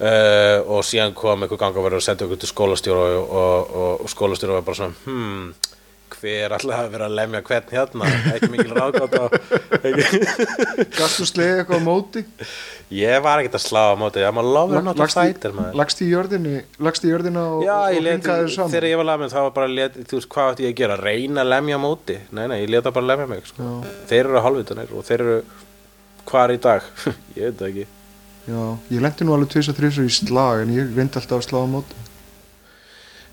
uh, 0.00 0.60
og 0.68 0.84
síðan 0.86 1.14
kom 1.16 1.42
einhver 1.42 1.58
gangaverður 1.60 2.00
og 2.00 2.04
sendi 2.04 2.24
okkur 2.26 2.40
til 2.44 2.52
skólastjóra 2.52 3.06
og, 3.16 3.32
og, 3.40 3.74
og, 3.80 4.04
og 4.04 4.12
skólastjóra 4.12 4.58
var 4.58 4.66
bara 4.68 4.76
svona 4.76 4.94
hmm, 5.04 5.54
hver 6.16 6.54
alltaf 6.56 6.74
hafi 6.76 6.90
verið 6.94 7.06
að 7.06 7.14
lemja 7.18 7.40
hvern 7.48 7.72
hérna? 7.74 8.08
Ekki 8.34 8.48
mikil 8.52 8.74
ráðgátt 8.76 9.14
á 9.16 9.24
ekki. 9.80 10.20
Gastu 10.96 11.26
slegið 11.28 11.62
eitthvað 11.62 11.80
á 11.80 11.86
móti? 11.86 12.22
Ég 12.98 13.22
var 13.22 13.42
ekkert 13.42 13.58
að 13.60 13.64
slá 13.64 13.82
á 13.90 13.96
móti. 14.00 14.24
Fighter 15.14 15.54
maður. 15.54 15.78
Lagst 15.78 16.02
í 16.02 16.08
jörðinni 16.10 16.54
Lagst 16.82 17.06
í 17.06 17.12
jörðina 17.12 17.44
og, 17.54 17.62
Já, 17.66 17.76
og 17.76 17.94
ég 17.94 18.02
let, 18.02 18.16
hringaðir 18.18 18.52
saman. 18.56 18.72
þegar 18.74 18.88
ég 18.90 19.00
var 19.00 19.08
lamin 19.12 19.30
þá 19.32 19.38
var 19.44 19.54
bara 19.60 19.70
let, 19.70 19.98
þú 20.10 20.18
veist, 20.18 20.30
hvað 20.34 20.50
átti 20.54 20.66
ég 20.66 20.74
að 20.74 20.80
gera, 20.82 20.98
reyna 21.04 21.44
að 21.44 21.52
lemja 21.54 21.80
móti? 21.84 22.18
Nei, 22.34 22.44
nei, 22.50 22.58
ég 22.64 22.72
leta 22.74 22.92
bara 22.96 23.10
lemja 23.12 23.30
mig 23.30 23.46
sko. 23.52 23.70
Þeir 24.10 24.24
eru 24.26 24.44
halvvitanir 24.48 24.92
og 24.98 25.06
þeir 25.06 25.24
eru 25.26 25.38
hvar 26.30 26.52
í 26.54 26.60
dag, 26.62 26.84
ég 27.38 27.48
veit 27.50 27.58
það 27.62 27.70
ekki. 27.70 27.86
Já, 28.50 28.60
ég 28.90 29.02
lendi 29.04 29.26
nú 29.28 29.34
alveg 29.36 29.50
tvis 29.54 29.68
og 29.70 29.76
þrjus 29.78 29.98
í 30.02 30.08
slag 30.16 30.64
en 30.64 30.74
ég 30.74 30.94
reyndi 30.96 31.20
alltaf 31.20 31.38
að 31.38 31.46
slá 31.46 31.60
á 31.62 31.68
móti. 31.70 32.06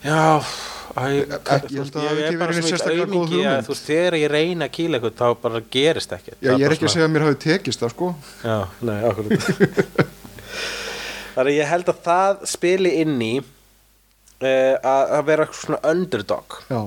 Já, 0.06 0.22
æ, 0.98 1.06
Ekki- 1.28 1.76
ég 1.78 1.92
að 1.94 2.22
ekki 2.24 2.40
verið 2.42 2.58
neitt 2.58 2.68
sérstaklega 2.72 3.06
góð 3.06 3.18
aumingi 3.18 3.42
að 3.52 3.60
þú 3.68 3.74
veist, 3.74 3.86
þegar 3.88 4.18
ég 4.20 4.32
reyna 4.34 4.68
að 4.68 4.74
kýla 4.78 4.98
eitthvað 5.00 5.18
þá 5.22 5.42
bara 5.44 5.62
gerist 5.76 6.16
ekkert. 6.18 6.40
Já, 6.42 6.52
ég 6.54 6.66
er 6.68 6.76
ekki 6.76 6.88
að 6.88 6.94
segja 6.96 7.08
að 7.08 7.14
mér 7.16 7.26
hafi 7.28 7.40
tekist 7.44 7.84
það 7.84 7.94
sko. 7.94 8.10
Já, 8.44 8.58
nei, 8.90 8.98
akkurat. 9.12 10.08
Þannig 11.38 11.52
að 11.52 11.58
ég 11.60 11.70
held 11.70 11.92
að 11.94 12.02
það 12.08 12.44
spili 12.50 12.96
inn 13.04 13.22
í 13.22 13.34
uh, 13.38 14.76
að 14.82 15.14
að 15.20 15.24
vera 15.30 15.46
eitthvað 15.46 15.62
svona 15.62 15.82
underdog. 15.94 16.58
Já, 16.72 16.82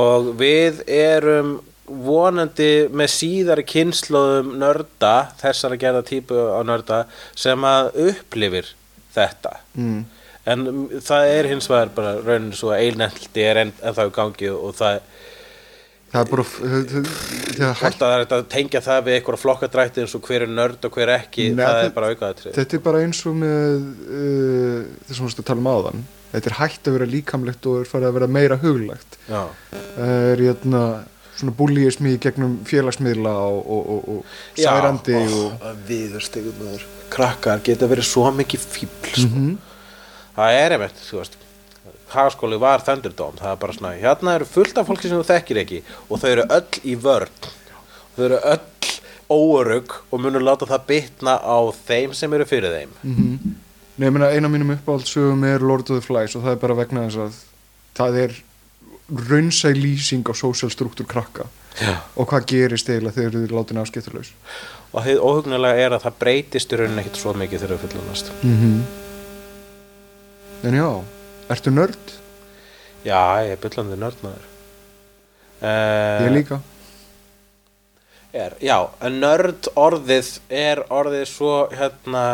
og 0.00 0.28
við 0.38 0.84
erum 0.86 1.56
vonandi 1.90 2.86
með 2.94 3.08
síðari 3.10 3.64
kynnslóðum 3.66 4.52
nörda, 4.60 5.14
þessara 5.40 5.78
gerða 5.80 6.04
típu 6.06 6.36
á 6.54 6.60
nörda 6.62 7.00
sem 7.34 7.64
að 7.66 7.88
upplifir 8.10 8.68
þetta. 9.16 9.56
Mm. 9.74 10.04
En 10.48 10.68
um, 10.70 10.84
það 11.04 11.32
er 11.34 11.48
hins 11.50 11.68
vegar 11.70 11.90
bara 11.96 12.14
raunin 12.24 12.54
svo 12.56 12.72
að 12.72 12.86
eilnældi 12.86 13.44
er 13.44 13.64
enn 13.64 13.74
en 13.82 13.96
þá 13.96 14.06
í 14.06 14.14
gangi 14.16 14.52
og 14.54 14.72
það 14.78 15.00
það 16.10 16.20
er 16.20 16.30
bara 16.30 16.44
það 16.50 18.14
er 18.14 18.24
hægt 18.24 18.32
að 18.34 18.46
tengja 18.50 18.80
það 18.82 19.04
við 19.06 19.16
eitthvað 19.18 19.42
flokkadrætti 19.44 20.02
eins 20.04 20.16
og 20.18 20.24
hver 20.26 20.46
er 20.46 20.54
nörd 20.54 20.88
og 20.88 20.96
hver 20.96 21.12
ekki 21.14 21.50
Nei, 21.52 21.62
það 21.62 21.82
er 21.84 21.92
bara 21.98 22.10
aukaðatrið 22.14 22.56
Þetta 22.56 22.78
er 22.78 22.82
bara 22.88 23.04
eins 23.04 23.20
og 23.28 23.36
með 23.38 23.84
uh, 24.06 24.88
þessum 25.10 25.30
við 25.30 25.44
að 25.44 25.48
tala 25.52 25.62
um 25.62 25.70
áðan. 25.70 26.02
Þetta 26.30 26.50
er 26.50 26.58
hægt 26.60 26.88
að 26.88 26.96
vera 26.96 27.08
líkamlegt 27.10 27.66
og 27.66 27.80
er 27.80 27.88
farið 27.90 28.08
að 28.08 28.18
vera 28.18 28.28
meira 28.30 28.58
huglegt. 28.62 29.16
Það 29.26 30.12
er 30.30 30.42
jötna, 30.44 30.82
svona 31.34 31.54
búlíismi 31.58 32.12
í 32.14 32.20
gegnum 32.22 32.60
félagsmiðla 32.68 33.32
og, 33.48 33.58
og, 33.76 33.88
og, 33.94 34.12
og 34.14 34.60
særandi 34.60 35.16
Já, 35.16 35.32
og, 35.40 35.64
viðurstegum 35.88 36.62
krakkar 37.10 37.62
geta 37.66 37.88
verið 37.90 38.06
svo 38.06 38.30
mikið 38.34 38.66
fíbl 38.76 39.10
sko. 39.10 39.26
Mhm. 39.26 39.58
Það 40.40 40.58
er 40.64 40.74
einmitt 40.76 41.04
þú 41.06 41.20
veist 41.20 41.38
hagskóli 42.10 42.58
var 42.60 42.82
Thunderdome 42.82 43.38
það 43.38 43.52
er 43.54 43.60
bara 43.62 43.76
svona, 43.76 43.94
hérna 44.00 44.34
eru 44.38 44.48
fullt 44.50 44.78
af 44.80 44.88
fólki 44.90 45.08
sem 45.08 45.20
þú 45.20 45.26
þekkir 45.30 45.62
ekki 45.64 45.82
og 46.08 46.20
þau 46.22 46.28
eru 46.32 46.46
öll 46.58 46.80
í 46.84 46.96
vörn 46.98 47.48
þau 48.16 48.24
eru 48.26 48.40
öll 48.54 48.68
óörug 49.30 49.92
og 50.10 50.20
munur 50.24 50.42
láta 50.42 50.66
það 50.66 50.86
bitna 50.88 51.36
á 51.38 51.58
þeim 51.86 52.14
sem 52.18 52.32
eru 52.34 52.44
fyrir 52.50 52.72
þeim 52.74 52.94
Mhm. 53.02 53.56
Nei, 54.00 54.06
ég 54.08 54.12
meina, 54.16 54.30
eina 54.32 54.48
af 54.48 54.52
mínum 54.54 54.70
uppáhaldsögum 54.72 55.42
er 55.44 55.60
Lord 55.60 55.90
of 55.90 55.98
the 55.98 56.00
Flies 56.00 56.34
og 56.36 56.42
það 56.42 56.52
er 56.54 56.60
bara 56.62 56.74
vegna 56.78 57.02
þess 57.04 57.18
að 57.20 57.34
það 57.98 58.16
er 58.24 58.36
raunsæ 59.28 59.72
lýsing 59.76 60.24
á 60.24 60.32
social 60.34 60.70
struktúr 60.70 61.06
krakka 61.06 61.44
Já. 61.80 61.96
og 62.16 62.26
hvað 62.30 62.46
gerist 62.46 62.88
eiginlega 62.88 63.14
þegar 63.18 63.34
þið 63.34 63.44
eru 63.44 63.56
látin 63.58 63.80
afskiptulaus 63.82 64.30
og 64.92 65.04
þið 65.04 65.20
óhugnulega 65.20 65.84
er 65.84 65.94
að 65.94 66.02
það 66.06 66.18
breytist 66.24 66.72
í 66.72 66.78
rauninni 66.80 67.04
ekkit 67.04 67.20
svo 67.20 67.34
mikið 67.34 67.60
þegar 67.64 67.76
þau 67.76 67.82
fullunast 67.84 68.32
mm 68.42 68.56
-hmm. 68.56 68.80
En 70.60 70.74
já, 70.76 70.88
ertu 71.48 71.70
nörd? 71.72 72.16
já, 73.04 73.20
ég 73.46 73.54
er 73.54 73.60
byllandi 73.62 73.96
nördmaður 73.96 74.42
uh, 75.64 76.26
Ég 76.26 76.34
líka 76.34 76.58
er, 78.36 78.56
já, 78.60 78.76
nörd 79.08 79.70
orðið 79.80 80.34
er 80.52 80.82
orðið 80.92 81.24
svo 81.30 81.54
hérna 81.72 82.24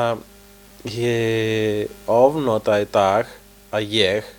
ég 0.90 1.86
ofnota 2.10 2.80
í 2.82 2.88
dag 2.90 3.30
að 3.74 3.94
ég 3.94 4.34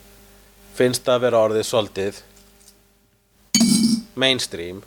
finnst 0.77 1.07
að 1.07 1.23
vera 1.25 1.45
orðið 1.47 1.67
soldið 1.71 2.21
mainstream 4.19 4.83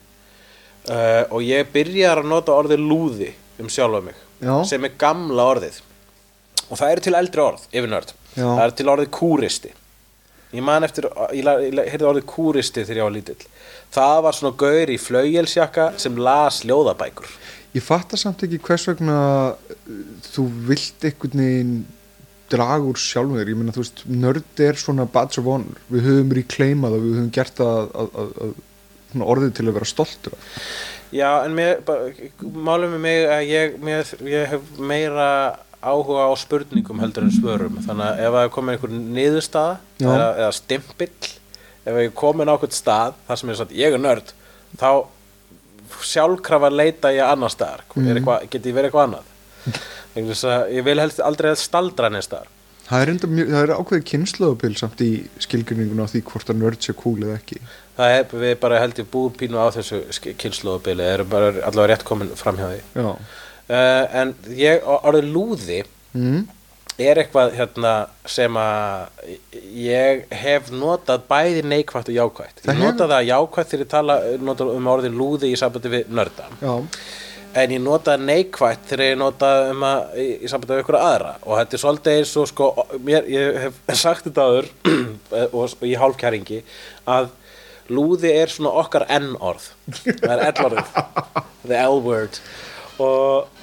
uh, 0.93 1.25
og 1.33 1.41
ég 1.47 1.73
byrjar 1.73 2.21
að 2.21 2.33
nota 2.37 2.61
orðið 2.61 2.85
lúði 2.85 3.33
um 3.61 3.73
sjálfa 3.73 4.05
mig 4.11 4.27
Já. 4.41 4.55
sem 4.69 4.85
er 4.85 4.97
gamla 5.01 5.51
orðið 5.57 5.81
og 6.69 6.79
það 6.79 6.91
eru 6.93 7.09
til 7.09 7.19
eldri 7.19 7.49
orð 7.49 7.69
yfir 7.73 7.91
nörd 7.97 8.19
Já. 8.37 8.47
það 8.47 8.64
er 8.66 8.74
til 8.78 8.91
orðið 8.95 9.12
kúristi. 9.16 9.72
Ég 10.51 10.64
man 10.66 10.83
eftir, 10.83 11.07
ég, 11.31 11.47
ég 11.70 11.74
la- 11.78 11.87
heyrði 11.87 12.09
orðið 12.11 12.26
kúristi 12.31 12.83
þegar 12.83 13.01
ég 13.01 13.07
var 13.07 13.14
lítill. 13.14 13.47
Það 13.95 14.16
var 14.26 14.37
svona 14.39 14.57
gaur 14.59 14.91
í 14.91 14.99
flaugjelsjakka 14.99 15.87
sem 16.03 16.18
las 16.18 16.61
ljóðabækur. 16.66 17.31
Ég 17.74 17.87
fatta 17.87 18.18
samt 18.18 18.43
ekki 18.43 18.59
hvers 18.66 18.89
vegna 18.91 19.16
uh, 19.55 19.99
þú 20.26 20.47
vilt 20.66 21.07
einhvern 21.07 21.43
veginn 21.45 21.74
draga 22.51 22.83
úr 22.83 22.99
sjálfum 22.99 23.39
þér, 23.39 23.53
ég 23.53 23.59
meina 23.61 23.74
þú 23.74 23.85
veist 23.85 24.01
nörd 24.11 24.62
er 24.66 24.78
svona 24.78 25.07
badge 25.07 25.39
of 25.39 25.47
honor. 25.47 25.78
Við 25.93 26.09
höfum 26.09 26.35
reclaimað 26.35 26.97
og 26.97 27.05
við 27.05 27.14
höfum 27.20 27.31
gert 27.37 27.62
að, 27.62 27.93
að, 28.03 28.41
að, 28.47 28.57
orðið 29.35 29.53
til 29.59 29.68
að 29.68 29.76
vera 29.78 29.91
stoltur. 29.93 30.35
Já, 31.14 31.28
en 31.45 31.55
mér, 31.59 31.78
málum 32.43 32.97
með 32.97 33.05
mig 33.07 33.24
að 33.26 33.45
ég, 33.51 33.78
mér, 33.83 34.11
ég 34.31 34.51
hef 34.51 34.66
meira 34.78 35.31
áhuga 35.81 36.26
á 36.28 36.33
spurningum 36.37 37.01
heldur 37.01 37.26
en 37.26 37.35
svörum. 37.35 37.78
Þannig 37.85 38.07
að 38.07 38.22
ef 38.24 38.35
það 38.35 38.45
er 38.45 38.53
komin 38.57 38.74
einhver 38.74 38.93
niðurstaða 38.97 39.78
eða, 40.01 40.28
eða 40.43 40.53
stimpill 40.59 41.31
ef 41.81 41.97
ég 41.97 42.11
er 42.11 42.14
komin 42.20 42.51
á 42.51 42.55
einhvern 42.55 42.76
stað 42.76 43.16
þar 43.26 43.41
sem 43.41 43.51
ég 43.51 43.57
er 43.57 43.61
sagt 43.62 43.76
ég 43.78 43.97
er 43.97 44.05
nörd 44.05 44.33
þá 44.81 44.91
sjálfkrafa 46.07 46.70
leita 46.72 47.12
ég 47.14 47.26
annar 47.26 47.53
staðar. 47.53 47.85
Mm. 47.97 48.24
geti 48.53 48.70
ég 48.70 48.76
verið 48.76 48.91
eitthvað 48.91 49.09
annað? 49.09 49.37
Að 50.51 50.72
ég 50.74 50.87
vil 50.87 50.99
helst 50.99 51.20
aldrei 51.22 51.53
staldra 51.59 52.11
neins 52.11 52.28
staðar. 52.28 52.49
Það 52.91 53.05
er, 53.05 53.11
er 53.55 53.72
ákveðið 53.76 54.07
kynnslöðupil 54.11 54.72
samt 54.78 55.03
í 55.05 55.11
skilgrinningun 55.39 56.03
á 56.03 56.11
því 56.11 56.24
hvort 56.26 56.49
að 56.51 56.59
nörd 56.59 56.81
sé 56.83 56.95
cool 56.99 57.20
eða 57.22 57.37
ekki. 57.37 57.61
Það 57.95 58.14
er 58.16 58.33
við 58.43 58.55
bara 58.64 58.81
held 58.83 58.99
ég 58.99 59.11
búum 59.12 59.37
pínu 59.39 59.61
á 59.62 59.70
þessu 59.76 60.01
kynnslóðabili 60.41 61.07
erum 61.07 61.31
bara 61.31 61.53
allavega 61.68 61.93
rétt 61.93 62.05
komin 62.09 62.33
fram 62.35 62.59
hjá 62.59 62.66
því. 62.72 62.81
Já, 62.99 63.12
uh, 63.71 64.21
en 64.21 64.35
ég, 64.59 64.83
orðið 64.85 65.31
lúði 65.35 65.79
mm. 66.16 66.43
er 67.01 67.23
eitthvað 67.23 67.55
hérna 67.57 67.95
sem 68.29 68.59
að 68.61 69.33
ég 69.79 70.27
hef 70.43 70.71
notað 70.75 71.25
bæði 71.31 71.64
neikvætt 71.71 72.12
og 72.12 72.18
jákvætt. 72.18 72.62
Það 72.64 72.75
ég 72.75 72.77
hefur- 72.77 72.87
notað 72.87 73.14
það 73.14 73.27
jákvætt 73.31 73.73
þegar 73.73 73.87
ég 73.87 73.91
tala 73.97 74.21
nota 74.51 74.68
um 74.77 74.93
orðin 74.95 75.18
lúði 75.18 75.53
í 75.55 75.59
sambandi 75.61 75.93
við 75.95 76.14
nörda. 76.21 76.49
Já, 76.61 76.75
en 77.61 77.75
ég 77.75 77.83
notaði 77.83 78.27
neikvætt 78.29 78.87
þegar 78.91 79.07
ég 79.09 79.18
notaði 79.18 79.75
um 79.75 79.85
að 79.89 80.18
í, 80.23 80.29
í 80.39 80.51
sambandi 80.51 80.77
við 80.77 80.85
ykkur 80.85 81.01
aðra. 81.01 81.35
Og 81.47 81.59
þetta 81.59 81.77
er 81.77 81.85
svolítið 81.85 82.18
eins 82.21 82.35
og 82.39 82.51
sko 82.51 82.71
mér, 83.07 83.29
ég 83.31 83.61
hef 83.66 83.83
sagt 84.05 84.29
þetta 84.29 84.49
áður 84.49 84.73
og, 85.51 85.62
og 85.64 85.87
í 85.87 85.95
hálfkæringi 85.99 86.64
að 87.11 87.31
lúði 87.91 88.31
er 88.39 88.53
svona 88.53 88.71
okkar 88.79 89.09
N-orð. 89.16 89.64
Það 90.07 90.35
er 90.37 90.45
L-orðið. 90.53 90.93
The 91.71 91.81
L-word 91.89 92.39
og 93.01 93.60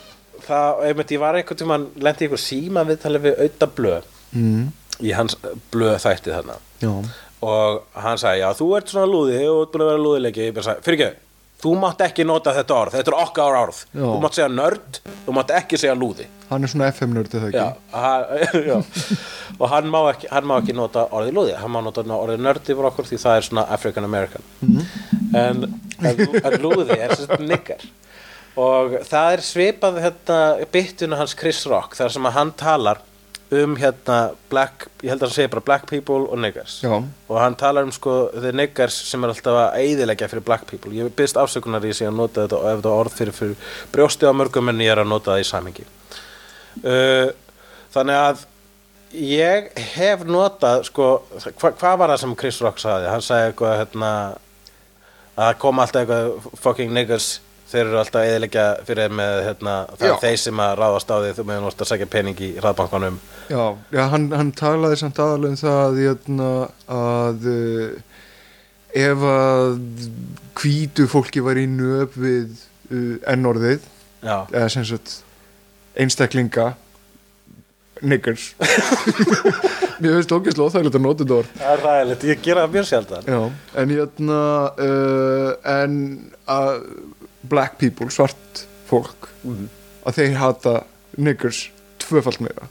það, 0.47 0.81
einmitt, 0.89 1.13
ég 1.13 1.23
var 1.23 1.37
einhvern 1.39 1.61
tímann 1.61 1.87
lendi 2.03 2.27
ykkur 2.27 2.41
síma 2.41 2.83
viðtalið 2.87 3.27
við 3.27 3.45
auðta 3.45 3.69
blöð 3.77 4.09
mm. 4.31 4.65
í 5.03 5.13
hans 5.17 5.37
blöð 5.73 5.99
þætti 6.03 6.35
þarna. 6.35 6.59
Já. 6.81 6.91
og 7.47 8.01
hann 8.01 8.19
sagði, 8.21 8.43
já, 8.43 8.49
þú 8.57 8.67
ert 8.77 8.91
svona 8.93 9.09
lúði 9.11 9.39
og 9.49 9.63
ert 9.63 9.73
búin 9.73 9.85
að 9.85 9.93
vera 9.93 10.67
sagði, 10.67 10.85
fyrir 10.85 10.99
ekki 10.99 11.13
þú 11.61 11.73
mátt 11.81 12.01
ekki 12.05 12.25
nota 12.27 12.53
þetta 12.55 12.75
orð, 12.77 12.95
þetta 12.97 13.11
er 13.11 13.17
okkar 13.17 13.59
orð. 13.63 13.79
Já. 13.89 14.03
þú 14.03 14.17
mátt 14.23 14.37
segja 14.37 14.49
nörd, 14.53 14.99
þú 15.25 15.35
mátt 15.37 15.53
ekki 15.57 15.79
segja 15.81 15.95
lúði. 15.97 16.27
Hann 16.51 16.63
er 16.63 16.71
svona 16.71 16.89
FM-nörd 16.93 17.37
eða 17.37 17.49
ekki? 17.49 17.63
Já, 17.63 17.67
hann, 17.97 18.85
og 19.61 19.71
hann 19.73 19.89
má, 19.91 19.99
ekki, 20.13 20.29
hann 20.31 20.49
má 20.49 20.57
ekki 20.59 20.75
nota 20.77 21.07
orðið 21.09 21.39
lúði. 21.39 21.55
Hann 21.57 21.73
má 21.73 21.79
nota 21.85 22.05
orðið 22.05 22.43
nörd 22.45 22.73
yfir 22.73 22.89
okkur 22.91 23.09
því 23.09 23.21
það 23.23 23.39
er 23.39 23.47
svona 23.49 23.65
African 23.77 24.07
American. 24.07 24.45
En, 25.37 25.65
en, 26.05 26.21
en 26.43 26.59
lúði 26.61 26.99
er 26.99 27.17
svona 27.17 27.41
nigger 27.49 27.89
og 28.57 28.97
það 29.07 29.35
er 29.35 29.43
svipað 29.45 29.99
hérna, 30.05 30.39
byttuna 30.73 31.19
hans 31.19 31.35
Chris 31.37 31.61
Rock 31.69 31.97
þar 31.97 32.15
sem 32.15 32.29
að 32.29 32.35
hann 32.39 32.55
talar 32.57 33.03
um 33.57 33.77
hérna 33.79 34.33
black, 34.51 34.89
ég 34.99 35.13
held 35.13 35.21
að 35.21 35.29
hann 35.29 35.35
segir 35.37 35.51
bara 35.53 35.63
black 35.69 35.85
people 35.87 36.25
og 36.27 36.41
niggers. 36.43 36.81
Já, 36.83 36.97
og 36.97 37.37
hann 37.39 37.55
talar 37.55 37.85
um 37.87 37.93
sko 37.95 38.15
the 38.33 38.51
niggers 38.51 38.97
sem 39.07 39.23
er 39.23 39.31
alltaf 39.31 39.59
að 39.61 39.77
eyðileggja 39.85 40.27
fyrir 40.33 40.43
black 40.49 40.65
people. 40.67 40.91
Ég 40.91 41.13
byrst 41.15 41.39
afsökunar 41.39 41.85
í 41.87 41.93
sig 41.95 42.09
að 42.09 42.17
nota 42.17 42.43
þetta 42.43 42.59
og 42.59 42.67
ef 42.71 42.81
þetta 42.81 42.95
orð 43.03 43.15
fyrir, 43.21 43.37
fyrir 43.37 43.77
brjósti 43.93 44.27
á 44.27 44.35
mörgum 44.35 44.73
en 44.73 44.83
ég 44.83 44.91
er 44.91 45.05
að 45.05 45.13
nota 45.13 45.31
það 45.31 45.45
í 45.45 45.47
samingi 45.47 45.87
uh, 46.83 47.31
þannig 47.93 48.19
að 48.19 48.45
ég 49.17 49.69
hef 49.95 50.23
notað 50.27 50.85
sko, 50.89 51.09
hva, 51.31 51.71
hvað 51.71 51.99
var 52.01 52.13
það 52.13 52.21
sem 52.23 52.37
Chris 52.41 52.61
Rock 52.63 52.81
sagði? 52.83 53.09
Hann 53.11 53.25
sagði 53.25 53.51
eitthvað 53.51 53.77
hérna, 53.81 54.13
að 55.35 55.43
það 55.43 55.59
kom 55.63 55.83
alltaf 55.83 56.03
eitthvað 56.03 56.57
fucking 56.65 56.95
niggers 56.95 57.29
þeir 57.67 57.83
eru 57.83 57.99
alltaf 58.01 58.25
eðilegja 58.27 58.65
fyrir 58.87 59.13
með 59.19 59.41
hérna, 59.47 59.75
það 59.97 60.09
er 60.09 60.21
þeir 60.23 60.39
sem 60.43 60.61
að 60.63 60.73
ráðast 60.81 61.11
á 61.11 61.17
því 61.17 61.33
þú 61.37 61.45
meðan 61.49 61.67
vorst 61.67 61.83
að 61.83 61.91
segja 61.91 62.09
pening 62.13 62.41
í 62.43 62.49
hraðbankanum 62.61 63.19
já, 63.51 63.63
já 63.97 64.03
hann, 64.13 64.29
hann 64.31 64.53
talaði 64.57 65.01
samt 65.01 65.21
aðalega 65.23 65.53
um 65.53 65.61
það 65.61 65.83
að, 65.83 66.01
jötna, 66.05 66.49
að 66.97 67.47
uh, 67.51 68.17
ef 69.03 69.27
að 69.33 69.69
hvítu 70.57 71.07
fólki 71.11 71.43
var 71.45 71.59
í 71.59 71.67
nöp 71.69 72.17
við 72.17 72.57
uh, 72.91 73.15
ennorðið 73.33 73.85
Já, 74.23 74.47
eða 74.49 74.67
sem 74.73 74.85
sagt 74.87 75.19
einstaklinga 75.97 76.71
niggers. 78.05 78.51
Mér 80.01 80.19
finnst 80.19 80.33
ógeðslega 80.33 80.67
óþægilegt 80.67 80.97
að 80.99 81.03
nota 81.03 81.23
þetta 81.23 81.37
orð. 81.39 81.53
Það 81.57 81.71
er 81.71 81.83
ræðilegt, 81.85 82.25
ég 82.29 82.41
gera 82.45 82.65
það 82.67 82.89
sjaldan. 82.89 83.29
Já, 83.29 83.39
en 83.81 83.93
hérna 83.95 84.41
uh, 84.85 85.51
en 85.73 85.95
að 86.53 86.75
black 87.49 87.77
people, 87.81 88.09
svart 88.13 88.65
fólk 88.87 89.29
að 90.07 90.19
þeir 90.19 90.37
hata 90.39 90.75
niggers 91.17 91.67
tvöfalt 92.01 92.41
meira. 92.43 92.69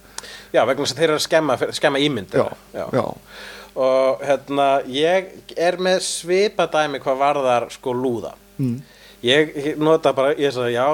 Já, 0.55 0.63
vegna 0.65 0.85
þess 0.85 0.95
að 0.95 1.01
þeir 1.01 1.09
eru 1.11 1.19
að 1.19 1.25
skemma, 1.27 1.57
skemma 1.77 2.01
ímynd 2.01 2.37
já, 2.37 2.47
já, 2.73 3.07
Og 3.77 4.23
hérna, 4.25 4.67
ég 4.89 5.35
er 5.61 5.77
með 5.77 5.99
svipa 6.07 6.65
dæmi 6.73 7.01
hvað 7.05 7.19
varðar 7.21 7.67
sko 7.75 7.93
lúða. 7.93 8.33
Mm. 8.57 8.79
Ég 9.25 9.77
nota 9.81 10.13
bara, 10.13 10.35
ég 10.37 10.53
sagði, 10.53 10.75
já, 10.77 10.87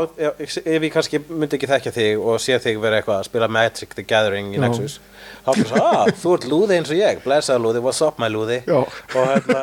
ef 0.62 0.84
ég 0.86 0.92
kannski 0.94 1.18
myndi 1.26 1.58
ekki 1.58 1.68
þekkja 1.70 1.92
þig 1.96 2.20
og 2.22 2.38
sé 2.40 2.58
þig 2.62 2.78
vera 2.80 3.00
eitthvað 3.00 3.18
að 3.18 3.26
spila 3.28 3.48
Magic 3.50 3.96
the 3.98 4.04
Gathering 4.06 4.54
í. 4.54 4.60
Nexus 4.62 5.00
þá 5.42 5.50
fyrir 5.56 5.68
svo, 5.70 5.82
ah, 5.82 6.06
þú 6.22 6.34
ert 6.36 6.46
lúði 6.50 6.78
eins 6.78 6.92
og 6.92 6.98
ég 7.00 7.20
blessaður 7.24 7.64
lúði, 7.66 7.82
what's 7.82 8.02
up 8.04 8.20
my 8.22 8.28
lúði 8.30 8.60
og 8.70 8.94
hérna 9.16 9.62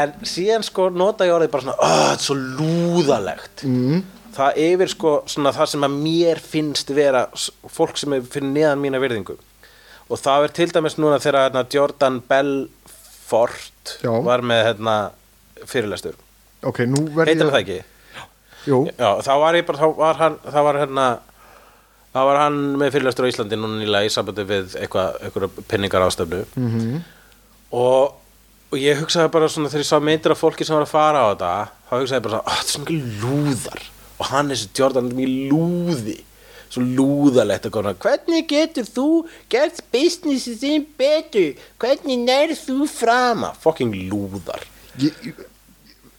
en 0.00 0.14
síðan 0.26 0.64
sko 0.66 0.88
nota 0.94 1.26
ég 1.26 1.34
orðið 1.34 1.52
bara 1.54 1.66
svona 1.66 1.76
ah, 1.82 2.06
þetta 2.12 2.22
er 2.22 2.26
svo 2.28 2.38
lúðalegt 2.60 3.64
mm. 3.66 4.00
það 4.36 4.62
yfir 4.66 4.92
sko 4.94 5.14
svona 5.30 5.54
það 5.56 5.72
sem 5.74 5.86
að 5.88 6.00
mér 6.06 6.42
finnst 6.52 6.94
vera 6.94 7.26
fólk 7.34 7.98
sem 8.00 8.16
er 8.16 8.26
fyrir 8.30 8.50
neðan 8.54 8.82
mína 8.84 9.02
virðingu 9.02 9.38
og 10.10 10.22
það 10.22 10.46
er 10.46 10.56
til 10.60 10.70
dæmis 10.74 10.98
núna 10.98 11.20
þegar 11.22 11.48
hérna, 11.48 11.66
Jordan 11.74 12.22
Belfort 12.30 13.96
Já. 14.02 14.12
var 14.26 14.46
með 14.46 14.66
hérna, 14.68 14.98
fyrirlestur 15.66 16.18
ok, 16.62 16.78
nú 16.86 17.04
verð 17.14 17.28
heitir 17.32 17.46
hann 17.46 17.54
það 17.54 17.62
ekki? 17.64 17.80
Já, 18.66 19.10
þá 19.24 19.32
var 19.40 19.54
ég 19.56 19.66
bara, 19.66 19.78
þá 19.78 19.96
var 19.96 20.14
hann, 20.20 20.34
þá 20.44 20.58
var 20.66 20.78
hérna, 20.82 21.04
þá 22.14 22.20
var 22.28 22.40
hann 22.42 22.58
með 22.80 22.92
fyrirlestur 22.96 23.24
á 23.24 23.30
Íslandi 23.32 23.56
núna 23.56 23.78
nýlega 23.80 24.08
í 24.08 24.12
sambandi 24.12 24.44
við 24.44 24.74
eitthvað, 24.82 25.20
eitthvað 25.24 25.62
pinningar 25.70 26.04
ástöfnu 26.08 26.42
Mhm. 26.56 27.02
og, 27.72 28.14
og 28.72 28.78
ég 28.78 29.00
hugsaði 29.00 29.30
bara 29.32 29.48
svona 29.48 29.68
þegar 29.72 29.84
ég 29.86 29.90
sá 29.92 29.98
myndir 30.02 30.34
af 30.34 30.40
fólki 30.42 30.66
sem 30.66 30.76
var 30.76 30.84
að 30.84 30.92
fara 30.92 31.22
á 31.24 31.28
þetta, 31.32 31.52
þá 31.88 31.94
hugsaði 32.00 32.18
ég 32.20 32.26
bara 32.26 32.34
svona, 32.36 32.46
"Ah, 32.46 32.58
þetta 32.60 32.66
er 32.66 32.72
svona 32.74 32.90
mikið 32.90 33.22
lúðar. 33.22 33.80
Og 34.20 34.26
hann 34.26 34.50
er 34.50 34.54
þessi 34.54 34.68
Jordan 34.78 35.10
mikið 35.10 35.50
lúði. 35.50 36.18
Svo 36.70 36.82
lúðalegt 36.84 37.64
að 37.66 37.70
koma 37.72 37.94
hvernig 37.94 38.46
getur 38.46 38.84
þú 38.84 39.26
gert 39.48 39.80
businessi 39.90 40.54
þín 40.60 40.84
betur? 40.98 41.56
Hvernig 41.80 42.18
nærð 42.28 42.58
þú 42.66 42.86
frama 42.88 43.54
fucking 43.56 43.92
lúðar. 44.10 44.60
Ég- 44.98 45.34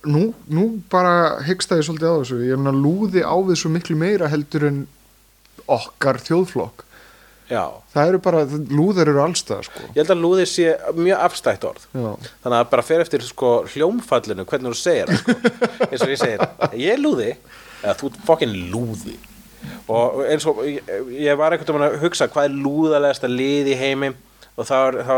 nú, 0.07 0.31
nú 0.49 0.67
bara 0.91 1.41
hyggsta 1.45 1.77
ég 1.79 1.87
svolítið 1.87 2.09
á 2.09 2.15
þessu. 2.21 2.39
Ég 2.45 2.55
er 2.55 2.71
að 2.71 2.79
lúði 2.83 3.25
á 3.25 3.35
svo 3.57 3.71
miklu 3.73 3.97
meira 3.99 4.29
heldur 4.31 4.67
en 4.69 4.79
okkar 5.71 6.21
þjóðflokk. 6.23 6.85
Já, 7.51 7.65
það 7.91 8.09
eru 8.09 8.19
bara, 8.23 8.41
lúðar 8.71 9.09
eru 9.11 9.19
allstað 9.25 9.65
sko. 9.67 9.81
ég 9.91 9.97
held 9.99 10.13
að 10.13 10.21
lúði 10.23 10.45
sé 10.47 10.69
mjög 10.95 11.23
afstætt 11.25 11.65
orð. 11.67 11.87
Já, 11.91 12.29
þannig 12.45 12.57
að 12.61 12.69
bara 12.71 12.85
fer 12.87 13.03
eftir 13.03 13.25
sko 13.27 13.49
hljómfallinu 13.73 14.45
hvernig 14.47 14.71
þú 14.71 14.79
segir 14.79 15.11
það 15.11 15.19
sko. 15.19 15.35
eins 15.89 16.05
og 16.05 16.13
ég 16.13 16.21
segir, 16.21 16.45
ég 16.79 16.95
er 16.95 17.03
lúði. 17.03 17.33
Eða 17.81 17.97
þú 17.99 18.11
ert 18.11 18.23
fokkin 18.29 18.55
lúði. 18.71 19.17
Og 19.91 20.21
eins 20.31 20.47
og 20.47 20.63
ég, 20.63 21.35
var 21.37 21.51
einhvern 21.51 21.75
veginn 21.75 21.87
að 21.89 21.99
hugsa 22.05 22.29
hvað 22.31 22.47
er 22.47 22.55
lúðalegasta 22.63 23.29
lið 23.29 23.73
í 23.73 23.77
heimi 23.81 24.13
og 24.57 24.67
þá 24.67 24.75
er 24.79 24.99
þá 25.07 25.15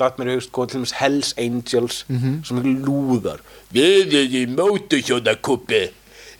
datt 0.00 0.20
mér 0.20 0.34
hugst 0.36 0.52
sko, 0.52 0.66
til 0.66 0.80
dæmis 0.80 0.94
Hells 1.00 1.34
Angels 1.40 2.04
sem 2.46 2.62
er 2.62 2.70
lúðar. 2.86 3.42
Við 3.74 4.16
erum 4.20 4.38
í 4.38 4.44
mótuhjónakuppi 4.56 5.84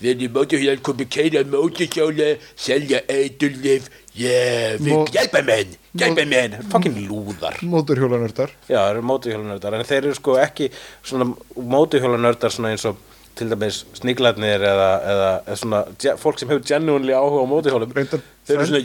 við 0.02 0.10
erum 0.14 0.26
í 0.26 0.32
mótuhjónakuppi 0.36 1.08
keira 1.10 1.44
mótuhjóla, 1.46 2.34
selja 2.56 3.02
eiturlif 3.10 3.90
yeah, 4.18 4.78
við 4.82 5.14
hjálpa 5.14 5.44
menn 5.46 5.78
hjálpa 5.98 6.24
menn, 6.28 6.56
fokkin 6.72 6.94
lúðar. 7.06 7.58
Móturhjólanördar. 7.68 8.52
Já, 8.66 8.78
það 8.78 8.90
eru 8.94 9.06
mótuhjólanördar 9.10 9.76
en 9.76 9.88
þeir 9.88 10.00
eru 10.02 10.16
sko 10.16 10.36
ekki 10.40 10.70
svona 11.04 11.28
mótuhjólanördar 11.74 12.54
svona 12.54 12.72
eins 12.72 12.86
og 12.88 13.00
til 13.38 13.48
dæmis 13.48 13.82
sníklarnir 13.96 14.60
eða, 14.68 14.88
eða, 15.12 15.28
eða 15.46 15.56
svona 15.56 15.80
fólk 16.20 16.38
sem 16.42 16.50
hefur 16.52 16.64
genuinely 16.68 17.14
áhuga 17.16 17.42
á 17.42 17.46
mótuhjólum 17.48 17.94
Reyndar- 17.96 18.24
þeir 18.46 18.58
eru 18.58 18.66
svona 18.68 18.82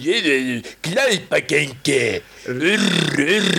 glæpagengi. 0.88 2.22
Urr, 2.48 2.86
urr. 3.26 3.49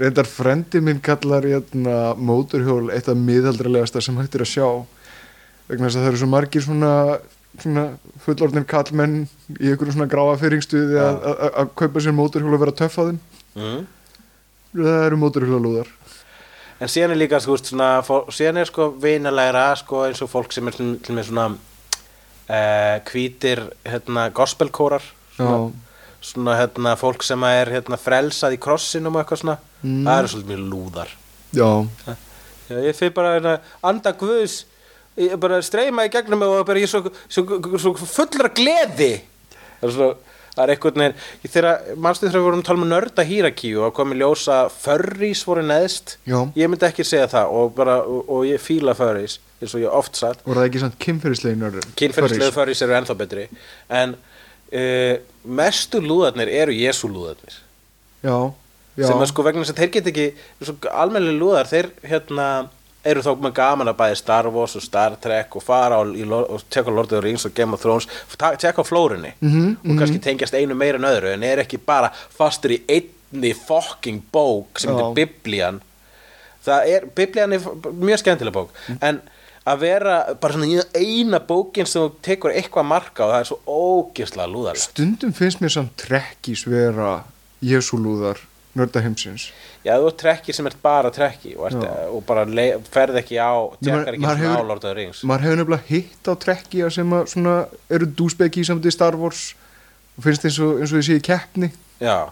Reyndar 0.00 0.26
frendi 0.26 0.80
minn 0.82 1.00
kallar 1.04 1.46
hérna, 1.46 2.14
móturhjól 2.18 2.90
eitt 2.94 3.08
af 3.08 3.16
miðaldralegasta 3.16 4.02
sem 4.02 4.16
hægt 4.18 4.34
er 4.34 4.44
að 4.44 4.50
sjá 4.50 4.66
vegna 5.70 5.86
þess 5.88 5.96
að 5.96 6.02
það 6.04 6.10
eru 6.12 6.20
svo 6.20 6.28
margir 6.34 6.64
svona, 6.66 6.92
svona 7.62 7.84
fullorðnir 8.26 8.66
kallmenn 8.68 9.14
í 9.54 9.70
einhverjum 9.70 9.94
svona 9.96 10.10
gráa 10.10 10.34
fyrringstuði 10.40 10.98
Já. 10.98 11.04
að 11.06 11.28
að- 11.30 11.58
að 11.62 11.70
kaupa 11.80 12.02
sér 12.04 12.16
móturhjól 12.18 12.56
og 12.58 12.64
vera 12.66 12.74
töff 12.82 12.98
á 12.98 13.02
þeim. 13.08 13.20
Mm. 13.54 13.86
það 14.74 15.06
eru 15.06 15.16
móturhjólalúðar 15.22 15.88
en 16.80 16.90
síðan 16.90 17.14
er 17.14 17.20
líka 17.20 17.38
sko, 17.40 17.56
svona, 17.60 17.88
fó- 18.06 18.24
síðan 18.34 18.58
er 18.62 18.68
sko 18.70 18.90
vinalegra 19.02 19.66
sko, 19.80 20.02
eins 20.08 20.22
og 20.24 20.30
fólk 20.32 20.52
sem 20.52 20.66
er 20.68 20.76
til, 20.78 20.90
til 21.04 21.14
með 21.16 21.28
svona 21.30 21.46
uh, 21.54 22.96
hvítir 23.10 23.62
hérna, 23.86 24.28
gospelkórar 24.34 25.04
svona, 25.36 25.70
svona 26.24 26.56
hérna, 26.58 26.96
fólk 27.00 27.22
sem 27.26 27.42
er 27.48 27.72
hérna, 27.78 27.98
frelsað 28.00 28.56
í 28.56 28.60
krossinum 28.62 29.14
og 29.16 29.22
eitthvað 29.24 29.42
svona. 29.44 29.56
Mm. 29.84 30.04
það 30.06 30.18
eru 30.22 30.32
svolítið 30.34 30.52
mjög 30.54 30.68
lúðar. 30.72 31.16
Já, 31.54 31.70
Já, 32.64 32.78
ég 32.80 32.96
fyrir 32.96 33.12
bara 33.12 33.34
hérna, 33.36 33.58
anda 33.84 34.14
guðs 34.16 34.62
ég 35.20 35.34
bara 35.38 35.58
streyma 35.62 36.06
í 36.08 36.10
gegnum 36.10 36.40
og 36.46 36.62
bara 36.66 36.80
ég 36.80 36.88
er 36.88 36.92
svo, 36.94 37.10
svo, 37.28 37.58
svo 37.78 37.92
fullra 38.08 38.48
gleði. 38.56 39.10
Það 39.82 39.90
er 39.90 39.92
svo 39.98 40.08
það 40.54 40.62
er 40.64 40.72
einhvern 40.74 41.02
veginn, 41.02 41.16
þegar 41.44 41.96
mannstu 42.06 42.28
þegar 42.28 42.38
við 42.38 42.46
vorum 42.48 42.62
að 42.62 42.68
tala 42.68 42.82
um 42.82 42.92
nörda 42.92 43.26
hírakíu 43.26 43.82
og 43.86 43.94
komið 43.96 44.22
ljósa 44.22 44.58
furries 44.72 45.42
voru 45.46 45.64
neðst? 45.66 46.16
Já. 46.28 46.38
ég 46.58 46.70
myndi 46.70 46.88
ekki 46.88 47.06
segja 47.06 47.30
það 47.32 47.56
og, 47.58 47.72
bara, 47.76 47.98
og, 48.02 48.30
og 48.30 48.46
ég 48.48 48.62
fíla 48.62 48.94
furries 48.98 49.38
eins 49.60 49.74
og 49.74 49.84
ég 49.84 49.98
oft 50.00 50.20
sagt 50.20 50.44
voru 50.46 50.62
það 50.62 50.68
ekki 50.70 50.82
samt 50.84 50.98
kynferðislegin 51.02 51.62
nörður 51.64 51.88
kynferðislegu 51.98 52.54
furries 52.54 52.84
eru 52.84 52.96
ennþá 52.98 53.18
betri. 53.18 53.46
En 53.92 54.16
uh, 54.16 55.14
mestu 55.44 56.02
lúðarnir 56.04 56.52
eru 56.62 56.76
Jésu 56.76 57.10
lúðarnir 57.10 57.58
já, 58.24 58.36
já, 58.96 59.06
sem 59.08 59.20
er 59.26 59.30
sko 59.30 59.46
vegna 59.46 59.64
þess 59.64 59.74
að 59.74 59.82
þeir 59.82 59.92
get 59.98 60.10
ekki 60.12 60.28
almennilega 60.92 61.40
lúðar, 61.40 61.70
þeir 61.70 61.92
hérna 62.06 62.48
eru 63.04 63.20
þá 63.24 63.30
með 63.44 63.52
gaman 63.58 63.90
að 63.92 63.96
bæði 64.00 64.16
Star 64.20 64.48
Wars 64.54 64.76
og 64.76 64.82
Star 64.82 65.16
Trek 65.20 65.56
og 65.56 65.62
fara 65.62 65.98
Lo- 66.04 66.46
og 66.56 66.62
tjekka 66.70 66.90
Lord 66.94 67.12
of 67.12 67.14
the 67.16 67.20
Rings 67.20 67.44
og 67.46 67.54
Game 67.54 67.74
of 67.76 67.82
Thrones 67.82 68.08
tjekka 68.38 68.82
á 68.82 68.84
flórunni. 68.84 69.32
Mhm, 69.40 69.76
og 69.90 69.98
kannski 70.00 70.18
tengjast 70.24 70.54
einu 70.54 70.74
meira 70.74 70.96
en 71.00 71.04
öðru 71.10 71.32
en 71.34 71.42
er 71.42 71.58
ekki 71.64 71.78
bara 71.78 72.10
fastur 72.38 72.70
í 72.70 72.80
einni 72.88 73.54
fucking 73.54 74.22
bók 74.32 74.78
sem 74.80 74.90
Já. 74.90 74.96
heitir 74.98 75.14
Biblían. 75.26 75.80
Það 76.64 76.86
er, 76.88 77.06
Biblían 77.14 77.52
er 77.52 77.60
mjög 77.60 78.18
skemmtileg 78.22 78.52
bók. 78.54 78.68
En 79.02 79.20
að 79.66 79.78
vera 79.80 80.34
bara 80.40 80.52
svona 80.54 80.82
eina 80.94 81.38
bókin 81.40 81.86
sem 81.88 82.02
þú 82.02 82.10
tekur 82.22 82.52
eitthvað 82.52 82.84
marka 82.88 83.24
og 83.24 83.32
það 83.32 83.40
er 83.40 83.48
svo 83.48 83.58
ógeðslega 83.66 84.48
lúðarlega 84.52 84.82
stundum 84.90 85.32
finnst 85.32 85.62
mér 85.64 85.72
samt 85.72 85.94
trekkís 85.96 86.66
vera 86.68 87.24
jesúlúðar 87.64 88.42
nördaheimsins 88.78 89.48
Já, 89.84 89.94
þú 90.00 90.06
ert 90.08 90.18
trekki 90.22 90.54
sem 90.56 90.66
ert 90.66 90.78
bara 90.82 91.10
trekki 91.14 91.54
og, 91.56 91.66
ert, 91.70 91.84
og 92.10 92.24
bara 92.26 92.44
ferð 92.90 93.18
ekki 93.20 93.36
á 93.38 93.52
tjekkar 93.82 94.14
ekki 94.16 94.24
svona 94.24 94.34
á 94.34 94.42
hefur- 94.42 94.68
Lord 94.68 94.76
of 94.78 94.80
the 94.86 94.94
Rings. 94.94 95.22
maður 95.24 95.44
hefur 95.46 95.60
nefnilega 95.62 95.88
hitt 95.90 96.30
á 96.30 96.32
trekkía 96.46 96.90
sem 96.92 97.10
að 97.10 97.26
svona 97.34 97.56
eru 97.90 98.06
dúsbeki 98.06 98.62
í 98.64 98.68
samtíð 98.68 98.92
Star 98.96 99.16
Wars 99.20 99.54
og 100.18 100.24
finnst 100.24 100.44
eins 100.46 100.58
og, 100.62 100.78
eins 100.80 100.92
og 100.94 101.00
ég 101.02 101.06
sé 101.08 101.16
í 101.18 101.24
keppni. 101.26 101.72
Já, 102.00 102.30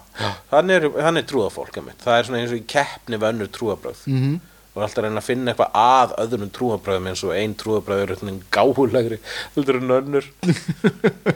þannig 0.51 0.75
er, 0.75 0.85
er 1.23 1.27
trúðafólk 1.27 1.77
það 2.03 2.17
er 2.19 2.33
eins 2.41 2.51
og 2.51 2.57
í 2.59 2.65
keppni 2.67 3.17
við 3.17 3.29
önnur 3.31 3.47
trúabröð 3.55 4.01
Mhm. 4.07 4.39
og 4.73 4.81
er 4.81 4.85
alltaf 4.87 5.03
reyna 5.05 5.21
að 5.21 5.27
finna 5.29 5.53
eitthvað 5.53 5.71
að 5.77 6.13
öðrum 6.23 6.49
trúabröðum 6.51 7.07
eins 7.11 7.23
og 7.23 7.31
ein 7.37 7.53
trúabröð 7.55 8.01
er 8.03 8.15
svona 8.15 8.41
gáhulegri 8.51 9.19
heldur 9.55 9.75
en 9.77 9.91
önnur 9.99 10.25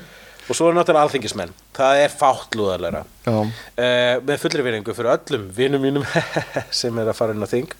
og 0.47 0.55
svo 0.55 0.69
er 0.69 0.77
náttúrulega 0.77 1.07
alþingismenn. 1.07 1.55
Það 1.75 2.01
er 2.03 2.13
fáttlúðarlegra 2.19 3.01
já, 3.03 3.33
uh, 3.33 4.13
með 4.27 4.43
fullri 4.43 4.65
viðringu 4.65 4.95
fyrir 4.97 5.11
öllum 5.13 5.49
vinum 5.57 5.83
mínum 5.83 6.05
sem 6.81 7.01
er 7.01 7.11
að 7.11 7.17
fara 7.19 7.35
inn 7.35 7.43
á 7.43 7.49
þing. 7.51 7.73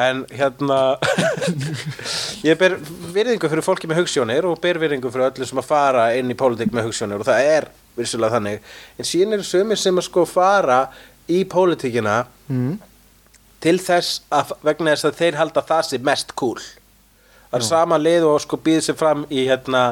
En 0.00 0.24
hérna 0.30 0.80
ég 2.48 2.58
ber 2.58 2.76
virðingu 3.14 3.50
fyrir 3.50 3.66
fólki 3.66 3.90
með 3.90 4.02
hugssjónir 4.02 4.46
og 4.48 4.60
ber 4.62 4.78
virðingu 4.82 5.12
fyrir 5.12 5.30
öllum 5.30 5.50
sem 5.50 5.62
að 5.62 5.70
fara 5.70 6.10
inn 6.18 6.30
í 6.30 6.38
pólitík 6.38 6.74
með 6.74 6.90
hugssjónir 6.90 7.22
og 7.22 7.30
það 7.30 7.52
er 7.54 7.70
vissulega 7.98 8.38
þannig. 8.38 8.68
En 8.98 9.08
síðan 9.08 9.38
eru 9.38 9.46
sömur 9.46 9.80
sem 9.80 9.98
að 9.98 10.06
sko 10.08 10.26
fara 10.28 10.84
í 11.30 11.44
pólitíkina 11.46 12.20
mm. 12.50 12.76
til 13.62 13.78
þess 13.82 14.22
að 14.34 14.54
vegna 14.66 14.94
þess 14.94 15.10
að 15.10 15.18
þeir 15.22 15.40
halda 15.44 15.66
það 15.66 15.88
sem 15.92 16.06
mest 16.06 16.34
cool 16.38 16.58
það 17.50 17.58
er 17.58 17.66
sama 17.66 17.98
lið 17.98 18.26
og 18.30 18.38
sko 18.44 18.58
býð 18.62 18.80
sér 18.86 18.98
fram 18.98 19.26
í 19.30 19.44
hérna 19.48 19.82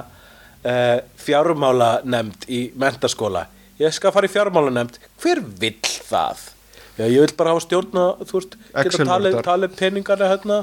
uh, 0.65 0.99
fjármála 1.21 1.91
nefnd 2.05 2.49
í 2.49 2.63
mentaskóla 2.79 3.47
ég 3.81 3.95
skal 3.95 4.15
fara 4.15 4.29
í 4.29 4.33
fjármála 4.33 4.73
nefnd 4.75 5.01
hver 5.23 5.43
vill 5.61 5.81
það 6.09 6.47
Já, 6.99 7.05
ég 7.07 7.23
vil 7.23 7.35
bara 7.39 7.53
hafa 7.55 7.63
stjórna, 7.63 8.05
þú 8.27 8.41
veist, 8.41 8.55
geta 8.75 9.05
talið, 9.07 9.37
talið 9.47 9.75
peningarna 9.79 10.33
hérna 10.33 10.57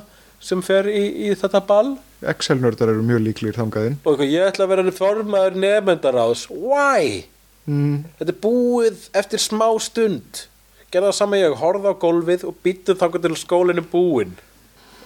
sem 0.44 0.60
fer 0.66 0.90
í, 0.92 1.04
í 1.30 1.36
þetta 1.40 1.62
ball 1.64 1.94
Excel-nördar 2.26 2.92
eru 2.92 3.06
mjög 3.06 3.22
líklir 3.24 3.56
þangaðinn 3.56 3.96
og 4.08 4.24
ég 4.26 4.44
ætla 4.50 4.66
að 4.66 4.74
vera 4.74 4.94
formaður 4.96 5.58
nefndaráðs. 5.62 6.46
Why? 6.50 7.24
mm, 7.70 8.04
Þetta 8.20 8.34
er 8.34 8.40
búið 8.44 9.08
eftir 9.22 9.42
smá 9.44 9.68
stund. 9.84 10.46
Gerða 10.94 11.12
það 11.12 11.18
sama 11.20 11.40
ég, 11.40 11.56
horfða 11.60 11.94
á 11.94 12.02
gólfið 12.02 12.46
og 12.50 12.58
býttu 12.66 12.96
þangar 12.98 13.26
til 13.26 13.38
skólinn 13.40 13.82
er 13.82 13.88
búinn. 13.92 14.36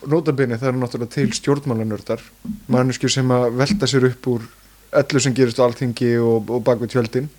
Notabene 0.09 0.59
það 0.59 0.71
eru 0.71 0.81
náttúrulega 0.83 1.15
til 1.17 1.33
stjórnmálanördar 1.35 2.23
manneskjur 2.71 3.11
sem 3.11 3.33
að 3.35 3.49
velta 3.59 3.89
sér 3.89 4.07
upp 4.11 4.29
úr 4.31 4.45
öllu 4.93 5.19
sem 5.21 5.33
gerist 5.37 5.59
á 5.61 5.65
alþingi 5.67 6.15
og, 6.21 6.49
og 6.49 6.63
bak 6.65 6.79
við 6.81 6.95
tjöldin 6.95 7.29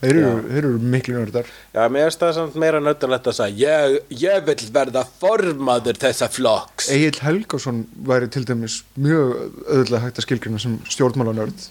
þeir 0.00 0.14
eru, 0.20 0.42
þeir 0.48 0.58
eru 0.64 0.78
miklu 0.78 1.14
nördar 1.18 1.46
Já, 1.74 1.84
mér 1.90 2.06
finnst 2.08 2.20
það 2.22 2.34
samt 2.36 2.54
meira 2.62 2.80
nördalegt 2.82 3.26
að 3.26 3.36
segja 3.40 3.78
ég, 3.88 3.96
ég 4.22 4.44
vil 4.46 4.68
verða 4.74 5.02
formaður 5.20 5.98
þessa 5.98 6.28
flokks. 6.30 6.90
Egil 6.94 7.18
Helgason 7.24 7.80
væri 8.06 8.28
til 8.30 8.44
dæmis 8.46 8.80
mjög 8.94 9.34
öðvöldlega 9.66 10.04
hægt 10.06 10.20
að 10.22 10.26
skilgrina 10.28 10.62
sem 10.62 10.78
stjórnmálanörd 10.90 11.66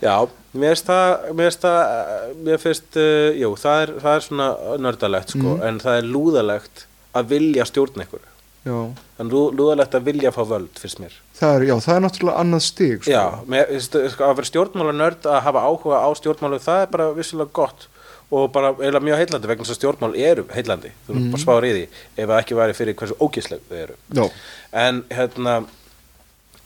Já, 0.00 0.14
mér 0.56 0.72
finnst 0.72 0.86
það, 0.88 1.10
mér 1.36 1.50
finnst 1.50 1.64
það, 1.66 2.30
mér 2.46 2.60
finnst, 2.62 2.96
uh, 2.96 3.26
jú, 3.36 3.50
það 3.60 3.82
er, 3.84 3.90
það 4.00 4.14
er 4.16 4.24
svona 4.24 4.46
nördalegt, 4.80 5.34
sko, 5.34 5.56
Mhm. 5.58 5.62
en 5.68 5.80
það 5.82 5.98
er 6.00 6.08
lúðalegt 6.14 6.84
að 7.20 7.26
vilja 7.34 7.66
stjórna 7.68 8.06
ykkur. 8.06 8.22
Já, 8.60 8.76
lú- 9.24 9.50
lúðalegt 9.56 9.94
að 9.96 10.04
vilja 10.10 10.30
fá 10.36 10.42
völd, 10.44 10.74
finnst 10.76 10.98
mér. 11.00 11.14
það 11.38 11.54
er, 11.56 11.62
já, 11.70 11.74
það 11.80 11.94
er 11.96 12.02
náttúrulega 12.04 12.40
annað 12.42 12.60
stig 12.66 12.98
sko. 13.06 13.10
Já, 13.14 13.22
finnst, 13.70 13.96
sko, 14.12 14.24
að 14.26 14.34
vera 14.36 14.50
stjórnmála 14.50 14.92
nörd, 14.98 15.24
að 15.24 15.40
hafa 15.46 15.62
áhuga 15.64 16.02
á 16.04 16.08
stjórnmálu, 16.20 16.58
það 16.60 16.82
er 16.84 16.90
bara 16.92 17.06
vissilega 17.16 17.54
gott 17.56 17.86
og 18.30 18.52
bara 18.54 18.74
eiginlega 18.76 19.02
mjög 19.08 19.18
heillandi 19.22 19.48
vegna 19.50 19.64
þess 19.64 19.72
að 19.74 19.78
stjórnmál 19.80 20.12
eru 20.22 20.44
heillandi. 20.54 20.90
Þú 21.06 21.14
erum 21.16 21.30
bara 21.32 21.42
spáður 21.42 21.66
í 21.66 21.70
því 21.74 21.84
ef 22.20 22.28
það 22.28 22.36
ekki 22.42 22.58
væri 22.60 22.76
fyrir 22.78 22.98
hversu 23.00 23.16
ógisleg 23.26 23.64
þau 23.70 23.78
eru. 23.80 23.96
Já. 24.20 24.26
En, 24.84 25.00
hérna, 25.10 25.54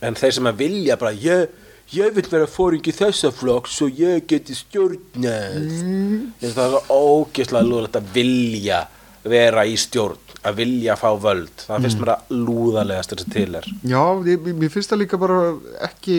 en 0.04 0.18
þeir 0.20 0.34
sem 0.36 0.50
að 0.50 0.58
vilja 0.60 0.98
bara, 1.00 1.14
ég, 1.24 1.46
ég 1.94 2.12
vil 2.18 2.26
vera 2.34 2.50
fóringi 2.50 2.92
þessa 2.92 3.30
flokk 3.32 3.70
svo 3.72 3.88
ég 3.88 4.26
geti 4.28 4.52
stjórnað. 4.58 5.56
Mm. 5.62 6.18
Það 6.42 6.60
er 6.66 6.74
svo 6.74 6.98
ógislega 7.22 7.64
lúðalegt 7.70 7.96
að 8.02 8.12
vilja 8.18 8.82
vera 9.24 9.64
í 9.64 9.78
stjórn, 9.80 10.20
að 10.44 10.58
vilja 10.62 10.96
fá 11.00 11.08
völd. 11.20 11.52
Það 11.66 11.86
finnst 11.86 12.00
mér 12.02 12.14
að 12.14 12.32
lúðalegast 12.44 13.14
þessi 13.14 13.32
til 13.32 13.50
er. 13.60 13.68
Já, 13.88 14.02
ég, 14.28 14.48
mér 14.52 14.72
finnst 14.74 14.92
það 14.92 15.02
líka 15.04 15.20
bara 15.20 15.40
ekki 15.88 16.18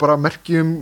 bara 0.00 0.18
merki 0.20 0.60
um 0.60 0.76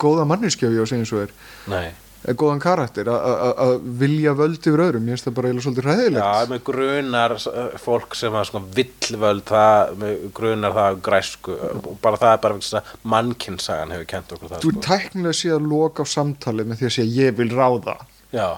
góða 0.00 0.24
manneskjöfi 0.28 0.80
og 0.82 0.88
segja 0.90 1.06
svo 1.08 1.20
er 1.24 1.32
Nei. 1.70 1.92
eða 2.24 2.36
góðan 2.40 2.62
karakter 2.64 3.08
að 3.12 3.74
vilja 4.00 4.32
völd 4.36 4.58
yfir 4.58 4.82
öðrum, 4.86 5.04
mér 5.04 5.14
finnst 5.14 5.28
það 5.28 5.36
bara 5.36 5.50
eiginlega 5.50 5.66
svolítið 5.66 5.88
hræðilegt 5.88 6.24
Já, 6.24 6.48
með 6.50 6.62
grunar 6.70 7.34
uh, 7.38 7.76
fólk 7.84 8.16
sem 8.18 8.38
að 8.40 8.48
svona 8.50 8.72
villvöld 8.78 9.44
það, 9.50 10.04
grunar 10.40 10.76
það 10.78 11.00
græsku 11.08 11.56
og 11.60 11.90
bara 12.02 12.20
það 12.24 12.32
er 12.36 12.42
bara 12.46 12.58
þess 12.60 12.78
að 12.80 12.92
mannkinnsagan 13.14 13.94
hefur 13.94 14.10
kent 14.14 14.34
okkur 14.36 14.54
það 14.54 14.64
Þú 14.64 14.74
sko. 14.74 14.84
tæknilega 14.88 15.40
séð 15.42 15.56
að 15.58 15.68
loka 15.74 16.08
á 16.08 16.12
samtalið 16.16 16.70
með 16.72 16.80
því 16.82 16.90
að 16.90 16.96
segja 16.98 17.28
ég 17.28 17.38
vil 17.42 17.50
ráða 17.54 17.98
Já, 18.34 18.48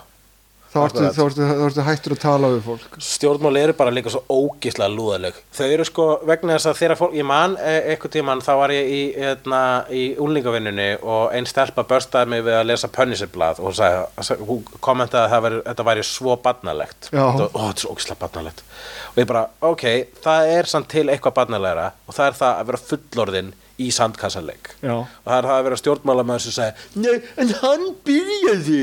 þá 0.77 1.23
ertu, 1.27 1.85
hættur 1.87 2.15
að 2.17 2.21
tala 2.23 2.51
við 2.53 2.61
fólk. 2.67 2.99
Stjórnmál 3.07 3.59
eru 3.61 3.75
bara 3.79 3.93
líka 3.95 4.13
svo 4.13 4.23
ógislega 4.29 4.93
lúðaleg 4.93 5.41
þau 5.57 5.65
eru 5.67 5.87
sko 5.89 6.07
vegna 6.29 6.57
þess 6.57 6.71
að 6.71 6.79
þeirra 6.83 6.99
fólk 7.01 7.17
ég 7.19 7.29
man 7.29 7.57
eh, 7.61 7.91
einhvern 7.93 8.15
tímann 8.17 8.45
þá 8.45 8.53
var 8.61 8.75
ég 8.77 8.93
í, 8.93 9.01
hérna, 9.17 9.61
í 9.91 10.05
úlningavinnunni 10.23 10.89
og 11.03 11.35
einn 11.37 11.49
stelpa 11.51 11.87
börstaði 11.89 12.33
mig 12.35 12.47
við 12.47 12.59
að 12.61 12.69
lesa 12.71 12.93
Punisher-blað 12.93 13.61
og 13.65 13.77
sagði, 13.79 14.39
hún 14.47 14.65
kommentaði 14.85 15.37
að 15.39 15.47
væri, 15.49 15.61
þetta 15.71 15.89
væri 15.91 16.07
svo 16.07 16.39
barnalegt. 16.45 17.11
Já. 17.13 17.25
Þetta- 17.27 17.51
er 17.67 17.83
svo 17.83 17.95
ógislega 17.97 18.23
barnalegt. 18.25 18.65
Og 19.13 19.23
ég 19.23 19.29
bara, 19.31 19.47
ok, 19.65 19.85
það 20.25 20.57
er 20.57 20.69
samt 20.71 20.91
til 20.93 21.07
eitthvað 21.09 21.39
barnalegra 21.41 21.93
og 22.07 22.15
það 22.17 22.27
er 22.31 22.43
það 22.43 22.59
að 22.61 22.67
vera 22.73 22.85
fullorðin 22.91 23.55
í 23.83 23.91
sandkassaleik 23.93 24.71
Já. 24.81 24.95
og 25.05 25.27
það 25.27 25.37
er 25.37 25.49
það 25.49 25.57
að 25.57 25.67
vera 25.67 25.79
stjórnmálamæður 25.83 26.45
sem 26.47 26.55
sagði 26.57 27.03
Nei, 27.05 27.17
en 27.43 27.51
hann 27.61 27.85
byrjaði 28.07 28.81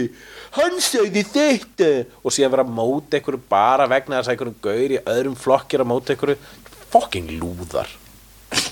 hann 0.58 0.76
sagði 0.84 1.22
þetta 1.34 1.90
og 2.22 2.30
síðan 2.36 2.54
vera 2.54 2.66
að 2.68 2.76
móta 2.78 3.14
einhverju 3.20 3.42
bara 3.52 3.86
vegna 3.92 4.18
þess 4.20 4.30
að 4.30 4.34
einhverjum 4.36 4.62
gaur 4.68 4.90
í 4.94 5.00
öðrum 5.16 5.38
flokkir 5.40 5.80
að 5.84 5.92
móta 5.94 6.10
einhverju 6.16 6.38
fucking 6.94 7.28
lúðar. 7.42 7.90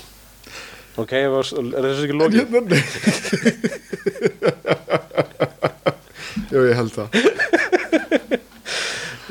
Ok, 1.00 1.12
var- 1.32 1.54
er 1.56 1.82
þessu 1.88 2.04
ekki 2.04 2.16
lokið? 2.20 2.42
Jú, 6.52 6.60
ég 6.68 6.76
held 6.76 6.92
það. 6.96 7.08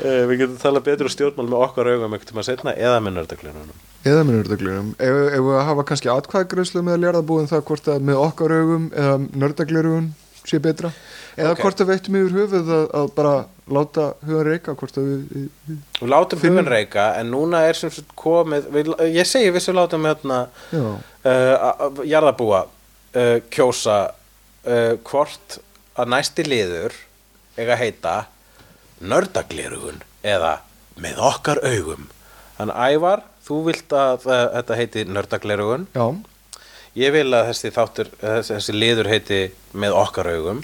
Eh, 0.02 0.24
við 0.26 0.40
getum 0.40 0.56
talað 0.58 0.82
betur 0.88 1.06
um 1.06 1.12
stjórnmál 1.12 1.46
með 1.46 1.60
okkar 1.62 1.86
augum 1.92 2.10
einhvern 2.16 2.26
tíma 2.32 2.42
setna 2.42 2.72
eða 2.74 2.96
með 3.04 3.12
nördaglunum 3.20 3.68
eða 4.08 4.22
með 4.26 4.34
nördaglirum 4.40 4.88
ef, 4.98 5.14
við 5.36 5.50
að 5.54 5.62
hafa 5.68 5.84
kannski 5.86 6.10
atkvæðgreðslu 6.10 6.80
með 6.88 6.96
lérðabúin 7.04 7.46
það 7.52 7.62
hvort 7.68 7.86
að 7.92 8.02
með 8.08 8.16
okkar 8.24 8.50
augum 8.56 8.88
eða 8.98 9.12
nördaglirum 9.44 10.08
sé 10.48 10.58
betra. 10.62 10.90
Eða 11.36 11.52
Ok. 11.54 11.60
hvort 11.62 11.80
að 11.80 11.90
veittum 11.92 12.16
yfir 12.18 12.34
höfuð 12.40 12.70
að, 12.76 12.86
að 12.98 13.10
bara 13.16 13.34
láta 13.72 14.06
hugan 14.26 14.46
reyka 14.50 14.74
hvort 14.76 14.96
að 15.00 15.06
við, 15.08 15.20
við, 15.32 15.44
við 15.68 15.78
við 16.02 16.10
látum 16.12 16.42
hugun 16.42 16.68
reyka 16.68 17.04
en 17.20 17.30
núna 17.32 17.62
er 17.68 17.78
sem 17.78 17.92
sagt 17.94 18.10
komið 18.18 18.66
við, 18.74 18.90
ég 19.14 19.28
segi 19.30 19.52
við 19.54 19.64
sem 19.64 19.78
látum 19.78 20.04
hérna 20.08 20.40
uh, 20.76 22.02
jarðabúa 22.04 22.64
uh, 22.66 23.38
kjósa 23.54 24.00
uh, 24.66 24.98
hvort 25.08 25.58
að 25.96 26.12
næsti 26.12 26.44
liður 26.48 26.96
eiga 27.56 27.76
heita 27.80 28.16
nördaglerugun 29.00 30.02
eða 30.22 30.58
með 31.00 31.18
okkar 31.24 31.60
augum. 31.64 32.08
Þannig 32.58 32.76
Ævar, 32.92 33.22
þú 33.46 33.56
vilt 33.70 33.94
að 33.96 34.26
uh, 34.28 34.42
þetta 34.58 34.78
heiti 34.78 35.04
nördaglerugun 35.08 35.88
já, 35.94 36.04
ég 36.98 37.14
vil 37.14 37.28
að 37.32 37.50
þessi 37.50 37.72
þáttur 37.74 38.10
þessi, 38.20 38.54
þessi 38.54 38.76
liður 38.76 39.10
heiti 39.12 39.40
með 39.72 39.98
okkar 40.00 40.32
augum. 40.34 40.62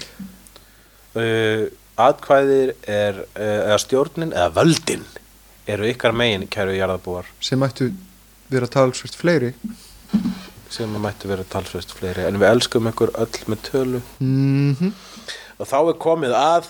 Uh, 1.17 1.69
atkvæðir 1.99 2.75
er 2.87 3.23
uh, 3.23 3.61
eða 3.69 3.79
stjórnin 3.81 4.35
eða 4.35 4.53
völdin 4.59 5.07
eru 5.69 5.89
ykkar 5.89 6.13
megin 6.15 6.47
kæru 6.49 6.77
jarðabúar 6.77 7.27
sem 7.43 7.61
ættu 7.65 7.89
vera 8.49 8.69
talsvert 8.69 9.17
fleiri. 9.17 9.53
Sem 10.69 10.91
mættu 11.01 11.29
vera 11.29 11.45
talsvist 11.49 11.95
fleiri. 11.97 12.27
En 12.29 12.37
við 12.37 12.51
elskum 12.51 12.89
ykkur 12.91 13.15
öll 13.17 13.45
með 13.49 13.63
tölu. 13.71 14.01
Mm 14.21 14.93
og 15.59 15.67
þá 15.67 15.79
er 15.81 15.97
komið 15.99 16.35
að 16.39 16.69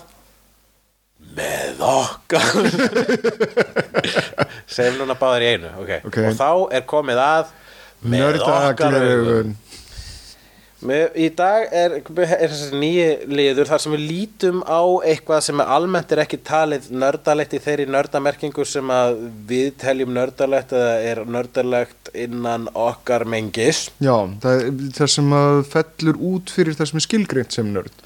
með 1.36 1.82
okkar. 1.86 2.68
Segjum 4.74 5.00
núna 5.02 5.16
báðir 5.18 5.44
í 5.44 5.50
einu 5.54 5.72
okay. 5.82 6.00
Ok. 6.06 6.18
og 6.24 6.38
þá 6.38 6.50
er 6.78 6.86
komið 6.90 7.20
að 7.22 7.52
Með, 10.80 11.10
í 11.20 11.26
dag 11.36 11.66
er, 11.76 11.98
er 12.00 12.48
þessi 12.48 12.78
nýji 12.80 13.08
liður 13.28 13.68
þar 13.68 13.82
sem 13.82 13.92
við 13.92 14.04
lítum 14.08 14.62
á 14.64 14.80
eitthvað 15.04 15.42
sem 15.44 15.60
almennt 15.60 16.14
er 16.14 16.22
ekki 16.22 16.38
talið 16.48 16.86
nördalegt 17.02 17.52
í 17.52 17.60
þeirri 17.60 17.84
nördamerkingu 17.92 18.64
sem 18.64 18.92
við 19.50 19.74
teljum 19.82 20.14
nördalegt 20.16 20.72
eða 20.72 20.94
er 21.10 21.20
nördalegt 21.28 22.08
innan 22.16 22.64
okkar 22.72 23.26
mengis. 23.28 23.90
Já, 24.00 24.14
það 24.40 24.62
er 24.62 24.80
það 24.96 25.12
sem 25.18 25.36
fellur 25.74 26.22
út 26.30 26.54
fyrir 26.54 26.78
það 26.78 26.92
sem 26.92 27.02
er 27.02 27.06
skilgreint 27.10 27.58
sem 27.58 27.68
nörd. 27.74 28.00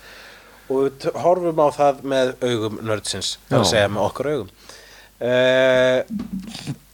Og 0.67 0.89
við 0.89 1.07
horfum 1.23 1.63
á 1.63 1.69
það 1.79 2.03
með 2.11 2.35
augum 2.43 2.83
nördsins, 2.83 3.37
það 3.47 3.61
er 3.61 3.63
að 3.63 3.71
segja 3.71 3.95
með 3.95 4.09
okkar 4.09 4.33
augum. 4.33 4.51
Uh, 5.25 6.01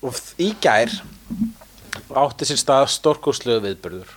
og 0.05 0.21
í 0.37 0.53
gær 0.61 0.93
átti 2.23 2.49
sér 2.49 2.61
stað 2.61 2.89
stórkúslegu 2.95 3.63
viðbörður 3.65 4.17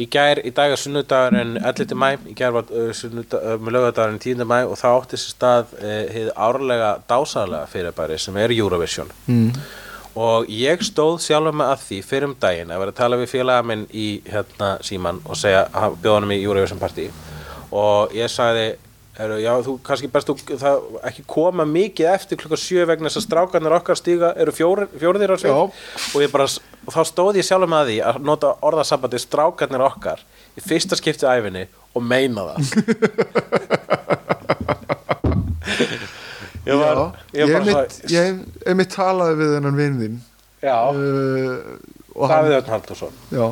í 0.00 0.06
gær, 0.10 0.40
í 0.42 0.50
dag 0.54 0.72
er 0.74 0.80
sunnudagurinn 0.80 1.58
11. 1.60 1.94
mæ, 1.98 2.08
í 2.26 2.34
gær 2.36 2.54
var 2.56 2.70
uh, 2.74 2.90
uh, 2.90 3.68
lögadagurinn 3.70 4.20
10. 4.22 4.42
mæ 4.48 4.64
og 4.66 4.76
það 4.80 4.98
átti 4.98 5.20
sér 5.20 5.34
stað 5.36 5.74
uh, 5.78 5.96
hið 6.14 6.30
árlega 6.34 6.92
dásalega 7.10 7.70
fyrirbæri 7.70 8.18
sem 8.18 8.38
er 8.42 8.54
Eurovision 8.56 9.12
mm. 9.30 9.60
og 10.18 10.50
ég 10.50 10.82
stóð 10.86 11.20
sjálfur 11.26 11.54
með 11.60 11.74
að 11.74 11.84
því 11.88 12.00
fyrir 12.10 12.28
um 12.30 12.36
daginn 12.42 12.74
að 12.74 12.82
vera 12.82 12.94
að 12.94 13.00
tala 13.02 13.20
við 13.22 13.32
félaga 13.36 13.68
minn 13.70 13.86
í 13.92 14.08
hérna 14.26 14.74
síman 14.82 15.22
og 15.24 15.38
segja, 15.38 15.68
hann 15.74 15.98
bjóða 16.00 16.20
honum 16.20 16.34
í 16.34 16.42
Eurovision 16.42 16.82
partí 16.82 17.06
og 17.74 18.14
ég 18.14 18.30
sagði 18.30 18.72
Heru, 19.14 19.36
já, 19.38 19.52
þú 19.62 19.76
kannski 19.86 20.08
best 20.10 20.26
þú 20.26 20.56
það 20.58 20.86
ekki 21.06 21.22
koma 21.30 21.62
mikið 21.70 22.08
eftir 22.10 22.38
klukka 22.40 22.58
sjö 22.58 22.82
vegna 22.88 23.06
þess 23.06 23.20
að 23.20 23.26
strákarnir 23.28 23.76
okkar 23.76 23.98
stíga 24.00 24.32
eru 24.42 24.50
fjórir 24.50 25.30
á 25.30 25.36
Já. 25.38 25.54
og 25.54 26.24
bara, 26.32 26.48
þá 26.90 27.00
stóð 27.06 27.38
ég 27.38 27.46
sjálfur 27.46 27.70
með 27.70 27.92
því 27.92 27.98
að 28.10 28.18
nota 28.26 28.50
orðasambandi 28.66 29.20
strákarnir 29.22 29.86
okkar 29.86 30.24
í 30.58 30.64
fyrsta 30.66 30.98
skipti 30.98 31.30
æfinni 31.30 31.68
og 31.94 32.02
meina 32.02 32.48
það. 32.50 32.58
Ég 36.64 36.78
var, 36.80 36.96
já, 37.28 37.44
ég 37.44 37.50
bara 37.52 37.64
mitt, 37.68 37.96
ég 38.08 38.76
mitt 38.78 38.92
talaði 38.94 39.34
við 39.36 39.50
hennan 39.58 39.74
vinn 39.76 39.96
þinn. 40.00 40.14
Já, 40.64 40.78
uh, 40.96 41.74
hann, 42.16 42.30
Davíð 42.30 42.54
Örn 42.56 42.70
Halldórsson. 42.72 43.18
Já, 43.34 43.44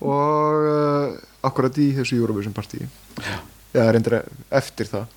og 0.00 0.68
uh, 0.70 1.18
akkurat 1.44 1.76
í 1.84 1.90
þessu 1.98 2.16
Eurovision 2.16 2.56
partí 2.56 2.80
já, 2.80 3.36
reyndar 3.74 4.22
eftir 4.50 4.88
það 4.90 5.08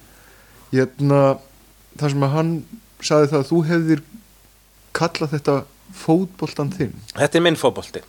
hérna 0.74 1.22
þar 2.00 2.16
sem 2.16 2.26
að 2.26 2.34
hann 2.38 2.52
saði 3.04 3.30
það 3.32 3.40
að 3.40 3.48
þú 3.52 3.62
hefðir 3.70 4.04
kallað 4.96 5.36
þetta 5.36 5.56
fótboltan 5.94 6.74
þinn 6.74 6.94
Þetta 7.14 7.40
er 7.40 7.46
minn 7.46 7.60
fótbolti. 7.60 8.02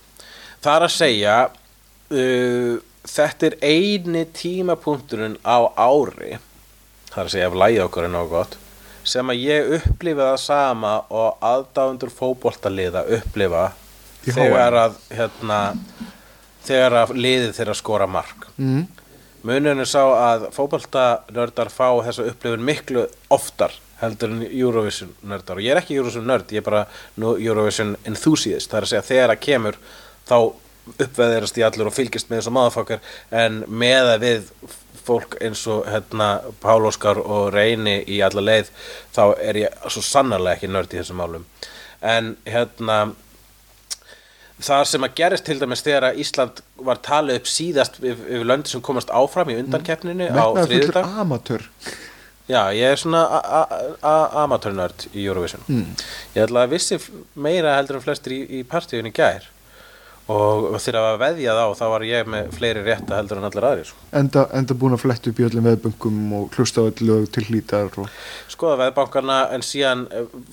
Það 0.63 0.75
er 0.75 0.85
að 0.87 0.93
segja, 0.95 1.37
uh, 2.17 2.75
þetta 3.05 3.49
er 3.49 3.57
eini 3.61 4.25
tímapunkturinn 4.33 5.37
á 5.45 5.69
ári, 5.77 6.39
það 7.11 7.19
er 7.19 7.27
að 7.27 7.33
segja 7.35 7.49
ef 7.51 7.57
lægi 7.61 7.81
okkur 7.85 8.07
er 8.07 8.13
nóg 8.15 8.31
gott, 8.33 8.57
sem 9.05 9.29
að 9.29 9.43
ég 9.45 9.73
upplifa 9.77 10.31
það 10.31 10.39
sama 10.41 10.95
og 11.13 11.45
aðdáðundur 11.45 12.13
fótboltaliða 12.13 13.05
upplifa 13.19 13.67
þegar 14.25 14.79
að, 14.81 14.95
hérna, 15.13 15.59
þegar 16.65 16.99
að 17.03 17.13
liðið 17.19 17.51
þeirra 17.59 17.77
skora 17.77 18.09
mark. 18.09 18.47
mm. 18.57 18.94
Munurinn 19.45 19.83
er 19.83 19.89
sá 19.89 20.01
að 20.01 20.47
fótboltanördar 20.55 21.69
fá 21.69 21.87
þessa 22.07 22.25
upplifun 22.31 22.63
miklu 22.65 23.03
oftar 23.33 23.75
heldur 23.99 24.31
en 24.33 24.45
Eurovision 24.47 25.11
nördar. 25.21 25.59
Og 25.59 25.65
ég 25.65 25.75
er 25.75 25.81
ekki 25.81 25.97
Eurovision 25.99 26.25
nörd, 26.27 26.49
ég 26.51 26.63
er 26.63 26.65
bara 26.65 26.85
Eurovision 27.21 27.93
enthusiast, 28.09 28.71
það 28.71 28.79
er 28.79 28.87
að 28.87 28.91
segja 28.91 29.09
þegar 29.09 29.33
að 29.35 29.43
kemur 29.45 29.77
þá 30.25 30.37
uppveðirast 31.05 31.59
í 31.59 31.65
allur 31.65 31.89
og 31.89 31.95
fylgist 31.95 32.29
með 32.29 32.41
þessum 32.41 32.57
maðurfokkar 32.59 33.13
en 33.43 33.61
með 33.69 34.11
að 34.15 34.25
við 34.25 34.49
fólk 35.05 35.37
eins 35.45 35.61
og 35.69 35.85
hérna 35.89 36.29
Pál 36.61 36.85
Óskar 36.89 37.21
og 37.21 37.51
Reyni 37.53 37.99
í 38.09 38.19
alla 38.25 38.41
leið 38.41 38.71
þá 39.13 39.23
er 39.41 39.61
ég 39.65 39.85
svo 39.89 40.01
sannarlega 40.05 40.57
ekki 40.57 40.71
nörd 40.73 40.93
í 40.93 40.99
þessum 41.01 41.21
málum. 41.21 41.45
En 42.01 42.33
hérna 42.49 42.99
það 44.63 44.83
sem 44.89 45.05
að 45.07 45.15
gerist 45.19 45.45
til 45.47 45.59
dæmis 45.59 45.83
þegar 45.85 46.09
að 46.09 46.19
Ísland 46.23 46.61
var 46.87 46.99
talið 47.03 47.41
upp 47.41 47.49
síðast 47.51 47.99
yfir, 48.01 48.43
löndi 48.47 48.71
sem 48.71 48.83
komast 48.85 49.11
áfram 49.11 49.51
í 49.51 49.59
undankeppninu 49.63 50.29
á 50.31 50.45
metnaður 50.55 50.75
fullur 50.75 51.01
amatör 51.03 51.69
Já, 52.45 52.69
ég 52.77 52.93
er 52.93 52.99
svona 53.01 53.23
amatörnörd 54.37 55.07
í 55.17 55.23
Eurovision. 55.23 55.63
Ég 56.35 56.43
ætla 56.43 56.67
að 56.67 56.75
vissi 56.75 56.99
meira 57.33 57.71
heldur 57.79 57.97
en 57.97 58.03
flestir 58.03 58.35
í, 58.35 58.39
í 58.59 58.65
partíunni 58.69 59.09
gær 59.09 59.47
og 60.31 60.79
þegar 60.81 61.05
að 61.11 61.19
veðja 61.21 61.53
þá 61.53 61.65
þá 61.77 61.83
var 61.91 62.03
ég 62.07 62.29
með 62.33 62.47
fleiri 62.55 62.81
rétta 62.85 63.19
heldur 63.19 63.37
en 63.37 63.45
allir 63.49 63.67
aðrir 63.69 63.89
sko. 63.91 63.99
enda, 64.21 64.45
enda 64.57 64.73
búin 64.81 64.95
að 64.97 65.03
fletta 65.03 65.29
upp 65.29 65.41
í 65.43 65.45
öllum 65.45 65.67
veðböngum 65.69 66.21
og 66.39 66.55
hlusta 66.57 66.81
á 66.81 66.89
öll 66.89 67.05
lög 67.05 67.27
til 67.35 67.43
hlítar 67.49 67.91
og 68.01 68.09
skoða 68.49 68.79
veðbankana 68.85 69.37
en 69.53 69.61
síðan 69.65 70.07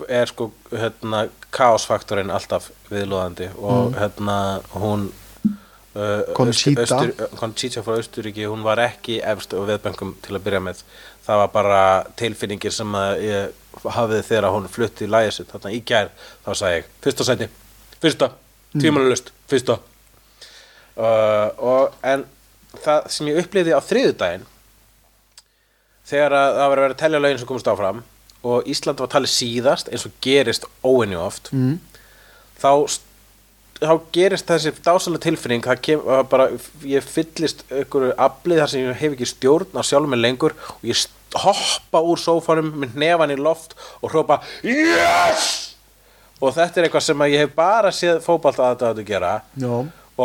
er 0.09 0.29
sko 0.29 0.51
hérna, 0.75 1.25
kaosfaktorinn 1.57 2.31
alltaf 2.35 2.69
viðlóðandi 2.91 3.49
og 3.57 3.97
hérna 3.97 4.37
hún 4.77 5.09
uh, 5.97 6.21
Conchita. 6.37 6.85
Austur- 6.85 7.15
Austur- 7.17 7.41
Conchita 7.41 7.83
frá 7.87 7.97
Austuríki 7.97 8.45
hún 8.49 8.63
var 8.69 8.81
ekki 8.85 9.23
efst 9.25 9.57
á 9.57 9.61
veðbönkum 9.73 10.15
til 10.25 10.37
að 10.37 10.45
byrja 10.51 10.61
með 10.69 10.85
það 11.25 11.43
var 11.47 11.51
bara 11.57 11.81
tilfinningir 12.21 12.77
sem 12.77 12.93
að 12.99 13.25
ég 13.25 13.89
hafði 13.97 14.21
þegar 14.29 14.53
hún 14.53 14.69
flutti 14.69 15.09
í 15.09 15.11
lægið 15.13 15.37
sitt 15.39 15.53
þarna 15.57 15.73
í 15.73 15.81
gær 15.89 16.13
þá 16.45 16.53
sagði 16.61 16.79
ég 16.83 16.89
fyrsta 17.07 17.25
sæti, 17.31 17.49
fyrsta, 18.03 18.29
tímanulust 18.77 19.33
fyrsta. 19.51 19.79
Uh, 20.93 21.49
og 21.57 21.95
en 22.05 22.25
það 22.81 23.07
sem 23.13 23.31
ég 23.31 23.39
upplifði 23.43 23.77
á 23.77 23.81
þriðudaginn 23.85 24.49
þegar 26.09 26.35
að 26.37 26.51
það 26.59 26.67
var 26.67 26.81
að 26.81 26.85
vera 26.85 26.97
að 26.97 27.01
telja 27.03 27.23
lögin 27.23 27.41
sem 27.41 27.49
komast 27.49 27.71
áfram 27.73 28.03
og 28.43 28.69
Ísland 28.69 29.01
var 29.01 29.11
talið 29.13 29.33
síðast 29.33 29.89
eins 29.89 30.05
og 30.09 30.15
gerist 30.25 30.67
óinni 30.83 31.19
oft 31.19 31.53
mm. 31.55 31.79
þá, 32.59 32.99
þá 33.79 33.95
gerist 34.15 34.51
þessi 34.51 34.75
dásalega 34.83 35.25
tilfinning 35.29 35.65
kem, 35.85 36.03
að 36.03 36.25
bara, 36.33 36.49
ég 36.89 37.07
fyllist 37.07 37.65
einhverju 37.71 38.15
aflið 38.19 38.63
þar 38.65 38.73
sem 38.75 38.87
ég 38.87 39.03
hef 39.05 39.17
ekki 39.17 39.31
stjórn 39.33 39.79
á 39.79 39.83
sjálfum 39.87 40.13
mig 40.13 40.25
lengur 40.25 40.57
og 40.59 40.89
ég 40.91 41.07
hoppa 41.33 42.03
úr 42.05 42.21
sófanum 42.21 42.73
með 42.83 42.99
nefan 43.01 43.33
í 43.33 43.39
loft 43.41 43.77
og 44.03 44.13
hrópa 44.13 44.43
YES 44.67 45.72
og 46.43 46.57
þetta 46.57 46.81
er 46.81 46.89
eitthvað 46.89 47.07
sem 47.07 47.25
ég 47.31 47.45
hef 47.45 47.55
bara 47.57 47.95
séð 47.95 48.21
fótbalta 48.25 48.73
að 48.73 48.83
þetta 48.83 49.07
gera. 49.07 49.33
Já, 49.63 49.73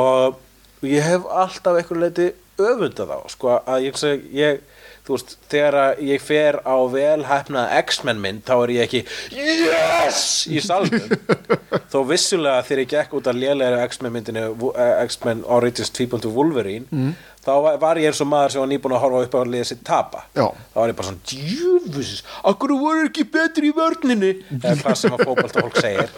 og 0.01 0.87
ég 0.87 1.05
hef 1.05 1.29
alltaf 1.29 1.77
einhverju 1.77 2.03
leiti 2.03 2.27
öfundað 2.57 3.13
á 3.13 3.19
sko, 3.29 3.53
ég, 3.83 3.99
ég 4.33 4.61
veist, 5.07 5.35
þegar 5.51 5.99
ég 6.03 6.23
fer 6.23 6.57
á 6.65 6.77
velhæfnað 6.91 7.73
X-Men 7.83 8.21
mynd 8.23 8.43
þá 8.47 8.53
er 8.57 8.73
ég 8.75 8.87
ekki 8.87 9.01
yes! 9.37 10.21
í 10.49 10.61
salnum. 10.63 11.13
Þó 11.91 11.99
vissulega 12.09 12.65
þegar 12.67 12.83
ég 12.83 12.91
gekk 12.95 13.15
út 13.19 13.29
af 13.29 13.37
lélegri 13.37 13.85
X-Men 13.85 14.15
myndinu 14.15 14.45
eh, 14.73 14.93
X-Men 15.05 15.45
Origins 15.45 15.93
2.2 15.95 16.33
Wolverine 16.33 17.13
þá 17.47 17.79
var, 17.79 18.01
ég 18.01 18.11
eins 18.11 18.19
og 18.23 18.27
maður 18.27 18.53
sem 18.53 18.63
var 18.63 18.69
nýbúin 18.73 18.95
að 18.97 19.03
horfa 19.05 19.23
upp 19.23 19.37
á 19.37 19.39
að 19.39 19.53
liða 19.53 19.69
sitt 19.69 19.85
tapa. 19.87 20.25
Já. 20.35 20.45
þá 20.73 20.77
var 20.81 20.91
ég 20.91 20.97
bara 20.99 21.07
svona 21.07 21.31
djúfus, 21.31 22.11
akkur 22.51 22.75
voru 22.81 23.07
ekki 23.07 23.25
betri 23.31 23.71
í 23.71 23.75
vörninni? 23.77 24.33
Eða 24.57 24.75
hvað 24.81 24.99
sem 24.99 25.15
að 25.15 25.23
fótbolta 25.23 25.63
fólk 25.63 25.79
segir. 25.79 26.13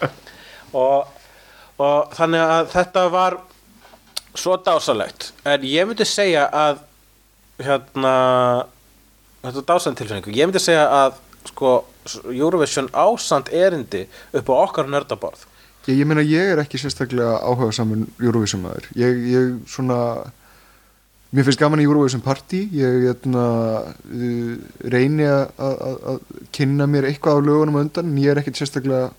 Og, 0.79 1.13
og 1.81 2.17
þannig 2.17 2.43
að 2.57 2.73
þetta 2.73 3.05
var 3.13 3.39
svo 4.37 4.57
dásalegt 4.61 5.31
en 5.49 5.63
ég 5.65 5.87
myndi 5.89 6.05
segja 6.07 6.45
að 6.53 6.83
hérna 7.65 8.13
þetta 9.43 9.55
er 9.57 9.67
dásalegn 9.71 9.99
tilfinningu 9.99 10.35
ég 10.37 10.49
myndi 10.49 10.61
segja 10.63 10.85
að 10.99 11.17
sko 11.49 11.73
Eurovision 12.33 12.89
ásand 12.93 13.49
erindi 13.53 14.05
upp 14.35 14.49
á 14.49 14.53
okkar 14.57 14.89
nördaborð. 14.89 15.45
Ég, 15.87 16.01
ég 16.01 16.07
meina 16.09 16.23
ég 16.25 16.53
er 16.53 16.61
ekki 16.63 16.79
sérstaklega 16.81 17.37
áhuga 17.41 17.73
saman 17.75 18.07
Eurovision 18.19 18.63
maður 18.63 18.89
ég, 18.99 19.23
ég 19.33 19.55
svona 19.69 19.99
mér 21.33 21.45
finnst 21.45 21.59
gaman 21.61 21.79
í 21.81 21.85
Eurovision 21.85 22.21
Party. 22.25 22.63
Ég 22.73 23.03
hérna, 23.05 23.45
uh, 23.85 24.57
reyni 24.89 25.27
að- 25.29 25.51
að 25.59 25.75
að- 25.89 26.01
að 26.13 26.19
kynna 26.55 26.87
mér 26.89 27.05
eitthvað 27.11 27.37
á 27.37 27.45
lögunum 27.45 27.79
undan 27.83 28.05
en 28.09 28.17
ég 28.17 28.31
er 28.31 28.41
ekkit 28.41 28.57
sérstaklega 28.63 29.11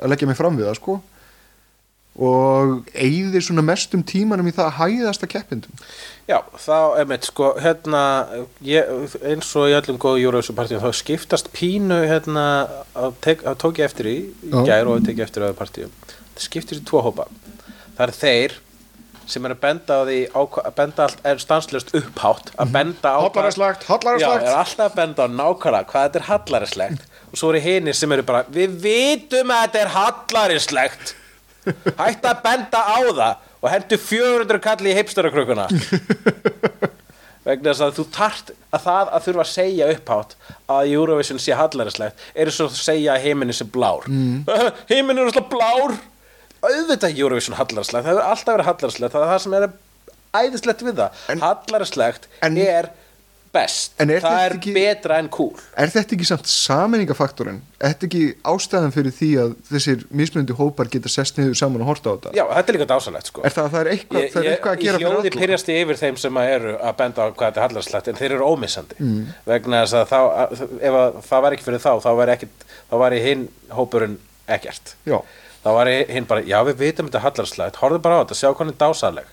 að 0.00 0.08
leggja 0.08 0.26
mig 0.26 0.36
fram 0.36 0.56
við 0.56 0.68
það 0.70 0.76
sko. 0.80 1.00
Og 2.18 2.88
eigðir 2.98 3.44
svona 3.46 3.62
mestum 3.62 4.02
tímanum 4.02 4.48
í 4.50 4.52
það 4.56 4.66
að 4.72 4.78
hæðast 4.80 5.22
að 5.22 5.30
keppindum. 5.36 5.74
Já, 6.26 6.40
þá 6.58 6.98
er 6.98 7.04
mitt 7.06 7.24
sko 7.28 7.52
hérna, 7.62 8.00
ég, 8.66 8.88
eins 9.22 9.52
og 9.54 9.68
í 9.70 9.76
öllum 9.78 10.00
góðu 10.02 10.24
Eurovision 10.24 10.56
partíum 10.58 10.82
þá 10.82 10.90
skiptast 10.98 11.52
pínu 11.54 12.00
hérna, 12.10 12.46
að, 12.96 13.14
tek, 13.22 13.44
að 13.46 13.58
tók 13.62 13.78
ég 13.78 13.86
eftir 13.86 14.06
í, 14.10 14.16
í 14.42 14.50
Já. 14.50 14.64
gær 14.66 14.90
og 14.90 14.98
við 14.98 15.06
tekið 15.12 15.26
eftir 15.28 15.42
í 15.44 15.46
öðru 15.46 15.60
partíum. 15.60 15.92
Það 16.34 16.42
skiptist 16.48 16.82
í 16.82 16.88
tvo 16.90 17.04
hópa. 17.06 17.28
Það 17.94 18.02
er 18.08 18.14
þeir 18.18 18.58
sem 19.28 19.44
er 19.44 19.54
að 19.54 19.60
benda 19.62 19.98
á 20.00 20.02
því 20.08 20.18
að 20.32 20.68
benda 20.78 21.04
allt 21.06 21.26
er 21.30 21.42
stanslust 21.42 21.92
upphátt 21.98 22.52
að 22.56 22.72
benda 22.78 23.12
á 23.12 23.18
Hallarislegt, 23.26 23.84
Já, 23.84 23.90
hallarislegt. 23.92 24.46
er 24.48 24.58
alltaf 24.62 24.86
að 24.88 24.96
benda 25.02 25.26
á 25.26 25.28
nákvæmlega 25.38 25.90
hvað 25.92 26.06
þetta 26.06 26.20
er 26.22 26.28
hallarislegt 26.30 27.06
og 27.28 27.40
svo 27.42 27.52
eru 27.52 27.62
hinir 27.66 27.98
sem 27.98 28.14
eru 28.16 28.24
bara 28.28 28.44
við 28.52 28.78
vitum 28.86 29.52
að 29.52 29.66
þetta 29.66 29.82
er 29.84 29.92
hallarislegt 29.98 31.14
hætt 32.00 32.28
að 32.32 32.42
benda 32.46 32.80
á 32.80 32.98
það 33.04 33.44
og 33.58 33.72
hendur 33.74 34.00
400 34.08 34.62
kalli 34.64 34.92
í 34.92 34.96
heipstarakrukuna 34.98 35.68
vegna 37.48 37.72
þess 37.72 37.84
að 37.84 37.96
þú 37.96 38.04
tart 38.12 38.50
að 38.76 38.82
það 38.84 39.10
að 39.16 39.26
þurfa 39.26 39.44
að 39.44 39.50
segja 39.52 39.88
upphátt 39.94 40.34
að 40.74 40.90
Eurovision 40.92 41.40
sé 41.40 41.56
hallarislegt 41.56 42.24
er 42.34 42.50
svo 42.52 42.68
að 42.68 42.76
segja 42.76 43.14
að 43.14 43.24
heiminn 43.24 43.54
sé 43.56 43.64
blár. 43.72 44.04
Mm. 44.10 44.42
heiminn 44.90 45.20
er 45.22 45.30
alltaf 45.30 45.48
blár 45.52 45.96
auðvitað 46.62 47.18
Eurovision 47.18 47.58
hallarislegt 47.58 48.06
það 48.06 48.14
hefur 48.14 48.30
alltaf 48.32 48.54
verið 48.56 48.70
hallarislegt 48.72 49.12
það 49.16 49.26
er 49.26 49.34
það 49.34 49.44
sem 49.46 49.58
er 49.58 49.68
æðislegt 50.38 50.86
við 50.88 50.96
það 51.02 51.28
En- 51.34 51.44
hallarislegt 51.44 52.28
en- 52.42 52.58
er 52.68 52.90
best 53.48 53.94
er 53.96 54.10
það 54.20 54.42
er 54.44 54.54
ekki- 54.58 54.72
betra 54.76 55.16
en 55.22 55.28
cool 55.32 55.54
Er 55.72 55.88
þetta 55.88 56.12
ekki 56.14 56.26
samt 56.28 56.50
samenningafaktorinn? 56.52 57.62
Er 57.80 57.94
þetta 57.94 58.04
ekki 58.08 58.24
ástæðan 58.44 58.92
fyrir 58.92 59.14
því 59.16 59.28
að 59.40 59.54
þessir 59.70 60.02
mismunandi 60.20 60.56
hópar 60.58 60.90
geta 60.92 61.08
sest 61.08 61.38
niður 61.40 61.56
saman 61.56 61.80
og 61.80 61.88
horta 61.88 62.12
á 62.12 62.14
þetta? 62.18 62.34
já, 62.36 62.44
þetta 62.44 62.68
er 62.68 62.76
líka 62.76 62.88
dásalegt 62.92 63.30
sko 63.32 63.44
Er 63.48 63.54
það 63.56 63.64
að 63.64 63.72
það 63.72 63.80
er 63.80 63.90
eitthvað, 63.94 64.20
ég, 64.20 64.32
það 64.34 64.42
er 64.42 64.44
ég, 64.50 64.52
eitthvað 64.58 64.74
að 64.74 64.78
ég 64.78 64.84
gera 64.84 64.98
hljóði 65.00 65.16
fyrir 65.22 65.32
alla? 65.32 65.42
pyrjast 65.46 65.72
yfir 65.78 66.00
þeim 66.02 66.20
sem 66.20 66.40
að 66.42 66.52
eru 66.58 66.76
að 66.76 66.96
benda 67.00 67.18
á 67.24 67.26
hvað 67.32 67.48
þetta 67.48 67.62
er 67.62 67.66
hallarslegt 67.68 68.08
en 68.12 68.20
þeir 68.20 68.32
eru 68.36 68.50
ómissandi 68.52 69.00
mm. 69.00 69.26
vegna 69.48 69.82
þess 69.86 69.96
að, 70.02 70.06
þá, 70.12 70.20
að 70.44 70.62
ef 70.90 71.00
að 71.00 71.20
það 71.32 71.42
var 71.48 71.56
ekki 71.56 71.68
fyrir 71.70 71.84
þá 71.88 71.92
þá 72.04 72.10
var, 72.20 72.34
ekkit, 72.36 72.64
þá 72.92 72.96
var 73.00 73.16
í 73.16 73.22
hinn 73.24 73.48
hópurinn 73.80 74.18
ekkert 74.58 74.94
Já, 75.08 75.18
þá 75.68 75.72
var 75.76 75.90
í 75.92 75.96
hinn 76.08 76.24
bara, 76.28 76.40
já 76.48 76.58
við 76.64 76.78
vitum 76.80 77.10
þetta 77.10 77.20
hallarslegt 77.26 77.76
horfðu 77.82 78.00
bara 78.06 78.20
á 78.20 78.22
þetta, 78.24 78.38
sjá 78.40 78.48
hvernig 78.56 78.78
dásaleg 78.80 79.28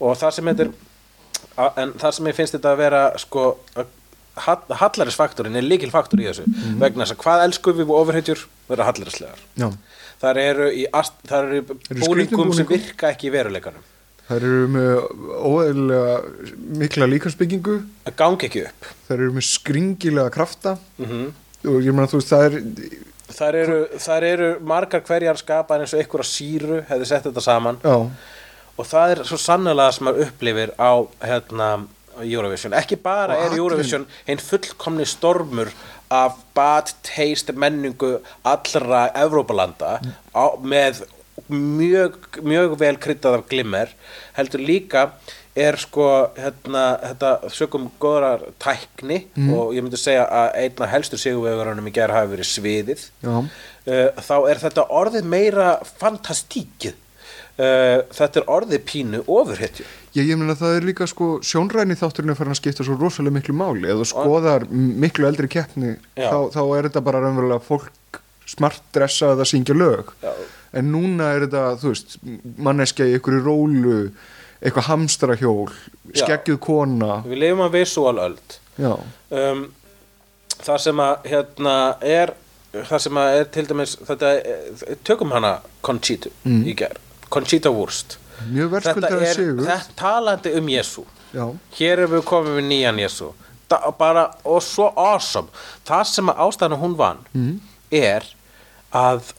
og 0.00 0.16
það 0.16 0.32
sem 0.38 0.48
a- 1.56 1.72
en 1.76 1.92
það 2.00 2.12
sem 2.16 2.26
ég 2.32 2.34
finnst 2.38 2.56
þetta 2.56 2.72
að 2.72 2.80
vera 2.80 3.02
sko 3.20 3.42
hallarisfaktorinn 4.34 5.56
er 5.56 5.62
líkilfaktor 5.62 6.18
í 6.18 6.26
þessu. 6.26 6.46
Mhm. 6.48 6.78
vegna 6.80 7.04
þess 7.04 7.14
að 7.14 7.22
hvað 7.22 7.44
elskum 7.46 7.76
við 7.78 7.92
ofurhetjur 8.00 8.44
vera 8.68 8.84
hallarislegar 8.88 9.42
þar 10.24 10.38
eru, 10.40 10.70
í, 10.72 10.86
þar 11.28 11.44
eru 11.44 11.60
skrýtnum 11.62 12.00
búningum 12.08 12.54
sem 12.54 12.66
virka 12.66 13.10
ekki 13.12 13.28
í 13.28 13.34
veruleikanum. 13.34 13.84
Það 14.24 14.36
eru 14.40 14.68
með 14.72 14.92
óeðlega 15.44 16.14
mikla 16.80 17.06
líkansbyggingu, 17.12 17.74
það 18.06 18.16
gangi 18.16 18.46
ekki 18.48 18.62
upp. 18.66 18.86
Það 19.06 19.16
eru 19.18 19.32
með 19.36 19.48
skringilega 19.52 20.30
krafta. 20.32 20.78
Mm 20.98 21.32
og 21.64 21.80
ég 21.80 21.94
meina 21.96 22.08
þú 22.08 22.18
veist 22.20 22.28
það 22.32 22.44
er, 22.44 22.56
þar, 23.32 23.58
eru, 23.62 23.80
þar 24.02 24.28
eru 24.28 24.52
margar 24.66 25.04
hverjar 25.06 25.40
skapar 25.40 25.82
eins 25.82 25.94
og 25.94 26.02
einhverja 26.02 26.28
síru 26.28 26.80
hefði 26.88 27.10
sett 27.10 27.28
þetta 27.28 27.44
saman. 27.44 27.80
Já, 27.84 27.96
og 28.74 28.88
það 28.90 29.14
er 29.14 29.24
svo 29.28 29.38
sannlega 29.38 29.92
sem 29.94 30.08
maður 30.08 30.28
upplifir 30.28 30.74
á 30.76 30.92
hérna, 31.22 31.68
Eurovision. 32.22 32.74
Ekki 32.78 32.98
bara 33.02 33.34
Og 33.34 33.48
er 33.48 33.58
Eurovision 33.58 34.06
einn 34.30 34.42
fullkomni 34.42 35.06
stormur 35.08 35.70
af 36.14 36.36
bad 36.54 36.92
taste 37.02 37.54
menningu 37.56 38.18
allra 38.46 39.08
Evrópalanda 39.18 39.96
á, 40.30 40.44
með 40.62 41.02
mjög, 41.50 42.18
mjög 42.46 42.76
vel 42.78 42.96
kryddað 43.02 43.40
af 43.40 43.48
glimmer 43.50 43.90
heldur 44.36 44.62
líka 44.62 45.08
er 45.54 45.76
sko 45.78 46.06
hérna, 46.34 46.82
þetta 47.04 47.50
sökum 47.54 47.86
góðrar 48.02 48.42
tækni 48.58 49.20
og 49.54 49.74
ég 49.76 49.84
myndi 49.86 50.00
segja 50.00 50.24
að 50.26 50.48
einn 50.64 50.82
af 50.82 50.90
helstu 50.90 51.18
sigurvegarunum 51.20 51.86
í 51.86 51.92
gerð 51.94 52.16
hafi 52.16 52.32
verið 52.32 52.48
sviðið. 52.50 53.04
Uh, 53.22 54.10
þá 54.18 54.36
er 54.50 54.60
þetta 54.64 54.86
orðið 54.90 55.28
meira 55.30 55.68
fantastíkið. 56.00 56.96
Uh, 57.54 58.02
þetta 58.10 58.40
er 58.40 58.48
orðið 58.50 58.80
pínu 58.88 59.20
ofurhetju. 59.30 59.86
Ég, 60.16 60.26
ég 60.32 60.38
meina 60.40 60.56
það 60.58 60.80
er 60.80 60.88
líka 60.88 61.06
sko 61.06 61.36
sjónræni 61.46 61.94
þátturinn 61.98 62.34
er 62.34 62.38
farin 62.38 62.54
að 62.54 62.58
skipta 62.58 62.86
svo 62.86 62.98
rosalega 62.98 63.36
miklu 63.38 63.54
máli. 63.54 63.86
Þú 63.94 64.08
skoðar 64.10 64.66
miklu 64.70 65.28
eldri 65.30 65.46
keppni 65.50 65.94
þá, 66.18 66.50
þá 66.50 66.62
er 66.64 66.88
þetta 66.88 67.04
bara 67.06 67.22
raunverulega 67.22 67.62
fólk 67.62 68.20
smart 68.50 68.82
dressað 68.94 69.40
að 69.44 69.50
syngja 69.52 69.74
lög. 69.78 70.10
Já. 70.22 70.32
en 70.74 70.88
núna 70.90 71.30
er 71.36 71.44
þetta, 71.46 71.62
þú 71.78 71.92
veist 71.92 72.16
manneskja 72.66 73.06
í 73.06 73.14
einhverju 73.16 73.44
rólu 73.46 73.98
eitthvað 74.64 74.86
hamstrahjól, 74.88 75.70
skeggjuð 76.14 76.58
kona. 76.64 77.22
Við 77.26 77.38
lifum 77.42 77.60
að 77.66 77.74
visual 77.78 78.18
öld. 78.18 78.58
Já, 78.80 78.92
um, 79.30 79.64
það 80.64 80.78
sem 80.80 80.96
að 81.04 81.28
hérna 81.30 81.74
er 82.02 82.32
það 82.74 82.98
sem 83.04 83.18
að 83.20 83.38
er 83.40 83.44
til 83.54 83.66
dæmis 83.70 83.96
þetta, 84.02 84.30
er- 84.40 84.96
tökum 85.04 85.30
hana 85.36 85.60
Conchita 85.82 86.30
Mm. 86.44 86.64
í 86.66 86.74
gerð, 86.74 86.98
Conchita 87.30 87.70
Wurst. 87.70 88.16
Þetta 88.44 89.10
er 89.20 89.36
þetta 89.38 89.94
talandi 89.96 90.54
um 90.58 90.66
Jésu 90.66 91.04
hér 91.78 91.98
erum 91.98 92.10
við 92.10 92.24
komið 92.24 92.56
við 92.58 92.66
nýjan 92.68 92.98
Jésu 92.98 93.32
bara, 93.98 94.30
og 94.44 94.60
svo 94.62 94.92
awesome. 94.96 95.48
Það 95.86 96.04
sem 96.06 96.26
að 96.28 96.36
ástæðan 96.36 96.78
hún 96.80 96.96
vann 96.96 97.18
Mhm. 97.34 97.60
er 97.92 98.22
að 98.92 99.32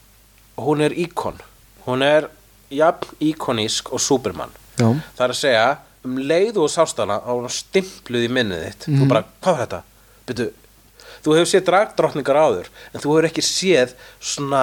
hún 0.58 0.80
er 0.80 0.90
íkon. 0.90 1.38
Hún 1.86 2.02
er 2.02 2.28
jafn 2.70 3.14
íkonísk 3.20 3.92
og 3.92 4.00
Superman 4.00 4.50
já, 4.78 4.86
það 5.16 5.24
er 5.26 5.34
að 5.34 5.40
segja 5.40 5.66
um 6.06 6.16
leið 6.22 6.56
og 6.62 6.70
sástana 6.70 7.16
á 7.22 7.32
stimpluð 7.50 8.26
í 8.28 8.30
minnið 8.30 8.62
þitt. 8.68 8.86
Mhm. 8.88 9.00
þú 9.02 9.08
bara, 9.10 9.24
hvað 9.42 9.54
er 9.56 9.66
þetta? 9.66 9.82
Byrju, 10.26 10.48
þú 11.24 11.34
hefur 11.36 11.50
séð 11.50 11.64
dragdrottningar 11.70 12.36
áður 12.44 12.68
en 12.94 13.00
þú 13.00 13.08
hefur 13.14 13.28
ekki 13.30 13.42
séð 13.46 13.94
svona 14.20 14.62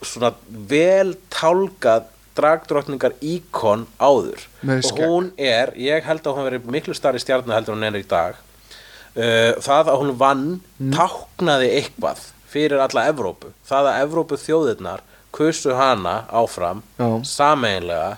svona 0.00 0.30
vel 0.48 1.14
tálkað 1.30 2.06
dragdrottningar 2.38 3.12
íkon 3.20 3.82
áður. 4.00 4.46
Og 4.64 5.00
hún 5.02 5.32
er, 5.36 5.72
ég 5.76 6.06
held 6.06 6.22
að 6.24 6.36
hún 6.38 6.46
veri 6.48 6.60
miklu 6.72 6.94
starri 6.96 7.20
stjarnu 7.20 7.52
heldur 7.52 7.74
hún 7.76 7.84
er 7.84 7.98
í 7.98 8.06
dag. 8.08 8.38
Uh, 9.10 9.58
það 9.60 9.90
að 9.90 9.98
hún 10.00 10.12
vann 10.16 10.46
Mm. 10.80 10.94
táknaði 10.96 11.68
eitthvað 11.82 12.22
fyrir 12.48 12.80
alla 12.80 13.08
Evrópu. 13.10 13.50
Það 13.68 13.88
að 13.90 13.98
Evrópu 14.06 14.38
þjóðirnar 14.40 15.00
kusu 15.32 15.74
hana 15.76 16.24
áfram 16.32 16.80
sameinlega 17.26 18.16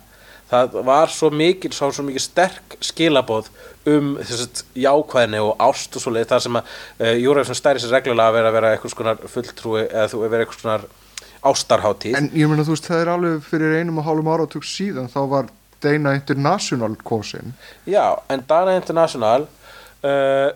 það 0.52 0.78
var 0.86 1.12
svo 1.12 1.30
mikil, 1.32 1.72
svo, 1.74 1.90
svo 1.94 2.04
mikil 2.06 2.22
sterk 2.22 2.76
skilaboð 2.84 3.48
um 3.88 4.14
þess 4.20 4.44
að 4.44 4.82
jákvæðni 4.84 5.40
og 5.42 5.54
ást 5.64 5.96
og 5.96 6.04
svo 6.04 6.12
leið 6.14 6.28
það 6.32 6.44
sem 6.46 6.58
að 6.60 6.74
uh, 6.74 7.14
Júrafsson 7.22 7.58
stæri 7.58 7.82
sér 7.82 7.96
reglulega 7.96 8.30
að 8.30 8.36
vera 8.38 8.52
vera 8.56 8.74
eitthvað 8.74 8.94
skonar 8.94 9.24
fulltrúi 9.32 9.80
eða 9.86 10.10
þú 10.12 10.22
vera 10.26 10.44
eitthvað 10.44 10.60
skonar 10.60 10.86
ástarhátíð. 11.52 12.18
En 12.18 12.30
ég 12.38 12.50
meina 12.50 12.66
þú 12.66 12.76
veist 12.76 12.86
það 12.86 13.02
er 13.02 13.12
alveg 13.16 13.48
fyrir 13.48 13.78
einum 13.80 13.98
og 13.98 14.06
hálfum 14.06 14.30
áratug 14.34 14.68
síðan 14.68 15.10
þá 15.10 15.20
var 15.32 15.50
Dana 15.82 16.14
International 16.14 16.94
kosin. 17.02 17.56
Já, 17.88 18.04
en 18.30 18.44
Dana 18.46 18.76
International 18.78 19.48
uh, 19.48 20.52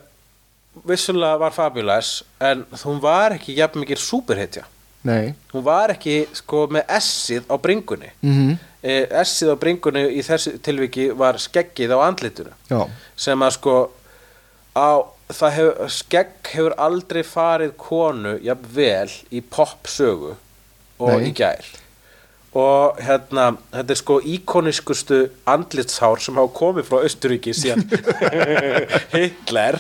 vissulega 0.86 1.40
var 1.40 1.56
fabulous 1.56 2.20
en 2.38 2.62
hún 2.84 3.02
var 3.02 3.34
ekki 3.40 3.56
jafn 3.58 3.82
mikið 3.82 4.02
superhetja. 4.04 4.66
Nei. 5.06 5.34
Hún 5.52 5.62
var 5.66 5.92
ekki 5.94 6.24
sko 6.34 6.66
með 6.74 6.88
S-ið 6.98 7.50
á 7.50 7.54
bringunni. 7.62 8.12
Mm 8.22 8.56
eh, 8.86 9.22
S-ið 9.24 9.52
á 9.52 9.56
bringunni 9.58 10.04
í 10.14 10.22
þessu 10.26 10.56
tilviki 10.64 11.08
var 11.18 11.38
skeggið 11.42 11.94
á 11.96 11.98
andlitinu. 12.06 12.52
Já, 12.70 12.84
sem 13.18 13.42
að 13.42 13.54
sko 13.58 13.76
á, 14.76 14.88
hefur, 15.32 15.88
skegg 15.92 16.52
hefur 16.52 16.76
aldrei 16.78 17.22
farið 17.26 17.74
konu 17.80 18.36
jafn 18.44 18.70
vel 18.76 19.10
í 19.34 19.42
popsögu 19.42 20.36
og 21.02 21.12
Nei. 21.16 21.28
í 21.30 21.34
gær. 21.36 21.66
Og 22.56 22.96
hérna, 23.04 23.50
þetta 23.74 23.92
er 23.92 23.98
sko 24.00 24.14
íkoniskustu 24.32 25.18
andlitshár 25.52 26.22
sem 26.24 26.38
hafa 26.40 26.54
komið 26.56 26.86
frá 26.88 27.02
Östuríki 27.04 27.52
síðan 27.52 27.84
Hitler. 29.12 29.76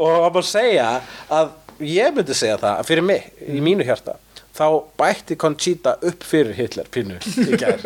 Og 0.00 0.30
má 0.32 0.40
segja 0.46 0.94
að 1.28 1.52
ég 1.84 2.16
myndi 2.16 2.36
segja 2.36 2.56
það 2.62 2.78
að 2.78 2.88
fyrir 2.88 3.06
mig, 3.10 3.28
í 3.44 3.60
mínu 3.64 3.84
hjarta 3.84 4.16
þá 4.60 4.66
bætti 5.00 5.36
Conchita 5.40 5.94
upp 6.04 6.24
fyrir 6.28 6.52
Hitler 6.58 6.88
pínu 6.92 7.16
í 7.48 7.56
gær. 7.60 7.80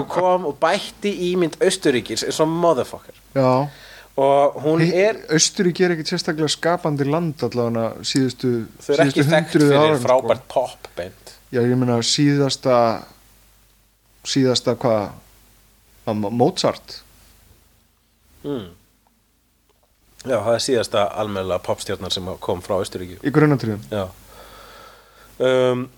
Og 0.00 0.06
kom 0.08 0.46
og 0.48 0.56
bætti 0.62 1.12
ímynd 1.32 1.58
Östuríkis 1.60 2.24
eins 2.24 2.40
og 2.40 2.48
motherfucker. 2.48 3.18
Já. 3.36 3.68
Og 4.16 4.56
hún 4.64 4.82
er 4.88 5.20
Östuríki 5.32 5.84
er 5.84 5.94
ekkert 5.94 6.10
sérstaklega 6.14 6.48
skapandi 6.52 7.04
land 7.08 7.44
allavega 7.44 8.04
síðustu 8.04 8.54
þau 8.84 8.92
eru 8.96 9.06
ekki 9.08 9.24
þekkt 9.28 9.54
fyrir 9.56 9.76
árin, 9.80 10.00
frábært 10.02 10.44
sko. 10.48 10.64
Já, 11.52 11.60
ég 11.60 11.76
meina 11.76 11.98
síðasta 12.04 12.76
síðasta 14.24 14.74
hvað? 14.80 15.10
Að 16.08 16.16
Mo- 16.18 16.30
Mozart? 16.34 16.96
Mm. 18.42 18.70
já, 20.26 20.34
það 20.42 20.54
er 20.56 20.62
síðasta 20.64 21.04
almennilega 21.20 21.62
popstjarnar 21.62 22.10
sem 22.14 22.26
kom 22.42 22.60
frá 22.64 22.80
Östuríki 22.82 23.20
í 23.22 23.30
grunnatriðum? 23.34 23.84
Já 23.92 24.08
um, 25.48 25.88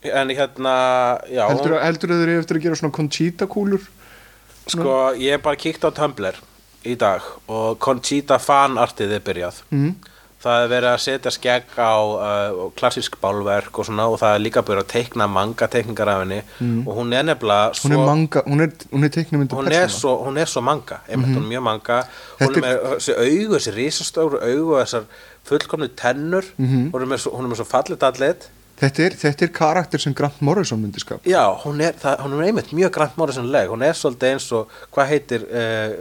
en 0.00 0.32
hérna 0.32 0.74
já, 1.28 1.42
heldur, 1.48 1.74
hún, 1.74 1.82
heldur 1.84 2.14
eru 2.16 2.38
eftir 2.40 2.60
að 2.60 2.68
gera 2.68 2.78
svona 2.80 2.96
Conchita 2.96 3.48
kúlur? 3.50 3.82
Sko 4.70 4.94
ég 5.18 5.42
bara 5.44 5.58
kíkt 5.60 5.84
á 5.84 5.90
Tumblr 5.92 6.38
í 6.88 6.96
dag 7.00 7.24
og 7.50 7.76
Conchita 7.82 8.38
fanartið 8.40 9.18
er 9.18 9.26
byrjað. 9.26 9.60
Mm. 9.74 9.92
það 10.40 10.62
er 10.62 10.70
verið 10.72 10.90
að 10.90 11.02
setja 11.04 11.30
skegg 11.34 11.74
á 11.76 11.96
uh, 12.00 12.60
klassísk 12.78 13.18
bálverk 13.20 13.76
og 13.76 13.88
svona 13.88 14.06
og 14.08 14.16
það 14.22 14.36
er 14.36 14.44
líka 14.46 14.62
byrjað 14.64 14.86
að 14.86 14.92
teikna 14.94 15.26
manga 15.28 15.68
teikningar 15.68 16.08
af 16.08 16.22
henni. 16.22 16.38
Og 16.88 16.94
hún 16.96 17.12
er 17.16 17.26
nefnilega 17.28 17.74
hún 17.82 17.96
er 17.96 18.04
manga, 18.08 18.44
hún 18.46 18.64
er, 18.64 18.72
hún 18.94 19.04
er 19.04 19.12
teiknumyndu 19.16 19.58
hún 19.58 19.68
er, 19.68 19.92
svo, 19.92 20.14
hún 20.24 20.40
er 20.40 20.48
svo 20.48 20.62
manga 20.64 21.02
einmitt, 21.08 21.34
hún 21.34 21.44
er 21.44 21.50
mjög 21.50 21.66
manga. 21.66 21.98
Hún 22.38 22.46
er 22.46 22.54
Þetta 22.54 22.64
með 22.64 22.80
þessi 22.94 23.18
augu, 23.18 23.52
þessi 23.58 23.76
risastóru 23.76 24.40
augu 24.40 24.72
og 24.72 24.80
þessar 24.80 25.10
fullkomnu 25.50 25.90
tennur 25.98 26.46
með 26.56 27.18
svo, 27.24 27.34
hún 27.36 27.46
er 27.46 27.52
með 27.52 27.62
svo 27.62 27.68
fallit 27.68 28.06
allit 28.06 28.48
þetta 28.80 29.04
er, 29.04 29.16
þetta 29.20 29.46
er 29.46 29.52
karakter 29.54 30.02
sem 30.02 30.14
Grant 30.16 30.40
Morrison 30.44 30.80
myndi 30.80 31.02
skapa. 31.02 31.24
Já, 31.28 31.42
hún 31.64 31.80
er, 31.84 31.96
það, 32.00 32.22
hún 32.24 32.36
er 32.36 32.48
einmitt 32.48 32.74
mjög 32.76 32.92
Grant 32.96 33.16
Morrison 33.20 33.50
leg 33.52 33.72
hún 33.72 33.84
er 33.84 33.96
svolítið 33.98 34.34
eins 34.34 34.48
og, 34.56 34.74
hvað 34.94 35.10
heitir 35.10 35.46
uh, 35.46 35.94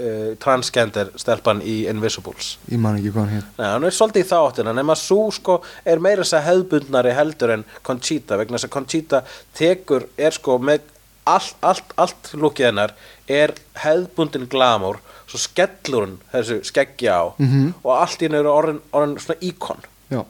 uh, 0.00 0.28
transgender 0.42 1.12
stelpan 1.20 1.62
í 1.62 1.80
Invisibles? 1.90 2.56
Ég 2.72 2.82
man 2.82 2.98
ekki 2.98 3.12
hvað 3.14 3.26
hann 3.26 3.36
hér 3.36 3.48
Nei, 3.60 3.70
hún 3.76 3.88
er 3.88 3.96
svolítið 4.00 4.26
í 4.26 4.30
þáttina 4.32 4.76
nema 4.76 4.98
svo 4.98 5.28
sko 5.34 5.60
er 5.86 6.02
meira 6.02 6.24
þess 6.24 6.38
að 6.40 6.46
hefðbundnari 6.50 7.16
heldur 7.18 7.54
en 7.54 7.66
Conchita 7.86 8.40
vegna 8.40 8.58
þess 8.58 8.70
að 8.70 8.76
Conchita 8.78 9.24
tekur, 9.58 10.08
er 10.18 10.34
sko 10.36 10.58
með 10.58 10.94
allt, 11.28 11.54
allt, 11.60 11.94
allt 12.00 12.32
lukkið 12.34 12.70
hennar 12.70 12.96
er 13.28 13.54
hefðbundin 13.84 14.48
glamur 14.50 15.02
svo 15.28 15.38
skellur 15.42 16.06
hún 16.06 16.18
þessu 16.32 16.60
skeggja 16.64 17.18
á 17.20 17.24
Mhm. 17.38 17.74
og 17.84 17.92
allt 18.00 18.22
í 18.22 18.26
henni 18.28 18.38
eru 18.40 18.48
orðin, 18.54 18.80
orðin 18.92 19.18
svona 19.20 19.40
íkon. 19.44 19.82
Já, 20.10 20.22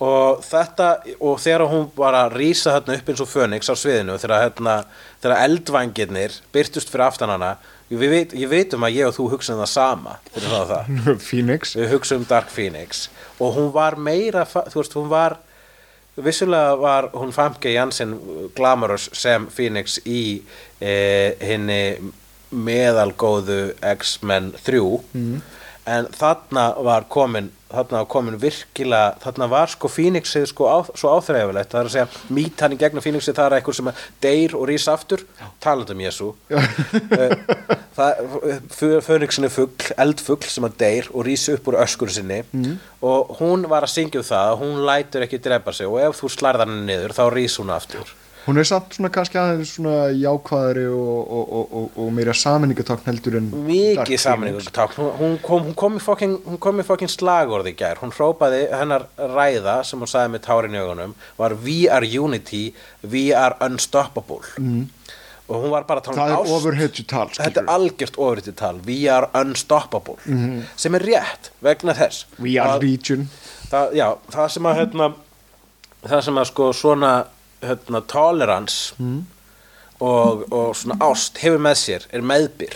og 0.00 0.40
þetta 0.42 0.88
og 1.20 1.38
þegar 1.38 1.68
hún 1.70 1.86
bara 1.96 2.28
rísa 2.28 2.74
þarna 2.74 2.96
upp 2.98 3.08
eins 3.08 3.20
og 3.22 3.28
Fönix 3.30 3.70
á 3.70 3.74
sviðinu 3.78 4.18
þegar, 4.18 4.42
hérna, 4.50 4.84
þegar 5.22 5.44
eldvængirnir 5.48 6.40
byrtust 6.52 6.90
fyrir 6.90 7.06
aftan 7.06 7.30
hana 7.30 7.56
ég 7.90 7.98
veit, 8.10 8.32
ég 8.34 8.48
veit 8.50 8.74
um 8.74 8.82
að 8.82 8.96
ég 8.96 9.06
og 9.06 9.14
þú 9.14 9.30
hugsaðum 9.36 9.62
það 9.62 9.70
sama 9.70 10.16
það. 10.34 11.18
Phoenix. 11.28 11.74
Við 11.76 11.90
hugsaum 11.94 12.26
Dark 12.28 12.48
Phoenix. 12.50 13.08
Og 13.38 13.54
hún 13.54 13.72
var 13.72 13.94
meira, 13.96 14.44
þú 14.44 14.74
veist, 14.80 14.94
hún 14.98 15.08
var 15.08 15.36
vissulega 16.16 16.74
var 16.78 17.08
hún 17.12 17.32
Famke 17.34 17.72
Janssen 17.74 18.18
glamorous 18.56 19.08
sem 19.12 19.46
Phoenix 19.50 19.98
í 20.06 20.42
e, 20.80 21.34
henni 21.40 21.96
meðalgóðu 22.52 23.74
X-Men 23.94 24.52
3 24.64 24.80
en 25.84 26.06
þarna 26.16 26.70
var 26.80 27.04
komin 27.12 27.50
þarna 27.74 27.98
var 28.00 28.06
komin 28.08 28.38
virkilega 28.40 29.18
þarna 29.20 29.48
var 29.50 29.68
sko 29.72 29.88
Phoenixið 29.90 30.46
sko 30.48 30.68
á, 30.70 30.78
svo 30.96 31.10
áþreifilegt 31.18 31.72
það 31.74 31.80
er 31.80 31.90
að 31.90 31.94
segja 31.94 32.34
mít 32.38 32.60
hann 32.62 32.72
í 32.72 32.78
gegnum 32.80 33.04
Phoenixið 33.04 33.36
það 33.36 33.46
er 33.50 33.56
eitthvað 33.58 33.78
sem 33.80 33.90
deyr 34.24 34.54
og 34.56 34.66
rís 34.70 34.86
aftur. 34.88 35.24
Talandi 35.60 35.96
um 35.96 36.04
Jésu 36.04 36.30
Eh, 37.14 37.34
það 37.94 38.22
Phoenixin 39.04 39.46
er 39.46 39.52
fugl, 39.52 39.92
eldfugl 40.00 40.48
sem 40.50 40.64
að 40.66 40.76
deyr 40.80 41.08
og 41.12 41.26
rís 41.26 41.44
upp 41.52 41.68
úr 41.70 41.76
öskur 41.82 42.10
sinni. 42.10 42.40
Og 43.04 43.36
hún 43.40 43.68
var 43.70 43.86
að 43.86 43.94
syngja 43.94 44.22
um 44.22 44.28
það 44.30 44.50
að 44.52 44.60
hún 44.62 44.84
lætur 44.88 45.26
ekki 45.26 45.42
drepa 45.42 45.72
sig 45.74 45.86
og 45.90 46.00
ef 46.02 46.20
þú 46.22 46.30
slærð 46.32 46.64
hann 46.64 46.84
niður 46.88 47.14
þá 47.14 47.24
rís 47.34 47.58
hún 47.60 47.74
aftur 47.74 48.14
hún 48.46 48.60
er 48.60 48.68
samt 48.68 48.96
svona 48.96 49.10
kannski 49.14 49.38
aðeins 49.40 49.74
svona 49.76 50.10
jákvæðari 50.12 50.84
og, 50.92 51.30
og, 51.38 51.52
og, 51.54 51.86
og, 51.96 52.10
meira 52.16 52.34
saminningatákn 52.36 53.08
heldur 53.08 53.38
en 53.40 53.50
mikið 53.66 54.20
sammenningu 54.20 54.62
hún, 54.96 55.38
hún, 55.46 55.70
hún 55.72 56.58
kom 56.60 56.80
í 56.82 56.86
fokkin 56.86 57.10
slagorði 57.10 57.74
í 57.74 57.78
gær. 57.78 58.02
Hún 58.02 58.12
hrópaði 58.14 58.66
hennar 58.72 59.08
ræða 59.16 59.80
sem 59.88 60.00
hún 60.00 60.10
sagði 60.10 60.34
með 60.34 60.44
tárin 60.48 60.76
í 60.76 60.82
augunum 60.82 61.16
var 61.40 61.56
we 61.64 61.84
are 61.88 62.04
unity, 62.04 62.66
we 63.02 63.30
are 63.32 63.56
unstoppable. 63.64 64.42
Mm. 64.58 64.90
og 65.48 65.60
hún 65.60 65.70
var 65.70 65.84
bara 65.84 66.00
tala 66.00 66.16
það 66.16 66.30
um 66.30 66.34
er 66.34 66.38
ást. 66.40 66.52
overheadju 66.56 67.02
tal 67.04 67.26
þetta 67.28 67.60
er 67.60 67.66
algjört 67.74 68.16
ofrið 68.16 68.54
tal 68.56 68.78
we 68.86 68.96
are 69.12 69.28
unstoppable. 69.36 70.16
Sem 70.76 70.96
er 70.96 71.04
rétt 71.04 71.50
vegna 71.64 71.94
þess. 71.96 72.24
We 72.38 72.56
are 72.60 72.78
að, 72.78 72.86
legion. 72.86 73.28
það, 73.68 73.92
já, 73.98 74.06
það 74.32 74.48
sem 74.56 74.68
að 74.70 74.80
hérna, 74.80 75.10
það 76.06 76.24
sem 76.28 76.40
að 76.40 76.50
sko 76.52 76.70
svona 76.72 77.12
hérna, 77.68 78.00
tolerance 78.06 78.94
Mhm. 78.98 79.22
og, 80.00 80.52
og 80.52 80.74
svona 80.76 80.96
ást 81.00 81.38
hefur 81.42 81.58
með 81.62 81.76
sér 81.80 82.06
er 82.12 82.20
meðbyr 82.22 82.74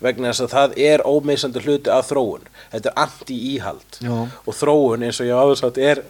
vegna 0.00 0.30
þess 0.30 0.44
að 0.46 0.52
það 0.54 0.74
er 0.78 1.02
ómeisandi 1.10 1.60
hluti 1.64 1.90
af 1.90 2.06
þróun. 2.12 2.44
Þetta 2.70 2.90
er 2.92 2.98
anti-íhald. 3.02 3.96
Og 4.46 4.54
þróun 4.54 5.02
eins 5.02 5.18
og 5.20 5.26
ég 5.26 5.34
áður 5.34 5.56
sagt 5.58 5.78
er 5.78 6.02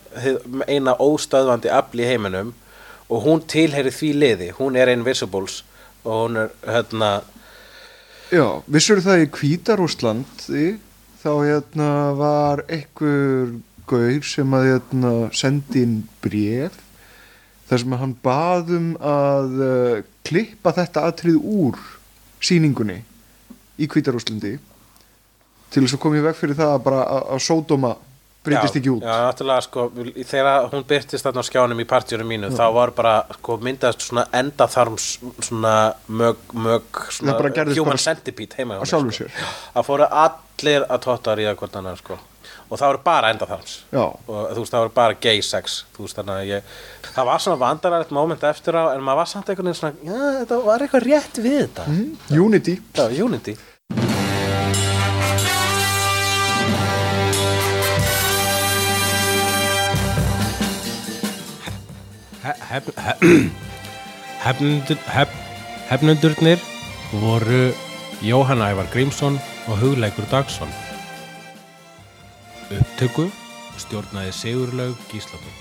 eina 0.69 0.93
óstöðvandi 1.01 1.71
afl 1.73 2.03
í 2.03 2.09
heiminum 2.11 2.51
og 3.09 3.23
hún 3.25 3.41
tilheyri 3.49 3.89
því 3.95 4.11
liði. 4.19 4.51
Hún 4.59 4.77
er 4.77 4.89
invisibles 4.93 5.63
og 6.05 6.13
hún 6.29 6.37
er 6.43 6.51
hérna 6.67 7.23
já, 8.31 8.45
vissur 8.69 9.01
það 9.01 9.23
í 9.25 9.31
Hvítarúslandi 9.39 10.67
þá 11.23 11.31
hérna 11.47 11.89
var 12.19 12.63
einhver 12.69 13.55
gaur 13.89 14.23
sem 14.23 14.53
að 14.53 14.69
hérna 14.69 15.15
sendi 15.33 15.83
inn 15.87 15.97
bref 16.21 16.77
þar 17.69 17.83
sem 17.83 17.95
að 17.95 18.03
hann 18.03 18.17
baðum 18.25 18.89
að 19.05 19.61
uh, 19.61 20.01
klippa 20.29 20.75
þetta 20.77 21.07
atrið 21.11 21.39
úr 21.39 21.79
sýningunni 22.45 23.03
í 23.79 23.89
Hvítarúslandi 23.91 24.57
til 25.69 25.85
þess 25.85 25.97
að 25.97 26.03
koma 26.03 26.19
í 26.21 26.25
veg 26.25 26.37
fyrir 26.39 26.59
það 26.59 26.75
að 26.75 26.85
bara 26.87 27.01
að, 27.05 27.25
að 27.35 27.43
sódóma 27.45 27.95
breytist 28.49 28.77
já, 28.77 28.81
ekki 28.81 28.93
út 28.93 29.05
Já, 29.05 29.15
náttúrulega 29.27 29.65
sko, 29.67 29.85
þegar 30.31 30.69
hún 30.73 30.87
byrtist 30.89 31.27
þarna 31.27 31.45
á 31.45 31.49
skjánum 31.49 31.83
í 31.83 31.87
partíunum 31.89 32.31
mínu, 32.33 32.51
þá 32.55 32.65
var 32.77 32.93
bara 32.97 33.15
sko, 33.39 33.59
myndast 33.65 34.07
svona 34.07 34.25
endaþarms 34.41 35.09
svona 35.49 35.75
mög, 36.09 36.43
mög 36.55 37.03
svona 37.19 37.37
human 37.75 38.01
centipede 38.03 38.59
heima 38.59 38.79
hjá 38.79 38.99
að 38.99 39.09
mér, 39.09 39.19
sko. 39.19 39.53
Það 39.77 39.89
fóru 39.91 40.11
allir 40.25 40.89
að 40.89 41.05
totta 41.07 41.35
að 41.35 41.41
ríða 41.43 41.57
hvort 41.61 41.81
annar 41.81 42.01
sko. 42.01 42.19
Og 42.69 42.77
það 42.77 42.91
voru 42.93 43.01
bara 43.05 43.31
endaþarms 43.33 43.75
og 43.97 44.19
þú 44.29 44.61
veist, 44.63 44.73
það 44.75 44.83
voru 44.85 44.95
bara 44.99 45.19
gay 45.25 45.41
sex 45.43 45.85
þú 45.97 46.05
veist, 46.05 46.19
þannig 46.19 46.35
að 46.37 46.51
ég 46.53 46.77
það 47.15 47.31
var 47.31 47.43
svona 47.43 47.63
vandaralegt 47.63 48.15
moment 48.15 48.45
eftir 48.45 48.77
á 48.79 48.83
en 48.93 49.03
maður 49.03 49.23
var 49.23 49.33
samt 49.33 49.49
einhvern 49.51 49.71
veginn 49.73 49.81
svona, 49.81 49.97
já, 50.05 50.21
þetta 50.43 50.61
var 50.69 50.85
eitthvað 50.85 51.09
rétt 51.09 51.43
við 51.43 51.59
þetta. 51.65 51.89
Mhm. 51.89 52.45
Unity. 52.45 52.79
Já, 52.95 53.25
Unity. 53.25 53.57
Hef, 62.69 62.87
hef, 64.45 64.61
hef, 65.13 65.29
hefnundurnir 65.89 66.61
voru 67.13 67.73
Jóhann 68.25 68.63
Ævar 68.65 68.89
Grímsson 68.93 69.41
og 69.69 69.81
Hugleikur 69.83 70.25
Dagsson 70.31 70.71
upptöku 72.71 73.31
stjórnaði 73.81 74.33
Sigurlaug 74.33 74.97
Gísladóttir 75.11 75.58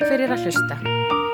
Takk 0.00 0.14
fyrir 0.14 0.30
að 0.32 0.46
hlusta. 0.46 1.29